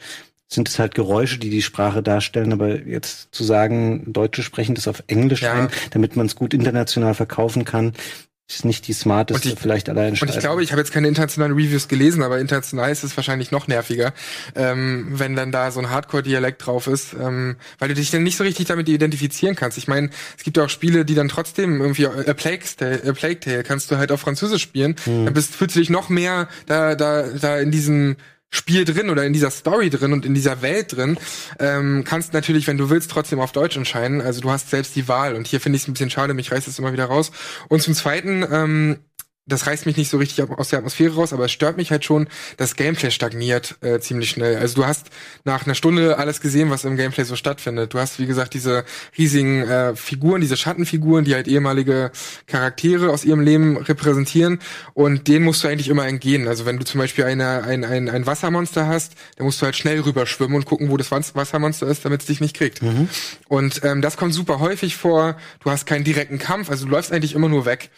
sind 0.49 0.69
es 0.69 0.79
halt 0.79 0.95
Geräusche, 0.95 1.39
die 1.39 1.51
die 1.51 1.63
Sprache 1.63 2.03
darstellen, 2.03 2.53
aber 2.53 2.81
jetzt 2.87 3.29
zu 3.35 3.45
sagen, 3.45 4.13
Deutsche 4.13 4.43
sprechen 4.43 4.75
das 4.75 4.87
auf 4.89 5.03
Englisch 5.07 5.43
Ja. 5.43 5.53
ein, 5.55 5.69
damit 5.91 6.17
man 6.17 6.27
es 6.27 6.37
gut 6.37 6.55
international 6.55 7.15
verkaufen 7.15 7.65
kann, 7.65 7.93
ist 8.47 8.67
nicht 8.67 8.87
die 8.87 8.93
smarteste, 8.93 9.49
ich- 9.49 9.59
vielleicht 9.59 9.89
allein 9.89 10.19
Und 10.21 10.29
ich 10.29 10.39
glaube, 10.39 10.63
ich 10.63 10.71
habe 10.71 10.81
jetzt 10.83 10.93
keine 10.93 11.09
internationalen 11.09 11.55
Reviews 11.55 11.89
gelesen, 11.89 12.23
aber 12.23 12.39
international 12.39 12.93
ist 12.93 13.03
es 13.03 13.17
wahrscheinlich 13.17 13.51
noch 13.53 13.69
nerviger, 13.69 14.13
ähm, 14.55 15.07
wenn 15.13 15.35
dann 15.35 15.51
da 15.51 15.71
so 15.71 15.81
ein 15.81 15.89
Hardcore-Dialekt 15.89 16.67
drauf 16.67 16.87
ist, 16.87 17.15
ähm, 17.15 17.57
weil 17.79 17.89
du 17.89 17.95
dich 17.95 18.11
dann 18.11 18.23
nicht 18.23 18.37
so 18.37 18.45
richtig 18.45 18.67
damit 18.67 18.87
identifizieren 18.91 19.57
kannst. 19.57 19.79
Ich 19.79 19.89
meine, 19.89 20.11
es 20.37 20.45
gibt 20.45 20.59
ja 20.59 20.65
auch 20.67 20.69
Spiele, 20.69 21.07
die 21.07 21.15
dann 21.15 21.29
trotzdem 21.29 21.81
irgendwie 21.81 22.05
äh, 22.05 22.35
Plague 22.35 22.61
Tale, 22.77 23.01
A 23.07 23.13
Plague 23.15 23.41
Tale 23.41 23.63
kannst 23.63 23.91
du 23.91 23.97
halt 23.97 24.13
auf 24.13 24.21
Französisch 24.21 24.63
spielen, 24.63 24.95
Hm. 25.05 25.25
dann 25.25 25.33
bist, 25.33 25.55
fühlst 25.55 25.75
du 25.75 25.81
dich 25.81 25.89
noch 25.91 26.11
mehr 26.11 26.47
da, 26.67 26.95
da, 26.97 27.23
da 27.23 27.59
in 27.59 27.71
diesem 27.71 28.17
Spiel 28.51 28.85
drin 28.85 29.11
oder 29.11 29.25
in 29.25 29.33
dieser 29.33 29.51
Story 29.51 29.91
drin 29.91 30.13
und 30.13 30.25
in 30.25 30.35
dieser 30.35 30.63
Welt 30.63 30.97
drin, 30.97 31.19
ähm, 31.59 32.05
kannst 32.05 32.33
natürlich, 32.33 32.67
wenn 32.67 32.79
du 32.79 32.89
willst, 32.89 33.11
trotzdem 33.11 33.41
auf 33.41 33.53
Deutsch 33.53 33.77
entscheiden. 33.77 34.21
Also 34.21 34.41
du 34.41 34.51
hast 34.51 34.71
selbst 34.71 34.95
die 34.95 35.09
Wahl 35.09 35.35
und 35.35 35.47
hier 35.47 35.61
finde 35.61 35.77
ich 35.77 35.83
es 35.83 35.89
ein 35.89 35.93
bisschen 35.93 36.11
schade, 36.11 36.35
mich 36.35 36.53
reißt 36.53 36.69
es 36.69 36.79
immer 36.79 36.93
wieder 36.93 37.07
raus. 37.07 37.33
Und 37.69 37.83
zum 37.83 37.95
Zweiten, 37.95 38.47
ähm, 38.51 38.99
das 39.47 39.67
reißt 39.67 39.85
mich 39.85 39.97
nicht 39.99 40.09
so 40.09 40.17
richtig 40.17 40.49
aus 40.51 40.71
der 40.71 40.79
Atmosphäre 40.79 41.15
raus, 41.15 41.35
aber 41.35 41.45
es 41.45 41.53
stört 41.53 41.77
mich 41.77 41.91
halt 41.91 42.05
schon, 42.05 42.29
das 42.57 42.77
Gameplay 42.77 43.11
stagniert 43.11 43.77
äh, 43.83 44.01
ziemlich 44.01 44.31
schnell. 44.31 44.57
Also 44.57 44.77
du 44.77 44.87
hast 44.87 45.09
nach 45.45 45.67
einer 45.67 45.75
Stunde 45.75 46.17
alles 46.17 46.41
gesehen, 46.41 46.71
was 46.71 46.85
im 46.85 46.97
Gameplay 46.97 47.25
so 47.25 47.37
stattfindet. 47.37 47.93
Du 47.93 47.99
hast, 47.99 48.19
wie 48.19 48.27
gesagt, 48.27 48.55
diese 48.55 48.85
riesigen 49.19 49.63
äh, 49.63 49.97
Figuren, 49.97 50.41
diese 50.41 50.57
Schattenfiguren, 50.57 51.27
die 51.27 51.35
halt 51.35 51.47
ehemalige 51.47 52.11
Charaktere 52.47 53.11
aus 53.11 53.25
ihrem 53.25 53.41
Leben 53.41 53.77
repräsentieren 53.77 54.61
und 54.95 55.29
denen 55.29 55.45
musst 55.45 55.63
du 55.63 55.69
eigentlich 55.69 55.89
immer 55.89 56.07
entgehen. 56.07 56.49
Also 56.49 56.65
wenn 56.65 56.79
du 56.79 56.85
zum 56.87 57.01
Beispiel 57.01 57.25
eine, 57.25 57.65
ein, 57.65 57.85
ein, 57.85 58.09
ein 58.09 58.27
Wassermonster 58.27 58.87
hast, 58.87 59.13
dann 59.37 59.45
musst 59.45 59.61
du 59.61 59.67
halt 59.67 59.77
schnell 59.77 60.01
rüberschwimmen 60.01 60.57
und 60.57 60.65
gucken, 60.65 60.89
wo 60.89 60.97
das 60.97 61.11
Wassermonster 61.11 61.87
ist, 61.87 62.05
damit 62.07 62.23
es 62.23 62.27
dich 62.27 62.41
nicht 62.41 62.57
kriegt. 62.57 62.83
Mhm. 62.83 63.11
Und 63.49 63.85
ähm, 63.85 64.01
das 64.01 64.17
kommt 64.17 64.33
super 64.33 64.59
häufig 64.59 64.97
vor. 64.97 65.37
Du 65.63 65.71
hast 65.71 65.85
keinen 65.85 66.05
direkten 66.05 66.39
Kampf, 66.39 66.71
also 66.71 66.87
du 66.87 66.91
läufst 66.91 67.13
eigentlich 67.13 67.35
immer 67.35 67.51
nur 67.51 67.67
weg 67.67 67.91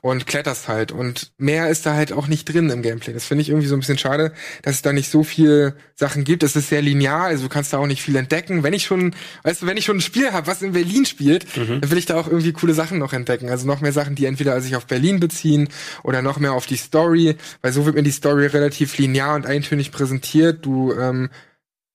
und 0.00 0.26
kletterst 0.26 0.68
halt. 0.68 0.92
Und 0.92 1.32
mehr 1.38 1.68
ist 1.68 1.84
da 1.86 1.94
halt 1.94 2.12
auch 2.12 2.28
nicht 2.28 2.52
drin 2.52 2.70
im 2.70 2.82
Gameplay. 2.82 3.12
Das 3.12 3.24
finde 3.24 3.42
ich 3.42 3.48
irgendwie 3.48 3.66
so 3.66 3.74
ein 3.74 3.80
bisschen 3.80 3.98
schade, 3.98 4.32
dass 4.62 4.76
es 4.76 4.82
da 4.82 4.92
nicht 4.92 5.10
so 5.10 5.24
viel 5.24 5.74
Sachen 5.94 6.24
gibt. 6.24 6.42
Es 6.42 6.54
ist 6.54 6.68
sehr 6.68 6.82
linear, 6.82 7.24
also 7.24 7.44
du 7.44 7.48
kannst 7.48 7.72
da 7.72 7.78
auch 7.78 7.86
nicht 7.86 8.02
viel 8.02 8.16
entdecken. 8.16 8.62
Wenn 8.62 8.72
ich 8.72 8.84
schon, 8.84 9.14
weißt 9.42 9.62
du, 9.62 9.66
wenn 9.66 9.76
ich 9.76 9.84
schon 9.84 9.98
ein 9.98 10.02
Spiel 10.02 10.32
habe, 10.32 10.46
was 10.46 10.62
in 10.62 10.72
Berlin 10.72 11.04
spielt, 11.04 11.44
mhm. 11.56 11.80
dann 11.80 11.90
will 11.90 11.98
ich 11.98 12.06
da 12.06 12.16
auch 12.16 12.28
irgendwie 12.28 12.52
coole 12.52 12.74
Sachen 12.74 12.98
noch 12.98 13.12
entdecken. 13.12 13.48
Also 13.48 13.66
noch 13.66 13.80
mehr 13.80 13.92
Sachen, 13.92 14.14
die 14.14 14.26
entweder 14.26 14.60
sich 14.60 14.76
auf 14.76 14.86
Berlin 14.86 15.20
beziehen 15.20 15.68
oder 16.04 16.22
noch 16.22 16.38
mehr 16.38 16.52
auf 16.52 16.66
die 16.66 16.76
Story, 16.76 17.36
weil 17.62 17.72
so 17.72 17.84
wird 17.84 17.96
mir 17.96 18.02
die 18.02 18.10
Story 18.10 18.46
relativ 18.46 18.96
linear 18.98 19.34
und 19.34 19.46
eintönig 19.46 19.90
präsentiert. 19.90 20.64
Du 20.64 20.92
ähm, 20.92 21.30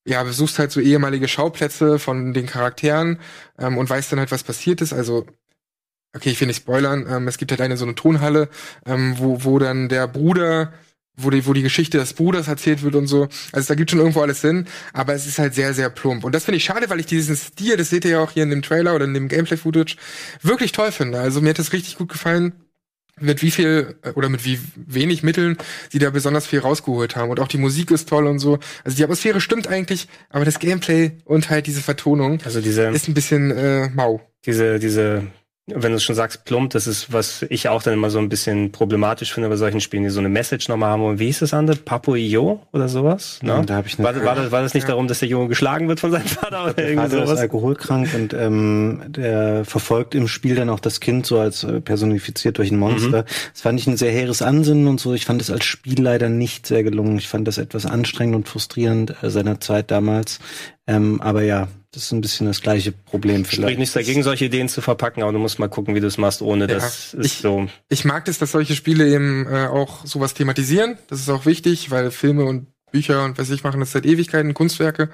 ja, 0.06 0.22
besuchst 0.22 0.58
halt 0.58 0.70
so 0.70 0.80
ehemalige 0.80 1.28
Schauplätze 1.28 1.98
von 1.98 2.34
den 2.34 2.46
Charakteren 2.46 3.18
ähm, 3.58 3.78
und 3.78 3.88
weißt 3.88 4.12
dann 4.12 4.18
halt, 4.18 4.32
was 4.32 4.42
passiert 4.42 4.82
ist. 4.82 4.92
Also 4.92 5.26
okay, 6.14 6.30
ich 6.30 6.40
will 6.40 6.48
nicht 6.48 6.58
spoilern, 6.58 7.06
ähm, 7.08 7.28
es 7.28 7.38
gibt 7.38 7.50
halt 7.50 7.60
eine 7.60 7.76
so 7.76 7.84
eine 7.84 7.94
Tonhalle, 7.94 8.48
ähm, 8.86 9.14
wo, 9.18 9.44
wo 9.44 9.58
dann 9.58 9.88
der 9.88 10.06
Bruder, 10.08 10.72
wo 11.16 11.30
die, 11.30 11.46
wo 11.46 11.52
die 11.52 11.62
Geschichte 11.62 11.98
des 11.98 12.14
Bruders 12.14 12.48
erzählt 12.48 12.82
wird 12.82 12.94
und 12.94 13.06
so. 13.06 13.28
Also 13.52 13.68
da 13.68 13.74
gibt 13.74 13.90
schon 13.90 14.00
irgendwo 14.00 14.20
alles 14.20 14.40
Sinn, 14.40 14.66
aber 14.92 15.14
es 15.14 15.26
ist 15.26 15.38
halt 15.38 15.54
sehr, 15.54 15.74
sehr 15.74 15.90
plump. 15.90 16.24
Und 16.24 16.34
das 16.34 16.44
finde 16.44 16.56
ich 16.56 16.64
schade, 16.64 16.90
weil 16.90 17.00
ich 17.00 17.06
diesen 17.06 17.36
Stil, 17.36 17.76
das 17.76 17.90
seht 17.90 18.04
ihr 18.04 18.12
ja 18.12 18.20
auch 18.20 18.32
hier 18.32 18.42
in 18.42 18.50
dem 18.50 18.62
Trailer 18.62 18.94
oder 18.94 19.04
in 19.04 19.14
dem 19.14 19.28
Gameplay-Footage, 19.28 19.96
wirklich 20.42 20.72
toll 20.72 20.92
finde. 20.92 21.20
Also 21.20 21.40
mir 21.40 21.50
hat 21.50 21.58
das 21.58 21.72
richtig 21.72 21.96
gut 21.98 22.08
gefallen 22.08 22.52
mit 23.20 23.42
wie 23.42 23.50
viel 23.50 23.94
äh, 24.02 24.10
oder 24.10 24.28
mit 24.28 24.44
wie 24.44 24.58
wenig 24.74 25.22
Mitteln 25.22 25.56
sie 25.90 25.98
da 25.98 26.10
besonders 26.10 26.46
viel 26.46 26.60
rausgeholt 26.60 27.16
haben. 27.16 27.30
Und 27.30 27.40
auch 27.40 27.48
die 27.48 27.58
Musik 27.58 27.90
ist 27.90 28.08
toll 28.08 28.26
und 28.26 28.38
so. 28.38 28.58
Also 28.82 28.96
die 28.96 29.04
Atmosphäre 29.04 29.40
stimmt 29.40 29.68
eigentlich, 29.68 30.08
aber 30.30 30.44
das 30.44 30.58
Gameplay 30.58 31.12
und 31.24 31.50
halt 31.50 31.66
diese 31.66 31.80
Vertonung 31.80 32.40
also 32.44 32.60
diese, 32.60 32.88
ist 32.88 33.08
ein 33.08 33.14
bisschen 33.14 33.50
äh, 33.52 33.88
mau. 33.90 34.20
Diese, 34.46 34.78
diese 34.78 35.28
wenn 35.66 35.92
du 35.92 35.98
schon 35.98 36.14
sagst, 36.14 36.44
plump, 36.44 36.72
das 36.72 36.86
ist, 36.86 37.10
was 37.10 37.42
ich 37.48 37.70
auch 37.70 37.82
dann 37.82 37.94
immer 37.94 38.10
so 38.10 38.18
ein 38.18 38.28
bisschen 38.28 38.70
problematisch 38.70 39.32
finde 39.32 39.48
bei 39.48 39.56
solchen 39.56 39.80
Spielen, 39.80 40.02
die 40.02 40.10
so 40.10 40.20
eine 40.20 40.28
Message 40.28 40.68
nochmal 40.68 40.90
haben. 40.90 41.02
Und 41.02 41.18
wie 41.18 41.26
hieß 41.26 41.38
das 41.38 41.54
andere? 41.54 41.76
Papo-Io 41.76 42.60
oder 42.72 42.88
sowas? 42.88 43.38
Ne? 43.42 43.48
Ja, 43.48 43.62
da 43.62 43.76
hab 43.76 43.86
ich 43.86 43.98
war, 43.98 44.14
war, 44.24 44.34
das, 44.34 44.50
war 44.52 44.60
das 44.60 44.74
nicht 44.74 44.82
ja. 44.82 44.90
darum, 44.90 45.08
dass 45.08 45.20
der 45.20 45.28
Junge 45.28 45.48
geschlagen 45.48 45.88
wird 45.88 46.00
von 46.00 46.10
seinem 46.10 46.26
Vater 46.26 46.64
oder 46.64 46.74
der 46.74 46.90
irgendwie 46.90 47.08
sowas? 47.08 47.30
ist 47.30 47.38
alkoholkrank 47.38 48.10
und 48.14 48.34
ähm, 48.34 49.04
der 49.08 49.64
verfolgt 49.64 50.14
im 50.14 50.28
Spiel 50.28 50.54
dann 50.54 50.68
auch 50.68 50.80
das 50.80 51.00
Kind 51.00 51.24
so 51.24 51.38
als 51.38 51.64
äh, 51.64 51.80
personifiziert 51.80 52.58
durch 52.58 52.70
ein 52.70 52.78
Monster. 52.78 53.22
Mhm. 53.22 53.26
Das 53.52 53.62
fand 53.62 53.80
ich 53.80 53.86
ein 53.86 53.96
sehr 53.96 54.12
hehres 54.12 54.42
Ansinnen 54.42 54.86
und 54.86 55.00
so. 55.00 55.14
Ich 55.14 55.24
fand 55.24 55.40
es 55.40 55.50
als 55.50 55.64
Spiel 55.64 56.02
leider 56.02 56.28
nicht 56.28 56.66
sehr 56.66 56.82
gelungen. 56.82 57.16
Ich 57.16 57.28
fand 57.28 57.48
das 57.48 57.56
etwas 57.56 57.86
anstrengend 57.86 58.36
und 58.36 58.48
frustrierend 58.48 59.14
äh, 59.22 59.30
seiner 59.30 59.60
Zeit 59.60 59.90
damals. 59.90 60.40
Ähm, 60.86 61.22
aber 61.22 61.42
ja, 61.42 61.68
das 61.94 62.04
ist 62.04 62.12
ein 62.12 62.20
bisschen 62.20 62.46
das 62.46 62.60
gleiche 62.60 62.92
Problem 62.92 63.44
vielleicht. 63.44 63.62
Spricht 63.62 63.78
nichts 63.78 63.94
dagegen, 63.94 64.22
solche 64.22 64.46
Ideen 64.46 64.68
zu 64.68 64.80
verpacken, 64.80 65.22
aber 65.22 65.32
du 65.32 65.38
musst 65.38 65.58
mal 65.58 65.68
gucken, 65.68 65.94
wie 65.94 66.00
du 66.00 66.06
es 66.06 66.18
machst, 66.18 66.42
ohne 66.42 66.68
ja, 66.68 66.74
das 66.74 67.14
ist 67.14 67.26
ich, 67.26 67.32
so. 67.38 67.68
Ich 67.88 68.04
mag 68.04 68.24
das, 68.24 68.38
dass 68.38 68.52
solche 68.52 68.74
Spiele 68.74 69.08
eben 69.08 69.46
äh, 69.46 69.66
auch 69.66 70.04
sowas 70.04 70.34
thematisieren. 70.34 70.98
Das 71.08 71.20
ist 71.20 71.28
auch 71.28 71.46
wichtig, 71.46 71.90
weil 71.90 72.10
Filme 72.10 72.44
und 72.44 72.66
Bücher 72.90 73.24
und 73.24 73.38
was 73.38 73.50
ich 73.50 73.64
machen 73.64 73.80
das 73.80 73.92
seit 73.92 74.06
Ewigkeiten, 74.06 74.54
Kunstwerke. 74.54 75.10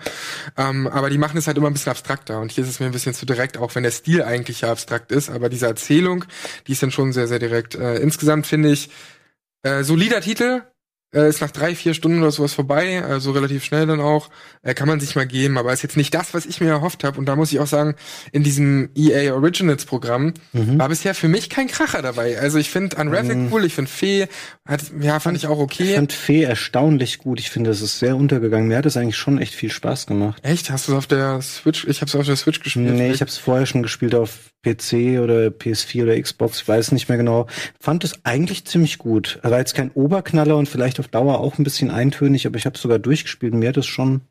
Ähm, 0.57 0.87
aber 0.87 1.09
die 1.09 1.19
machen 1.19 1.39
es 1.39 1.47
halt 1.47 1.57
immer 1.57 1.69
ein 1.69 1.73
bisschen 1.73 1.91
abstrakter. 1.91 2.39
Und 2.41 2.53
hier 2.53 2.65
ist 2.65 2.71
es 2.71 2.79
mir 2.79 2.87
ein 2.87 2.93
bisschen 2.93 3.15
zu 3.15 3.25
direkt, 3.25 3.57
auch 3.57 3.75
wenn 3.75 3.83
der 3.83 3.91
Stil 3.91 4.23
eigentlich 4.23 4.61
ja 4.61 4.71
abstrakt 4.71 5.11
ist. 5.13 5.31
Aber 5.31 5.49
diese 5.49 5.67
Erzählung, 5.67 6.25
die 6.67 6.73
ist 6.73 6.83
dann 6.83 6.91
schon 6.91 7.13
sehr, 7.13 7.27
sehr 7.27 7.39
direkt. 7.39 7.75
Äh, 7.75 7.97
insgesamt 7.97 8.47
finde 8.47 8.71
ich, 8.71 8.91
äh, 9.63 9.83
solider 9.83 10.21
Titel, 10.21 10.63
äh, 11.15 11.29
ist 11.29 11.41
nach 11.41 11.51
drei, 11.51 11.75
vier 11.75 11.95
Stunden 11.95 12.21
oder 12.21 12.31
sowas 12.31 12.55
vorbei, 12.55 13.03
also 13.05 13.33
relativ 13.33 13.65
schnell 13.65 13.87
dann 13.87 14.01
auch. 14.01 14.31
Äh, 14.63 14.75
kann 14.75 14.89
man 14.89 15.01
sich 15.01 15.17
mal 15.17 15.27
geben, 15.27 15.59
aber 15.59 15.73
ist 15.73 15.83
jetzt 15.83 15.97
nicht 15.97 16.15
das, 16.15 16.35
was 16.35 16.47
ich 16.47 16.61
mir 16.61 16.69
erhofft 16.69 17.05
habe. 17.05 17.19
Und 17.19 17.27
da 17.27 17.37
muss 17.37 17.53
ich 17.53 17.61
auch 17.61 17.67
sagen, 17.67 17.95
in 18.33 18.43
diesem 18.43 18.91
EA 18.95 19.35
Originals 19.35 19.85
Programm 19.85 20.35
mhm. 20.53 20.79
war 20.79 20.89
bisher 20.89 21.15
für 21.15 21.29
mich 21.29 21.51
kein 21.51 21.67
Kracher 21.67 22.03
dabei. 22.03 22.39
Also 22.39 22.59
ich 22.59 22.71
finde 22.71 22.97
Unravel 22.97 23.37
mhm. 23.37 23.53
cool, 23.53 23.65
ich 23.65 23.75
finde 23.75 23.91
Fee, 23.91 24.29
hat, 24.67 24.83
ja, 25.01 25.19
fand 25.21 25.37
ich 25.37 25.47
auch 25.47 25.59
okay. 25.59 25.91
Ich 25.91 25.95
fand 25.95 26.13
Fee 26.13 26.43
erstaunlich 26.43 27.19
gut. 27.19 27.41
Ich 27.41 27.51
finde, 27.51 27.71
es 27.71 27.81
ist 27.81 27.99
sehr 27.99 28.17
untergegangen. 28.17 28.69
Mir 28.69 28.77
hat 28.77 28.87
es 28.87 28.97
eigentlich 28.97 29.17
schon 29.17 29.39
echt 29.39 29.55
viel 29.55 29.71
Spaß 29.71 30.07
gemacht. 30.07 30.41
Echt? 30.45 30.71
Hast 30.71 30.89
du 30.89 30.93
es 30.93 30.99
auf 30.99 31.07
der 31.07 31.41
Switch? 31.43 31.87
Ich 31.87 32.01
habe 32.01 32.09
es 32.09 32.15
auf 32.15 32.27
der 32.27 32.37
Switch 32.37 32.61
gespielt. 32.61 32.95
Nee, 32.95 33.11
ich 33.11 33.21
habe 33.21 33.31
es 33.31 33.39
vorher 33.39 33.67
schon 33.67 33.83
gespielt 33.83 34.15
auf 34.15 34.51
PC 34.63 35.21
oder 35.21 35.49
PS4 35.49 36.03
oder 36.03 36.21
Xbox, 36.21 36.61
ich 36.63 36.69
weiß 36.69 36.93
nicht 36.93 37.09
mehr 37.09 37.19
genau. 37.19 37.47
Fand 37.79 38.05
es 38.05 38.25
eigentlich 38.25 38.65
ziemlich 38.67 38.99
gut. 38.99 39.39
Er 39.43 39.51
war 39.51 39.59
jetzt 39.59 39.75
kein 39.75 39.91
Oberknaller 39.93 40.57
und 40.57 40.69
vielleicht 40.69 41.01
auf 41.01 41.09
Dauer 41.09 41.41
auch 41.41 41.59
ein 41.59 41.65
bisschen 41.65 41.91
eintönig, 41.91 42.47
aber 42.47 42.57
ich 42.57 42.67
habe 42.67 42.79
sogar 42.79 42.99
durchgespielt 42.99 43.53
und 43.53 43.61
mir 43.61 43.71
hat 43.71 43.77
es 43.77 43.87
schon 43.87 44.23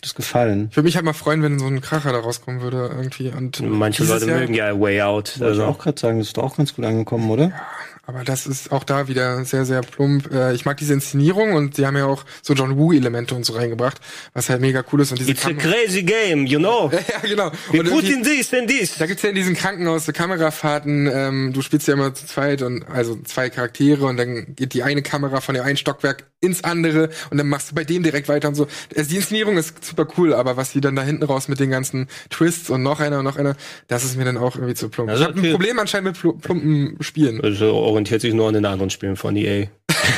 das 0.00 0.14
gefallen. 0.14 0.68
Ich 0.70 0.76
würde 0.76 0.84
mich 0.84 0.96
halt 0.96 1.04
mal 1.04 1.12
freuen, 1.12 1.42
wenn 1.42 1.58
so 1.58 1.66
ein 1.66 1.80
Kracher 1.80 2.12
da 2.12 2.20
rauskommen 2.20 2.60
würde 2.60 2.90
irgendwie. 2.96 3.30
Und 3.30 3.60
Manche 3.60 4.04
Leute 4.04 4.26
Jahr, 4.26 4.38
mögen 4.38 4.54
ja 4.54 4.78
Way 4.78 5.02
Out. 5.02 5.38
Also. 5.40 5.62
ich 5.62 5.68
auch 5.68 5.78
gerade 5.78 5.98
sagen, 5.98 6.18
das 6.18 6.28
ist 6.28 6.36
doch 6.36 6.44
auch 6.44 6.56
ganz 6.56 6.74
gut 6.74 6.84
angekommen, 6.84 7.30
oder? 7.30 7.48
Ja. 7.48 7.66
Aber 8.08 8.24
das 8.24 8.46
ist 8.46 8.72
auch 8.72 8.84
da 8.84 9.06
wieder 9.06 9.44
sehr, 9.44 9.66
sehr 9.66 9.82
plump. 9.82 10.32
Äh, 10.32 10.54
ich 10.54 10.64
mag 10.64 10.78
diese 10.78 10.94
Inszenierung 10.94 11.52
und 11.52 11.74
sie 11.74 11.84
haben 11.84 11.94
ja 11.94 12.06
auch 12.06 12.24
so 12.40 12.54
John 12.54 12.78
Woo-Elemente 12.78 13.34
und 13.34 13.44
so 13.44 13.52
reingebracht, 13.52 14.00
was 14.32 14.48
halt 14.48 14.62
mega 14.62 14.82
cool 14.90 15.02
ist. 15.02 15.10
Und 15.10 15.18
diese 15.18 15.32
It's 15.32 15.44
a 15.44 15.52
crazy 15.52 16.04
game, 16.04 16.46
you 16.46 16.58
know. 16.58 16.90
ja, 16.92 17.28
genau. 17.28 17.52
Wir 17.70 17.84
put 17.84 18.04
in 18.04 18.22
this 18.22 18.54
and 18.54 18.66
this. 18.66 18.96
Da 18.96 19.04
gibt's 19.04 19.22
ja 19.24 19.28
in 19.28 19.34
diesen 19.34 19.54
Krankenhaus 19.54 20.06
so 20.06 20.12
Kamerafahrten, 20.12 21.06
ähm, 21.12 21.52
du 21.52 21.60
spielst 21.60 21.86
ja 21.86 21.94
immer 21.94 22.14
zu 22.14 22.24
zweit 22.24 22.62
und 22.62 22.88
also 22.88 23.14
zwei 23.24 23.50
Charaktere 23.50 24.06
und 24.06 24.16
dann 24.16 24.54
geht 24.56 24.72
die 24.72 24.82
eine 24.82 25.02
Kamera 25.02 25.42
von 25.42 25.54
dem 25.54 25.64
einen 25.64 25.76
Stockwerk 25.76 26.24
ins 26.40 26.64
andere 26.64 27.10
und 27.30 27.36
dann 27.36 27.48
machst 27.48 27.72
du 27.72 27.74
bei 27.74 27.84
dem 27.84 28.02
direkt 28.02 28.28
weiter 28.28 28.48
und 28.48 28.54
so. 28.54 28.68
Also 28.96 29.10
die 29.10 29.16
Inszenierung 29.16 29.58
ist 29.58 29.84
super 29.84 30.06
cool, 30.16 30.32
aber 30.32 30.56
was 30.56 30.72
die 30.72 30.80
dann 30.80 30.94
da 30.94 31.02
hinten 31.02 31.24
raus 31.24 31.48
mit 31.48 31.58
den 31.58 31.70
ganzen 31.70 32.08
Twists 32.30 32.70
und 32.70 32.82
noch 32.82 33.00
einer 33.00 33.18
und 33.18 33.24
noch 33.24 33.36
einer, 33.36 33.56
das 33.88 34.04
ist 34.04 34.16
mir 34.16 34.24
dann 34.24 34.36
auch 34.36 34.54
irgendwie 34.54 34.74
zu 34.74 34.88
plump. 34.88 35.10
Also 35.10 35.24
ich 35.24 35.28
habe 35.28 35.40
ein 35.40 35.50
Problem 35.50 35.78
anscheinend 35.78 36.22
mit 36.22 36.42
plumpen 36.42 36.96
Spielen. 37.00 37.40
Also 37.42 37.97
orientiert 37.98 38.20
sich 38.20 38.32
nur 38.32 38.46
an 38.46 38.54
den 38.54 38.64
anderen 38.64 38.90
Spielen 38.90 39.16
von 39.16 39.34
EA. 39.34 39.66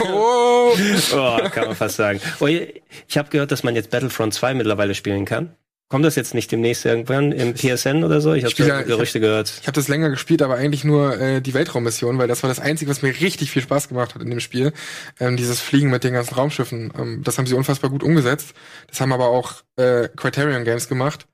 oh. 0.04 0.72
oh, 1.14 1.38
kann 1.50 1.68
man 1.68 1.74
fast 1.74 1.96
sagen. 1.96 2.20
Oh, 2.40 2.46
ich 2.46 3.16
habe 3.16 3.30
gehört, 3.30 3.50
dass 3.52 3.62
man 3.62 3.74
jetzt 3.74 3.90
Battlefront 3.90 4.34
2 4.34 4.52
mittlerweile 4.54 4.94
spielen 4.94 5.24
kann. 5.24 5.54
Kommt 5.88 6.04
das 6.04 6.14
jetzt 6.14 6.34
nicht 6.34 6.52
demnächst 6.52 6.84
irgendwann 6.84 7.32
im 7.32 7.54
PSN 7.54 8.04
oder 8.04 8.20
so? 8.20 8.34
Ich 8.34 8.44
habe 8.44 8.54
ja, 8.58 8.82
Gerüchte 8.82 9.18
ich 9.18 9.24
hab, 9.24 9.28
gehört. 9.28 9.52
Ich 9.62 9.66
habe 9.66 9.74
das 9.74 9.88
länger 9.88 10.10
gespielt, 10.10 10.40
aber 10.42 10.54
eigentlich 10.54 10.84
nur 10.84 11.18
äh, 11.18 11.40
die 11.40 11.52
Weltraummission, 11.52 12.16
weil 12.18 12.28
das 12.28 12.44
war 12.44 12.48
das 12.48 12.60
Einzige, 12.60 12.90
was 12.90 13.02
mir 13.02 13.18
richtig 13.18 13.50
viel 13.50 13.62
Spaß 13.62 13.88
gemacht 13.88 14.14
hat 14.14 14.22
in 14.22 14.30
dem 14.30 14.38
Spiel. 14.38 14.72
Ähm, 15.18 15.36
dieses 15.36 15.60
Fliegen 15.60 15.90
mit 15.90 16.04
den 16.04 16.12
ganzen 16.12 16.34
Raumschiffen. 16.34 16.92
Ähm, 16.96 17.22
das 17.24 17.38
haben 17.38 17.46
sie 17.46 17.54
unfassbar 17.54 17.90
gut 17.90 18.04
umgesetzt. 18.04 18.52
Das 18.86 19.00
haben 19.00 19.12
aber 19.12 19.28
auch 19.28 19.54
äh, 19.76 20.08
Criterion 20.14 20.64
Games 20.64 20.86
gemacht. 20.86 21.26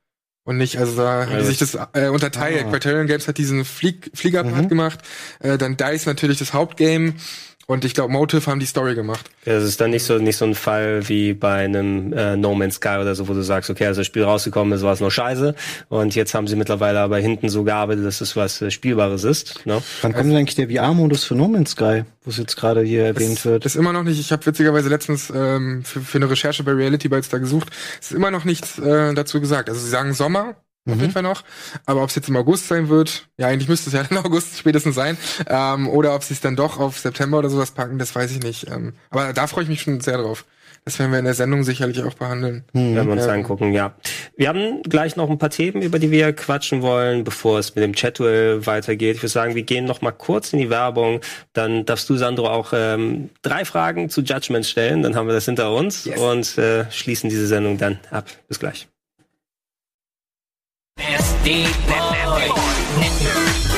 Und 0.47 0.59
nicht, 0.59 0.79
also 0.79 0.97
da 0.97 1.27
haben 1.27 1.39
die 1.39 1.45
sich 1.45 1.59
das 1.59 1.77
äh, 1.93 2.07
unterteilt. 2.07 2.67
Ah. 2.67 2.71
Criterion 2.71 3.09
Games 3.09 3.27
hat 3.27 3.37
diesen 3.37 3.65
Flieg 3.65 4.13
Fliegerpart 4.15 4.65
mhm. 4.65 4.69
gemacht, 4.69 5.01
äh, 5.41 5.59
dann 5.59 5.77
DICE 5.77 6.07
natürlich 6.07 6.39
das 6.39 6.53
Hauptgame 6.55 7.15
und 7.69 7.85
ich 7.85 7.95
glaube, 7.95 8.13
Motive 8.13 8.49
haben 8.49 8.61
die 8.61 8.67
Story 8.67 8.95
gemacht. 8.95 9.29
Ja, 9.45 9.55
das 9.55 9.65
ist 9.65 9.81
dann 9.81 9.91
nicht 9.91 10.05
so 10.05 10.19
nicht 10.19 10.37
so 10.37 10.45
ein 10.45 10.55
Fall 10.55 11.09
wie 11.09 11.33
bei 11.33 11.65
einem 11.65 12.13
äh, 12.13 12.37
No 12.37 12.55
Man's 12.55 12.77
Sky 12.77 12.99
oder 13.01 13.15
so, 13.17 13.29
wo 13.29 13.35
du 13.35 13.43
sagst, 13.43 13.71
okay, 13.71 13.87
als 13.87 13.97
das 13.97 14.07
Spiel 14.07 14.23
rausgekommen 14.23 14.73
ist, 14.73 14.83
war 14.83 14.93
es 14.93 15.01
nur 15.01 15.11
scheiße. 15.11 15.55
Und 15.89 16.15
jetzt 16.15 16.35
haben 16.35 16.47
sie 16.47 16.55
mittlerweile 16.55 17.01
aber 17.01 17.19
hinten 17.19 17.49
so 17.49 17.65
gearbeitet, 17.65 18.07
dass 18.07 18.21
es 18.21 18.37
was 18.37 18.63
äh, 18.63 18.71
Spielbares 18.71 19.25
ist. 19.25 19.67
Ne? 19.67 19.83
Wann 20.03 20.13
kommt 20.13 20.31
denn 20.31 20.37
eigentlich 20.37 20.55
der 20.55 20.71
VR-Modus 20.71 21.25
für 21.25 21.35
No 21.35 21.49
Man's 21.49 21.73
Sky, 21.73 22.05
wo 22.23 22.31
es 22.31 22.37
jetzt 22.37 22.57
gerade 22.57 22.83
hier 22.83 23.05
erwähnt 23.05 23.45
wird? 23.45 23.67
Ist 23.67 23.75
immer 23.75 23.93
noch 23.93 24.05
nicht. 24.05 24.21
Ich 24.21 24.31
habe 24.31 24.47
witzigerweise 24.47 24.89
letztens 24.89 25.33
ähm, 25.35 25.83
für, 25.85 26.01
für 26.01 26.19
eine 26.19 26.31
Recherche 26.31 26.63
bei 26.63 26.73
Reality 26.73 27.09
Bytes 27.09 27.31
da 27.31 27.39
gesucht. 27.39 27.71
Es 28.01 28.13
ist 28.13 28.17
immer 28.17 28.31
noch 28.31 28.45
nichts 28.45 28.79
äh, 28.79 29.13
dazu 29.13 29.41
gesagt. 29.41 29.69
Also 29.69 29.81
sie 29.81 29.91
sagen 29.91 30.15
Sommer. 30.15 30.55
Auf 30.87 31.01
jeden 31.01 31.13
Fall 31.13 31.23
noch. 31.23 31.43
Aber 31.85 32.03
ob 32.03 32.11
es 32.11 32.15
jetzt 32.15 32.29
im 32.29 32.37
August 32.37 32.69
sein 32.69 32.89
wird, 32.89 33.29
ja, 33.39 33.49
eigentlich 33.49 33.69
müsste 33.69 33.91
es 33.91 33.95
ja 33.95 34.03
im 34.11 34.19
August 34.19 34.59
spätestens 34.59 34.95
sein. 34.95 35.17
Ähm, 35.49 35.89
oder 35.89 36.15
ob 36.15 36.23
sie 36.23 36.35
es 36.35 36.41
dann 36.41 36.57
doch 36.57 36.79
auf 36.79 36.99
September 36.99 37.39
oder 37.39 37.51
sowas 37.51 37.73
packen, 37.73 37.99
das 37.99 38.15
weiß 38.15 38.31
ich 38.33 38.43
nicht. 38.43 38.71
Ähm, 38.71 38.95
aber 39.11 39.33
da 39.33 39.47
freue 39.47 39.65
ich 39.65 39.69
mich 39.69 39.83
schon 39.83 40.01
sehr 40.01 40.19
drauf. 40.19 40.45
Das 40.87 41.01
werden 41.01 41.11
wir 41.11 41.19
in 41.19 41.25
der 41.25 41.35
Sendung 41.35 41.65
sicherlich 41.65 42.01
auch 42.05 42.15
behandeln. 42.15 42.65
Hm. 42.73 42.95
Werden 42.95 43.09
wir 43.09 43.15
uns 43.15 43.27
ja. 43.27 43.33
angucken, 43.33 43.73
ja. 43.73 43.97
Wir 44.37 44.49
haben 44.49 44.83
gleich 44.85 45.17
noch 45.17 45.29
ein 45.29 45.37
paar 45.37 45.51
Themen, 45.51 45.83
über 45.83 45.99
die 45.99 46.13
wir 46.13 46.33
quatschen 46.33 46.81
wollen, 46.81 47.25
bevor 47.25 47.59
es 47.59 47.75
mit 47.75 47.83
dem 47.83 47.93
Chatduell 47.93 48.67
weitergeht. 48.67 49.17
Ich 49.17 49.23
würde 49.23 49.33
sagen, 49.33 49.57
wir 49.57 49.65
gehen 49.65 49.85
noch 49.85 50.01
mal 50.01 50.13
kurz 50.13 50.53
in 50.53 50.61
die 50.61 50.71
Werbung. 50.71 51.23
Dann 51.55 51.87
darfst 51.87 52.09
du, 52.09 52.17
Sandro, 52.17 52.49
auch 52.49 52.73
ähm, 52.73 53.31
drei 53.43 53.65
Fragen 53.65 54.11
zu 54.11 54.21
Judgment 54.21 54.65
stellen. 54.65 55.03
Dann 55.03 55.17
haben 55.17 55.27
wir 55.27 55.35
das 55.35 55.47
hinter 55.47 55.75
uns 55.75 56.05
yes. 56.05 56.21
und 56.21 56.57
äh, 56.57 56.89
schließen 56.93 57.31
diese 57.31 57.49
Sendung 57.49 57.79
dann 57.79 57.99
ab. 58.13 58.27
Bis 58.47 58.61
gleich. 58.61 58.87
Nasty 60.99 61.65
boy. 61.87 63.76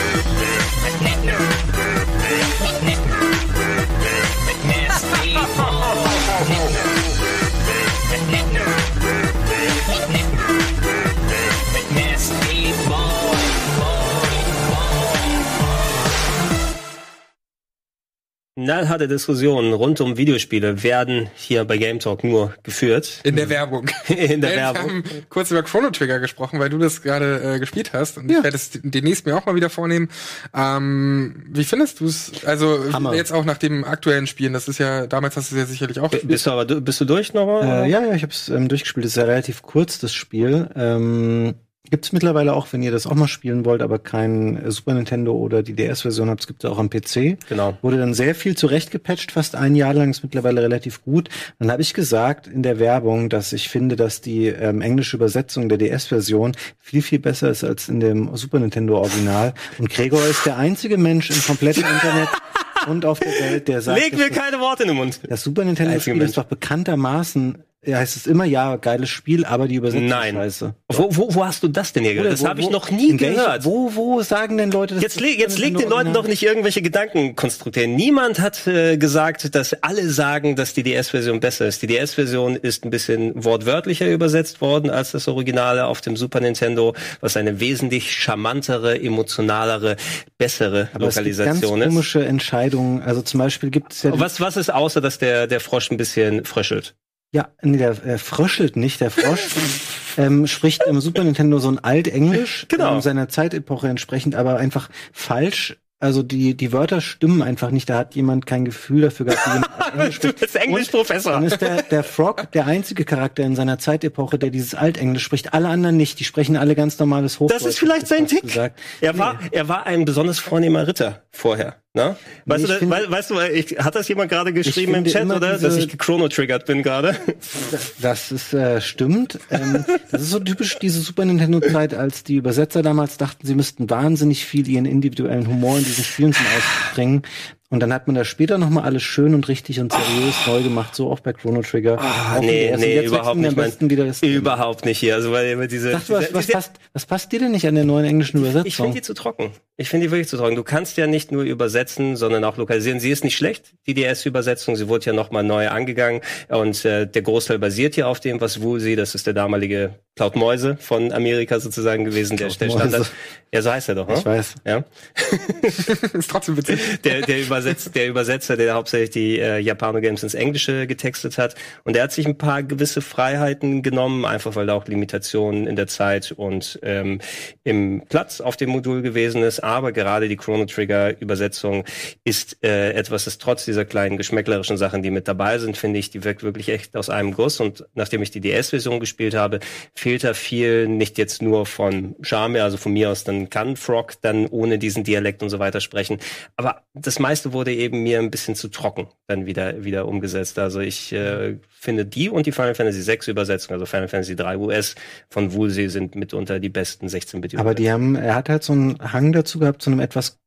Knallharte 18.65 19.07
Diskussionen 19.07 19.73
rund 19.73 20.01
um 20.01 20.17
Videospiele 20.17 20.83
werden 20.83 21.31
hier 21.37 21.65
bei 21.65 21.79
Game 21.79 22.01
Talk 22.01 22.25
nur 22.25 22.55
geführt. 22.65 23.21
In 23.23 23.37
der 23.37 23.49
Werbung. 23.49 23.89
In 24.09 24.41
der 24.41 24.51
Wir 24.51 24.57
Werbung. 24.57 24.91
haben 24.91 25.05
kurz 25.29 25.51
über 25.53 25.63
Chrono 25.63 25.91
Trigger 25.91 26.19
gesprochen, 26.19 26.59
weil 26.59 26.69
du 26.69 26.79
das 26.79 27.03
gerade 27.03 27.55
äh, 27.55 27.59
gespielt 27.61 27.93
hast. 27.93 28.19
Und 28.19 28.31
ich 28.31 28.43
werde 28.43 28.57
es 28.57 28.71
demnächst 28.83 29.27
mir 29.27 29.37
auch 29.37 29.47
mal 29.47 29.55
wieder 29.55 29.71
vornehmen. 29.71 30.09
Ähm, 30.55 31.45
wie 31.49 31.65
findest 31.65 32.01
du 32.01 32.07
es? 32.07 32.33
Also 32.45 32.93
Hammer. 32.93 33.15
jetzt 33.15 33.33
auch 33.33 33.45
nach 33.45 33.59
dem 33.59 33.85
aktuellen 33.85 34.27
Spielen. 34.27 34.53
Das 34.53 34.67
ist 34.67 34.79
ja, 34.79 35.07
damals 35.07 35.37
hast 35.37 35.53
du 35.53 35.57
es 35.57 35.61
ja 35.61 35.67
sicherlich 35.67 36.01
auch 36.01 36.11
gespielt. 36.11 36.33
Bist 36.33 36.47
du 36.47 36.51
aber 36.51 36.65
bist 36.65 37.01
du 37.01 37.05
durch 37.05 37.35
nochmal? 37.35 37.87
Äh, 37.87 37.91
ja, 37.91 38.05
ja, 38.05 38.15
ich 38.15 38.23
habe 38.23 38.33
es 38.33 38.49
ähm, 38.49 38.69
durchgespielt. 38.69 39.07
Es 39.07 39.13
ist 39.13 39.17
ja 39.17 39.25
relativ 39.25 39.63
kurz, 39.63 40.01
das 40.01 40.13
Spiel. 40.13 40.69
Ähm, 40.75 41.55
Gibt 41.91 42.05
es 42.05 42.13
mittlerweile 42.13 42.53
auch, 42.55 42.67
wenn 42.73 42.83
ihr 42.83 42.91
das 42.91 43.07
auch 43.07 43.15
mal 43.15 43.29
spielen 43.29 43.65
wollt, 43.65 43.81
aber 43.81 43.99
kein 43.99 44.63
äh, 44.63 44.71
Super 44.71 44.95
Nintendo 44.95 45.33
oder 45.33 45.63
die 45.63 45.75
DS-Version 45.75 46.29
habt, 46.29 46.41
es 46.41 46.47
gibt 46.47 46.65
es 46.65 46.71
auch 46.71 46.79
am 46.79 46.91
PC. 46.91 47.39
Genau. 47.49 47.79
Wurde 47.83 47.99
dann 47.99 48.15
sehr 48.15 48.35
viel 48.35 48.57
zurechtgepatcht, 48.57 49.33
fast 49.33 49.55
ein 49.55 49.75
Jahr 49.75 49.95
lang, 49.95 50.11
ist 50.11 50.23
mittlerweile 50.23 50.63
relativ 50.63 51.03
gut. 51.03 51.29
Dann 51.59 51.71
habe 51.71 51.83
ich 51.83 51.95
gesagt 51.95 52.47
in 52.47 52.63
der 52.63 52.79
Werbung, 52.79 53.29
dass 53.31 53.53
ich 53.53 53.69
finde, 53.69 53.97
dass 53.97 54.21
die 54.21 54.47
ähm, 54.47 54.83
englische 54.83 55.17
Übersetzung 55.17 55.69
der 55.69 55.79
DS-Version 55.79 56.53
viel, 56.79 57.03
viel 57.03 57.19
besser 57.19 57.51
ist 57.51 57.65
als 57.65 57.89
in 57.89 58.01
dem 58.01 58.37
Super 58.37 58.59
Nintendo-Original. 58.59 59.55
Und 59.79 59.89
Gregor 59.89 60.25
ist 60.27 60.45
der 60.45 60.59
einzige 60.59 60.99
Mensch 60.99 61.31
im 61.31 61.43
kompletten 61.43 61.85
Internet 61.85 62.29
und 62.87 63.05
auf 63.05 63.21
der 63.21 63.33
Welt, 63.33 63.69
der 63.69 63.81
sagt, 63.81 64.01
Leg 64.01 64.17
mir 64.17 64.31
keine 64.31 64.61
Worte 64.61 64.83
in 64.83 64.89
den 64.89 64.97
Mund. 64.97 65.21
das 65.27 65.43
Super 65.43 65.65
Nintendo-Spiel 65.65 66.21
ist 66.21 66.37
doch 66.37 66.45
bekanntermaßen, 66.45 67.59
ja, 67.87 67.99
heißt 67.99 68.17
es 68.17 68.27
immer, 68.27 68.45
ja, 68.45 68.75
geiles 68.75 69.09
Spiel, 69.09 69.45
aber 69.45 69.69
die 69.69 69.77
Übersetzung 69.77 70.09
Nein. 70.09 70.35
scheiße. 70.35 70.75
Wo, 70.89 71.09
wo, 71.11 71.35
wo 71.35 71.45
hast 71.45 71.63
du 71.63 71.69
das 71.69 71.93
denn 71.93 72.03
hier 72.03 72.15
gehört? 72.15 72.33
Das 72.33 72.45
habe 72.45 72.61
ich 72.61 72.71
noch 72.71 72.91
nie 72.91 73.17
gehört. 73.17 73.65
Wo, 73.65 73.95
wo 73.95 74.21
sagen 74.23 74.59
denn 74.59 74.73
Leute 74.73 74.95
das? 74.95 75.03
Jetzt, 75.05 75.21
leg, 75.21 75.39
jetzt 75.39 75.59
leg 75.59 75.77
den 75.77 75.89
Leuten 75.89 76.13
doch 76.13 76.27
nicht 76.27 76.43
irgendwelche 76.43 76.83
Gedanken 76.83 77.37
konstruieren. 77.37 77.95
Niemand 77.95 78.41
hat 78.41 78.67
äh, 78.67 78.97
gesagt, 78.97 79.55
dass 79.55 79.75
alle 79.83 80.11
sagen, 80.11 80.57
dass 80.57 80.75
die 80.75 80.83
DS-Version 80.83 81.39
besser 81.39 81.67
ist. 81.67 81.81
Die 81.81 81.87
DS-Version 81.87 82.57
ist 82.57 82.85
ein 82.85 82.91
bisschen 82.91 83.45
wortwörtlicher 83.45 84.11
übersetzt 84.11 84.61
worden 84.61 84.91
als 84.91 85.13
das 85.13 85.29
Originale 85.29 85.87
auf 85.87 86.01
dem 86.01 86.17
Super 86.17 86.41
Nintendo, 86.41 86.95
was 87.21 87.37
eine 87.37 87.61
wesentlich 87.61 88.13
charmantere, 88.13 89.01
emotionalere, 89.01 89.95
bessere 90.37 90.89
Aber 90.95 91.07
es 91.07 91.15
gibt 91.15 91.27
ganz 91.27 91.39
Lokalisation 91.39 91.83
ist. 91.83 91.89
komische 91.89 92.25
Entscheidungen. 92.25 93.03
Also 93.03 93.23
zum 93.23 93.39
Beispiel 93.39 93.71
gibt 93.71 93.93
es 93.93 94.03
ja, 94.03 94.19
Was, 94.19 94.41
was 94.41 94.57
ist 94.57 94.73
außer, 94.75 95.01
dass 95.01 95.19
der, 95.19 95.47
der 95.47 95.61
Frosch 95.61 95.93
ein 95.93 95.97
bisschen 95.97 96.45
fröschelt? 96.45 96.97
Ja, 97.33 97.49
nee, 97.63 97.77
der 97.77 97.91
äh, 98.05 98.19
fröschelt 98.19 98.77
nicht. 98.77 99.01
Der 99.01 99.11
Frosch 99.11 99.49
ähm, 100.17 100.47
spricht 100.47 100.85
im 100.87 101.01
Super 101.01 101.25
Nintendo 101.25 101.59
so 101.59 101.69
ein 101.69 101.79
Altenglisch, 101.79 102.67
Genau. 102.69 102.95
ähm, 102.95 103.01
seiner 103.01 103.29
Zeitepoche 103.29 103.89
entsprechend, 103.89 104.35
aber 104.35 104.57
einfach 104.57 104.89
falsch. 105.13 105.77
Also 106.01 106.23
die, 106.23 106.57
die 106.57 106.73
Wörter 106.73 107.01
stimmen 107.01 107.43
einfach 107.43 107.73
nicht. 107.73 107.91
Da 107.91 107.99
hat 107.99 108.15
jemand 108.15 108.47
kein 108.47 108.65
Gefühl 108.65 109.01
dafür 109.01 109.27
gehabt, 109.27 109.69
Englisch 109.95 110.19
Du 110.21 110.33
bist 110.33 110.55
Englischprofessor. 110.55 111.33
Dann 111.33 111.43
ist 111.43 111.61
der, 111.61 111.83
der 111.83 112.05
Frog 112.05 112.53
der 112.53 112.67
einzige 112.67 113.05
Charakter 113.05 113.43
in 113.43 113.57
seiner 113.57 113.81
Zeitepoche, 113.81 114.39
der 114.39 114.51
dieses 114.51 114.77
Altenglisch 114.77 115.25
spricht. 115.25 115.55
Alle 115.55 115.67
anderen 115.67 115.97
nicht. 115.97 116.21
Die 116.21 116.25
sprechen 116.25 116.57
alle 116.57 116.77
ganz 116.77 117.01
normales 117.01 117.41
Hochdeutsch. 117.41 117.63
Das 117.63 117.69
ist 117.69 117.81
vielleicht 117.81 118.07
sein 118.07 118.29
Tick. 118.29 118.43
Gesagt. 118.43 118.79
Er 119.01 119.19
war, 119.19 119.41
er 119.51 119.67
war 119.67 119.87
ein 119.87 120.05
besonders 120.05 120.39
vornehmer 120.39 120.87
Ritter 120.87 121.25
vorher. 121.33 121.75
Ne? 121.95 122.17
Weißt, 122.45 122.65
ich 122.65 122.71
du, 122.71 122.79
finde- 122.79 122.95
wei- 122.97 123.11
weißt 123.11 123.31
du, 123.31 123.41
ich, 123.41 123.79
hat 123.79 123.95
das 123.95 124.07
jemand 124.09 124.31
gerade 124.31 124.53
geschrieben 124.53 124.95
im 124.95 125.05
Chat, 125.07 125.25
oder? 125.27 125.55
diese- 125.55 125.67
Dass 125.69 125.77
ich 125.79 125.89
gechrono-triggert 125.89 126.67
bin 126.67 126.83
gerade. 126.83 127.17
Das 128.01 128.31
ist 128.31 128.53
äh, 128.55 128.81
stimmt. 128.81 129.39
Ähm, 129.51 129.85
das 130.11 130.23
ist 130.23 130.31
so 130.31 130.39
typisch 130.39 130.79
diese 130.79 131.01
Super 131.01 131.25
Nintendo-Zeit, 131.25 131.95
als 131.95 132.23
die 132.25 132.37
Übersetzer 132.37 132.83
damals 132.83 133.17
dachten, 133.17 133.47
sie 133.47 133.55
müssten 133.55 133.89
wahnsinnig 133.91 134.45
viel 134.45 134.69
ihren 134.69 134.85
individuellen 134.85 135.47
Humor 135.49 135.79
in 135.79 135.85
diesen 135.85 136.05
Spielen 136.05 136.33
zum 136.33 136.45
Ausdruck 136.47 136.95
bringen. 136.95 137.23
Und 137.71 137.81
dann 137.81 137.93
hat 137.93 138.07
man 138.07 138.17
das 138.17 138.27
später 138.27 138.57
nochmal 138.57 138.85
alles 138.85 139.03
schön 139.03 139.35
und 139.35 139.47
richtig 139.49 139.79
und 139.79 139.93
seriös 139.93 140.35
neu 140.47 140.63
gemacht, 140.63 140.95
so 140.95 141.11
auch 141.11 141.21
bei 141.21 141.35
Chrono 141.35 141.61
Trigger. 141.61 141.97
Der 141.97 142.41
nee, 142.41 142.75
nee, 142.79 143.05
überhaupt 143.05 143.37
nicht. 143.37 143.55
besten 143.57 143.91
wieder 143.91 144.07
das 144.07 144.23
Überhaupt 144.23 144.87
nicht 144.87 144.99
hier. 144.99 145.15
Also 145.15 145.33
weil 145.33 145.51
immer 145.51 145.67
diese. 145.67 145.93
Sag 145.93 146.09
was, 146.09 146.21
diese, 146.21 146.35
was, 146.35 146.47
diese 146.47 146.53
passt, 146.53 146.73
was 146.95 147.05
passt 147.05 147.31
dir 147.31 147.41
denn 147.41 147.51
nicht 147.53 147.67
an 147.67 147.75
der 147.75 147.85
neuen 147.85 148.07
englischen 148.07 148.39
Übersetzung? 148.39 148.67
ich 148.67 148.77
finde 148.77 148.95
die 148.95 149.03
zu 149.03 149.13
trocken. 149.13 149.51
Ich 149.77 149.91
finde 149.91 150.07
die 150.07 150.11
wirklich 150.11 150.29
zu 150.29 150.39
trocken. 150.39 150.57
Du 150.57 150.65
kannst 150.65 150.97
ja 150.97 151.07
nicht 151.07 151.31
nur 151.31 151.43
übersetzen, 151.43 152.17
sondern 152.17 152.43
auch 152.45 152.57
lokalisieren. 152.57 153.01
Sie 153.01 153.11
ist 153.11 153.23
nicht 153.23 153.37
schlecht, 153.37 153.75
die 153.87 153.93
DS-Übersetzung. 153.93 154.75
Sie 154.75 154.89
wurde 154.89 155.05
ja 155.05 155.13
nochmal 155.13 155.45
neu 155.45 155.69
angegangen. 155.69 156.23
Und 156.49 156.87
äh, 156.87 157.07
der 157.07 157.21
Großteil 157.21 157.59
basiert 157.59 157.97
ja 157.97 158.07
auf 158.07 158.19
dem, 158.19 158.41
was 158.41 158.63
Woolsey, 158.63 158.97
das 158.97 159.15
ist 159.15 159.27
der 159.27 159.35
damalige 159.35 159.95
Cloud 160.19 160.35
Mäuse 160.35 160.77
von 160.81 161.13
Amerika 161.13 161.61
sozusagen 161.61 162.05
gewesen, 162.05 162.37
der, 162.37 162.49
der 162.49 162.71
Standard. 162.71 163.13
Ja, 163.55 163.63
so 163.63 163.71
heißt 163.71 163.89
er 163.89 163.95
doch, 163.95 164.09
ne? 164.09 164.15
ich 164.19 164.27
weiß. 164.27 164.57
Ja. 164.67 164.85
ist 165.63 166.29
trotzdem 166.29 166.57
witzig. 166.57 166.81
der, 167.05 167.23
der, 167.23 167.41
Übersetz, 167.41 167.91
der 167.93 168.09
Übersetzer, 168.09 168.57
der 168.57 168.75
hauptsächlich 168.75 169.11
die 169.11 169.39
äh, 169.39 169.59
Japano-Games 169.59 170.25
ins 170.25 170.35
Englische 170.35 170.89
getextet 170.89 171.39
hat. 171.39 171.55
Und 171.85 171.95
der 171.95 172.03
hat 172.03 172.13
sich 172.13 172.27
ein 172.27 172.37
paar 172.37 172.65
gewisse 172.65 173.01
Freiheiten 173.01 173.83
genommen, 173.85 174.25
einfach 174.25 174.57
weil 174.57 174.67
da 174.67 174.75
auch 174.75 174.87
Limitationen 174.89 175.69
in 175.69 175.77
der 175.77 175.87
Zeit 175.87 176.33
und 176.33 176.81
ähm, 176.83 177.21
im 177.63 178.03
Platz 178.09 178.41
auf 178.41 178.57
dem 178.57 178.71
Modul 178.71 179.01
gewesen 179.03 179.43
ist. 179.45 179.61
Aber 179.61 179.93
gerade 179.93 180.29
die 180.29 180.37
Chrono 180.37 180.67
Trigger-Übersetzung 180.67 181.85
ist 182.25 182.59
äh, 182.65 182.91
etwas, 182.91 183.25
das 183.25 183.39
trotz 183.39 183.65
dieser 183.65 183.85
kleinen 183.85 184.19
geschmäcklerischen 184.19 184.77
Sachen, 184.77 185.03
die 185.03 185.13
mit 185.13 185.29
dabei 185.29 185.59
sind, 185.59 185.77
finde 185.77 186.01
ich, 186.01 186.11
die 186.11 186.25
wirkt 186.25 186.43
wirklich 186.43 186.71
echt 186.71 186.97
aus 186.97 187.09
einem 187.09 187.33
Guss. 187.33 187.61
Und 187.61 187.87
nachdem 187.95 188.21
ich 188.21 188.33
die 188.33 188.41
DS-Version 188.41 188.99
gespielt 188.99 189.37
habe, 189.37 189.61
fehlt 190.09 190.25
da 190.25 190.33
viel, 190.33 190.89
nicht 190.89 191.19
jetzt 191.19 191.43
nur 191.43 191.67
von 191.67 192.17
Charme, 192.23 192.63
also 192.63 192.79
von 192.79 192.95
mir 192.95 193.11
aus, 193.11 193.25
dann 193.25 193.51
kann 193.51 193.77
Frog 193.77 194.15
dann 194.23 194.47
ohne 194.47 194.79
diesen 194.79 195.05
Dialekt 195.05 195.43
und 195.43 195.51
so 195.51 195.59
weiter 195.59 195.83
sprechen. 195.83 196.17
Aber 196.57 196.81
das 196.95 197.19
meiste 197.19 197.53
wurde 197.53 197.75
eben 197.75 198.03
mir 198.05 198.19
ein 198.19 198.31
bisschen 198.31 198.55
zu 198.55 198.69
trocken 198.69 199.09
dann 199.27 199.45
wieder, 199.45 199.85
wieder 199.85 200.09
umgesetzt. 200.09 200.59
Also 200.59 200.81
ich 200.81 201.13
äh, 201.13 201.59
finde 201.69 202.07
die 202.07 202.31
und 202.31 202.47
die 202.47 202.53
Final 202.53 202.75
Fantasy 202.75 203.03
6 203.03 203.29
Übersetzung, 203.29 203.75
also 203.75 203.85
Final 203.85 204.09
Fantasy 204.09 204.35
3 204.35 204.57
US 204.57 204.95
von 205.29 205.53
Woolsey 205.53 205.91
sind 205.91 206.15
mitunter 206.15 206.59
die 206.59 206.71
besten 206.71 207.09
16-Bit 207.09 207.57
Aber 207.57 207.75
die 207.75 207.93
haben, 207.93 208.17
er 208.17 208.35
hat 208.35 208.49
halt 208.49 208.63
so 208.63 208.73
einen 208.73 208.99
Hang 209.13 209.33
dazu 209.33 209.59
gehabt, 209.59 209.83
zu 209.83 209.91
einem 209.91 210.01
etwas 210.01 210.39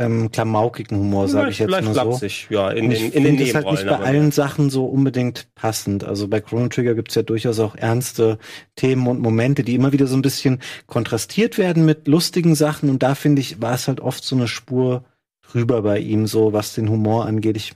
ähm, 0.00 0.30
klamaukigen 0.30 0.98
Humor, 0.98 1.28
sage 1.28 1.50
ich 1.50 1.58
jetzt 1.58 1.70
mal 1.70 1.84
so. 1.84 1.92
flapsig, 1.92 2.46
ja, 2.48 2.70
in 2.70 2.88
den, 2.88 3.12
in 3.12 3.22
den 3.22 3.38
es 3.38 3.54
halt 3.54 3.70
nicht 3.70 3.86
bei 3.86 3.98
allen 3.98 4.32
Sachen 4.32 4.70
so 4.70 4.86
unbedingt 4.86 5.54
passend. 5.54 6.04
Also 6.04 6.26
bei 6.26 6.40
Chrono 6.40 6.68
Trigger 6.68 6.94
gibt's 6.94 7.14
ja 7.14 7.22
durchaus 7.22 7.58
auch 7.60 7.76
ernste 7.76 8.38
Themen 8.76 9.06
und 9.06 9.20
Momente, 9.20 9.62
die 9.62 9.74
immer 9.74 9.92
wieder 9.92 10.06
so 10.06 10.16
ein 10.16 10.22
bisschen 10.22 10.60
kontrastiert 10.86 11.58
werden 11.58 11.84
mit 11.84 12.08
lustigen 12.08 12.54
Sachen. 12.54 12.88
Und 12.88 13.02
da 13.02 13.14
finde 13.14 13.42
ich, 13.42 13.60
war 13.60 13.74
es 13.74 13.88
halt 13.88 14.00
oft 14.00 14.24
so 14.24 14.34
eine 14.34 14.48
Spur 14.48 15.04
drüber 15.42 15.82
bei 15.82 15.98
ihm, 15.98 16.26
so 16.26 16.54
was 16.54 16.74
den 16.74 16.88
Humor 16.88 17.26
angeht. 17.26 17.56
Ich 17.58 17.74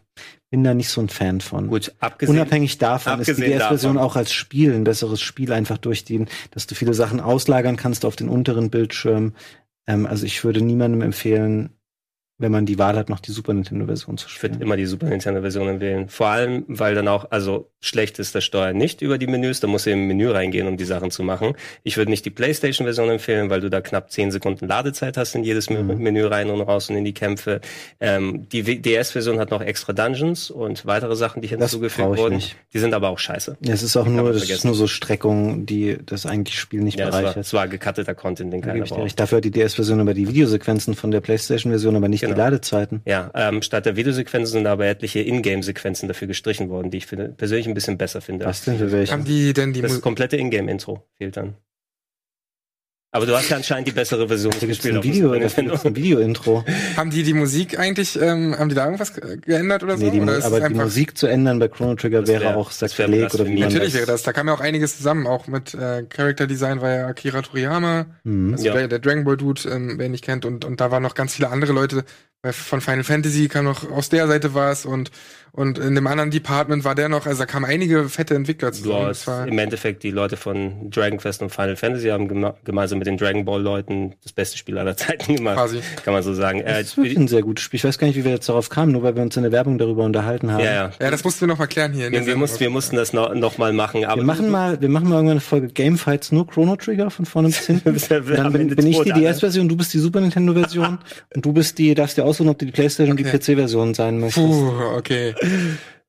bin 0.50 0.64
da 0.64 0.72
nicht 0.72 0.88
so 0.88 1.02
ein 1.02 1.10
Fan 1.10 1.42
von. 1.42 1.68
Gut, 1.68 1.92
abgesehen, 1.98 2.36
Unabhängig 2.36 2.78
davon 2.78 3.20
ist 3.20 3.26
die 3.26 3.32
abgesehen 3.32 3.58
DS-Version 3.58 3.98
auch 3.98 4.16
als 4.16 4.32
Spiel 4.32 4.72
ein 4.72 4.84
besseres 4.84 5.20
Spiel, 5.20 5.52
einfach 5.52 5.76
durch 5.76 6.04
den, 6.04 6.28
dass 6.52 6.66
du 6.66 6.74
viele 6.74 6.94
Sachen 6.94 7.20
auslagern 7.20 7.76
kannst 7.76 8.06
auf 8.06 8.16
den 8.16 8.30
unteren 8.30 8.70
Bildschirm. 8.70 9.34
Ähm, 9.86 10.06
also 10.06 10.24
ich 10.24 10.42
würde 10.42 10.62
niemandem 10.62 11.02
empfehlen, 11.02 11.70
wenn 12.38 12.50
man 12.50 12.66
die 12.66 12.78
Wahl 12.78 12.96
hat, 12.96 13.08
noch 13.08 13.20
die 13.20 13.30
Super 13.30 13.54
Nintendo-Version 13.54 14.18
zu 14.18 14.26
Ich 14.28 14.42
würde 14.42 14.54
spielen. 14.54 14.66
immer 14.66 14.76
die 14.76 14.86
Super 14.86 15.06
Nintendo-Version 15.06 15.80
wählen. 15.80 16.08
Vor 16.08 16.26
allem, 16.26 16.64
weil 16.66 16.94
dann 16.96 17.06
auch, 17.06 17.30
also 17.30 17.70
schlecht 17.80 18.18
ist 18.18 18.34
das 18.34 18.42
Steuern 18.44 18.76
nicht 18.76 19.02
über 19.02 19.18
die 19.18 19.26
Menüs, 19.28 19.60
da 19.60 19.68
musst 19.68 19.86
du 19.86 19.90
im 19.90 20.06
Menü 20.08 20.28
reingehen, 20.30 20.66
um 20.66 20.76
die 20.76 20.84
Sachen 20.84 21.10
zu 21.12 21.22
machen. 21.22 21.52
Ich 21.84 21.96
würde 21.96 22.10
nicht 22.10 22.24
die 22.24 22.30
PlayStation-Version 22.30 23.08
empfehlen, 23.10 23.50
weil 23.50 23.60
du 23.60 23.70
da 23.70 23.80
knapp 23.80 24.10
10 24.10 24.32
Sekunden 24.32 24.66
Ladezeit 24.66 25.16
hast 25.16 25.34
in 25.36 25.44
jedes 25.44 25.70
Mhm. 25.70 25.98
Menü 25.98 26.24
rein 26.26 26.50
und 26.50 26.60
raus 26.60 26.90
und 26.90 26.96
in 26.96 27.04
die 27.04 27.14
Kämpfe. 27.14 27.60
Ähm, 28.00 28.48
die 28.50 28.62
DS-Version 28.82 29.38
hat 29.38 29.50
noch 29.50 29.60
extra 29.62 29.92
Dungeons 29.92 30.50
und 30.50 30.84
weitere 30.86 31.14
Sachen, 31.16 31.40
die 31.40 31.48
hinzugefügt 31.48 32.18
wurden. 32.18 32.36
nicht. 32.36 32.56
Die 32.72 32.78
sind 32.80 32.94
aber 32.94 33.10
auch 33.10 33.18
scheiße. 33.18 33.56
Ja, 33.64 33.72
es 33.74 33.82
ist 33.82 33.96
auch 33.96 34.06
nur, 34.06 34.32
das 34.32 34.50
ist 34.50 34.64
nur 34.64 34.74
so 34.74 34.86
Streckung, 34.88 35.66
die 35.66 35.98
das 36.04 36.26
eigentliche 36.26 36.58
Spiel 36.60 36.80
nicht 36.80 36.98
Ja, 36.98 37.06
es 37.08 37.12
war, 37.14 37.20
bereichert. 37.22 37.44
es 37.46 37.52
war 37.52 37.68
gecutteter 37.68 38.14
Content, 38.14 38.52
den 38.52 38.60
keiner 38.60 38.84
braucht. 38.84 39.20
Dafür 39.20 39.36
hat 39.36 39.44
die 39.44 39.50
DS-Version 39.52 40.00
aber 40.00 40.14
die 40.14 40.26
Videosequenzen 40.28 40.94
von 40.94 41.10
der 41.12 41.20
PlayStation-Version, 41.20 41.94
aber 41.96 42.08
nicht 42.08 42.23
Genau. 42.28 42.34
die 42.34 42.40
Ladezeiten. 42.40 43.02
Ja, 43.04 43.30
ähm, 43.34 43.62
statt 43.62 43.86
der 43.86 43.96
Videosequenzen 43.96 44.52
sind 44.52 44.66
aber 44.66 44.86
etliche 44.86 45.20
Ingame-Sequenzen 45.20 46.08
dafür 46.08 46.28
gestrichen 46.28 46.68
worden, 46.68 46.90
die 46.90 46.98
ich 46.98 47.06
finde, 47.06 47.28
persönlich 47.28 47.66
ein 47.66 47.74
bisschen 47.74 47.98
besser 47.98 48.20
finde. 48.20 48.46
Was 48.46 48.64
denn 48.64 48.78
für 48.78 48.92
welche? 48.92 49.12
Haben 49.12 49.24
die 49.24 49.52
denn 49.52 49.72
die 49.72 49.82
Das 49.82 50.00
komplette 50.00 50.36
Ingame-Intro 50.36 51.06
fehlt 51.16 51.36
dann. 51.36 51.56
Aber 53.14 53.26
du 53.26 53.36
hast 53.36 53.48
ja 53.48 53.56
anscheinend 53.56 53.86
die 53.86 53.92
bessere 53.92 54.26
Version 54.26 54.50
Da 54.52 54.58
gibt's 54.66 54.82
gespielt 54.82 54.96
ein 54.96 55.04
Video, 55.04 55.30
ein 55.30 55.96
Video-Intro. 55.96 56.64
Haben 56.96 57.10
die 57.10 57.22
die 57.22 57.32
Musik 57.32 57.78
eigentlich, 57.78 58.20
ähm, 58.20 58.58
haben 58.58 58.68
die 58.68 58.74
da 58.74 58.84
irgendwas 58.86 59.14
ge- 59.14 59.36
geändert 59.36 59.84
oder 59.84 59.96
so? 59.96 60.04
Nee, 60.04 60.10
die, 60.10 60.20
oder 60.20 60.32
ist 60.32 60.38
es 60.38 60.44
aber 60.52 60.68
die 60.68 60.74
Musik 60.74 61.16
zu 61.16 61.28
ändern 61.28 61.60
bei 61.60 61.68
Chrono 61.68 61.94
Trigger 61.94 62.20
Das 62.22 62.28
wäre 62.28 62.42
wär- 62.44 62.56
auch 62.56 62.72
Sakrileg 62.72 63.32
oder 63.32 63.46
wie 63.46 63.52
man 63.52 63.60
Natürlich 63.60 63.92
das. 63.92 63.94
wäre 63.94 64.06
das. 64.06 64.24
Da 64.24 64.32
kam 64.32 64.48
ja 64.48 64.54
auch 64.54 64.60
einiges 64.60 64.96
zusammen, 64.96 65.28
auch 65.28 65.46
mit 65.46 65.74
äh, 65.74 66.02
Character 66.08 66.48
Design 66.48 66.80
war 66.80 66.90
ja 66.90 67.06
Akira 67.06 67.40
Toriyama, 67.42 68.06
Mhm. 68.24 68.52
also 68.54 68.66
Ja. 68.66 68.72
der, 68.74 68.88
der 68.88 68.98
Dragon 68.98 69.22
Ball 69.22 69.36
Dude, 69.36 69.60
ähm, 69.70 69.94
wer 69.96 70.06
ihn 70.06 70.12
nicht 70.12 70.24
kennt, 70.24 70.44
und, 70.44 70.64
und 70.64 70.80
da 70.80 70.90
waren 70.90 71.02
noch 71.04 71.14
ganz 71.14 71.34
viele 71.34 71.50
andere 71.50 71.72
Leute. 71.72 72.02
Von 72.52 72.80
Final 72.80 73.04
Fantasy 73.04 73.48
kam 73.48 73.64
noch 73.64 73.90
aus 73.90 74.08
der 74.08 74.26
Seite 74.26 74.54
was 74.54 74.86
und 74.86 75.10
Und 75.56 75.78
in 75.78 75.94
dem 75.94 76.08
anderen 76.08 76.32
Department 76.32 76.82
war 76.82 76.96
der 76.96 77.08
noch, 77.08 77.26
also 77.26 77.38
da 77.38 77.46
kamen 77.46 77.64
einige 77.64 78.08
fette 78.08 78.34
Entwickler 78.34 78.72
zusammen. 78.72 79.14
Ja, 79.24 79.44
Im 79.44 79.56
Endeffekt 79.56 80.02
die 80.02 80.10
Leute 80.10 80.36
von 80.36 80.90
Dragon 80.90 81.16
Quest 81.16 81.42
und 81.42 81.50
Final 81.50 81.76
Fantasy 81.76 82.08
haben 82.08 82.26
geme 82.26 82.54
gemeinsam 82.64 82.98
mit 82.98 83.06
den 83.06 83.16
Dragon 83.16 83.44
Ball 83.44 83.62
Leuten 83.62 84.14
das 84.24 84.32
beste 84.32 84.58
Spiel 84.58 84.76
aller 84.78 84.96
Zeiten 84.96 85.36
gemacht. 85.36 85.54
Quasi. 85.54 85.78
Kann 86.04 86.12
man 86.12 86.24
so 86.24 86.34
sagen. 86.34 86.60
Das 86.66 86.80
ist 86.80 86.96
wirklich 86.96 87.16
ein 87.16 87.28
sehr 87.28 87.42
gutes 87.42 87.62
Spiel. 87.62 87.78
Ich 87.78 87.84
weiß 87.84 87.98
gar 87.98 88.08
nicht, 88.08 88.16
wie 88.16 88.24
wir 88.24 88.32
jetzt 88.32 88.48
darauf 88.48 88.68
kamen, 88.68 88.90
nur 88.90 89.04
weil 89.04 89.14
wir 89.14 89.22
uns 89.22 89.36
in 89.36 89.44
der 89.44 89.52
Werbung 89.52 89.78
darüber 89.78 90.02
unterhalten 90.02 90.50
haben. 90.50 90.64
Ja, 90.64 90.72
ja. 90.72 90.90
ja 91.00 91.10
das 91.12 91.22
mussten 91.22 91.42
wir 91.42 91.46
noch 91.46 91.58
mal 91.58 91.68
klären 91.68 91.92
hier. 91.92 92.12
Ja, 92.12 92.26
wir, 92.26 92.34
mussten, 92.34 92.58
wir 92.58 92.70
mussten 92.70 92.96
das 92.96 93.12
noch, 93.12 93.32
noch 93.32 93.56
mal 93.56 93.72
machen. 93.72 94.04
Aber 94.04 94.22
wir 94.22 94.26
machen 94.26 94.50
mal, 94.50 94.80
wir 94.80 94.88
machen 94.88 95.08
mal 95.08 95.14
irgendwann 95.14 95.36
eine 95.36 95.40
Folge 95.40 95.68
Gamefights 95.68 96.32
nur 96.32 96.48
Chrono 96.48 96.74
Trigger 96.74 97.12
von 97.12 97.26
vorne 97.26 97.50
bis 97.50 97.58
hinten. 97.66 97.96
Dann 98.08 98.52
bin, 98.52 98.74
bin 98.74 98.86
ich 98.88 99.00
die 99.02 99.12
DS-Version, 99.12 99.68
du 99.68 99.76
bist 99.76 99.94
die 99.94 100.00
Super 100.00 100.20
Nintendo-Version 100.20 100.98
und 101.36 101.46
du 101.46 101.52
bist 101.52 101.78
die, 101.78 101.94
darfst 101.94 102.16
dir 102.16 102.24
aussuchen, 102.34 102.48
ob 102.48 102.58
du 102.58 102.66
die 102.66 102.72
Playstation 102.72 103.14
okay. 103.14 103.24
und 103.24 103.32
die 103.32 103.38
PC-Version 103.38 103.94
sein 103.94 104.18
möchtest. 104.18 104.46
Puh, 104.46 104.72
okay. 104.96 105.34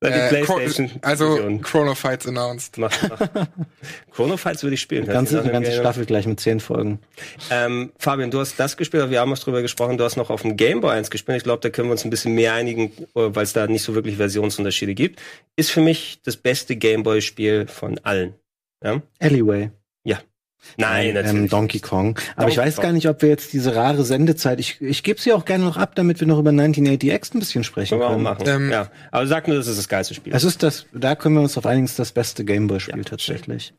Äh, 0.02 0.30
PlayStation. 0.30 0.92
Also 1.02 1.60
Chrono 1.64 1.96
Fights 1.96 2.28
announced. 2.28 2.78
Mach, 2.78 2.92
mach. 3.10 3.48
Chrono 4.12 4.38
Fights 4.38 4.62
würde 4.62 4.76
ich 4.76 4.82
spielen. 4.82 5.06
Ganze, 5.06 5.42
eine 5.42 5.52
ganze 5.52 5.72
Staffel 5.72 6.06
gleich 6.06 6.28
mit 6.28 6.40
zehn 6.40 6.60
Folgen. 6.60 7.00
Ähm, 7.50 7.92
Fabian, 7.98 8.30
du 8.30 8.40
hast 8.40 8.60
das 8.60 8.78
gespielt, 8.78 9.10
wir 9.10 9.22
haben 9.22 9.32
was 9.32 9.40
drüber 9.40 9.62
gesprochen, 9.62 9.98
du 9.98 10.04
hast 10.04 10.18
noch 10.18 10.30
auf 10.30 10.42
dem 10.42 10.58
Game 10.58 10.82
Boy 10.82 10.92
1 10.92 11.10
gespielt. 11.10 11.38
Ich 11.38 11.44
glaube, 11.44 11.62
da 11.62 11.70
können 11.70 11.88
wir 11.88 11.94
uns 11.94 12.04
ein 12.04 12.10
bisschen 12.10 12.36
mehr 12.36 12.54
einigen, 12.54 12.92
weil 13.14 13.44
es 13.44 13.54
da 13.54 13.68
nicht 13.68 13.84
so 13.84 13.96
wirklich 13.96 14.18
Versionsunterschiede 14.18 14.94
gibt. 14.94 15.22
Ist 15.56 15.72
für 15.72 15.82
mich 15.82 16.20
das 16.24 16.38
beste 16.38 16.76
Game 16.76 17.04
Boy 17.04 17.22
Spiel 17.22 17.66
von 17.66 17.98
allen. 18.04 18.36
Ja? 18.84 19.02
Alleyway. 19.20 19.72
Nein, 20.78 21.08
ähm, 21.08 21.14
natürlich. 21.14 21.36
Ähm, 21.36 21.50
Donkey 21.50 21.80
Kong. 21.80 22.20
Aber 22.36 22.44
Donkey 22.44 22.52
ich 22.52 22.58
weiß 22.58 22.76
Kong. 22.76 22.84
gar 22.84 22.92
nicht, 22.94 23.10
ob 23.10 23.22
wir 23.22 23.30
jetzt 23.30 23.54
diese 23.54 23.76
rare 23.76 24.04
Sendezeit, 24.04 24.60
ich, 24.60 24.82
ich 24.82 25.04
gebe 25.04 25.20
sie 25.20 25.34
auch 25.34 25.46
gerne 25.46 25.64
noch 25.64 25.78
ab, 25.78 25.96
damit 25.96 26.20
wir 26.20 26.28
noch 26.28 26.40
über 26.40 26.52
1980X 26.52 27.36
ein 27.36 27.40
bisschen 27.40 27.64
sprechen 27.64 28.00
können. 28.00 28.24
können. 28.24 28.24
Wir 28.24 28.30
machen. 28.32 28.44
Ähm, 28.48 28.72
ja. 28.72 28.90
Aber 29.12 29.28
sag 29.28 29.48
nur, 29.48 29.58
das 29.58 29.68
ist 29.68 29.78
das 29.78 29.88
geilste 29.88 30.14
Spiel. 30.14 30.34
Es 30.34 30.44
ist 30.44 30.64
das, 30.64 30.86
da 30.94 31.16
können 31.16 31.36
wir 31.36 31.42
uns 31.42 31.58
auf 31.58 31.66
einigen, 31.66 31.90
das 31.96 32.12
beste 32.12 32.46
Gameboy-Spiel 32.46 32.98
ja. 32.98 33.04
tatsächlich. 33.04 33.74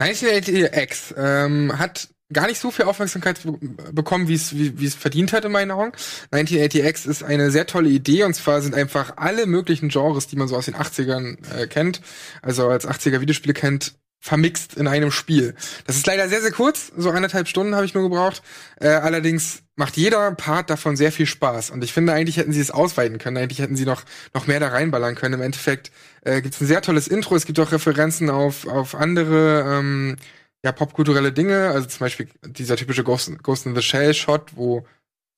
1980X 0.00 1.14
ähm, 1.16 1.78
hat 1.78 2.08
gar 2.32 2.46
nicht 2.46 2.60
so 2.60 2.70
viel 2.70 2.84
Aufmerksamkeit 2.84 3.40
bekommen, 3.92 4.28
wie 4.28 4.34
es 4.34 4.56
wie, 4.56 4.78
wie 4.78 4.86
es 4.86 4.94
verdient 4.94 5.32
hat 5.32 5.44
in 5.44 5.52
meinen 5.52 5.70
Augen. 5.70 5.92
1980X 6.32 7.08
ist 7.08 7.22
eine 7.22 7.50
sehr 7.50 7.66
tolle 7.66 7.90
Idee 7.90 8.24
und 8.24 8.34
zwar 8.34 8.62
sind 8.62 8.74
einfach 8.74 9.14
alle 9.16 9.46
möglichen 9.46 9.88
Genres, 9.88 10.28
die 10.28 10.36
man 10.36 10.48
so 10.48 10.56
aus 10.56 10.66
den 10.66 10.76
80ern 10.76 11.38
äh, 11.54 11.66
kennt, 11.66 12.00
also 12.42 12.68
als 12.68 12.88
80er 12.88 13.20
Videospiele 13.20 13.54
kennt, 13.54 13.94
vermixt 14.20 14.74
in 14.74 14.86
einem 14.86 15.10
Spiel. 15.10 15.54
Das 15.86 15.96
ist 15.96 16.06
leider 16.06 16.28
sehr, 16.28 16.42
sehr 16.42 16.52
kurz, 16.52 16.92
so 16.96 17.10
eineinhalb 17.10 17.48
Stunden 17.48 17.74
habe 17.74 17.86
ich 17.86 17.94
nur 17.94 18.02
gebraucht. 18.02 18.42
Äh, 18.78 18.88
allerdings 18.88 19.62
macht 19.76 19.96
jeder 19.96 20.30
Part 20.32 20.68
davon 20.68 20.96
sehr 20.96 21.10
viel 21.10 21.26
Spaß. 21.26 21.70
Und 21.70 21.82
ich 21.82 21.92
finde, 21.92 22.12
eigentlich 22.12 22.36
hätten 22.36 22.52
sie 22.52 22.60
es 22.60 22.70
ausweiten 22.70 23.16
können. 23.16 23.38
Eigentlich 23.38 23.60
hätten 23.60 23.76
sie 23.76 23.86
noch, 23.86 24.02
noch 24.34 24.46
mehr 24.46 24.60
da 24.60 24.68
reinballern 24.68 25.14
können. 25.14 25.34
Im 25.34 25.42
Endeffekt 25.42 25.90
äh, 26.22 26.42
gibt 26.42 26.54
es 26.54 26.60
ein 26.60 26.66
sehr 26.66 26.82
tolles 26.82 27.08
Intro. 27.08 27.34
Es 27.34 27.46
gibt 27.46 27.58
auch 27.58 27.72
Referenzen 27.72 28.28
auf, 28.28 28.66
auf 28.66 28.94
andere 28.94 29.64
ähm, 29.66 30.16
ja, 30.62 30.72
popkulturelle 30.72 31.32
Dinge. 31.32 31.70
Also 31.70 31.88
zum 31.88 32.00
Beispiel 32.00 32.28
dieser 32.44 32.76
typische 32.76 33.04
Ghost, 33.04 33.42
Ghost 33.42 33.64
in 33.64 33.74
the 33.74 33.80
Shell 33.80 34.12
Shot, 34.12 34.50
wo 34.54 34.84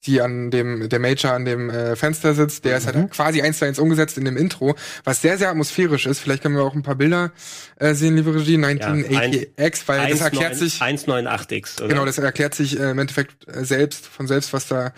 die 0.05 0.21
an 0.21 0.51
dem, 0.51 0.89
der 0.89 0.99
Major 0.99 1.33
an 1.33 1.45
dem 1.45 1.69
äh, 1.69 1.95
Fenster 1.95 2.33
sitzt, 2.33 2.65
der 2.65 2.73
mhm. 2.73 2.77
ist 2.77 2.85
halt 2.85 2.95
mhm. 2.95 3.09
quasi 3.09 3.41
eins 3.41 3.59
zu 3.59 3.65
eins 3.65 3.79
umgesetzt 3.79 4.17
in 4.17 4.25
dem 4.25 4.37
Intro, 4.37 4.75
was 5.03 5.21
sehr, 5.21 5.37
sehr 5.37 5.49
atmosphärisch 5.49 6.05
ist. 6.05 6.19
Vielleicht 6.19 6.43
können 6.43 6.55
wir 6.55 6.63
auch 6.63 6.73
ein 6.73 6.83
paar 6.83 6.95
Bilder 6.95 7.31
äh, 7.79 7.93
sehen, 7.93 8.15
liebe 8.15 8.35
Regie, 8.35 8.57
1980X, 8.57 9.47
ja, 9.57 9.87
weil 9.87 9.99
1, 9.99 10.11
das 10.11 10.21
erklärt 10.21 10.51
9, 10.53 10.59
sich. 10.59 10.81
198X, 10.81 11.79
oder? 11.79 11.87
Genau, 11.87 12.05
das 12.05 12.17
erklärt 12.17 12.55
sich 12.55 12.79
äh, 12.79 12.91
im 12.91 12.99
Endeffekt 12.99 13.47
äh, 13.47 13.63
selbst, 13.63 14.07
von 14.07 14.27
selbst, 14.27 14.53
was 14.53 14.67
da 14.67 14.93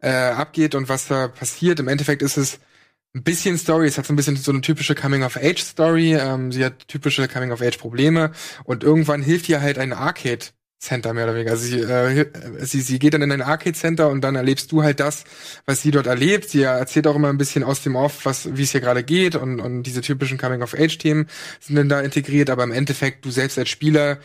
äh, 0.00 0.10
abgeht 0.10 0.74
und 0.74 0.88
was 0.88 1.08
da 1.08 1.28
passiert. 1.28 1.80
Im 1.80 1.88
Endeffekt 1.88 2.22
ist 2.22 2.36
es 2.36 2.60
ein 3.14 3.22
bisschen 3.22 3.58
Story. 3.58 3.86
Es 3.86 3.98
hat 3.98 4.06
so 4.06 4.12
ein 4.12 4.16
bisschen 4.16 4.36
so 4.36 4.52
eine 4.52 4.60
typische 4.60 4.94
Coming-of-Age-Story. 4.94 6.14
Ähm, 6.14 6.52
sie 6.52 6.64
hat 6.64 6.88
typische 6.88 7.26
Coming-of-Age-Probleme 7.28 8.32
und 8.64 8.84
irgendwann 8.84 9.22
hilft 9.22 9.48
ihr 9.48 9.60
halt 9.60 9.78
ein 9.78 9.92
Arcade 9.92 10.46
Center 10.84 11.14
mehr 11.14 11.24
oder 11.24 11.34
weniger. 11.34 11.52
Also 11.52 11.64
sie, 11.64 11.80
äh, 11.80 12.26
sie, 12.60 12.80
sie 12.80 12.98
geht 12.98 13.14
dann 13.14 13.22
in 13.22 13.32
ein 13.32 13.42
Arcade 13.42 13.76
Center 13.76 14.08
und 14.10 14.20
dann 14.20 14.36
erlebst 14.36 14.70
du 14.70 14.82
halt 14.82 15.00
das, 15.00 15.24
was 15.66 15.82
sie 15.82 15.90
dort 15.90 16.06
erlebt. 16.06 16.50
Sie 16.50 16.62
erzählt 16.62 17.06
auch 17.06 17.16
immer 17.16 17.30
ein 17.30 17.38
bisschen 17.38 17.64
aus 17.64 17.82
dem 17.82 17.96
Off, 17.96 18.24
was, 18.24 18.56
wie 18.56 18.62
es 18.62 18.72
hier 18.72 18.80
gerade 18.80 19.02
geht 19.02 19.34
und, 19.34 19.60
und 19.60 19.84
diese 19.84 20.02
typischen 20.02 20.38
Coming-of-Age-Themen 20.38 21.26
sind 21.60 21.76
dann 21.76 21.88
da 21.88 22.00
integriert, 22.00 22.50
aber 22.50 22.64
im 22.64 22.72
Endeffekt, 22.72 23.24
du 23.24 23.30
selbst 23.30 23.58
als 23.58 23.70
Spieler 23.70 24.18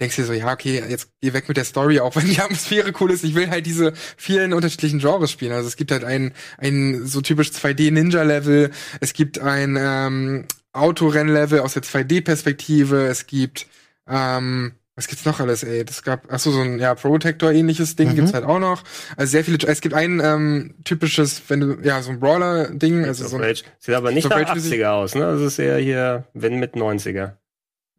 denkst 0.00 0.16
dir 0.16 0.24
so, 0.24 0.32
ja, 0.32 0.52
okay, 0.52 0.82
jetzt 0.88 1.10
geh 1.20 1.32
weg 1.32 1.48
mit 1.48 1.56
der 1.56 1.64
Story, 1.64 2.00
auch 2.00 2.16
wenn 2.16 2.26
die 2.26 2.40
Atmosphäre 2.40 2.92
cool 3.00 3.12
ist. 3.12 3.24
Ich 3.24 3.34
will 3.34 3.48
halt 3.48 3.66
diese 3.66 3.92
vielen 4.16 4.52
unterschiedlichen 4.52 4.98
Genres 4.98 5.30
spielen. 5.30 5.52
Also 5.52 5.68
es 5.68 5.76
gibt 5.76 5.92
halt 5.92 6.04
ein, 6.04 6.32
ein 6.58 7.06
so 7.06 7.20
typisch 7.20 7.50
2D-Ninja-Level, 7.50 8.70
es 9.00 9.12
gibt 9.12 9.38
ein 9.38 9.78
ähm, 9.78 10.46
Autorennlevel 10.72 11.60
aus 11.60 11.74
der 11.74 11.82
2D-Perspektive, 11.82 13.06
es 13.06 13.26
gibt 13.26 13.66
ähm, 14.08 14.72
was 15.02 15.08
gibt's 15.08 15.24
noch 15.24 15.40
alles, 15.40 15.64
ey? 15.64 15.84
Das 15.84 16.04
gab, 16.04 16.28
ach 16.30 16.38
so, 16.38 16.52
so 16.52 16.60
ein 16.60 16.78
ja, 16.78 16.94
Protector-ähnliches 16.94 17.96
Ding 17.96 18.10
mhm. 18.10 18.14
gibt's 18.14 18.34
halt 18.34 18.44
auch 18.44 18.60
noch. 18.60 18.84
Also 19.16 19.32
sehr 19.32 19.44
viele, 19.44 19.58
es 19.66 19.80
gibt 19.80 19.96
ein 19.96 20.20
ähm, 20.22 20.76
typisches, 20.84 21.42
wenn 21.48 21.58
du, 21.58 21.78
ja, 21.82 22.00
so 22.02 22.12
ein 22.12 22.20
Brawler-Ding. 22.20 23.04
Also 23.04 23.26
so 23.26 23.36
ein, 23.36 23.54
Sieht 23.80 23.94
aber 23.94 24.12
nicht 24.12 24.30
nach 24.30 24.36
80er 24.36 24.90
aus, 24.90 25.16
ne? 25.16 25.26
Also 25.26 25.46
ist 25.46 25.58
eher 25.58 25.78
hier, 25.78 26.28
wenn 26.34 26.60
mit 26.60 26.74
90er. 26.76 27.32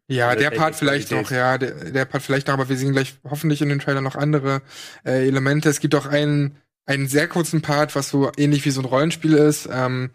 Ja, 0.06 0.28
also 0.28 0.40
der 0.40 0.50
Part 0.50 0.76
vielleicht 0.76 1.10
noch, 1.10 1.30
ja, 1.30 1.58
der, 1.58 1.90
der 1.90 2.04
Part 2.06 2.22
vielleicht 2.22 2.46
noch, 2.46 2.54
aber 2.54 2.70
wir 2.70 2.76
sehen 2.76 2.92
gleich 2.92 3.16
hoffentlich 3.28 3.60
in 3.60 3.68
den 3.68 3.80
Trailer 3.80 4.00
noch 4.00 4.16
andere 4.16 4.62
äh, 5.04 5.26
Elemente. 5.26 5.68
Es 5.68 5.80
gibt 5.80 5.94
auch 5.94 6.06
einen, 6.06 6.56
einen 6.86 7.06
sehr 7.06 7.28
kurzen 7.28 7.60
Part, 7.60 7.94
was 7.94 8.08
so 8.08 8.32
ähnlich 8.38 8.64
wie 8.64 8.70
so 8.70 8.80
ein 8.80 8.86
Rollenspiel 8.86 9.34
ist. 9.34 9.68
Ähm, 9.70 10.10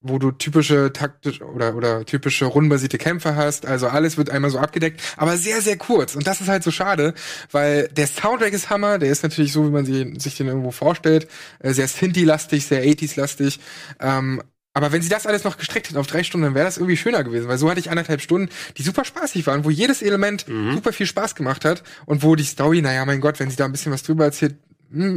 wo 0.00 0.18
du 0.18 0.30
typische 0.30 0.92
taktisch 0.92 1.42
oder 1.42 1.74
oder 1.74 2.04
typische 2.04 2.44
rundenbasierte 2.44 2.98
Kämpfe 2.98 3.34
hast. 3.34 3.66
Also 3.66 3.88
alles 3.88 4.16
wird 4.16 4.30
einmal 4.30 4.50
so 4.50 4.58
abgedeckt, 4.58 5.00
aber 5.16 5.36
sehr 5.36 5.60
sehr 5.60 5.76
kurz. 5.76 6.14
Und 6.14 6.26
das 6.26 6.40
ist 6.40 6.48
halt 6.48 6.62
so 6.62 6.70
schade, 6.70 7.14
weil 7.50 7.88
der 7.88 8.06
Soundtrack 8.06 8.52
ist 8.52 8.70
Hammer. 8.70 8.98
Der 8.98 9.10
ist 9.10 9.22
natürlich 9.22 9.52
so, 9.52 9.66
wie 9.66 9.70
man 9.70 9.84
sich 9.84 10.36
den 10.36 10.46
irgendwo 10.46 10.70
vorstellt, 10.70 11.28
äh, 11.60 11.72
sehr 11.72 11.88
Synthie-lastig, 11.88 12.64
sehr 12.64 12.84
80s-lastig. 12.84 13.60
Ähm, 14.00 14.42
aber 14.78 14.92
wenn 14.92 15.02
sie 15.02 15.08
das 15.08 15.26
alles 15.26 15.42
noch 15.42 15.58
gestreckt 15.58 15.88
hätten 15.88 15.98
auf 15.98 16.06
drei 16.06 16.22
Stunden, 16.22 16.44
dann 16.44 16.54
wäre 16.54 16.64
das 16.64 16.76
irgendwie 16.76 16.96
schöner 16.96 17.24
gewesen, 17.24 17.48
weil 17.48 17.58
so 17.58 17.68
hatte 17.68 17.80
ich 17.80 17.90
anderthalb 17.90 18.20
Stunden, 18.20 18.48
die 18.76 18.82
super 18.82 19.04
spaßig 19.04 19.44
waren, 19.48 19.64
wo 19.64 19.70
jedes 19.70 20.02
Element 20.02 20.46
mhm. 20.46 20.74
super 20.74 20.92
viel 20.92 21.06
Spaß 21.06 21.34
gemacht 21.34 21.64
hat 21.64 21.82
und 22.06 22.22
wo 22.22 22.36
die 22.36 22.44
Story, 22.44 22.80
naja, 22.80 23.04
mein 23.04 23.20
Gott, 23.20 23.40
wenn 23.40 23.50
sie 23.50 23.56
da 23.56 23.64
ein 23.64 23.72
bisschen 23.72 23.90
was 23.90 24.04
drüber 24.04 24.24
erzählt, 24.24 24.54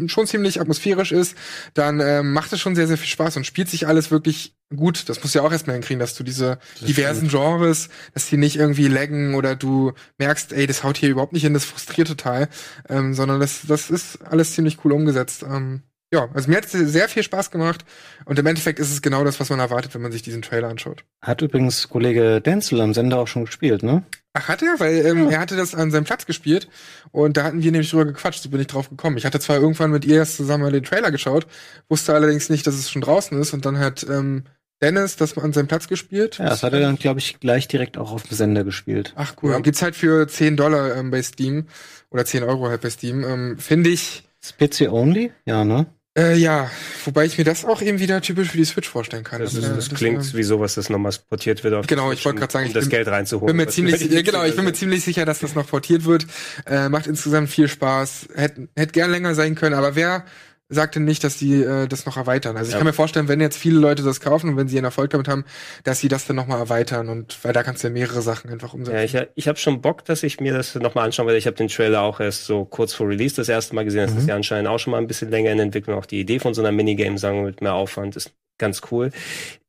schon 0.07 0.27
ziemlich 0.27 0.59
atmosphärisch 0.59 1.11
ist, 1.11 1.35
dann 1.73 1.99
ähm, 1.99 2.33
macht 2.33 2.51
es 2.53 2.59
schon 2.59 2.75
sehr, 2.75 2.87
sehr 2.87 2.97
viel 2.97 3.07
Spaß 3.07 3.37
und 3.37 3.45
spielt 3.45 3.69
sich 3.69 3.87
alles 3.87 4.11
wirklich 4.11 4.55
gut. 4.75 5.09
Das 5.09 5.21
musst 5.21 5.35
du 5.35 5.39
ja 5.39 5.45
auch 5.45 5.51
erstmal 5.51 5.75
hinkriegen, 5.75 5.99
dass 5.99 6.15
du 6.15 6.23
diese 6.23 6.59
das 6.79 6.87
diversen 6.87 7.29
stimmt. 7.29 7.43
Genres, 7.43 7.89
dass 8.13 8.27
die 8.27 8.37
nicht 8.37 8.55
irgendwie 8.57 8.87
laggen 8.87 9.35
oder 9.35 9.55
du 9.55 9.93
merkst, 10.17 10.53
ey, 10.53 10.67
das 10.67 10.83
haut 10.83 10.97
hier 10.97 11.09
überhaupt 11.09 11.33
nicht 11.33 11.43
hin, 11.43 11.53
das 11.53 11.65
frustriert 11.65 12.07
total, 12.07 12.49
ähm, 12.89 13.13
sondern 13.13 13.39
das, 13.39 13.61
das 13.67 13.89
ist 13.89 14.21
alles 14.23 14.53
ziemlich 14.53 14.83
cool 14.83 14.91
umgesetzt. 14.93 15.43
Ähm, 15.43 15.83
ja, 16.13 16.29
also 16.33 16.49
mir 16.49 16.57
hat 16.57 16.65
es 16.65 16.71
sehr 16.71 17.07
viel 17.09 17.23
Spaß 17.23 17.51
gemacht 17.51 17.85
und 18.25 18.37
im 18.37 18.45
Endeffekt 18.45 18.79
ist 18.79 18.91
es 18.91 19.01
genau 19.01 19.23
das, 19.23 19.39
was 19.39 19.49
man 19.49 19.59
erwartet, 19.59 19.93
wenn 19.93 20.01
man 20.01 20.11
sich 20.11 20.21
diesen 20.21 20.41
Trailer 20.41 20.67
anschaut. 20.67 21.03
Hat 21.21 21.41
übrigens 21.41 21.89
Kollege 21.89 22.41
Denzel 22.41 22.81
am 22.81 22.93
Sender 22.93 23.19
auch 23.19 23.27
schon 23.27 23.45
gespielt, 23.45 23.83
ne? 23.83 24.03
Ach, 24.33 24.47
hat 24.47 24.61
er? 24.61 24.79
Weil 24.79 25.05
ähm, 25.05 25.25
ja. 25.25 25.31
er 25.31 25.39
hatte 25.39 25.57
das 25.57 25.75
an 25.75 25.91
seinem 25.91 26.05
Platz 26.05 26.25
gespielt 26.25 26.69
und 27.11 27.37
da 27.37 27.43
hatten 27.43 27.63
wir 27.63 27.71
nämlich 27.71 27.89
drüber 27.89 28.05
gequatscht, 28.05 28.43
so 28.43 28.49
bin 28.49 28.61
ich 28.61 28.67
drauf 28.67 28.89
gekommen. 28.89 29.17
Ich 29.17 29.25
hatte 29.25 29.39
zwar 29.39 29.57
irgendwann 29.57 29.91
mit 29.91 30.05
ihr 30.05 30.17
erst 30.17 30.37
zusammen 30.37 30.63
mal 30.63 30.71
den 30.71 30.83
Trailer 30.83 31.11
geschaut, 31.11 31.47
wusste 31.89 32.13
allerdings 32.13 32.49
nicht, 32.49 32.65
dass 32.67 32.75
es 32.75 32.89
schon 32.89 33.01
draußen 33.01 33.39
ist 33.39 33.53
und 33.53 33.65
dann 33.65 33.79
hat 33.79 34.05
ähm, 34.09 34.43
Dennis 34.81 35.15
das 35.15 35.37
an 35.37 35.53
seinem 35.53 35.67
Platz 35.67 35.87
gespielt. 35.87 36.39
Ja, 36.39 36.49
das 36.49 36.63
hat 36.63 36.73
er 36.73 36.79
dann, 36.79 36.97
glaube 36.97 37.19
ich, 37.19 37.39
gleich 37.39 37.67
direkt 37.67 37.97
auch 37.97 38.11
auf 38.11 38.23
dem 38.23 38.35
Sender 38.35 38.63
gespielt. 38.63 39.13
Ach 39.15 39.35
cool. 39.41 39.51
Ja. 39.51 39.59
Gibt's 39.59 39.81
halt 39.81 39.95
für 39.95 40.27
10 40.27 40.57
Dollar 40.57 40.95
ähm, 40.95 41.11
bei 41.11 41.21
Steam 41.21 41.67
oder 42.09 42.25
10 42.25 42.43
Euro 42.43 42.67
halt 42.67 42.81
bei 42.81 42.89
Steam. 42.89 43.23
Ähm, 43.23 43.57
Finde 43.59 43.91
ich. 43.91 44.23
Ist 44.41 44.57
PC 44.57 44.91
only? 44.91 45.31
Ja, 45.45 45.63
ne? 45.63 45.85
Äh, 46.17 46.35
ja, 46.35 46.69
wobei 47.05 47.25
ich 47.25 47.37
mir 47.37 47.45
das 47.45 47.63
auch 47.63 47.81
eben 47.81 47.99
wieder 47.99 48.21
typisch 48.21 48.49
für 48.49 48.57
die 48.57 48.65
Switch 48.65 48.89
vorstellen 48.89 49.23
kann. 49.23 49.41
Das, 49.41 49.53
das, 49.53 49.61
das, 49.61 49.87
das 49.87 49.97
klingt 49.97 50.35
wie 50.35 50.43
sowas, 50.43 50.75
das 50.75 50.89
nochmal 50.89 51.13
portiert 51.29 51.63
wird 51.63 51.73
auf 51.73 51.87
Genau, 51.87 52.11
ich 52.11 52.25
wollte 52.25 52.39
gerade 52.39 52.51
sagen, 52.51 52.67
um 52.67 52.73
das 52.73 52.83
bin, 52.83 52.89
Geld 52.89 53.07
reinzuholen. 53.07 53.47
Bin 53.47 53.65
mir 53.65 53.71
ziemlich, 53.71 54.09
genau, 54.25 54.43
ich 54.43 54.55
bin 54.55 54.65
mir 54.65 54.73
ziemlich 54.73 55.05
sicher, 55.05 55.23
dass 55.25 55.39
das 55.39 55.55
noch 55.55 55.67
portiert 55.67 56.03
wird. 56.03 56.27
Äh, 56.65 56.89
macht 56.89 57.07
insgesamt 57.07 57.49
viel 57.49 57.69
Spaß. 57.69 58.27
Hätte 58.35 58.67
hätt 58.75 58.91
gern 58.91 59.09
länger 59.09 59.35
sein 59.35 59.55
können, 59.55 59.73
aber 59.73 59.95
wer 59.95 60.25
sagte 60.71 60.99
nicht, 60.99 61.23
dass 61.23 61.37
die 61.37 61.61
äh, 61.61 61.87
das 61.87 62.05
noch 62.05 62.17
erweitern. 62.17 62.57
Also 62.57 62.69
ich 62.69 62.73
ja. 62.73 62.79
kann 62.79 62.87
mir 62.87 62.93
vorstellen, 62.93 63.27
wenn 63.27 63.41
jetzt 63.41 63.57
viele 63.57 63.79
Leute 63.79 64.03
das 64.03 64.19
kaufen 64.19 64.49
und 64.49 64.57
wenn 64.57 64.67
sie 64.67 64.77
einen 64.77 64.85
Erfolg 64.85 65.11
damit 65.11 65.27
haben, 65.27 65.45
dass 65.83 65.99
sie 65.99 66.07
das 66.07 66.25
dann 66.25 66.35
nochmal 66.35 66.59
erweitern 66.59 67.09
und 67.09 67.37
weil 67.43 67.53
da 67.53 67.61
kannst 67.61 67.83
du 67.83 67.89
ja 67.89 67.93
mehrere 67.93 68.21
Sachen 68.21 68.49
einfach 68.49 68.73
umsetzen. 68.73 68.95
Ja, 68.95 69.03
ich, 69.03 69.29
ich 69.35 69.47
habe 69.47 69.59
schon 69.59 69.81
Bock, 69.81 70.05
dass 70.05 70.23
ich 70.23 70.39
mir 70.39 70.53
das 70.53 70.73
nochmal 70.75 71.05
anschaue, 71.05 71.27
weil 71.27 71.35
ich 71.35 71.45
habe 71.45 71.57
den 71.57 71.67
Trailer 71.67 72.01
auch 72.01 72.19
erst 72.19 72.45
so 72.45 72.65
kurz 72.65 72.93
vor 72.93 73.07
Release 73.07 73.35
das 73.35 73.49
erste 73.49 73.75
Mal 73.75 73.85
gesehen. 73.85 74.05
Das 74.05 74.13
mhm. 74.13 74.19
ist 74.19 74.27
ja 74.27 74.35
anscheinend 74.35 74.69
auch 74.69 74.79
schon 74.79 74.91
mal 74.91 74.97
ein 74.97 75.07
bisschen 75.07 75.29
länger 75.29 75.51
in 75.51 75.59
Entwicklung. 75.59 75.97
Auch 75.97 76.05
die 76.05 76.21
Idee 76.21 76.39
von 76.39 76.53
so 76.53 76.61
einer 76.61 76.71
Minigame, 76.71 77.17
sagen 77.17 77.43
mit 77.43 77.61
mehr 77.61 77.73
Aufwand, 77.73 78.15
ist 78.15 78.31
ganz 78.61 78.81
cool. 78.91 79.11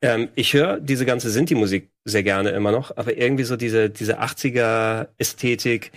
Ähm, 0.03 0.29
ich 0.37 0.53
höre 0.53 0.79
diese 0.79 1.05
ganze 1.05 1.31
Sinti-Musik 1.31 1.91
sehr 2.05 2.23
gerne 2.23 2.51
immer 2.51 2.71
noch, 2.71 2.97
aber 2.97 3.17
irgendwie 3.17 3.45
so 3.45 3.57
diese, 3.57 3.91
diese 3.91 4.21
80er-Ästhetik, 4.21 5.91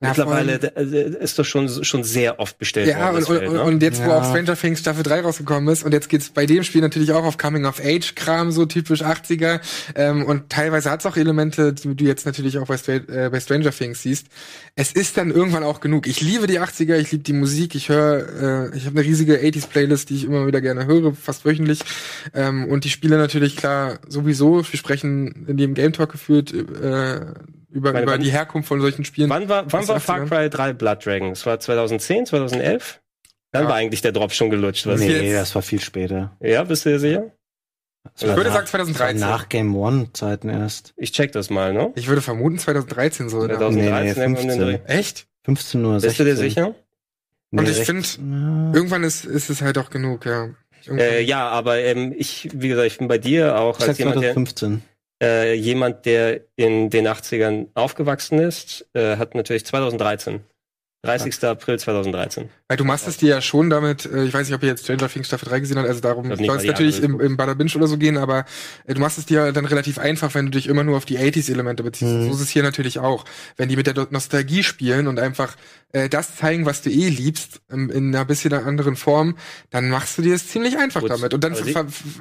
Ja, 0.00 0.10
Mittlerweile 0.10 0.60
äh, 0.76 1.24
ist 1.24 1.40
das 1.40 1.48
schon, 1.48 1.68
schon 1.82 2.04
sehr 2.04 2.38
oft 2.38 2.56
bestellt 2.56 2.86
ja, 2.86 3.12
worden. 3.12 3.24
Ja, 3.28 3.48
und, 3.48 3.52
ne? 3.52 3.62
und, 3.64 3.82
jetzt, 3.82 4.04
wo 4.04 4.12
auch 4.12 4.22
Stranger 4.22 4.54
Things 4.54 4.78
Staffel 4.78 5.02
3 5.02 5.22
rausgekommen 5.22 5.68
ist, 5.72 5.82
und 5.82 5.90
jetzt 5.92 6.08
geht's 6.08 6.28
bei 6.28 6.46
dem 6.46 6.62
Spiel 6.62 6.82
natürlich 6.82 7.10
auch 7.10 7.24
auf 7.24 7.36
Coming-of-Age-Kram, 7.36 8.52
so 8.52 8.64
typisch 8.64 9.02
80er. 9.02 9.60
Ähm, 9.96 10.24
und 10.24 10.50
teilweise 10.50 10.92
hat's 10.92 11.04
auch 11.04 11.16
Elemente, 11.16 11.72
die 11.72 11.96
du 11.96 12.04
jetzt 12.04 12.26
natürlich 12.26 12.58
auch 12.58 12.68
bei, 12.68 12.76
äh, 12.76 13.28
bei 13.28 13.40
Stranger 13.40 13.72
Things 13.72 14.02
siehst. 14.02 14.28
Es 14.76 14.92
ist 14.92 15.16
dann 15.16 15.32
irgendwann 15.32 15.64
auch 15.64 15.80
genug. 15.80 16.06
Ich 16.06 16.20
liebe 16.20 16.46
die 16.46 16.60
80er, 16.60 16.94
ich 16.96 17.10
liebe 17.10 17.24
die 17.24 17.32
Musik, 17.32 17.74
ich 17.74 17.88
höre, 17.88 18.68
äh, 18.70 18.76
ich 18.76 18.86
habe 18.86 19.00
eine 19.00 19.08
riesige 19.08 19.40
80s-Playlist, 19.40 20.10
die 20.10 20.14
ich 20.14 20.24
immer 20.26 20.46
wieder 20.46 20.60
gerne 20.60 20.86
höre, 20.86 21.12
fast 21.12 21.44
wöchentlich. 21.44 21.80
Ähm, 22.34 22.66
und 22.66 22.84
die 22.84 22.90
Spiele 22.90 23.18
natürlich, 23.18 23.56
klar, 23.56 23.98
sowieso. 24.06 24.58
Wir 24.58 24.78
sprechen 24.78 25.44
in 25.48 25.56
dem 25.56 25.74
Game 25.74 25.92
Talk 25.92 26.12
geführt, 26.12 26.54
äh, 26.54 27.20
über, 27.70 27.92
Meine, 27.92 28.04
über 28.04 28.12
wann, 28.12 28.20
die 28.20 28.30
Herkunft 28.30 28.68
von 28.68 28.80
solchen 28.80 29.04
Spielen. 29.04 29.28
Wann 29.30 29.48
war, 29.48 29.70
wann 29.70 29.86
war 29.88 30.00
Far 30.00 30.24
Cry 30.26 30.48
3 30.48 30.72
Blood 30.72 31.04
Dragon? 31.04 31.32
Es 31.32 31.44
war 31.46 31.60
2010, 31.60 32.26
2011? 32.26 33.00
Dann 33.52 33.64
ja. 33.64 33.68
war 33.68 33.76
eigentlich 33.76 34.02
der 34.02 34.12
Drop 34.12 34.32
schon 34.32 34.50
gelutscht. 34.50 34.86
Was 34.86 35.00
nee, 35.00 35.08
jetzt? 35.08 35.36
das 35.36 35.54
war 35.54 35.62
viel 35.62 35.80
später. 35.80 36.36
Ja, 36.40 36.64
bist 36.64 36.84
du 36.84 36.90
dir 36.90 36.98
sicher? 36.98 37.32
Ich 38.16 38.22
würde 38.22 38.44
nach, 38.44 38.54
sagen 38.54 38.66
2013. 38.66 39.20
Nach 39.20 39.48
Game 39.48 39.76
One 39.76 40.12
Zeiten 40.12 40.48
erst. 40.48 40.94
Ich 40.96 41.12
check 41.12 41.32
das 41.32 41.50
mal, 41.50 41.72
ne? 41.72 41.92
Ich 41.94 42.08
würde 42.08 42.22
vermuten 42.22 42.58
2013 42.58 43.28
so. 43.28 43.40
2013 43.46 43.74
nee, 43.76 44.28
nee, 44.28 44.36
15. 44.36 44.86
Echt? 44.86 45.26
15 45.44 45.84
Uhr. 45.84 46.00
Bist 46.00 46.18
du 46.18 46.24
dir 46.24 46.36
sicher? 46.36 46.74
Nee, 47.50 47.60
Und 47.60 47.68
ich 47.68 47.78
finde, 47.78 48.06
ja. 48.06 48.72
irgendwann 48.74 49.04
ist, 49.04 49.24
ist 49.24 49.50
es 49.50 49.62
halt 49.62 49.78
auch 49.78 49.90
genug, 49.90 50.26
ja. 50.26 50.50
Äh, 50.86 51.22
ja, 51.22 51.48
aber 51.48 51.78
ähm, 51.78 52.14
ich, 52.16 52.48
wie 52.52 52.68
gesagt, 52.68 52.86
ich 52.86 52.98
bin 52.98 53.08
bei 53.08 53.18
dir 53.18 53.58
auch 53.58 53.78
ich 53.78 53.88
als 53.88 53.98
jemand, 53.98 54.16
2015 54.16 54.82
äh, 55.22 55.54
jemand, 55.54 56.06
der 56.06 56.42
in 56.56 56.90
den 56.90 57.06
80ern 57.06 57.68
aufgewachsen 57.74 58.38
ist, 58.38 58.88
äh, 58.94 59.16
hat 59.16 59.34
natürlich 59.34 59.66
2013 59.66 60.44
30. 61.02 61.42
Ja. 61.42 61.50
April 61.52 61.78
2013. 61.78 62.50
Weil 62.68 62.76
du 62.76 62.84
machst 62.84 63.08
es 63.08 63.16
dir 63.16 63.30
ja 63.30 63.40
schon 63.40 63.70
damit, 63.70 64.04
äh, 64.04 64.24
ich 64.24 64.34
weiß 64.34 64.46
nicht, 64.46 64.54
ob 64.54 64.62
ihr 64.62 64.68
jetzt 64.68 64.84
Stranger 64.84 65.08
Things 65.08 65.28
Staffel 65.28 65.48
3 65.48 65.60
gesehen 65.60 65.78
habt, 65.78 65.88
also 65.88 66.02
darum 66.02 66.26
soll 66.36 66.56
es 66.56 66.64
natürlich 66.64 67.02
im, 67.02 67.18
im 67.18 67.38
Bada 67.38 67.54
Binge 67.54 67.72
oder 67.74 67.86
so 67.86 67.96
gehen, 67.96 68.18
aber 68.18 68.44
äh, 68.86 68.92
du 68.92 69.00
machst 69.00 69.16
es 69.16 69.24
dir 69.24 69.52
dann 69.52 69.64
relativ 69.64 69.98
einfach, 69.98 70.34
wenn 70.34 70.46
du 70.46 70.50
dich 70.50 70.68
immer 70.68 70.84
nur 70.84 70.98
auf 70.98 71.06
die 71.06 71.18
80s-Elemente 71.18 71.82
beziehst. 71.82 72.12
Mhm. 72.12 72.26
So 72.26 72.32
ist 72.32 72.40
es 72.42 72.50
hier 72.50 72.62
natürlich 72.62 72.98
auch. 72.98 73.24
Wenn 73.56 73.70
die 73.70 73.76
mit 73.76 73.86
der 73.86 74.08
Nostalgie 74.10 74.62
spielen 74.62 75.06
und 75.06 75.18
einfach 75.18 75.56
äh, 75.92 76.10
das 76.10 76.36
zeigen, 76.36 76.66
was 76.66 76.82
du 76.82 76.90
eh 76.90 77.08
liebst, 77.08 77.62
in, 77.70 77.88
in 77.88 78.14
einer 78.14 78.26
bisschen 78.26 78.52
anderen 78.52 78.96
Form, 78.96 79.38
dann 79.70 79.88
machst 79.88 80.18
du 80.18 80.22
dir 80.22 80.34
es 80.34 80.48
ziemlich 80.48 80.76
einfach 80.76 81.00
Gut. 81.00 81.10
damit. 81.10 81.32
Und 81.32 81.42
dann, 81.44 81.56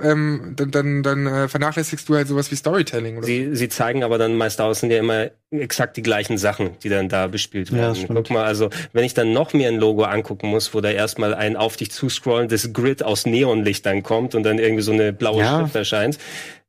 ähm, 0.02 0.54
dann, 0.56 0.72
dann, 0.72 1.04
dann 1.04 1.28
äh, 1.28 1.48
vernachlässigst 1.50 2.08
du 2.08 2.16
halt 2.16 2.30
sowas 2.30 2.50
wie 2.52 2.56
Storytelling. 2.56 3.18
Oder 3.18 3.26
sie, 3.26 3.54
sie 3.54 3.68
zeigen 3.68 4.06
aber 4.06 4.18
dann 4.18 4.38
meist 4.38 4.62
außen 4.62 4.90
ja 4.90 5.00
immer 5.00 5.32
exakt 5.52 5.98
die 5.98 6.04
gleichen 6.04 6.38
Sachen, 6.38 6.72
die 6.84 6.90
dann 6.90 7.10
da 7.10 7.28
bespielt 7.28 7.74
werden. 7.74 7.96
Ja, 7.96 8.08
Guck 8.08 8.30
mal, 8.30 8.46
also 8.46 8.70
wenn 8.94 9.04
ich 9.04 9.14
dann 9.14 9.34
noch 9.34 9.54
mir 9.54 9.68
ein 9.68 9.78
Logo 9.78 10.04
angucken 10.38 10.50
muss, 10.50 10.74
wo 10.74 10.82
da 10.82 10.90
erstmal 10.90 11.34
ein 11.34 11.56
auf 11.56 11.78
dich 11.78 11.92
zuscrollendes 11.92 12.74
Grid 12.74 13.04
aus 13.04 13.26
Neonlichtern 13.26 14.04
kommt 14.04 14.36
und 14.36 14.44
dann 14.44 14.60
irgendwie 14.60 14.84
so 14.84 14.92
eine 14.92 15.14
blaue 15.14 15.42
ja. 15.42 15.60
Schrift 15.60 15.76
erscheint, 15.76 16.18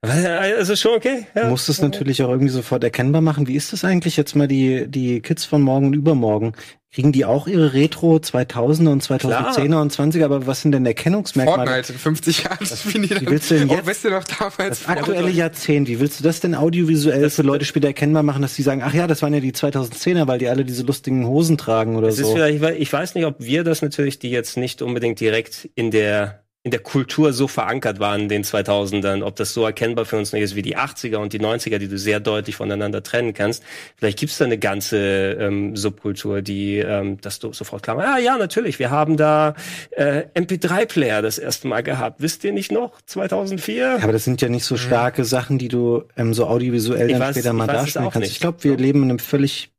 also 0.00 0.76
schon 0.76 0.96
okay. 0.96 1.26
Ja. 1.34 1.44
Du 1.44 1.48
musst 1.48 1.68
es 1.68 1.80
natürlich 1.82 2.22
auch 2.22 2.28
irgendwie 2.28 2.52
sofort 2.52 2.84
erkennbar 2.84 3.20
machen. 3.20 3.48
Wie 3.48 3.56
ist 3.56 3.72
das 3.72 3.84
eigentlich 3.84 4.16
jetzt 4.16 4.36
mal 4.36 4.46
die, 4.46 4.86
die 4.86 5.20
Kids 5.20 5.44
von 5.44 5.60
morgen 5.60 5.86
und 5.86 5.94
übermorgen? 5.94 6.52
Kriegen 6.90 7.12
die 7.12 7.24
auch 7.24 7.46
ihre 7.48 7.74
Retro 7.74 8.16
2000er 8.16 8.88
und 8.88 9.02
2010er 9.02 9.18
Klar. 9.66 9.82
und 9.82 9.92
20er, 9.92 10.24
aber 10.24 10.46
was 10.46 10.62
sind 10.62 10.72
denn 10.72 10.86
Erkennungsmerkmale? 10.86 11.68
Fortnite 11.68 11.92
in 11.92 11.98
50 11.98 12.44
Jahren, 12.44 12.58
das 12.60 12.84
ich 12.86 12.94
Wie 12.94 13.26
willst 13.26 13.50
du 13.50 13.58
denn 13.58 13.68
jetzt, 13.68 13.82
oh, 13.82 13.86
weißt 13.86 14.04
du 14.04 14.10
noch 14.10 14.24
damals? 14.24 14.56
Das 14.56 14.88
aktuelle 14.88 15.30
Jahrzehnt, 15.30 15.88
wie 15.88 16.00
willst 16.00 16.20
du 16.20 16.24
das 16.24 16.40
denn 16.40 16.54
audiovisuell 16.54 17.20
das, 17.20 17.34
für 17.34 17.42
Leute 17.42 17.66
später 17.66 17.88
erkennbar 17.88 18.22
machen, 18.22 18.40
dass 18.40 18.54
die 18.54 18.62
sagen, 18.62 18.82
ach 18.82 18.94
ja, 18.94 19.06
das 19.06 19.20
waren 19.20 19.34
ja 19.34 19.40
die 19.40 19.52
2010er, 19.52 20.28
weil 20.28 20.38
die 20.38 20.48
alle 20.48 20.64
diese 20.64 20.84
lustigen 20.84 21.26
Hosen 21.26 21.58
tragen 21.58 21.96
oder 21.96 22.10
so? 22.12 22.36
ich 22.38 22.92
weiß 22.92 23.16
nicht, 23.16 23.26
ob 23.26 23.34
wir 23.38 23.64
das 23.64 23.82
natürlich, 23.82 24.18
die 24.18 24.30
jetzt 24.30 24.56
nicht 24.56 24.80
unbedingt 24.80 25.20
direkt 25.20 25.68
in 25.74 25.90
der 25.90 26.42
in 26.68 26.70
der 26.70 26.80
Kultur 26.80 27.32
so 27.32 27.48
verankert 27.48 27.98
waren 27.98 28.20
in 28.20 28.28
den 28.28 28.44
2000ern, 28.44 29.22
ob 29.22 29.36
das 29.36 29.54
so 29.54 29.64
erkennbar 29.64 30.04
für 30.04 30.18
uns 30.18 30.34
nicht 30.34 30.42
ist 30.42 30.54
wie 30.54 30.60
die 30.60 30.76
80er 30.76 31.16
und 31.16 31.32
die 31.32 31.40
90er, 31.40 31.78
die 31.78 31.88
du 31.88 31.96
sehr 31.96 32.20
deutlich 32.20 32.56
voneinander 32.56 33.02
trennen 33.02 33.32
kannst. 33.32 33.62
Vielleicht 33.96 34.18
gibt 34.18 34.32
es 34.32 34.36
da 34.36 34.44
eine 34.44 34.58
ganze 34.58 34.98
ähm, 35.40 35.76
Subkultur, 35.76 36.42
die 36.42 36.76
ähm, 36.76 37.18
dass 37.22 37.38
du 37.38 37.54
sofort 37.54 37.82
klar, 37.82 37.98
ah 38.00 38.18
ja, 38.18 38.36
natürlich, 38.36 38.78
wir 38.78 38.90
haben 38.90 39.16
da 39.16 39.54
äh, 39.92 40.24
MP3-Player 40.34 41.22
das 41.22 41.38
erste 41.38 41.68
Mal 41.68 41.82
gehabt. 41.82 42.20
Wisst 42.20 42.44
ihr 42.44 42.52
nicht 42.52 42.70
noch? 42.70 43.00
2004? 43.06 43.76
Ja, 43.76 43.96
aber 44.02 44.12
das 44.12 44.24
sind 44.24 44.42
ja 44.42 44.50
nicht 44.50 44.66
so 44.66 44.76
starke 44.76 45.22
mhm. 45.22 45.26
Sachen, 45.26 45.56
die 45.56 45.68
du 45.68 46.02
ähm, 46.18 46.34
so 46.34 46.46
audiovisuell 46.48 47.08
dann 47.08 47.20
weiß, 47.20 47.36
später 47.36 47.54
mal 47.54 47.66
darstellen 47.66 48.10
kannst. 48.10 48.26
Nicht. 48.26 48.32
Ich 48.32 48.40
glaube, 48.40 48.62
wir 48.62 48.76
leben 48.76 49.04
in 49.04 49.10
einem 49.10 49.20
völlig 49.20 49.70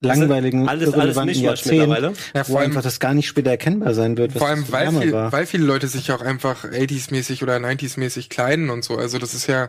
langweiligen, 0.00 0.68
alles, 0.68 0.94
alles 0.94 1.40
Jahrzehnt, 1.40 2.16
ja, 2.34 2.48
wo 2.48 2.56
einfach 2.56 2.82
das 2.82 3.00
gar 3.00 3.14
nicht 3.14 3.28
später 3.28 3.50
erkennbar 3.50 3.94
sein 3.94 4.16
wird. 4.16 4.32
Vor 4.32 4.48
allem, 4.48 4.64
weil, 4.70 4.90
viel, 4.90 5.12
weil 5.12 5.46
viele 5.46 5.64
Leute 5.64 5.88
sich 5.88 6.10
auch 6.12 6.22
einfach 6.22 6.64
80s-mäßig 6.64 7.42
oder 7.42 7.56
90s-mäßig 7.56 8.30
kleiden 8.30 8.70
und 8.70 8.82
so. 8.82 8.96
Also 8.96 9.18
das 9.18 9.34
ist 9.34 9.46
ja, 9.46 9.68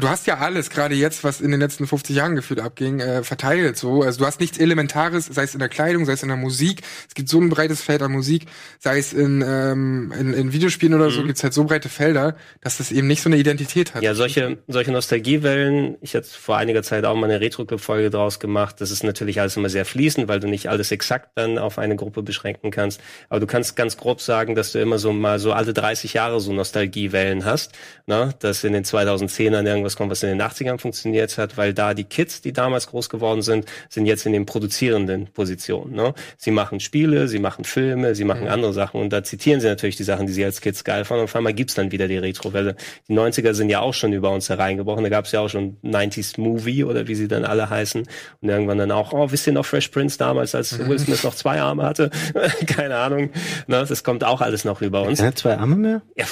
Du 0.00 0.10
hast 0.10 0.26
ja 0.26 0.38
alles, 0.38 0.68
gerade 0.68 0.94
jetzt, 0.94 1.24
was 1.24 1.40
in 1.40 1.50
den 1.50 1.60
letzten 1.60 1.86
50 1.86 2.14
Jahren 2.14 2.36
gefühlt 2.36 2.60
abging, 2.60 3.00
äh, 3.00 3.22
verteilt 3.22 3.78
so. 3.78 4.02
Also 4.02 4.18
du 4.18 4.26
hast 4.26 4.40
nichts 4.40 4.58
Elementares, 4.58 5.24
sei 5.24 5.44
es 5.44 5.54
in 5.54 5.58
der 5.58 5.70
Kleidung, 5.70 6.04
sei 6.04 6.12
es 6.12 6.22
in 6.22 6.28
der 6.28 6.36
Musik. 6.36 6.82
Es 7.08 7.14
gibt 7.14 7.30
so 7.30 7.40
ein 7.40 7.48
breites 7.48 7.80
Feld 7.80 8.02
an 8.02 8.12
Musik, 8.12 8.44
sei 8.78 8.98
es 8.98 9.14
in, 9.14 9.42
ähm, 9.46 10.12
in, 10.18 10.34
in 10.34 10.52
Videospielen 10.52 10.94
oder 10.94 11.06
mhm. 11.06 11.10
so, 11.10 11.22
gibt's 11.24 11.42
halt 11.42 11.54
so 11.54 11.64
breite 11.64 11.88
Felder, 11.88 12.36
dass 12.60 12.76
das 12.76 12.92
eben 12.92 13.06
nicht 13.06 13.22
so 13.22 13.30
eine 13.30 13.38
Identität 13.38 13.94
hat. 13.94 14.02
Ja, 14.02 14.14
solche, 14.14 14.58
solche 14.68 14.92
Nostalgiewellen, 14.92 15.96
ich 16.02 16.14
hatte 16.14 16.28
vor 16.28 16.58
einiger 16.58 16.82
Zeit 16.82 17.06
auch 17.06 17.14
mal 17.14 17.30
eine 17.30 17.40
Retro-Clip-Folge 17.40 18.10
draus 18.10 18.38
gemacht. 18.38 18.80
Das 18.80 18.90
ist 18.90 19.02
natürlich 19.02 19.40
alles 19.40 19.56
immer 19.56 19.70
sehr 19.70 19.86
fließend, 19.86 20.28
weil 20.28 20.40
du 20.40 20.46
nicht 20.46 20.68
alles 20.68 20.90
exakt 20.92 21.30
dann 21.36 21.56
auf 21.56 21.78
eine 21.78 21.96
Gruppe 21.96 22.22
beschränken 22.22 22.70
kannst. 22.70 23.00
Aber 23.30 23.40
du 23.40 23.46
kannst 23.46 23.76
ganz 23.76 23.96
grob 23.96 24.20
sagen, 24.20 24.54
dass 24.54 24.72
du 24.72 24.78
immer 24.78 24.98
so 24.98 25.14
mal 25.14 25.38
so 25.38 25.52
alle 25.52 25.72
30 25.72 26.12
Jahre 26.12 26.38
so 26.38 26.52
Nostalgiewellen 26.52 27.46
hast. 27.46 27.72
Ne? 28.06 28.34
Dass 28.40 28.62
in 28.62 28.74
den 28.74 28.84
2010ern 28.84 29.66
irgendwas 29.66 29.85
kommt, 29.94 30.10
was 30.10 30.22
in 30.22 30.30
den 30.30 30.42
80ern 30.42 30.78
funktioniert 30.78 31.38
hat, 31.38 31.56
weil 31.56 31.72
da 31.72 31.94
die 31.94 32.04
Kids, 32.04 32.40
die 32.40 32.52
damals 32.52 32.88
groß 32.88 33.08
geworden 33.08 33.42
sind, 33.42 33.66
sind 33.88 34.06
jetzt 34.06 34.26
in 34.26 34.32
den 34.32 34.46
produzierenden 34.46 35.28
Positionen. 35.28 35.94
Ne? 35.94 36.14
Sie 36.36 36.50
machen 36.50 36.80
Spiele, 36.80 37.28
sie 37.28 37.38
machen 37.38 37.64
Filme, 37.64 38.14
sie 38.16 38.24
machen 38.24 38.44
mhm. 38.44 38.50
andere 38.50 38.72
Sachen 38.72 39.00
und 39.00 39.10
da 39.12 39.22
zitieren 39.22 39.60
sie 39.60 39.68
natürlich 39.68 39.96
die 39.96 40.02
Sachen, 40.02 40.26
die 40.26 40.32
sie 40.32 40.44
als 40.44 40.60
Kids 40.60 40.82
geil 40.82 41.04
fanden 41.04 41.20
und 41.20 41.24
auf 41.26 41.36
einmal 41.36 41.54
gibt's 41.54 41.74
dann 41.74 41.92
wieder 41.92 42.08
die 42.08 42.18
Retrowelle. 42.18 42.74
Die 43.08 43.14
90er 43.14 43.54
sind 43.54 43.70
ja 43.70 43.80
auch 43.80 43.94
schon 43.94 44.12
über 44.12 44.30
uns 44.32 44.48
hereingebrochen, 44.48 45.04
da 45.04 45.10
gab's 45.10 45.30
ja 45.32 45.40
auch 45.40 45.48
schon 45.48 45.76
90s 45.84 46.40
Movie 46.40 46.82
oder 46.82 47.06
wie 47.06 47.14
sie 47.14 47.28
dann 47.28 47.44
alle 47.44 47.70
heißen 47.70 48.06
und 48.40 48.48
irgendwann 48.48 48.78
dann 48.78 48.90
auch, 48.90 49.12
oh, 49.12 49.30
wisst 49.30 49.46
ihr 49.46 49.52
noch 49.52 49.66
Fresh 49.66 49.88
Prince 49.88 50.18
damals, 50.18 50.54
als 50.54 50.78
mhm. 50.78 50.88
Will 50.88 50.98
Smith 50.98 51.22
noch 51.22 51.34
zwei 51.34 51.60
Arme 51.60 51.84
hatte? 51.84 52.10
Keine 52.66 52.96
Ahnung. 52.96 53.30
Ne? 53.66 53.84
Das 53.88 54.02
kommt 54.02 54.24
auch 54.24 54.40
alles 54.40 54.64
noch 54.64 54.82
über 54.82 55.02
uns. 55.02 55.20
Er 55.20 55.26
hat 55.26 55.38
zwei 55.38 55.56
Arme 55.56 55.76
mehr? 55.76 56.02
Ja, 56.16 56.24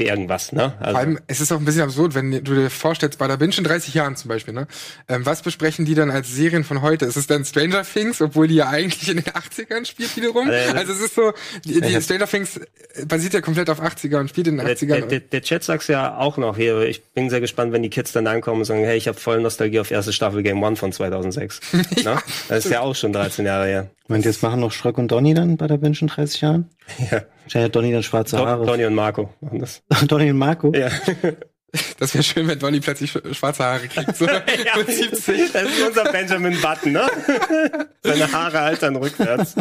irgendwas. 0.00 0.52
Ne? 0.52 0.72
Also, 0.78 0.92
Vor 0.92 1.00
allem, 1.00 1.18
es 1.26 1.40
ist 1.40 1.52
auch 1.52 1.58
ein 1.58 1.64
bisschen 1.64 1.82
absurd, 1.82 2.14
wenn 2.14 2.30
du 2.30 2.54
dir 2.54 2.70
vorstellst, 2.84 3.18
bei 3.18 3.26
der 3.26 3.38
Binge 3.38 3.54
in 3.56 3.64
30 3.64 3.94
Jahren 3.94 4.14
zum 4.14 4.28
Beispiel, 4.28 4.52
ne? 4.52 4.66
Ähm, 5.08 5.24
was 5.24 5.40
besprechen 5.40 5.86
die 5.86 5.94
dann 5.94 6.10
als 6.10 6.30
Serien 6.30 6.64
von 6.64 6.82
heute? 6.82 7.06
Ist 7.06 7.16
es 7.16 7.26
dann 7.26 7.42
Stranger 7.42 7.82
Things, 7.82 8.20
obwohl 8.20 8.46
die 8.46 8.56
ja 8.56 8.68
eigentlich 8.68 9.08
in 9.08 9.16
den 9.16 9.24
80ern 9.24 9.86
spielt 9.86 10.14
wiederum? 10.16 10.50
Also, 10.50 10.76
also 10.76 10.92
es 10.92 11.00
ist 11.00 11.14
so, 11.14 11.32
die, 11.64 11.80
die 11.80 12.02
Stranger 12.02 12.26
Things 12.26 12.60
basiert 13.06 13.32
ja 13.32 13.40
komplett 13.40 13.70
auf 13.70 13.80
80er 13.80 14.20
und 14.20 14.28
spielt 14.28 14.48
in 14.48 14.58
den 14.58 14.66
80ern. 14.66 14.86
Der, 14.86 15.06
der, 15.06 15.20
der 15.20 15.40
Chat 15.40 15.64
sagt's 15.64 15.88
ja 15.88 16.18
auch 16.18 16.36
noch 16.36 16.58
hier. 16.58 16.82
Ich 16.82 17.02
bin 17.12 17.30
sehr 17.30 17.40
gespannt, 17.40 17.72
wenn 17.72 17.82
die 17.82 17.88
Kids 17.88 18.12
dann 18.12 18.26
ankommen 18.26 18.58
und 18.58 18.66
sagen, 18.66 18.84
hey, 18.84 18.98
ich 18.98 19.08
habe 19.08 19.18
voll 19.18 19.40
Nostalgie 19.40 19.80
auf 19.80 19.90
erste 19.90 20.12
Staffel 20.12 20.42
Game 20.42 20.62
One 20.62 20.76
von 20.76 20.92
2006. 20.92 21.60
ja, 22.04 22.22
das 22.48 22.66
ist 22.66 22.70
ja 22.70 22.80
auch 22.80 22.94
schon 22.94 23.14
13 23.14 23.46
Jahre 23.46 23.66
her. 23.66 23.90
Meint 24.08 24.26
ihr, 24.26 24.30
jetzt 24.30 24.42
machen 24.42 24.60
noch 24.60 24.72
Schröck 24.72 24.98
und 24.98 25.08
Donny 25.08 25.32
dann 25.32 25.56
bei 25.56 25.66
der 25.66 25.78
Binge 25.78 25.96
in 26.02 26.08
30 26.08 26.42
Jahren? 26.42 26.68
Ja. 26.98 27.22
Wahrscheinlich 27.44 27.68
hat 27.68 27.76
Donny 27.76 27.92
dann 27.92 28.02
schwarze 28.02 28.38
Haare. 28.38 28.66
Donny 28.66 28.84
und 28.84 28.94
Marco 28.94 29.30
machen 29.40 29.60
das. 29.60 29.82
Donny 30.06 30.30
und 30.30 30.36
Marco? 30.36 30.72
Ja. 30.74 30.90
Das 31.98 32.14
wäre 32.14 32.24
schön, 32.24 32.46
wenn 32.48 32.58
Donny 32.58 32.80
plötzlich 32.80 33.10
schwarze 33.10 33.64
Haare 33.64 33.88
kriegt. 33.88 34.16
So 34.16 34.26
ja, 34.26 34.42
mit 34.76 34.90
70. 34.90 35.52
Das 35.52 35.62
ist 35.62 35.82
unser 35.86 36.04
Benjamin 36.04 36.60
Button, 36.60 36.92
ne? 36.92 37.08
Seine 38.02 38.32
Haare 38.32 38.60
altern 38.60 38.96
rückwärts. 38.96 39.54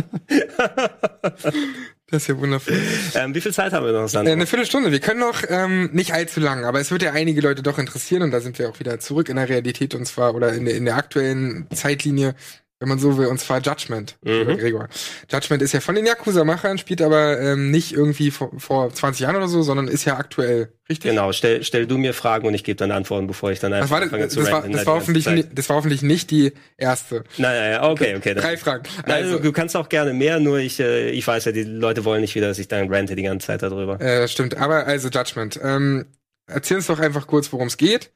Das 2.09 2.23
ist 2.23 2.27
ja 2.27 2.37
wundervoll. 2.37 2.79
Ähm, 3.15 3.33
wie 3.33 3.41
viel 3.41 3.53
Zeit 3.53 3.73
haben 3.73 3.85
wir 3.85 3.93
noch, 3.93 4.07
Sandro? 4.07 4.29
Äh, 4.29 4.33
eine 4.33 4.45
Viertelstunde. 4.45 4.91
Wir 4.91 4.99
können 4.99 5.19
noch 5.19 5.41
ähm, 5.47 5.89
nicht 5.93 6.13
allzu 6.13 6.39
lang, 6.39 6.65
aber 6.65 6.79
es 6.79 6.91
wird 6.91 7.01
ja 7.01 7.11
einige 7.11 7.41
Leute 7.41 7.63
doch 7.63 7.79
interessieren 7.79 8.23
und 8.23 8.31
da 8.31 8.41
sind 8.41 8.59
wir 8.59 8.69
auch 8.69 8.79
wieder 8.79 8.99
zurück 8.99 9.29
in 9.29 9.37
der 9.37 9.49
Realität 9.49 9.95
und 9.95 10.05
zwar 10.05 10.35
oder 10.35 10.53
in 10.53 10.65
der, 10.65 10.75
in 10.75 10.85
der 10.85 10.95
aktuellen 10.95 11.67
Zeitlinie 11.73 12.35
wenn 12.83 12.89
man 12.89 12.99
so 12.99 13.17
will, 13.17 13.27
und 13.27 13.39
zwar 13.39 13.61
Judgment, 13.61 14.17
mhm. 14.23 14.57
Gregor. 14.57 14.89
Judgment 15.31 15.61
ist 15.61 15.71
ja 15.71 15.79
von 15.79 15.95
den 15.95 16.05
Yakuza-Machern, 16.05 16.77
spielt 16.77 17.01
aber 17.01 17.39
ähm, 17.39 17.71
nicht 17.71 17.93
irgendwie 17.93 18.29
vor, 18.29 18.51
vor 18.57 18.93
20 18.93 19.21
Jahren 19.21 19.37
oder 19.37 19.47
so, 19.47 19.61
sondern 19.61 19.87
ist 19.87 20.03
ja 20.03 20.17
aktuell, 20.17 20.73
richtig? 20.89 21.11
Genau, 21.11 21.31
stell, 21.31 21.63
stell 21.63 21.87
du 21.87 21.97
mir 21.97 22.13
Fragen 22.13 22.45
und 22.45 22.53
ich 22.53 22.65
gebe 22.65 22.75
dann 22.75 22.91
Antworten, 22.91 23.25
bevor 23.25 23.51
ich 23.51 23.61
dann 23.61 23.71
einfach 23.71 23.87
das 23.87 23.91
war, 23.91 24.01
anfange 24.01 24.27
zu 24.27 24.41
das 24.41 24.51
war, 24.51 24.67
das 24.67 24.85
war, 24.85 24.95
hoffentlich 24.95 25.27
nicht, 25.27 25.47
das 25.53 25.69
war 25.69 25.77
hoffentlich 25.77 26.01
nicht 26.01 26.29
die 26.29 26.51
erste. 26.75 27.23
Nein, 27.37 27.55
nein, 27.55 27.81
okay, 27.83 28.17
okay. 28.17 28.33
Drei 28.33 28.57
Fragen. 28.57 28.83
Also, 29.03 29.39
du 29.39 29.53
kannst 29.53 29.77
auch 29.77 29.87
gerne 29.87 30.13
mehr, 30.13 30.41
nur 30.41 30.59
ich, 30.59 30.81
äh, 30.81 31.09
ich 31.11 31.25
weiß 31.25 31.45
ja, 31.45 31.53
die 31.53 31.63
Leute 31.63 32.03
wollen 32.03 32.19
nicht 32.19 32.35
wieder, 32.35 32.49
dass 32.49 32.59
ich 32.59 32.67
dann 32.67 32.93
rante 32.93 33.15
die 33.15 33.23
ganze 33.23 33.47
Zeit 33.47 33.63
darüber. 33.63 34.01
Äh, 34.01 34.27
stimmt, 34.27 34.57
aber 34.57 34.87
also 34.87 35.07
Judgment. 35.07 35.57
Ähm, 35.63 36.03
erzähl 36.47 36.75
uns 36.75 36.87
doch 36.87 36.99
einfach 36.99 37.27
kurz, 37.27 37.53
worum 37.53 37.67
es 37.67 37.77
geht 37.77 38.11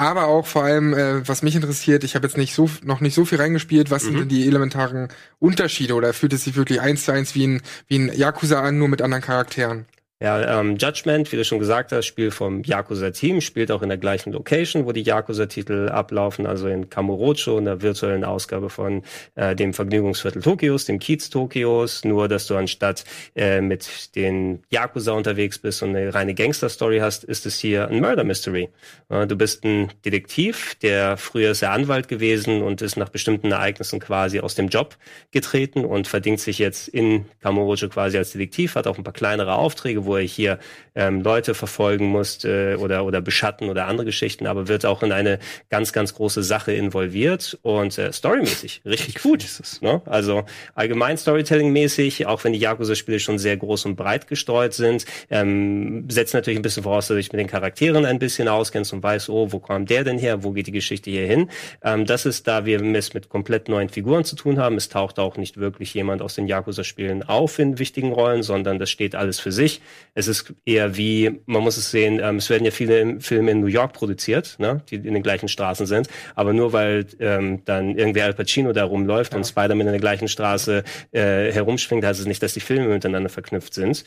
aber 0.00 0.28
auch 0.28 0.46
vor 0.46 0.64
allem, 0.64 0.94
äh, 0.94 1.28
was 1.28 1.42
mich 1.42 1.54
interessiert, 1.54 2.04
ich 2.04 2.14
habe 2.14 2.26
jetzt 2.26 2.38
nicht 2.38 2.54
so 2.54 2.70
noch 2.82 3.02
nicht 3.02 3.14
so 3.14 3.26
viel 3.26 3.36
reingespielt, 3.38 3.90
was 3.90 4.04
mhm. 4.04 4.06
sind 4.06 4.18
denn 4.20 4.28
die 4.28 4.46
elementaren 4.46 5.08
Unterschiede 5.38 5.92
oder 5.94 6.14
fühlt 6.14 6.32
es 6.32 6.44
sich 6.44 6.56
wirklich 6.56 6.80
eins 6.80 7.04
zu 7.04 7.12
eins 7.12 7.34
wie 7.34 7.46
ein, 7.46 7.62
wie 7.86 7.98
ein 7.98 8.12
Yakuza 8.16 8.62
an, 8.62 8.78
nur 8.78 8.88
mit 8.88 9.02
anderen 9.02 9.22
Charakteren? 9.22 9.84
Ja, 10.22 10.60
ähm, 10.60 10.76
Judgment, 10.76 11.32
wie 11.32 11.36
du 11.36 11.46
schon 11.46 11.58
gesagt 11.58 11.92
hast, 11.92 12.04
Spiel 12.04 12.30
vom 12.30 12.62
Yakuza-Team, 12.62 13.40
spielt 13.40 13.72
auch 13.72 13.80
in 13.80 13.88
der 13.88 13.96
gleichen 13.96 14.34
Location, 14.34 14.84
wo 14.84 14.92
die 14.92 15.00
Yakuza-Titel 15.00 15.88
ablaufen, 15.88 16.44
also 16.44 16.68
in 16.68 16.90
Kamurocho, 16.90 17.56
in 17.56 17.64
der 17.64 17.80
virtuellen 17.80 18.22
Ausgabe 18.22 18.68
von 18.68 19.02
äh, 19.34 19.56
dem 19.56 19.72
Vergnügungsviertel 19.72 20.42
Tokios, 20.42 20.84
dem 20.84 20.98
Kiez 20.98 21.30
Tokios, 21.30 22.04
nur 22.04 22.28
dass 22.28 22.46
du 22.46 22.56
anstatt 22.56 23.06
äh, 23.34 23.62
mit 23.62 24.14
den 24.14 24.62
Yakuza 24.68 25.12
unterwegs 25.12 25.58
bist 25.58 25.82
und 25.82 25.96
eine 25.96 26.12
reine 26.12 26.34
Gangster-Story 26.34 26.98
hast, 26.98 27.24
ist 27.24 27.46
es 27.46 27.58
hier 27.58 27.88
ein 27.88 28.02
Murder-Mystery. 28.02 28.68
Äh, 29.08 29.26
du 29.26 29.36
bist 29.36 29.64
ein 29.64 29.88
Detektiv, 30.04 30.74
der 30.82 31.16
früher 31.16 31.52
ist 31.52 31.62
er 31.62 31.72
Anwalt 31.72 32.08
gewesen 32.08 32.60
und 32.60 32.82
ist 32.82 32.98
nach 32.98 33.08
bestimmten 33.08 33.52
Ereignissen 33.52 34.00
quasi 34.00 34.40
aus 34.40 34.54
dem 34.54 34.68
Job 34.68 34.98
getreten 35.30 35.86
und 35.86 36.08
verdient 36.08 36.40
sich 36.40 36.58
jetzt 36.58 36.88
in 36.88 37.24
Kamurocho 37.40 37.88
quasi 37.88 38.18
als 38.18 38.32
Detektiv, 38.32 38.74
hat 38.74 38.86
auch 38.86 38.98
ein 38.98 39.04
paar 39.04 39.14
kleinere 39.14 39.54
Aufträge, 39.54 40.09
wo 40.10 40.16
er 40.16 40.22
hier 40.22 40.58
ähm, 40.96 41.22
Leute 41.22 41.54
verfolgen 41.54 42.06
muss 42.06 42.44
äh, 42.44 42.74
oder, 42.74 43.04
oder 43.04 43.20
beschatten 43.20 43.70
oder 43.70 43.86
andere 43.86 44.06
Geschichten, 44.06 44.46
aber 44.48 44.66
wird 44.66 44.84
auch 44.84 45.04
in 45.04 45.12
eine 45.12 45.38
ganz, 45.68 45.92
ganz 45.92 46.14
große 46.14 46.42
Sache 46.42 46.72
involviert 46.72 47.58
und 47.62 47.96
äh, 47.96 48.12
storymäßig 48.12 48.82
richtig 48.84 49.22
gut. 49.22 49.44
Ist 49.44 49.60
es, 49.60 49.80
ne? 49.82 50.02
Also 50.06 50.44
allgemein 50.74 51.16
Storytelling-mäßig, 51.16 52.26
auch 52.26 52.42
wenn 52.42 52.52
die 52.52 52.58
Yakuza-Spiele 52.58 53.20
schon 53.20 53.38
sehr 53.38 53.56
groß 53.56 53.86
und 53.86 53.94
breit 53.94 54.26
gestreut 54.26 54.74
sind, 54.74 55.04
ähm, 55.30 56.10
setzt 56.10 56.34
natürlich 56.34 56.58
ein 56.58 56.62
bisschen 56.62 56.82
voraus, 56.82 57.06
dass 57.06 57.16
ich 57.16 57.32
mit 57.32 57.38
den 57.38 57.46
Charakteren 57.46 58.04
ein 58.04 58.18
bisschen 58.18 58.48
auskennst 58.48 58.92
und 58.92 59.02
weiß, 59.02 59.28
oh, 59.28 59.52
wo 59.52 59.60
kommt 59.60 59.90
der 59.90 60.02
denn 60.02 60.18
her, 60.18 60.42
wo 60.42 60.50
geht 60.50 60.66
die 60.66 60.72
Geschichte 60.72 61.10
hier 61.10 61.26
hin. 61.26 61.50
Ähm, 61.84 62.04
das 62.04 62.26
ist, 62.26 62.48
da 62.48 62.66
wir 62.66 62.82
es 62.82 63.14
mit 63.14 63.28
komplett 63.28 63.68
neuen 63.68 63.88
Figuren 63.88 64.24
zu 64.24 64.34
tun 64.34 64.58
haben. 64.58 64.76
Es 64.76 64.88
taucht 64.88 65.20
auch 65.20 65.36
nicht 65.36 65.58
wirklich 65.58 65.94
jemand 65.94 66.20
aus 66.20 66.34
den 66.34 66.48
Yakuza-Spielen 66.48 67.22
auf 67.22 67.60
in 67.60 67.78
wichtigen 67.78 68.12
Rollen, 68.12 68.42
sondern 68.42 68.80
das 68.80 68.90
steht 68.90 69.14
alles 69.14 69.38
für 69.38 69.52
sich. 69.52 69.80
Es 70.14 70.28
ist 70.28 70.52
eher 70.64 70.96
wie, 70.96 71.40
man 71.46 71.62
muss 71.62 71.76
es 71.76 71.90
sehen, 71.90 72.20
ähm, 72.22 72.36
es 72.36 72.50
werden 72.50 72.64
ja 72.64 72.70
viele 72.70 73.20
Filme 73.20 73.50
in 73.52 73.60
New 73.60 73.66
York 73.66 73.92
produziert, 73.92 74.56
ne, 74.58 74.82
die 74.90 74.96
in 74.96 75.14
den 75.14 75.22
gleichen 75.22 75.48
Straßen 75.48 75.86
sind, 75.86 76.08
aber 76.34 76.52
nur 76.52 76.72
weil 76.72 77.06
ähm, 77.18 77.62
dann 77.64 77.96
irgendwie 77.96 78.22
Al 78.22 78.34
Pacino 78.34 78.72
da 78.72 78.84
rumläuft 78.84 79.32
ja. 79.32 79.38
und 79.38 79.44
Spider-Man 79.44 79.86
in 79.86 79.92
der 79.92 80.00
gleichen 80.00 80.28
Straße 80.28 80.84
äh, 81.12 81.52
herumschwingt, 81.52 82.04
heißt 82.04 82.20
es 82.20 82.26
nicht, 82.26 82.42
dass 82.42 82.54
die 82.54 82.60
Filme 82.60 82.88
miteinander 82.88 83.28
verknüpft 83.28 83.74
sind. 83.74 84.04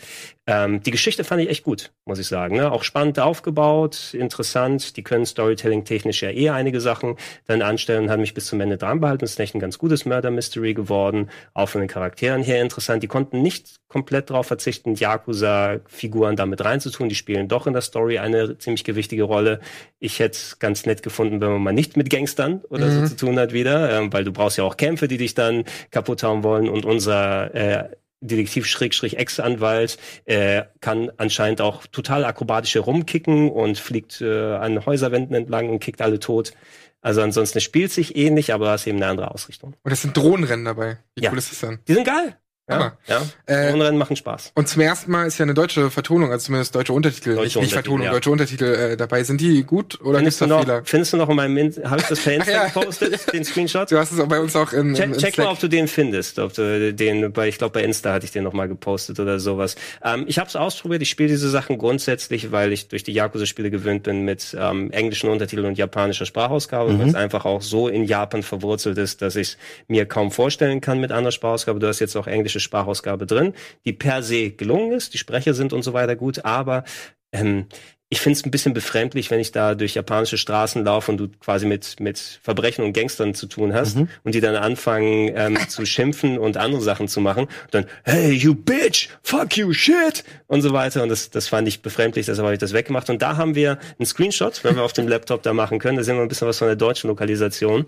Ähm, 0.48 0.82
die 0.84 0.92
Geschichte 0.92 1.24
fand 1.24 1.42
ich 1.42 1.50
echt 1.50 1.64
gut, 1.64 1.92
muss 2.06 2.20
ich 2.20 2.28
sagen. 2.28 2.58
Ne? 2.58 2.72
Auch 2.72 2.84
spannend 2.84 3.20
aufgebaut, 3.20 4.14
interessant. 4.14 4.98
Die 4.98 5.04
können 5.04 5.26
Storytelling-technisch 5.26 6.24
ja 6.24 6.30
eh 6.30 6.50
einige 6.50 6.82
Sachen 6.82 7.16
dann 7.46 7.62
anstellen 7.62 8.04
und 8.04 8.10
haben 8.10 8.22
mich 8.22 8.34
bis 8.34 8.48
zum 8.48 8.60
Ende 8.62 8.78
dran 8.78 9.00
behalten. 9.00 9.26
Es 9.26 9.32
ist 9.32 9.40
echt 9.40 9.56
ein 9.56 9.60
ganz 9.60 9.78
gutes 9.78 10.06
Murder-Mystery 10.06 10.74
geworden, 10.74 11.30
auch 11.54 11.70
von 11.70 11.82
den 11.82 11.88
Charakteren 11.88 12.44
her 12.44 12.62
interessant. 12.62 13.04
Die 13.04 13.08
konnten 13.08 13.42
nicht 13.42 13.80
komplett 13.88 14.30
darauf 14.30 14.48
verzichten, 14.48 14.96
Yakuza 14.96 15.80
Figuren 15.88 16.36
damit 16.36 16.64
reinzutun. 16.64 17.10
Die 17.10 17.16
spielen 17.16 17.48
doch 17.48 17.68
in 17.68 17.74
der 17.74 17.82
Story 17.82 18.20
eine 18.20 18.58
ziemlich 18.58 18.84
gewichtige 18.84 19.24
Rolle. 19.24 19.60
Ich 20.00 20.20
hätte 20.20 20.38
es 20.38 20.60
ganz 20.60 20.86
nett 20.86 21.04
gefunden, 21.04 21.42
wenn 21.42 21.52
man 21.52 21.62
mal 21.62 21.74
nicht 21.74 21.98
mit 21.98 22.10
Gangstern 22.10 22.62
oder 22.70 22.88
mhm. 22.88 23.02
so 23.02 23.08
zu 23.10 23.26
tun 23.26 23.40
hat 23.40 23.54
wieder, 23.54 23.98
ähm, 23.98 24.12
weil 24.12 24.24
du 24.24 24.32
brauchst 24.32 24.58
ja 24.58 24.64
auch 24.64 24.78
Kämpfe, 24.78 25.08
die 25.08 25.18
dich 25.18 25.34
dann 25.34 25.64
kaputt 25.92 26.24
hauen 26.24 26.44
wollen 26.44 26.70
und 26.70 26.86
unser 26.86 27.54
äh, 27.54 27.90
Detektiv-Ex-Anwalt 28.24 29.98
äh, 30.26 30.64
kann 30.80 31.12
anscheinend 31.18 31.62
auch 31.62 31.86
total 31.88 32.26
akrobatisch 32.26 32.76
herumkicken 32.76 33.50
und 33.52 33.78
fliegt 33.78 34.22
äh, 34.22 34.54
an 34.56 34.86
Häuserwänden 34.86 35.36
entlang 35.36 35.70
und 35.70 35.80
kickt 35.80 36.02
alle 36.02 36.20
tot. 36.20 36.54
Also 37.02 37.22
ansonsten 37.22 37.58
es 37.58 37.64
spielt 37.66 37.92
sich 37.92 38.16
ähnlich, 38.16 38.54
aber 38.54 38.74
es 38.74 38.82
ist 38.82 38.88
eben 38.88 38.98
eine 38.98 39.08
andere 39.08 39.32
Ausrichtung. 39.32 39.76
Und 39.84 39.92
es 39.92 40.02
sind 40.02 40.16
Drohnenrennen 40.16 40.66
dabei. 40.66 41.00
Wie 41.16 41.24
ja. 41.24 41.32
cool 41.32 41.38
ist 41.38 41.52
das 41.52 41.60
denn? 41.60 41.80
Die 41.86 41.94
sind 41.94 42.06
geil. 42.06 42.38
Ja, 42.70 42.98
ja. 43.08 43.22
Äh, 43.46 43.72
Rennen 43.72 43.98
machen 43.98 44.16
Spaß. 44.16 44.54
Und 44.56 44.70
zum 44.70 44.82
ersten 44.82 45.12
Mal 45.12 45.28
ist 45.28 45.38
ja 45.38 45.44
eine 45.44 45.54
deutsche 45.54 45.90
Vertonung, 45.90 46.32
also 46.32 46.46
zumindest 46.46 46.74
deutsche 46.74 46.94
Untertitel, 46.94 47.36
deutsche 47.36 47.60
nicht, 47.60 47.66
nicht 47.66 47.74
Vertonung, 47.74 48.06
ja. 48.06 48.12
deutsche 48.12 48.32
Untertitel 48.32 48.64
äh, 48.64 48.96
dabei. 48.96 49.22
Sind 49.26 49.42
die 49.42 49.64
gut 49.66 50.00
oder 50.00 50.20
findest 50.20 50.40
gibt's 50.40 50.50
da 50.50 50.60
Fehler? 50.62 50.82
Findest 50.86 51.12
du 51.12 51.18
noch 51.18 51.30
in 51.30 51.36
meinem, 51.36 51.74
habe 51.84 52.00
ich 52.00 52.08
das 52.08 52.20
per 52.24 52.36
Insta 52.36 52.68
gepostet, 52.68 53.20
den 53.34 53.44
Screenshot? 53.44 53.92
Du 53.92 53.98
hast 53.98 54.14
es 54.14 54.20
auch 54.22 54.28
bei 54.28 54.40
uns 54.40 54.56
auch 54.56 54.72
in, 54.72 54.94
Check, 54.94 55.08
in, 55.08 55.14
in 55.14 55.20
check 55.20 55.38
mal, 55.38 55.48
ob 55.48 55.60
du 55.60 55.68
den 55.68 55.90
findest, 55.90 56.40
ob 56.40 56.54
du 56.54 56.94
den, 56.94 57.34
bei, 57.34 57.50
ich 57.50 57.58
glaube 57.58 57.74
bei 57.74 57.84
Insta 57.84 58.14
hatte 58.14 58.26
ich 58.26 58.32
den 58.32 58.46
noch 58.46 58.54
mal 58.54 58.70
gepostet 58.70 59.20
oder 59.20 59.42
sowas. 59.42 59.76
Ähm, 60.02 60.24
ich 60.28 60.40
habe 60.40 60.48
es 60.48 60.56
ausprobiert, 60.56 61.02
ich 61.02 61.10
spiele 61.10 61.28
diese 61.28 61.50
Sachen 61.50 61.78
grundsätzlich, 61.78 62.54
weil 62.54 62.72
ich 62.72 62.88
durch 62.88 63.04
die 63.04 63.12
Yakuza-Spiele 63.12 63.72
gewöhnt 63.72 64.04
bin 64.04 64.24
mit 64.24 64.56
ähm, 64.58 64.90
englischen 64.92 65.30
Untertiteln 65.30 65.68
und 65.68 65.78
japanischer 65.78 66.26
Sprachausgabe, 66.26 66.94
mhm. 66.94 67.00
weil 67.00 67.08
es 67.10 67.16
einfach 67.16 67.44
auch 67.44 67.62
so 67.62 67.90
in 67.90 68.06
Japan 68.06 68.42
verwurzelt 68.42 68.98
ist, 68.98 69.22
dass 69.22 69.36
ich 69.36 69.58
mir 69.90 70.06
kaum 70.06 70.32
vorstellen 70.32 70.80
kann 70.80 71.02
mit 71.02 71.12
anderer 71.12 71.34
Sprachausgabe. 71.34 71.82
Du 71.82 71.88
hast 71.88 72.00
jetzt 72.00 72.16
auch 72.16 72.26
englische 72.26 72.53
Sprachausgabe 72.60 73.26
drin, 73.26 73.54
die 73.86 73.94
per 73.94 74.24
se 74.24 74.52
gelungen 74.52 74.92
ist. 74.92 75.14
Die 75.14 75.18
Sprecher 75.18 75.54
sind 75.54 75.74
und 75.74 75.84
so 75.84 75.94
weiter 75.94 76.16
gut, 76.16 76.46
aber 76.46 76.84
ähm, 77.32 77.66
ich 78.14 78.22
finde 78.22 78.38
es 78.38 78.46
ein 78.46 78.52
bisschen 78.52 78.76
befremdlich, 78.76 79.32
wenn 79.32 79.40
ich 79.40 79.52
da 79.52 79.74
durch 79.74 79.96
japanische 79.96 80.38
Straßen 80.38 80.86
laufe 80.86 81.10
und 81.10 81.18
du 81.18 81.30
quasi 81.40 81.66
mit, 81.66 82.00
mit 82.00 82.20
Verbrechen 82.44 82.86
und 82.86 82.94
Gangstern 82.94 83.34
zu 83.34 83.48
tun 83.48 83.74
hast 83.74 83.98
mhm. 83.98 84.08
und 84.24 84.36
die 84.36 84.40
dann 84.40 84.56
anfangen 84.56 85.32
ähm, 85.36 85.58
zu 85.68 85.84
schimpfen 85.84 86.38
und 86.38 86.56
andere 86.56 86.82
Sachen 86.84 87.08
zu 87.08 87.22
machen. 87.22 87.46
Und 87.46 87.74
dann, 87.74 87.86
hey, 88.04 88.32
you 88.32 88.54
bitch, 88.54 89.10
fuck 89.24 89.58
you, 89.58 89.74
shit 89.74 90.24
und 90.46 90.62
so 90.62 90.74
weiter. 90.74 91.02
Und 91.02 91.10
das, 91.10 91.32
das 91.32 91.48
fand 91.48 91.68
ich 91.68 91.82
befremdlich, 91.82 92.28
deshalb 92.28 92.46
habe 92.46 92.54
ich 92.54 92.60
das 92.60 92.74
weggemacht. 92.74 93.10
Und 93.10 93.24
da 93.24 93.36
haben 93.38 93.56
wir 93.56 93.80
einen 93.98 94.06
Screenshot, 94.06 94.64
wenn 94.64 94.76
wir 94.76 94.84
auf 94.84 94.94
dem 94.94 95.08
Laptop 95.08 95.42
da 95.42 95.54
machen 95.54 95.80
können. 95.80 95.98
Da 95.98 96.04
sehen 96.04 96.16
wir 96.16 96.22
ein 96.22 96.28
bisschen 96.28 96.48
was 96.48 96.60
von 96.60 96.68
der 96.68 96.76
deutschen 96.76 97.08
Lokalisation. 97.08 97.86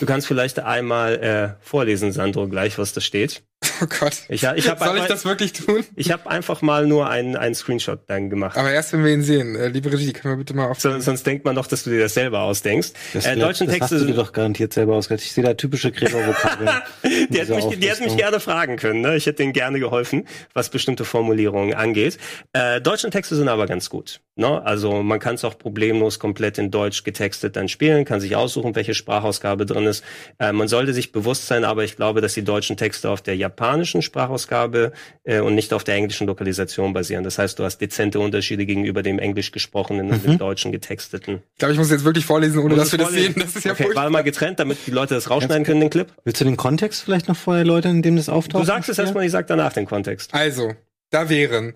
Du 0.00 0.06
kannst 0.06 0.26
vielleicht 0.26 0.58
einmal 0.60 1.14
äh, 1.16 1.64
vorlesen, 1.64 2.12
Sandro, 2.12 2.48
gleich, 2.48 2.78
was 2.78 2.92
da 2.92 3.00
steht. 3.00 3.42
Oh 3.82 3.86
Gott. 3.86 4.22
Ich, 4.28 4.42
ich 4.42 4.44
hab 4.46 4.78
Soll 4.78 4.88
einfach, 4.88 5.02
ich 5.02 5.06
das 5.06 5.24
wirklich 5.26 5.52
tun? 5.52 5.84
Ich 5.94 6.10
habe 6.10 6.30
einfach 6.30 6.62
mal 6.62 6.86
nur 6.86 7.10
einen, 7.10 7.36
einen 7.36 7.54
Screenshot 7.54 8.00
dann 8.06 8.30
gemacht. 8.30 8.56
Aber 8.56 8.70
erst, 8.70 8.94
wenn 8.94 9.04
wir 9.04 9.12
ihn 9.12 9.22
sehen. 9.22 9.54
Äh, 9.56 9.68
liebe 9.68 9.92
Regie, 9.92 10.12
können 10.12 10.34
wir 10.34 10.38
bitte 10.38 10.54
mal 10.54 10.68
auf. 10.68 10.80
So, 10.80 10.98
sonst 11.00 11.26
denkt 11.26 11.44
man 11.44 11.54
doch, 11.54 11.66
dass 11.66 11.84
du 11.84 11.90
dir 11.90 12.00
das 12.00 12.14
selber 12.14 12.40
ausdenkst. 12.40 12.92
Das, 13.12 13.26
äh, 13.26 13.36
deutschen 13.36 13.66
das 13.66 13.76
Texte 13.76 13.96
hast 13.96 14.02
du 14.02 14.06
dir 14.06 14.14
doch 14.14 14.32
garantiert 14.32 14.72
selber 14.72 14.94
ausgedacht. 14.94 15.24
Ich 15.24 15.32
sehe 15.32 15.44
da 15.44 15.52
typische 15.52 15.92
Gräbervokabeln. 15.92 16.70
die, 17.30 17.40
hat 17.40 17.48
mich, 17.48 17.78
die 17.78 17.90
hat 17.90 18.00
mich 18.00 18.16
gerne 18.16 18.40
fragen 18.40 18.76
können. 18.76 19.02
Ne? 19.02 19.16
Ich 19.16 19.26
hätte 19.26 19.42
denen 19.42 19.52
gerne 19.52 19.78
geholfen, 19.78 20.26
was 20.54 20.70
bestimmte 20.70 21.04
Formulierungen 21.04 21.74
angeht. 21.74 22.18
Äh, 22.54 22.80
deutschen 22.80 23.10
Texte 23.10 23.36
sind 23.36 23.48
aber 23.48 23.66
ganz 23.66 23.90
gut. 23.90 24.20
Ne? 24.40 24.64
Also 24.64 25.02
man 25.02 25.20
kann 25.20 25.34
es 25.34 25.44
auch 25.44 25.58
problemlos 25.58 26.18
komplett 26.18 26.56
in 26.56 26.70
Deutsch 26.70 27.04
getextet 27.04 27.56
dann 27.56 27.68
spielen, 27.68 28.06
kann 28.06 28.20
sich 28.20 28.36
aussuchen, 28.36 28.74
welche 28.74 28.94
Sprachausgabe 28.94 29.66
drin 29.66 29.84
ist. 29.84 30.02
Äh, 30.38 30.52
man 30.52 30.66
sollte 30.66 30.94
sich 30.94 31.12
bewusst 31.12 31.46
sein, 31.46 31.62
aber 31.62 31.84
ich 31.84 31.94
glaube, 31.94 32.22
dass 32.22 32.32
die 32.32 32.42
deutschen 32.42 32.78
Texte 32.78 33.10
auf 33.10 33.20
der 33.20 33.36
japanischen 33.36 34.00
Sprachausgabe 34.00 34.92
äh, 35.24 35.40
und 35.40 35.54
nicht 35.54 35.74
auf 35.74 35.84
der 35.84 35.96
englischen 35.96 36.26
Lokalisation 36.26 36.94
basieren. 36.94 37.22
Das 37.22 37.38
heißt, 37.38 37.58
du 37.58 37.64
hast 37.64 37.82
dezente 37.82 38.18
Unterschiede 38.18 38.64
gegenüber 38.64 39.02
dem 39.02 39.18
englisch 39.18 39.52
gesprochenen 39.52 40.06
mhm. 40.06 40.12
und 40.12 40.24
dem 40.24 40.32
mhm. 40.32 40.38
deutschen 40.38 40.72
getexteten. 40.72 41.42
Ich 41.52 41.58
glaube, 41.58 41.74
ich 41.74 41.78
muss 41.78 41.90
jetzt 41.90 42.04
wirklich 42.04 42.24
vorlesen, 42.24 42.60
ohne 42.60 42.76
dass 42.76 42.92
wir 42.92 42.98
das 42.98 43.10
sehen. 43.12 43.34
Das 43.36 43.54
ist 43.54 43.64
ja 43.64 43.72
okay, 43.72 43.94
War 43.94 44.08
mal 44.08 44.22
getrennt, 44.22 44.58
damit 44.58 44.78
die 44.86 44.90
Leute 44.90 45.12
das 45.12 45.28
rausschneiden 45.28 45.64
können, 45.64 45.80
den 45.80 45.90
Clip. 45.90 46.10
Willst 46.24 46.40
du 46.40 46.46
den 46.46 46.56
Kontext 46.56 47.02
vielleicht 47.02 47.28
noch 47.28 47.36
vorher 47.36 47.60
erläutern, 47.60 47.96
in 47.96 48.02
dem 48.02 48.16
das 48.16 48.30
auftaucht? 48.30 48.62
Du 48.62 48.66
sagst 48.66 48.88
es 48.88 48.98
erstmal, 48.98 49.26
ich 49.26 49.32
sag 49.32 49.46
danach 49.48 49.74
den 49.74 49.84
Kontext. 49.84 50.32
Also, 50.32 50.72
da 51.10 51.28
wären 51.28 51.74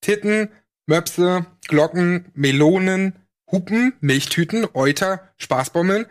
Titten, 0.00 0.50
Möpse, 0.86 1.46
Glocken, 1.68 2.26
Melonen, 2.34 3.14
Hupen, 3.50 3.94
Milchtüten, 4.00 4.66
Euter, 4.74 5.28
Spaßbommeln. 5.38 6.06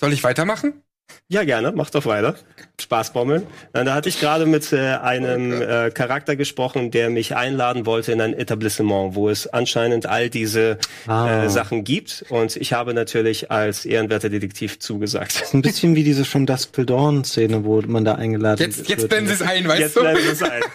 Soll 0.00 0.12
ich 0.12 0.24
weitermachen? 0.24 0.82
Ja, 1.28 1.44
gerne, 1.44 1.72
mach 1.72 1.90
doch 1.90 2.06
weiter. 2.06 2.36
Spaßbommeln. 2.80 3.46
Da 3.72 3.94
hatte 3.94 4.08
ich 4.08 4.18
gerade 4.18 4.46
mit 4.46 4.72
äh, 4.72 4.96
einem 4.96 5.62
äh, 5.62 5.90
Charakter 5.90 6.34
gesprochen, 6.34 6.90
der 6.90 7.08
mich 7.08 7.36
einladen 7.36 7.86
wollte 7.86 8.12
in 8.12 8.20
ein 8.20 8.34
Etablissement, 8.34 9.14
wo 9.14 9.28
es 9.28 9.46
anscheinend 9.46 10.06
all 10.06 10.28
diese 10.28 10.78
ah. 11.06 11.44
äh, 11.44 11.50
Sachen 11.50 11.84
gibt. 11.84 12.24
Und 12.30 12.56
ich 12.56 12.72
habe 12.72 12.92
natürlich 12.92 13.50
als 13.50 13.84
ehrenwerter 13.84 14.28
Detektiv 14.28 14.80
zugesagt. 14.80 15.36
Das 15.36 15.48
ist 15.48 15.54
ein 15.54 15.62
bisschen 15.62 15.94
wie 15.94 16.02
diese 16.02 16.24
schon 16.24 16.46
Dusk 16.46 16.72
Till 16.72 16.86
Dawn 16.86 17.24
Szene, 17.24 17.64
wo 17.64 17.80
man 17.82 18.04
da 18.04 18.16
eingeladen 18.16 18.60
jetzt, 18.60 18.78
wird. 18.78 18.88
Jetzt 18.88 19.08
blenden 19.08 19.28
sie 19.28 19.34
es 19.34 19.42
ein, 19.42 19.68
weißt 19.68 19.80
jetzt 19.80 19.96
du? 19.96 20.00
Jetzt 20.00 20.12
blenden 20.14 20.36
sie 20.36 20.44
es 20.44 20.50
ein. 20.50 20.62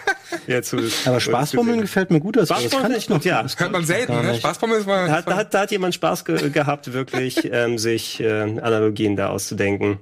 Jetzt, 0.48 0.76
Aber 1.06 1.20
Spaßbommeln 1.20 1.82
gefällt 1.82 2.12
mir 2.12 2.20
gut. 2.20 2.38
Also 2.38 2.54
Spaßbommeln 2.54 2.94
ist 2.94 3.08
gut, 3.08 3.26
ja. 3.26 3.42
Das 3.42 3.60
hört 3.60 3.72
man 3.72 3.84
selten, 3.84 4.14
ne? 4.14 4.36
Spaßbommeln 4.36 4.82
ist 4.82 4.88
mal... 4.88 5.08
Da 5.08 5.14
hat, 5.14 5.28
da 5.28 5.36
hat, 5.36 5.54
da 5.54 5.60
hat 5.62 5.72
jemand 5.72 5.96
Spaß 5.96 6.24
ge 6.26 6.50
gehabt, 6.50 6.94
wirklich 6.94 7.50
ähm, 7.52 7.78
sich 7.78 8.20
äh, 8.20 8.42
Analogien 8.42 9.16
da 9.16 9.30
auszudenken. 9.30 10.00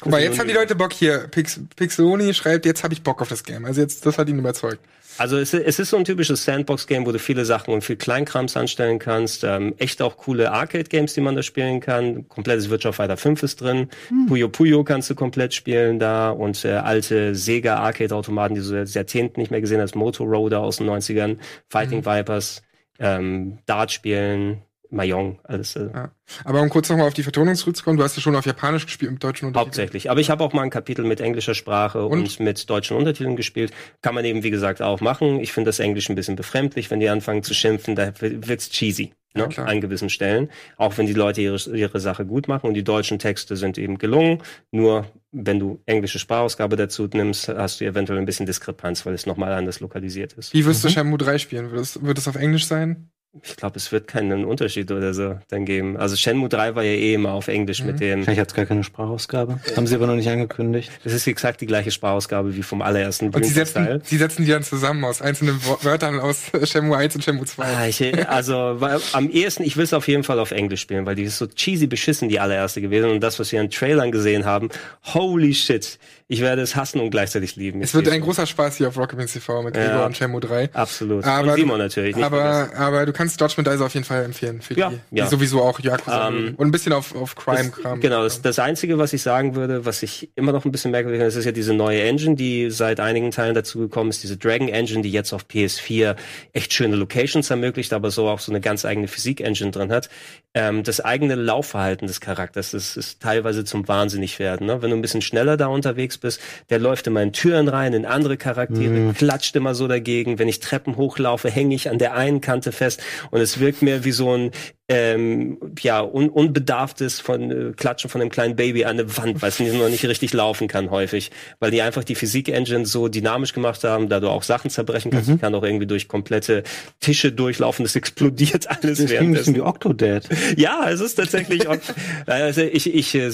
Guck 0.00 0.12
mal, 0.12 0.20
jetzt 0.20 0.38
haben 0.38 0.48
die 0.48 0.54
Leute 0.54 0.76
Bock 0.76 0.92
hier. 0.92 1.26
Pix, 1.28 1.60
Pixeloni 1.76 2.32
schreibt, 2.34 2.66
jetzt 2.66 2.84
habe 2.84 2.94
ich 2.94 3.02
Bock 3.02 3.20
auf 3.20 3.28
das 3.28 3.42
Game. 3.42 3.64
Also 3.64 3.80
jetzt, 3.80 4.06
das 4.06 4.18
hat 4.18 4.28
ihn 4.28 4.38
überzeugt. 4.38 4.80
Also 5.18 5.36
es, 5.36 5.52
es 5.52 5.80
ist 5.80 5.90
so 5.90 5.96
ein 5.96 6.04
typisches 6.04 6.44
Sandbox-Game, 6.44 7.04
wo 7.04 7.10
du 7.10 7.18
viele 7.18 7.44
Sachen 7.44 7.74
und 7.74 7.82
viel 7.82 7.96
Kleinkrams 7.96 8.56
anstellen 8.56 9.00
kannst. 9.00 9.42
Ähm, 9.42 9.74
echt 9.78 10.00
auch 10.00 10.16
coole 10.16 10.52
Arcade-Games, 10.52 11.14
die 11.14 11.20
man 11.20 11.34
da 11.34 11.42
spielen 11.42 11.80
kann. 11.80 12.28
Komplettes 12.28 12.70
Wirtschaft 12.70 12.98
Fighter 12.98 13.16
5 13.16 13.42
ist 13.42 13.60
drin. 13.60 13.88
Hm. 14.08 14.26
Puyo 14.26 14.48
Puyo 14.48 14.84
kannst 14.84 15.10
du 15.10 15.16
komplett 15.16 15.54
spielen 15.54 15.98
da. 15.98 16.30
Und 16.30 16.64
äh, 16.64 16.74
alte 16.74 17.34
Sega 17.34 17.78
Arcade-Automaten, 17.78 18.54
die 18.54 18.60
du 18.60 18.66
seit 18.66 18.90
Jahrzehnten 18.90 19.40
nicht 19.40 19.50
mehr 19.50 19.60
gesehen 19.60 19.80
hast. 19.80 19.96
Motor 19.96 20.28
Roader 20.28 20.60
aus 20.60 20.76
den 20.76 20.88
90ern. 20.88 21.38
Fighting 21.68 22.04
hm. 22.04 22.06
Vipers. 22.06 22.62
Ähm, 23.00 23.58
Dart 23.66 23.90
spielen 23.90 24.62
Mayong, 24.90 25.38
alles. 25.44 25.76
Äh. 25.76 25.90
Ja. 25.92 26.12
Aber 26.44 26.62
um 26.62 26.68
kurz 26.68 26.88
nochmal 26.88 27.06
auf 27.06 27.14
die 27.14 27.22
Vertonung 27.22 27.54
zurückzukommen, 27.54 27.98
du 27.98 28.04
hast 28.04 28.16
ja 28.16 28.22
schon 28.22 28.36
auf 28.36 28.46
Japanisch 28.46 28.86
gespielt 28.86 29.12
mit 29.12 29.22
deutschen 29.22 29.46
Untertiteln. 29.46 29.66
Hauptsächlich. 29.66 30.10
Aber 30.10 30.20
ich 30.20 30.30
habe 30.30 30.42
auch 30.44 30.52
mal 30.52 30.62
ein 30.62 30.70
Kapitel 30.70 31.04
mit 31.04 31.20
englischer 31.20 31.54
Sprache 31.54 32.04
und? 32.06 32.20
und? 32.20 32.40
mit 32.40 32.68
deutschen 32.70 32.96
Untertiteln 32.96 33.36
gespielt. 33.36 33.72
Kann 34.02 34.14
man 34.14 34.24
eben, 34.24 34.42
wie 34.42 34.50
gesagt, 34.50 34.80
auch 34.82 35.00
machen. 35.00 35.40
Ich 35.40 35.52
finde 35.52 35.68
das 35.68 35.78
Englisch 35.78 36.08
ein 36.08 36.14
bisschen 36.14 36.36
befremdlich, 36.36 36.90
wenn 36.90 37.00
die 37.00 37.08
anfangen 37.08 37.42
zu 37.42 37.54
schimpfen, 37.54 37.96
da 37.96 38.12
wird's 38.20 38.70
cheesy. 38.70 39.12
Ne, 39.34 39.46
ja, 39.54 39.64
an 39.64 39.82
gewissen 39.82 40.08
Stellen, 40.08 40.48
auch 40.78 40.96
wenn 40.96 41.04
die 41.04 41.12
Leute 41.12 41.42
ihre, 41.42 41.58
ihre 41.76 42.00
Sache 42.00 42.24
gut 42.24 42.48
machen 42.48 42.66
und 42.66 42.74
die 42.74 42.82
deutschen 42.82 43.18
Texte 43.18 43.56
sind 43.56 43.76
eben 43.76 43.98
gelungen. 43.98 44.42
Nur 44.72 45.04
wenn 45.32 45.60
du 45.60 45.82
englische 45.84 46.18
Sprachausgabe 46.18 46.76
dazu 46.76 47.06
nimmst, 47.12 47.48
hast 47.48 47.80
du 47.80 47.84
eventuell 47.84 48.18
ein 48.18 48.24
bisschen 48.24 48.46
Diskrepanz, 48.46 49.04
weil 49.04 49.12
es 49.12 49.26
nochmal 49.26 49.52
anders 49.52 49.80
lokalisiert 49.80 50.32
ist. 50.32 50.54
Wie 50.54 50.64
wirst 50.64 50.82
mhm. 50.82 50.88
du 50.88 50.94
Shenmue 50.94 51.18
3 51.18 51.38
spielen? 51.38 51.70
Wird 51.70 51.82
es, 51.82 52.02
wird 52.02 52.16
es 52.16 52.26
auf 52.26 52.36
Englisch 52.36 52.66
sein? 52.66 53.10
Ich 53.42 53.56
glaube, 53.56 53.76
es 53.76 53.92
wird 53.92 54.08
keinen 54.08 54.44
Unterschied 54.44 54.90
oder 54.90 55.14
so 55.14 55.38
dann 55.48 55.64
geben. 55.64 55.96
Also 55.96 56.16
Shenmue 56.16 56.48
3 56.48 56.74
war 56.74 56.82
ja 56.82 56.92
eh 56.92 57.14
immer 57.14 57.32
auf 57.32 57.48
Englisch 57.48 57.80
mhm. 57.80 57.86
mit 57.86 58.00
dem. 58.00 58.24
Vielleicht 58.24 58.40
hat 58.40 58.48
es 58.48 58.54
gar 58.54 58.66
keine 58.66 58.84
Sprachausgabe. 58.84 59.60
Haben 59.76 59.86
sie 59.86 59.94
aber 59.94 60.06
noch 60.06 60.14
nicht 60.14 60.28
angekündigt. 60.28 60.90
Das 61.04 61.12
ist 61.12 61.26
exakt 61.26 61.60
die 61.60 61.66
gleiche 61.66 61.90
Sprachausgabe 61.90 62.56
wie 62.56 62.62
vom 62.62 62.82
allerersten 62.82 63.30
Und 63.30 63.44
sie 63.44 63.52
setzen, 63.52 64.00
sie 64.04 64.16
setzen 64.16 64.44
die 64.44 64.50
dann 64.50 64.62
zusammen 64.62 65.04
aus 65.04 65.22
einzelnen 65.22 65.60
Wörtern 65.82 66.20
aus 66.20 66.50
Shenmue 66.64 66.96
1 66.96 67.16
und 67.16 67.24
Shenmue 67.24 67.46
2. 67.46 67.64
Ah, 67.64 67.86
ich, 67.86 68.28
also 68.28 68.76
weil, 68.78 69.00
am 69.12 69.30
ehesten, 69.30 69.62
ich 69.62 69.76
will 69.76 69.84
es 69.84 69.92
auf 69.92 70.08
jeden 70.08 70.24
Fall 70.24 70.38
auf 70.38 70.50
Englisch 70.50 70.80
spielen, 70.80 71.06
weil 71.06 71.14
die 71.14 71.24
ist 71.24 71.38
so 71.38 71.46
cheesy 71.46 71.86
beschissen, 71.86 72.28
die 72.28 72.40
allererste 72.40 72.80
gewesen. 72.80 73.10
Und 73.10 73.20
das, 73.20 73.38
was 73.38 73.52
wir 73.52 73.60
an 73.60 73.70
Trailern 73.70 74.12
gesehen 74.12 74.44
haben, 74.44 74.68
holy 75.14 75.54
shit 75.54 75.98
ich 76.30 76.42
werde 76.42 76.60
es 76.60 76.76
hassen 76.76 77.00
und 77.00 77.08
gleichzeitig 77.08 77.56
lieben. 77.56 77.80
Es 77.80 77.94
wird 77.94 78.06
ein 78.10 78.20
großer 78.20 78.44
Spaß 78.44 78.76
hier 78.76 78.88
auf 78.88 78.98
Rocketman 78.98 79.28
TV 79.28 79.62
mit 79.62 79.72
Gregor 79.72 79.92
ja, 79.92 80.06
und 80.06 80.14
Shenmue 80.14 80.40
3. 80.40 80.68
Absolut. 80.74 81.24
Aber, 81.24 81.52
und 81.52 81.58
Simon 81.58 81.78
natürlich. 81.78 82.22
aber, 82.22 82.68
aber 82.76 83.06
du 83.06 83.14
kannst 83.14 83.40
Judgment 83.40 83.66
Dice 83.66 83.80
auf 83.80 83.94
jeden 83.94 84.04
Fall 84.04 84.24
empfehlen 84.24 84.60
für 84.60 84.74
ja, 84.74 84.90
die, 84.90 85.16
ja. 85.16 85.24
die 85.24 85.30
sowieso 85.30 85.62
auch 85.62 85.80
Yakuza 85.80 86.28
um, 86.28 86.36
ähm, 86.36 86.54
und 86.58 86.68
ein 86.68 86.70
bisschen 86.70 86.92
auf, 86.92 87.14
auf 87.16 87.34
Crime-Kram. 87.34 88.00
Genau, 88.00 88.24
das, 88.24 88.42
das 88.42 88.58
Einzige, 88.58 88.98
was 88.98 89.14
ich 89.14 89.22
sagen 89.22 89.54
würde, 89.54 89.86
was 89.86 90.02
ich 90.02 90.30
immer 90.34 90.52
noch 90.52 90.66
ein 90.66 90.70
bisschen 90.70 90.90
merkwürdig 90.90 91.18
finde, 91.18 91.38
ist 91.38 91.44
ja 91.46 91.52
diese 91.52 91.72
neue 91.72 92.02
Engine, 92.02 92.36
die 92.36 92.70
seit 92.70 93.00
einigen 93.00 93.30
Teilen 93.30 93.54
dazu 93.54 93.78
gekommen 93.78 94.10
ist, 94.10 94.22
diese 94.22 94.36
Dragon 94.36 94.68
Engine, 94.68 95.00
die 95.00 95.10
jetzt 95.10 95.32
auf 95.32 95.46
PS4 95.46 96.14
echt 96.52 96.74
schöne 96.74 96.96
Locations 96.96 97.48
ermöglicht, 97.48 97.94
aber 97.94 98.10
so 98.10 98.28
auch 98.28 98.40
so 98.40 98.52
eine 98.52 98.60
ganz 98.60 98.84
eigene 98.84 99.08
Physik-Engine 99.08 99.70
drin 99.70 99.90
hat. 99.90 100.10
Ähm, 100.52 100.82
das 100.82 101.00
eigene 101.00 101.36
Laufverhalten 101.36 102.06
des 102.06 102.20
Charakters, 102.20 102.72
das 102.72 102.98
ist 102.98 103.22
teilweise 103.22 103.64
zum 103.64 103.88
Wahnsinnig 103.88 104.38
werden. 104.38 104.66
Ne? 104.66 104.82
Wenn 104.82 104.90
du 104.90 104.96
ein 104.96 105.02
bisschen 105.02 105.22
schneller 105.22 105.56
da 105.56 105.68
unterwegs 105.68 106.17
bist, 106.20 106.40
der 106.70 106.78
läuft 106.78 107.06
immer 107.06 107.22
in 107.22 107.32
Türen 107.32 107.68
rein, 107.68 107.92
in 107.92 108.06
andere 108.06 108.36
Charaktere, 108.36 108.90
mhm. 108.90 109.14
klatscht 109.14 109.54
immer 109.56 109.74
so 109.74 109.88
dagegen. 109.88 110.38
Wenn 110.38 110.48
ich 110.48 110.60
Treppen 110.60 110.96
hochlaufe, 110.96 111.50
hänge 111.50 111.74
ich 111.74 111.88
an 111.88 111.98
der 111.98 112.14
einen 112.14 112.40
Kante 112.40 112.72
fest 112.72 113.02
und 113.30 113.40
es 113.40 113.60
wirkt 113.60 113.82
mir 113.82 114.04
wie 114.04 114.12
so 114.12 114.34
ein 114.36 114.50
ähm, 114.90 115.58
ja, 115.80 116.00
un 116.02 116.30
unbedarftes 116.30 117.20
von 117.20 117.50
äh, 117.50 117.72
Klatschen 117.76 118.08
von 118.08 118.22
einem 118.22 118.30
kleinen 118.30 118.56
Baby 118.56 118.84
an 118.84 118.98
eine 118.98 119.18
Wand, 119.18 119.42
weil 119.42 119.50
es 119.50 119.60
noch 119.60 119.88
nicht 119.90 120.04
richtig 120.06 120.32
laufen 120.32 120.66
kann 120.66 120.90
häufig, 120.90 121.30
weil 121.60 121.70
die 121.70 121.82
einfach 121.82 122.04
die 122.04 122.14
Physik-Engine 122.14 122.86
so 122.86 123.08
dynamisch 123.08 123.52
gemacht 123.52 123.84
haben, 123.84 124.08
da 124.08 124.18
du 124.18 124.28
auch 124.28 124.42
Sachen 124.42 124.70
zerbrechen 124.70 125.10
kannst. 125.10 125.28
Mhm. 125.28 125.40
kann 125.40 125.54
auch 125.54 125.62
irgendwie 125.62 125.86
durch 125.86 126.08
komplette 126.08 126.62
Tische 127.00 127.32
durchlaufen, 127.32 127.84
das 127.84 127.96
explodiert 127.96 128.68
alles 128.68 128.98
das 128.98 129.10
währenddessen. 129.10 129.54
wie 129.54 129.60
Octodad. 129.60 130.26
Ja, 130.56 130.88
es 130.88 131.00
ist 131.00 131.16
tatsächlich, 131.16 131.68
also 132.26 132.62
ich, 132.62 132.94
ich 132.94 133.14
äh, 133.14 133.28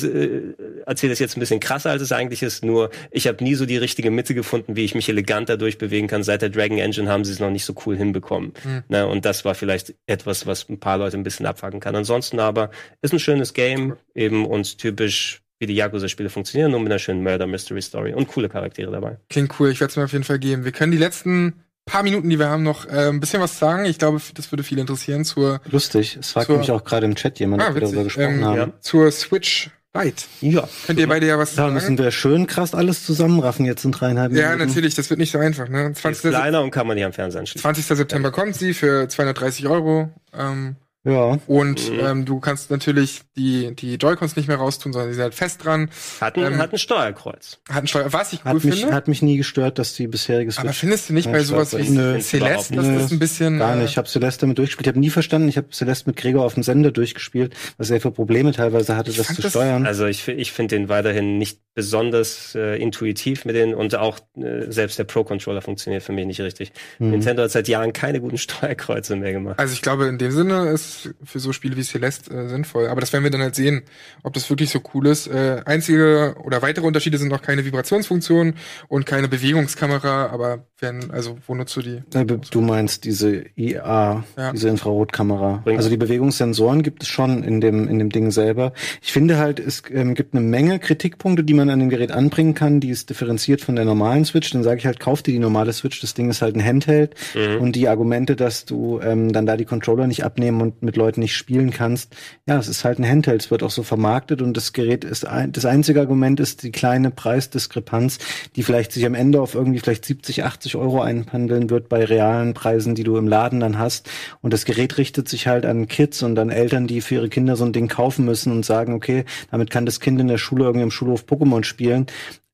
erzähle 0.87 1.13
das 1.13 1.21
jetzt 1.21 1.37
ein 1.37 1.41
bisschen 1.41 1.61
krasser, 1.61 1.91
als 1.91 2.03
es 2.03 2.11
eigentlich 2.11 2.43
ist, 2.43 2.65
nur 2.65 2.91
ich 3.13 3.29
habe 3.29 3.43
nie 3.45 3.55
so 3.55 3.65
die 3.65 3.77
richtige 3.77 4.11
Mitte 4.11 4.35
gefunden, 4.35 4.75
wie 4.75 4.85
ich 4.85 4.97
mich 4.97 5.09
eleganter 5.09 5.57
durchbewegen 5.57 6.09
kann. 6.09 6.25
Seit 6.25 6.43
der 6.43 6.51
Dragon 6.51 6.79
Engine 6.79 7.09
haben 7.09 7.25
sie 7.25 7.31
es 7.31 7.39
noch 7.39 7.51
nicht 7.51 7.65
so 7.65 7.75
cool 7.87 7.97
hinbekommen. 7.97 8.55
Mhm. 8.65 8.83
Na, 8.89 9.05
und 9.05 9.25
das 9.25 9.45
war 9.45 9.55
vielleicht 9.55 9.95
etwas, 10.07 10.47
was 10.49 10.69
ein 10.69 10.81
paar 10.81 10.99
Leute 10.99 11.17
ein 11.17 11.23
bisschen 11.23 11.44
bisschen 11.45 11.47
abfacken 11.47 11.81
kann. 11.81 11.95
Ansonsten 11.95 12.41
aber 12.41 12.71
ist 13.03 13.13
ein 13.13 13.19
schönes 13.19 13.55
Game 13.55 13.97
eben 14.15 14.47
und 14.47 14.79
typisch 14.79 15.43
wie 15.59 15.67
die 15.67 15.75
Yakuza-Spiele 15.75 16.31
funktionieren, 16.31 16.73
nur 16.73 16.81
mit 16.81 16.91
einer 16.91 16.99
schönen 16.99 17.23
Murder-Mystery-Story 17.23 18.13
und 18.15 18.29
coole 18.29 18.49
Charaktere 18.49 18.91
dabei. 18.91 19.19
Klingt 19.31 19.59
cool, 19.59 19.71
ich 19.71 19.81
werde 19.81 19.91
es 19.91 19.97
mir 19.97 20.05
auf 20.05 20.13
jeden 20.13 20.25
Fall 20.25 20.39
geben. 20.39 20.65
Wir 20.65 20.73
können 20.73 20.93
die 20.93 20.99
letzten 20.99 21.65
paar 21.87 22.03
Minuten, 22.03 22.29
die 22.29 22.39
wir 22.39 22.49
haben, 22.49 22.63
noch 22.63 22.87
äh, 22.87 23.09
ein 23.09 23.21
bisschen 23.21 23.41
was 23.41 23.59
sagen. 23.59 23.85
Ich 23.85 23.99
glaube, 23.99 24.21
das 24.35 24.51
würde 24.51 24.65
viel 24.65 24.79
interessieren 24.79 25.25
zur. 25.25 25.61
Lustig, 25.71 26.17
es 26.21 26.31
fragt 26.31 26.49
mich 26.49 26.71
auch 26.71 26.83
gerade 26.83 27.07
im 27.07 27.15
Chat 27.15 27.39
jemand, 27.39 27.63
ah, 27.63 27.69
ob 27.69 27.75
wir 27.75 27.83
darüber 27.83 28.05
gesprochen 28.05 28.39
ähm, 28.39 28.45
haben. 28.45 28.57
Ja. 28.57 28.73
Zur 28.81 29.11
Switch 29.11 29.71
Lite. 29.97 30.25
Ja. 30.41 30.69
Könnt 30.87 30.99
ihr 30.99 31.07
beide 31.07 31.27
ja 31.27 31.39
was 31.39 31.55
sagen? 31.55 31.69
Da 31.69 31.75
müssen 31.75 31.99
wir 31.99 32.11
schön 32.11 32.49
krass 32.49 32.75
alles 32.75 33.07
zusammenraffen 33.07 33.65
jetzt 33.65 33.85
in 33.85 33.93
dreieinhalb 33.93 34.33
Minuten. 34.33 34.51
Ja, 34.51 34.57
natürlich, 34.57 34.97
das 34.97 35.09
wird 35.09 35.21
nicht 35.21 35.31
so 35.31 35.39
einfach. 35.39 35.69
Ne? 35.69 35.93
20. 35.93 36.25
Ist 36.25 36.31
kleiner 36.31 36.63
und 36.63 36.73
kann 36.73 36.89
man 36.89 36.97
nicht 36.97 37.05
am 37.05 37.13
Fernseher 37.13 37.41
anschließen. 37.41 37.61
20. 37.61 37.87
September 37.99 38.33
kommt 38.33 38.57
sie 38.57 38.75
für 38.75 39.09
230 39.09 39.69
Euro. 39.69 40.11
Ähm, 40.37 40.75
ja. 41.05 41.39
Und 41.47 41.93
mhm. 41.93 42.01
ähm, 42.01 42.25
du 42.25 42.41
kannst 42.41 42.71
natürlich 42.71 43.23
die, 43.37 43.75
die 43.75 43.97
Joy-Cons 43.97 44.37
nicht 44.37 44.49
mehr 44.49 44.57
raustun, 44.57 44.93
sondern 44.93 45.11
die 45.11 45.15
sind 45.15 45.23
halt 45.23 45.35
fest 45.35 45.65
dran. 45.65 45.91
Hat 46.21 46.37
ein, 46.37 46.55
ähm, 46.55 46.59
hat 46.59 46.73
ein 46.73 46.79
Steuerkreuz. 46.79 47.59
Hat 47.69 47.85
ein 47.85 47.87
Steuer, 47.87 48.13
was 48.13 48.33
ich 48.33 48.41
cool 48.45 48.53
hat 48.53 48.65
mich, 48.65 48.75
finde. 48.75 48.95
Hat 48.95 49.09
mich 49.09 49.21
nie 49.21 49.37
gestört, 49.37 49.79
dass 49.79 49.95
die 49.95 50.07
bisherige 50.07 50.51
Switch 50.51 50.65
Aber 50.65 50.73
findest 50.73 51.11
du 51.11 51.13
nicht 51.13 51.31
bei 51.31 51.43
sowas 51.43 51.77
wie 51.77 51.91
nö, 51.91 52.19
Celeste, 52.21 52.75
dass 52.77 52.87
das 52.87 53.13
ein 53.13 53.19
bisschen... 53.19 53.59
Gar 53.59 53.77
nicht, 53.77 53.91
ich 53.91 53.99
habe 53.99 54.09
Celeste 54.09 54.43
damit 54.43 54.59
durchgespielt. 54.59 54.87
Ich 54.87 54.91
habe 54.91 55.01
nie 55.01 55.11
verstanden, 55.11 55.49
ich 55.49 55.59
habe 55.59 55.69
Celeste 55.71 56.09
mit 56.09 56.17
Gregor 56.17 56.45
auf 56.45 56.55
dem 56.55 56.63
Sender 56.63 56.91
durchgespielt, 56.91 57.55
was 57.77 57.91
er 57.91 58.01
für 58.01 58.11
Probleme 58.11 58.53
teilweise 58.53 58.97
hatte, 58.97 59.13
das 59.13 59.27
zu 59.27 59.43
das 59.43 59.53
steuern. 59.53 59.87
Also 59.87 60.07
ich, 60.07 60.27
ich 60.27 60.53
finde 60.53 60.77
den 60.77 60.89
weiterhin 60.89 61.39
nicht 61.39 61.61
besonders 61.75 62.55
äh, 62.55 62.81
intuitiv 62.81 63.45
mit 63.45 63.57
denen 63.57 63.75
und 63.75 63.95
auch 63.97 64.19
äh, 64.37 64.71
selbst 64.71 64.99
der 64.99 65.05
Pro-Controller 65.05 65.61
funktioniert 65.61 66.03
für 66.03 66.13
mich 66.13 66.25
nicht 66.25 66.41
richtig. 66.41 66.73
Mhm. 66.99 67.11
Nintendo 67.11 67.43
hat 67.43 67.51
seit 67.51 67.69
Jahren 67.69 67.93
keine 67.93 68.21
guten 68.21 68.39
Steuerkreuze 68.45 69.17
mehr 69.17 69.33
gemacht. 69.33 69.59
Also 69.59 69.75
ich 69.75 69.83
glaube, 69.83 70.07
in 70.07 70.19
dem 70.19 70.31
Sinne 70.31 70.71
ist 70.71 70.94
für 71.23 71.39
so 71.39 71.53
Spiele 71.53 71.77
wie 71.77 71.83
Celeste 71.83 72.35
äh, 72.35 72.49
sinnvoll. 72.49 72.89
Aber 72.89 73.01
das 73.01 73.13
werden 73.13 73.25
wir 73.25 73.31
dann 73.31 73.43
halt 73.43 73.55
sehen, 73.55 73.83
ob 74.23 74.33
das 74.35 74.49
wirklich 74.51 74.71
so 74.71 74.81
cool 74.95 75.07
ist. 75.07 75.27
Äh, 75.27 75.63
einzige 75.65 76.37
oder 76.43 76.63
weitere 76.63 76.87
Unterschiede 76.87 77.19
sind 77.19 77.29
noch 77.29 77.43
keine 77.43 77.65
Vibrationsfunktion 77.65 78.55
und 78.89 79.07
keine 79.07 79.29
Bewegungskamera, 79.29 80.27
aber 80.27 80.65
werden, 80.85 81.11
also 81.11 81.39
wo 81.47 81.55
nutzt 81.55 81.75
du 81.77 81.83
die? 81.83 82.03
Du 82.51 82.61
meinst 82.61 83.05
diese 83.05 83.45
IA, 83.57 84.25
ja. 84.37 84.53
diese 84.53 84.69
Infrarotkamera. 84.69 85.63
Also 85.65 85.89
die 85.89 85.97
Bewegungssensoren 85.97 86.83
gibt 86.83 87.03
es 87.03 87.09
schon 87.09 87.43
in 87.43 87.61
dem, 87.61 87.89
in 87.89 87.99
dem 87.99 88.11
Ding 88.11 88.31
selber. 88.31 88.73
Ich 89.03 89.13
finde 89.13 89.39
halt, 89.39 89.59
es 89.59 89.83
ähm, 89.91 90.15
gibt 90.15 90.35
eine 90.35 90.43
Menge 90.43 90.79
Kritikpunkte, 90.79 91.43
die 91.43 91.55
man 91.55 91.71
an 91.71 91.81
dem 91.81 91.89
Gerät 91.89 92.13
anbringen 92.13 92.55
kann, 92.55 92.81
die 92.81 92.91
ist 92.91 93.11
differenziert 93.11 93.61
von 93.63 93.77
der 93.77 93.85
normalen 93.85 94.25
Switch. 94.25 94.51
Dann 94.51 94.63
sage 94.63 94.79
ich 94.79 94.87
halt, 94.87 95.01
kauf 95.01 95.23
dir 95.23 95.33
die 95.33 95.39
normale 95.39 95.73
Switch, 95.73 96.01
das 96.01 96.15
Ding 96.15 96.31
ist 96.31 96.43
halt 96.43 96.55
ein 96.55 96.65
Handheld. 96.65 97.15
Mhm. 97.35 97.61
Und 97.61 97.77
die 97.77 97.89
Argumente, 97.89 98.37
dass 98.37 98.65
du 98.65 99.01
ähm, 99.01 99.33
dann 99.33 99.47
da 99.47 99.57
die 99.57 99.65
Controller 99.65 100.07
nicht 100.07 100.25
abnehmen 100.25 100.61
und 100.61 100.83
mit 100.85 100.97
Leuten 100.97 101.21
nicht 101.21 101.37
spielen 101.37 101.71
kannst, 101.71 102.15
ja, 102.47 102.59
es 102.59 102.69
ist 102.69 102.85
halt 102.85 102.99
ein 102.99 103.09
Handheld, 103.09 103.43
es 103.43 103.51
wird 103.51 103.63
auch 103.63 103.71
so 103.71 103.83
vermarktet 103.83 104.43
und 104.43 104.57
das 104.57 104.73
Gerät 104.73 105.05
ist 105.05 105.27
ein, 105.27 105.53
das 105.53 105.65
einzige 105.65 106.01
Argument 106.01 106.41
ist 106.41 106.63
die 106.63 106.73
kleine 106.73 107.11
Preisdiskrepanz, 107.11 108.19
die 108.57 108.63
vielleicht 108.63 108.93
sich 108.93 109.05
am 109.07 109.15
Ende 109.15 109.41
auf 109.41 109.55
irgendwie 109.55 109.81
vielleicht 109.81 110.05
70, 110.05 110.45
80 110.45 110.77
Euro 110.77 111.03
einpendeln 111.03 111.71
wird 111.71 111.89
bei 111.89 112.05
realen 112.05 112.55
Preisen, 112.55 112.95
die 112.95 113.05
du 113.05 113.17
im 113.17 113.29
Laden 113.29 113.61
dann 113.61 113.79
hast. 113.79 114.09
Und 114.41 114.53
das 114.53 114.65
Gerät 114.65 114.99
richtet 114.99 115.29
sich 115.29 115.47
halt 115.47 115.67
an 115.67 115.89
Kids 115.89 116.23
und 116.23 116.39
an 116.39 116.51
Eltern, 116.51 116.87
die 116.87 117.01
für 117.01 117.17
ihre 117.17 117.29
Kinder 117.29 117.57
so 117.57 117.65
ein 117.65 117.73
Ding 117.73 117.89
kaufen 117.89 118.25
müssen 118.25 118.53
und 118.53 118.65
sagen, 118.65 118.95
okay, 118.95 119.25
damit 119.51 119.71
kann 119.71 119.87
das 119.87 120.01
Kind 120.01 120.21
in 120.21 120.29
der 120.29 120.39
Schule 120.39 120.65
irgendwie 120.65 120.85
im 120.85 120.91
Schulhof 120.91 121.25
Pokémon 121.25 121.65
spielen. 121.65 122.07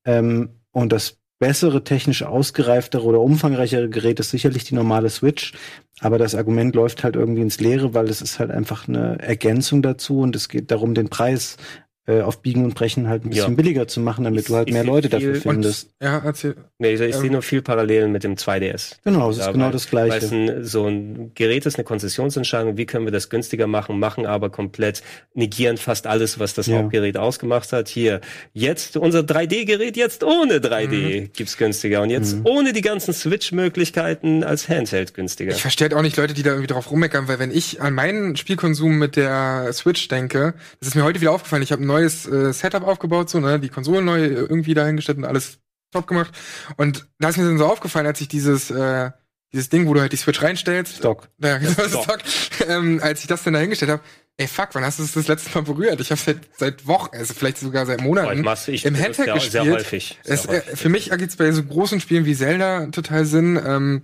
Ähm, 0.05 0.49
und 0.71 0.91
das 0.91 1.20
bessere, 1.41 1.83
technisch 1.83 2.21
ausgereiftere 2.21 3.03
oder 3.03 3.19
umfangreichere 3.19 3.89
Gerät 3.89 4.19
ist 4.19 4.29
sicherlich 4.29 4.63
die 4.63 4.75
normale 4.75 5.09
Switch. 5.09 5.53
Aber 5.99 6.19
das 6.19 6.35
Argument 6.35 6.75
läuft 6.75 7.03
halt 7.03 7.15
irgendwie 7.15 7.41
ins 7.41 7.59
Leere, 7.59 7.95
weil 7.95 8.09
es 8.09 8.21
ist 8.21 8.37
halt 8.37 8.51
einfach 8.51 8.87
eine 8.87 9.19
Ergänzung 9.19 9.81
dazu 9.81 10.19
und 10.19 10.35
es 10.35 10.49
geht 10.49 10.69
darum, 10.69 10.93
den 10.93 11.09
Preis 11.09 11.57
äh, 12.07 12.21
auf 12.21 12.41
Biegen 12.41 12.65
und 12.65 12.73
Brechen 12.73 13.07
halt 13.07 13.25
ein 13.25 13.29
bisschen 13.29 13.51
ja. 13.51 13.55
billiger 13.55 13.87
zu 13.87 13.99
machen, 13.99 14.23
damit 14.23 14.41
ich, 14.41 14.47
du 14.47 14.55
halt 14.55 14.71
mehr 14.71 14.83
Leute 14.83 15.07
dafür 15.07 15.35
findest. 15.35 15.89
Und, 15.99 16.07
ja, 16.07 16.17
erzähl. 16.25 16.55
Nee, 16.79 16.93
ich, 16.93 17.01
ich 17.01 17.15
ähm, 17.15 17.21
sehe 17.21 17.31
nur 17.31 17.43
viel 17.43 17.61
Parallelen 17.61 18.11
mit 18.11 18.23
dem 18.23 18.35
2DS. 18.35 18.95
Genau, 19.03 19.29
es 19.29 19.37
ist 19.37 19.51
genau 19.51 19.69
das 19.69 19.87
Gleiche. 19.87 20.11
Weil 20.13 20.23
es 20.23 20.31
ein, 20.31 20.63
so 20.63 20.87
ein 20.87 21.31
Gerät 21.35 21.67
ist, 21.67 21.75
eine 21.75 21.83
Konzessionsentscheidung, 21.83 22.75
wie 22.75 22.87
können 22.87 23.05
wir 23.05 23.11
das 23.11 23.29
günstiger 23.29 23.67
machen, 23.67 23.99
machen 23.99 24.25
aber 24.25 24.49
komplett, 24.49 25.03
negieren 25.35 25.77
fast 25.77 26.07
alles, 26.07 26.39
was 26.39 26.55
das 26.55 26.65
ja. 26.65 26.77
Hauptgerät 26.79 27.17
ausgemacht 27.17 27.71
hat. 27.71 27.87
Hier, 27.87 28.21
jetzt 28.53 28.97
unser 28.97 29.19
3D-Gerät, 29.19 29.95
jetzt 29.95 30.23
ohne 30.23 30.55
3D 30.55 31.21
mhm. 31.21 31.29
gibt's 31.33 31.55
günstiger 31.55 32.01
und 32.01 32.09
jetzt 32.09 32.37
mhm. 32.37 32.47
ohne 32.47 32.73
die 32.73 32.81
ganzen 32.81 33.13
Switch-Möglichkeiten 33.13 34.43
als 34.43 34.67
Handheld 34.67 35.13
günstiger. 35.13 35.51
Ich 35.51 35.61
verstehe 35.61 35.85
halt 35.85 35.93
auch 35.93 36.01
nicht 36.01 36.17
Leute, 36.17 36.33
die 36.33 36.41
da 36.41 36.49
irgendwie 36.49 36.67
drauf 36.67 36.89
rummeckern, 36.89 37.27
weil 37.27 37.37
wenn 37.37 37.51
ich 37.51 37.79
an 37.79 37.93
meinen 37.93 38.35
Spielkonsum 38.35 38.97
mit 38.97 39.17
der 39.17 39.71
Switch 39.73 40.07
denke, 40.07 40.55
das 40.79 40.89
ist 40.89 40.95
mir 40.95 41.03
heute 41.03 41.21
wieder 41.21 41.31
aufgefallen, 41.31 41.61
ich 41.61 41.71
habe 41.71 41.90
neues 41.91 42.27
äh, 42.27 42.53
Setup 42.53 42.83
aufgebaut, 42.83 43.29
so, 43.29 43.39
ne, 43.39 43.59
die 43.59 43.69
Konsole 43.69 44.01
neu 44.01 44.25
irgendwie 44.25 44.73
dahingestellt 44.73 45.17
und 45.17 45.25
alles 45.25 45.59
top 45.91 46.07
gemacht. 46.07 46.31
Und 46.77 47.07
da 47.19 47.29
ist 47.29 47.37
mir 47.37 47.43
dann 47.43 47.57
so 47.57 47.65
aufgefallen, 47.65 48.07
als 48.07 48.21
ich 48.21 48.27
dieses, 48.27 48.71
äh, 48.71 49.11
dieses 49.53 49.69
Ding, 49.69 49.87
wo 49.87 49.93
du 49.93 50.01
halt 50.01 50.13
die 50.13 50.17
Switch 50.17 50.41
reinstellst. 50.41 50.97
Stock. 50.97 51.27
Ja, 51.39 51.57
genau, 51.57 51.73
Stock. 51.73 52.03
Stock. 52.03 52.19
Ähm, 52.67 52.99
als 53.03 53.21
ich 53.21 53.27
das 53.27 53.43
dann 53.43 53.53
dahingestellt 53.53 53.91
habe, 53.91 54.03
ey 54.37 54.47
fuck, 54.47 54.69
wann 54.73 54.83
hast 54.83 54.99
du 54.99 55.03
das 55.03 55.13
das 55.13 55.27
letzte 55.27 55.49
Mal 55.53 55.63
berührt? 55.63 55.99
Ich 55.99 56.11
habe 56.11 56.21
seit 56.21 56.37
seit 56.57 56.87
Wochen, 56.87 57.15
also 57.15 57.33
vielleicht 57.33 57.57
sogar 57.57 57.85
seit 57.85 58.01
Monaten 58.01 58.45
ich 58.67 58.85
im 58.85 58.95
Handheld 58.95 59.15
sehr, 59.15 59.33
gespielt. 59.33 59.51
Sehr 59.51 59.65
häufig. 59.65 60.19
Sehr 60.23 60.33
es, 60.33 60.47
häufig. 60.47 60.67
Äh, 60.73 60.75
für 60.75 60.89
mich 60.89 61.11
ergibt 61.11 61.31
es 61.31 61.37
bei 61.37 61.51
so 61.51 61.63
großen 61.63 61.99
Spielen 61.99 62.25
wie 62.25 62.35
Zelda 62.35 62.87
total 62.87 63.25
Sinn, 63.25 63.59
ähm, 63.63 64.03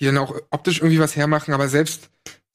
die 0.00 0.06
dann 0.06 0.18
auch 0.18 0.34
optisch 0.50 0.78
irgendwie 0.78 0.98
was 0.98 1.14
hermachen, 1.14 1.54
aber 1.54 1.68
selbst 1.68 2.10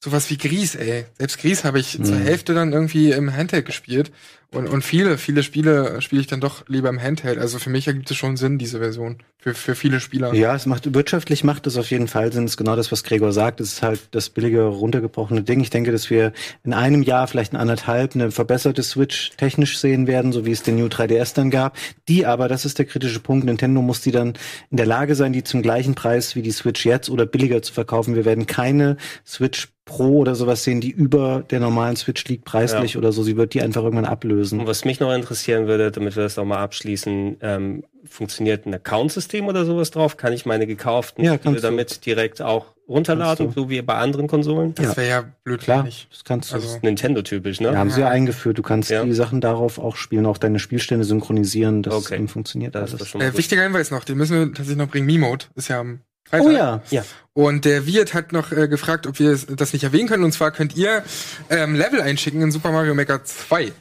sowas 0.06 0.30
wie 0.30 0.38
Gries, 0.38 0.76
ey. 0.76 1.04
Selbst 1.18 1.38
Gries 1.38 1.64
habe 1.64 1.80
ich 1.80 1.98
mhm. 1.98 2.04
zur 2.04 2.18
Hälfte 2.18 2.54
dann 2.54 2.72
irgendwie 2.72 3.10
im 3.10 3.34
Handheld 3.34 3.66
gespielt. 3.66 4.12
Und, 4.52 4.68
und 4.68 4.82
viele, 4.82 5.18
viele 5.18 5.42
Spiele 5.42 6.00
spiele 6.00 6.20
ich 6.20 6.28
dann 6.28 6.40
doch 6.40 6.66
lieber 6.68 6.88
im 6.88 7.02
Handheld. 7.02 7.38
Also 7.38 7.58
für 7.58 7.68
mich 7.68 7.88
ergibt 7.88 8.08
es 8.10 8.16
schon 8.16 8.36
Sinn, 8.36 8.56
diese 8.58 8.78
Version. 8.78 9.18
Für, 9.38 9.54
für 9.54 9.74
viele 9.74 9.98
Spieler. 9.98 10.32
Ja, 10.34 10.54
es 10.54 10.66
macht, 10.66 10.94
wirtschaftlich 10.94 11.42
macht 11.42 11.66
es 11.66 11.76
auf 11.76 11.90
jeden 11.90 12.06
Fall 12.06 12.32
Sinn. 12.32 12.44
Es 12.44 12.52
ist 12.52 12.56
genau 12.56 12.76
das, 12.76 12.92
was 12.92 13.02
Gregor 13.02 13.32
sagt. 13.32 13.60
Es 13.60 13.74
ist 13.74 13.82
halt 13.82 14.00
das 14.12 14.30
billige, 14.30 14.62
runtergebrochene 14.62 15.42
Ding. 15.42 15.60
Ich 15.60 15.70
denke, 15.70 15.90
dass 15.90 16.08
wir 16.08 16.32
in 16.62 16.72
einem 16.72 17.02
Jahr, 17.02 17.26
vielleicht 17.26 17.52
in 17.52 17.58
anderthalb, 17.58 18.14
eine 18.14 18.30
verbesserte 18.30 18.84
Switch 18.84 19.32
technisch 19.36 19.78
sehen 19.78 20.06
werden, 20.06 20.32
so 20.32 20.46
wie 20.46 20.52
es 20.52 20.62
den 20.62 20.76
New 20.76 20.86
3DS 20.86 21.34
dann 21.34 21.50
gab. 21.50 21.76
Die 22.08 22.24
aber, 22.24 22.46
das 22.46 22.64
ist 22.64 22.78
der 22.78 22.86
kritische 22.86 23.20
Punkt, 23.20 23.44
Nintendo 23.44 23.82
muss 23.82 24.00
die 24.00 24.12
dann 24.12 24.34
in 24.70 24.76
der 24.76 24.86
Lage 24.86 25.16
sein, 25.16 25.32
die 25.32 25.42
zum 25.42 25.60
gleichen 25.60 25.96
Preis 25.96 26.36
wie 26.36 26.42
die 26.42 26.52
Switch 26.52 26.86
jetzt 26.86 27.10
oder 27.10 27.26
billiger 27.26 27.62
zu 27.62 27.72
verkaufen. 27.72 28.14
Wir 28.14 28.24
werden 28.24 28.46
keine 28.46 28.96
Switch 29.26 29.68
Pro 29.86 30.18
oder 30.18 30.34
sowas 30.34 30.64
sehen, 30.64 30.80
die 30.80 30.90
über 30.90 31.44
der 31.48 31.60
normalen 31.60 31.94
Switch 31.94 32.24
liegt 32.24 32.44
preislich 32.44 32.94
ja. 32.94 32.98
oder 32.98 33.12
so. 33.12 33.22
Sie 33.22 33.36
wird 33.36 33.54
die 33.54 33.62
einfach 33.62 33.84
irgendwann 33.84 34.04
ablösen. 34.04 34.58
Und 34.58 34.66
was 34.66 34.84
mich 34.84 34.98
noch 34.98 35.14
interessieren 35.14 35.68
würde, 35.68 35.92
damit 35.92 36.16
wir 36.16 36.24
das 36.24 36.36
auch 36.38 36.44
mal 36.44 36.58
abschließen, 36.58 37.36
ähm, 37.40 37.84
funktioniert 38.04 38.66
ein 38.66 38.74
Account-System 38.74 39.46
oder 39.46 39.64
sowas 39.64 39.92
drauf? 39.92 40.16
Kann 40.16 40.32
ich 40.32 40.44
meine 40.44 40.66
gekauften 40.66 41.24
ja, 41.24 41.34
Spiele 41.34 41.60
damit 41.60 42.04
direkt 42.04 42.42
auch 42.42 42.74
runterladen, 42.88 43.52
so 43.52 43.70
wie 43.70 43.80
bei 43.80 43.94
anderen 43.94 44.26
Konsolen? 44.26 44.74
Das 44.74 44.96
wäre 44.96 45.08
ja 45.08 45.24
blöd, 45.44 45.60
klar. 45.60 45.84
Nicht. 45.84 46.08
Das 46.10 46.24
kannst 46.24 46.50
du. 46.50 46.56
Also 46.56 46.66
das 46.66 46.76
ist 46.78 46.82
Nintendo-typisch, 46.82 47.60
ne? 47.60 47.68
Ja, 47.68 47.76
haben 47.76 47.90
sie 47.90 48.00
ja 48.00 48.08
eingeführt. 48.08 48.58
Du 48.58 48.62
kannst 48.62 48.90
ja. 48.90 49.04
die 49.04 49.12
Sachen 49.12 49.40
darauf 49.40 49.78
auch 49.78 49.94
spielen, 49.94 50.26
auch 50.26 50.38
deine 50.38 50.58
Spielstände 50.58 51.04
synchronisieren. 51.04 51.84
Das 51.84 51.94
okay. 51.94 52.26
funktioniert 52.26 52.74
das 52.74 52.92
alles. 52.92 53.14
Äh, 53.14 53.38
wichtiger 53.38 53.62
Hinweis 53.62 53.92
noch, 53.92 54.02
den 54.02 54.18
müssen 54.18 54.36
wir 54.36 54.46
tatsächlich 54.46 54.78
noch 54.78 54.88
bringen. 54.88 55.06
Mimode 55.06 55.46
ist 55.54 55.68
ja 55.68 55.78
am 55.78 56.00
Freitag. 56.30 56.46
Oh 56.46 56.50
ja, 56.50 56.82
ja. 56.90 57.04
Und 57.32 57.64
der 57.66 57.86
Wirt 57.86 58.14
hat 58.14 58.32
noch 58.32 58.50
äh, 58.50 58.66
gefragt, 58.66 59.06
ob 59.06 59.18
wir 59.18 59.36
das 59.36 59.72
nicht 59.72 59.84
erwähnen 59.84 60.08
können. 60.08 60.24
Und 60.24 60.32
zwar 60.32 60.52
könnt 60.52 60.74
ihr 60.74 61.02
ähm, 61.50 61.74
Level 61.74 62.00
einschicken 62.00 62.40
in 62.40 62.50
Super 62.50 62.72
Mario 62.72 62.94
Maker 62.94 63.24
2. 63.24 63.72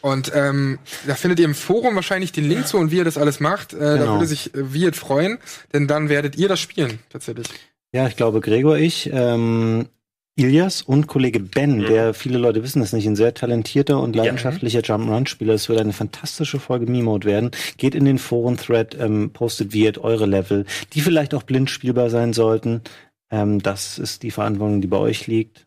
Und 0.00 0.32
ähm, 0.34 0.78
da 1.06 1.14
findet 1.14 1.40
ihr 1.40 1.44
im 1.44 1.54
Forum 1.54 1.94
wahrscheinlich 1.94 2.32
den 2.32 2.44
Link 2.44 2.66
zu 2.66 2.78
und 2.78 2.90
wie 2.90 2.96
ihr 2.96 3.04
das 3.04 3.18
alles 3.18 3.40
macht. 3.40 3.72
Äh, 3.72 3.78
genau. 3.78 3.96
Da 3.96 4.12
würde 4.12 4.26
sich 4.26 4.54
äh, 4.54 4.72
Wirt 4.72 4.96
freuen, 4.96 5.38
denn 5.72 5.86
dann 5.86 6.08
werdet 6.08 6.36
ihr 6.36 6.48
das 6.48 6.60
spielen, 6.60 7.00
tatsächlich. 7.10 7.48
Ja, 7.92 8.06
ich 8.06 8.16
glaube, 8.16 8.40
Gregor, 8.40 8.78
ich, 8.78 9.10
ähm, 9.12 9.88
Ilias 10.36 10.82
und 10.82 11.06
Kollege 11.06 11.40
Ben, 11.40 11.78
mhm. 11.78 11.86
der 11.86 12.14
viele 12.14 12.38
Leute 12.38 12.62
wissen 12.62 12.80
es 12.82 12.92
nicht, 12.92 13.06
ein 13.06 13.16
sehr 13.16 13.34
talentierter 13.34 14.00
und 14.00 14.16
leidenschaftlicher 14.16 14.82
ja. 14.82 14.94
Jump'n'Run-Spieler. 14.94 15.54
Es 15.54 15.68
wird 15.68 15.80
eine 15.80 15.92
fantastische 15.92 16.60
Folge 16.60 16.86
Mimode 16.86 17.26
werden. 17.26 17.50
Geht 17.76 17.94
in 17.94 18.04
den 18.04 18.18
Foren-Thread, 18.18 18.96
ähm, 18.98 19.32
postet 19.32 19.72
wie 19.72 19.96
eure 19.98 20.26
Level, 20.26 20.64
die 20.92 21.00
vielleicht 21.00 21.34
auch 21.34 21.42
blind 21.42 21.68
spielbar 21.68 22.10
sein 22.10 22.32
sollten. 22.32 22.82
Ähm, 23.30 23.60
das 23.60 23.98
ist 23.98 24.22
die 24.22 24.30
Verantwortung, 24.30 24.80
die 24.80 24.88
bei 24.88 24.98
euch 24.98 25.26
liegt. 25.26 25.66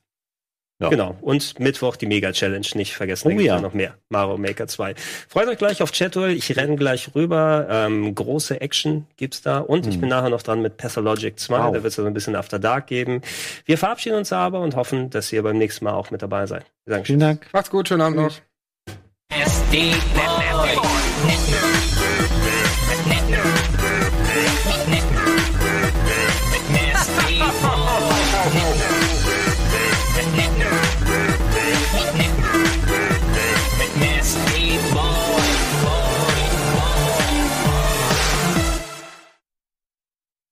Ja. 0.79 0.89
Genau. 0.89 1.15
Und 1.21 1.59
Mittwoch 1.59 1.95
die 1.95 2.07
Mega-Challenge 2.07 2.67
nicht 2.75 2.95
vergessen. 2.95 3.31
Oh 3.31 3.39
ja. 3.39 3.61
noch 3.61 3.73
mehr. 3.73 3.95
Mario 4.09 4.37
Maker 4.37 4.67
2. 4.67 4.95
Freut 5.29 5.47
euch 5.47 5.57
gleich 5.57 5.81
auf 5.81 5.91
Chatul. 5.91 6.29
Ich 6.29 6.55
renne 6.57 6.75
gleich 6.75 7.15
rüber. 7.15 7.67
Ähm, 7.69 8.13
große 8.13 8.59
Action 8.59 9.05
gibt's 9.15 9.41
da. 9.41 9.59
Und 9.59 9.85
hm. 9.85 9.91
ich 9.91 9.99
bin 9.99 10.09
nachher 10.09 10.29
noch 10.29 10.41
dran 10.41 10.61
mit 10.61 10.77
Pathologic 10.77 11.39
2. 11.39 11.57
Wow. 11.57 11.67
Da 11.67 11.73
wird 11.73 11.85
es 11.85 11.95
so 11.95 12.05
ein 12.05 12.13
bisschen 12.13 12.35
After 12.35 12.59
Dark 12.59 12.87
geben. 12.87 13.21
Wir 13.65 13.77
verabschieden 13.77 14.17
uns 14.17 14.33
aber 14.33 14.61
und 14.61 14.75
hoffen, 14.75 15.09
dass 15.09 15.31
ihr 15.31 15.43
beim 15.43 15.57
nächsten 15.57 15.85
Mal 15.85 15.93
auch 15.93 16.11
mit 16.11 16.21
dabei 16.21 16.47
seid. 16.47 16.65
Vielen 17.03 17.19
Dank. 17.19 17.47
Macht's 17.53 17.69
gut. 17.69 17.87
Schönen 17.87 18.01
Abend 18.01 18.17
noch. 18.17 18.33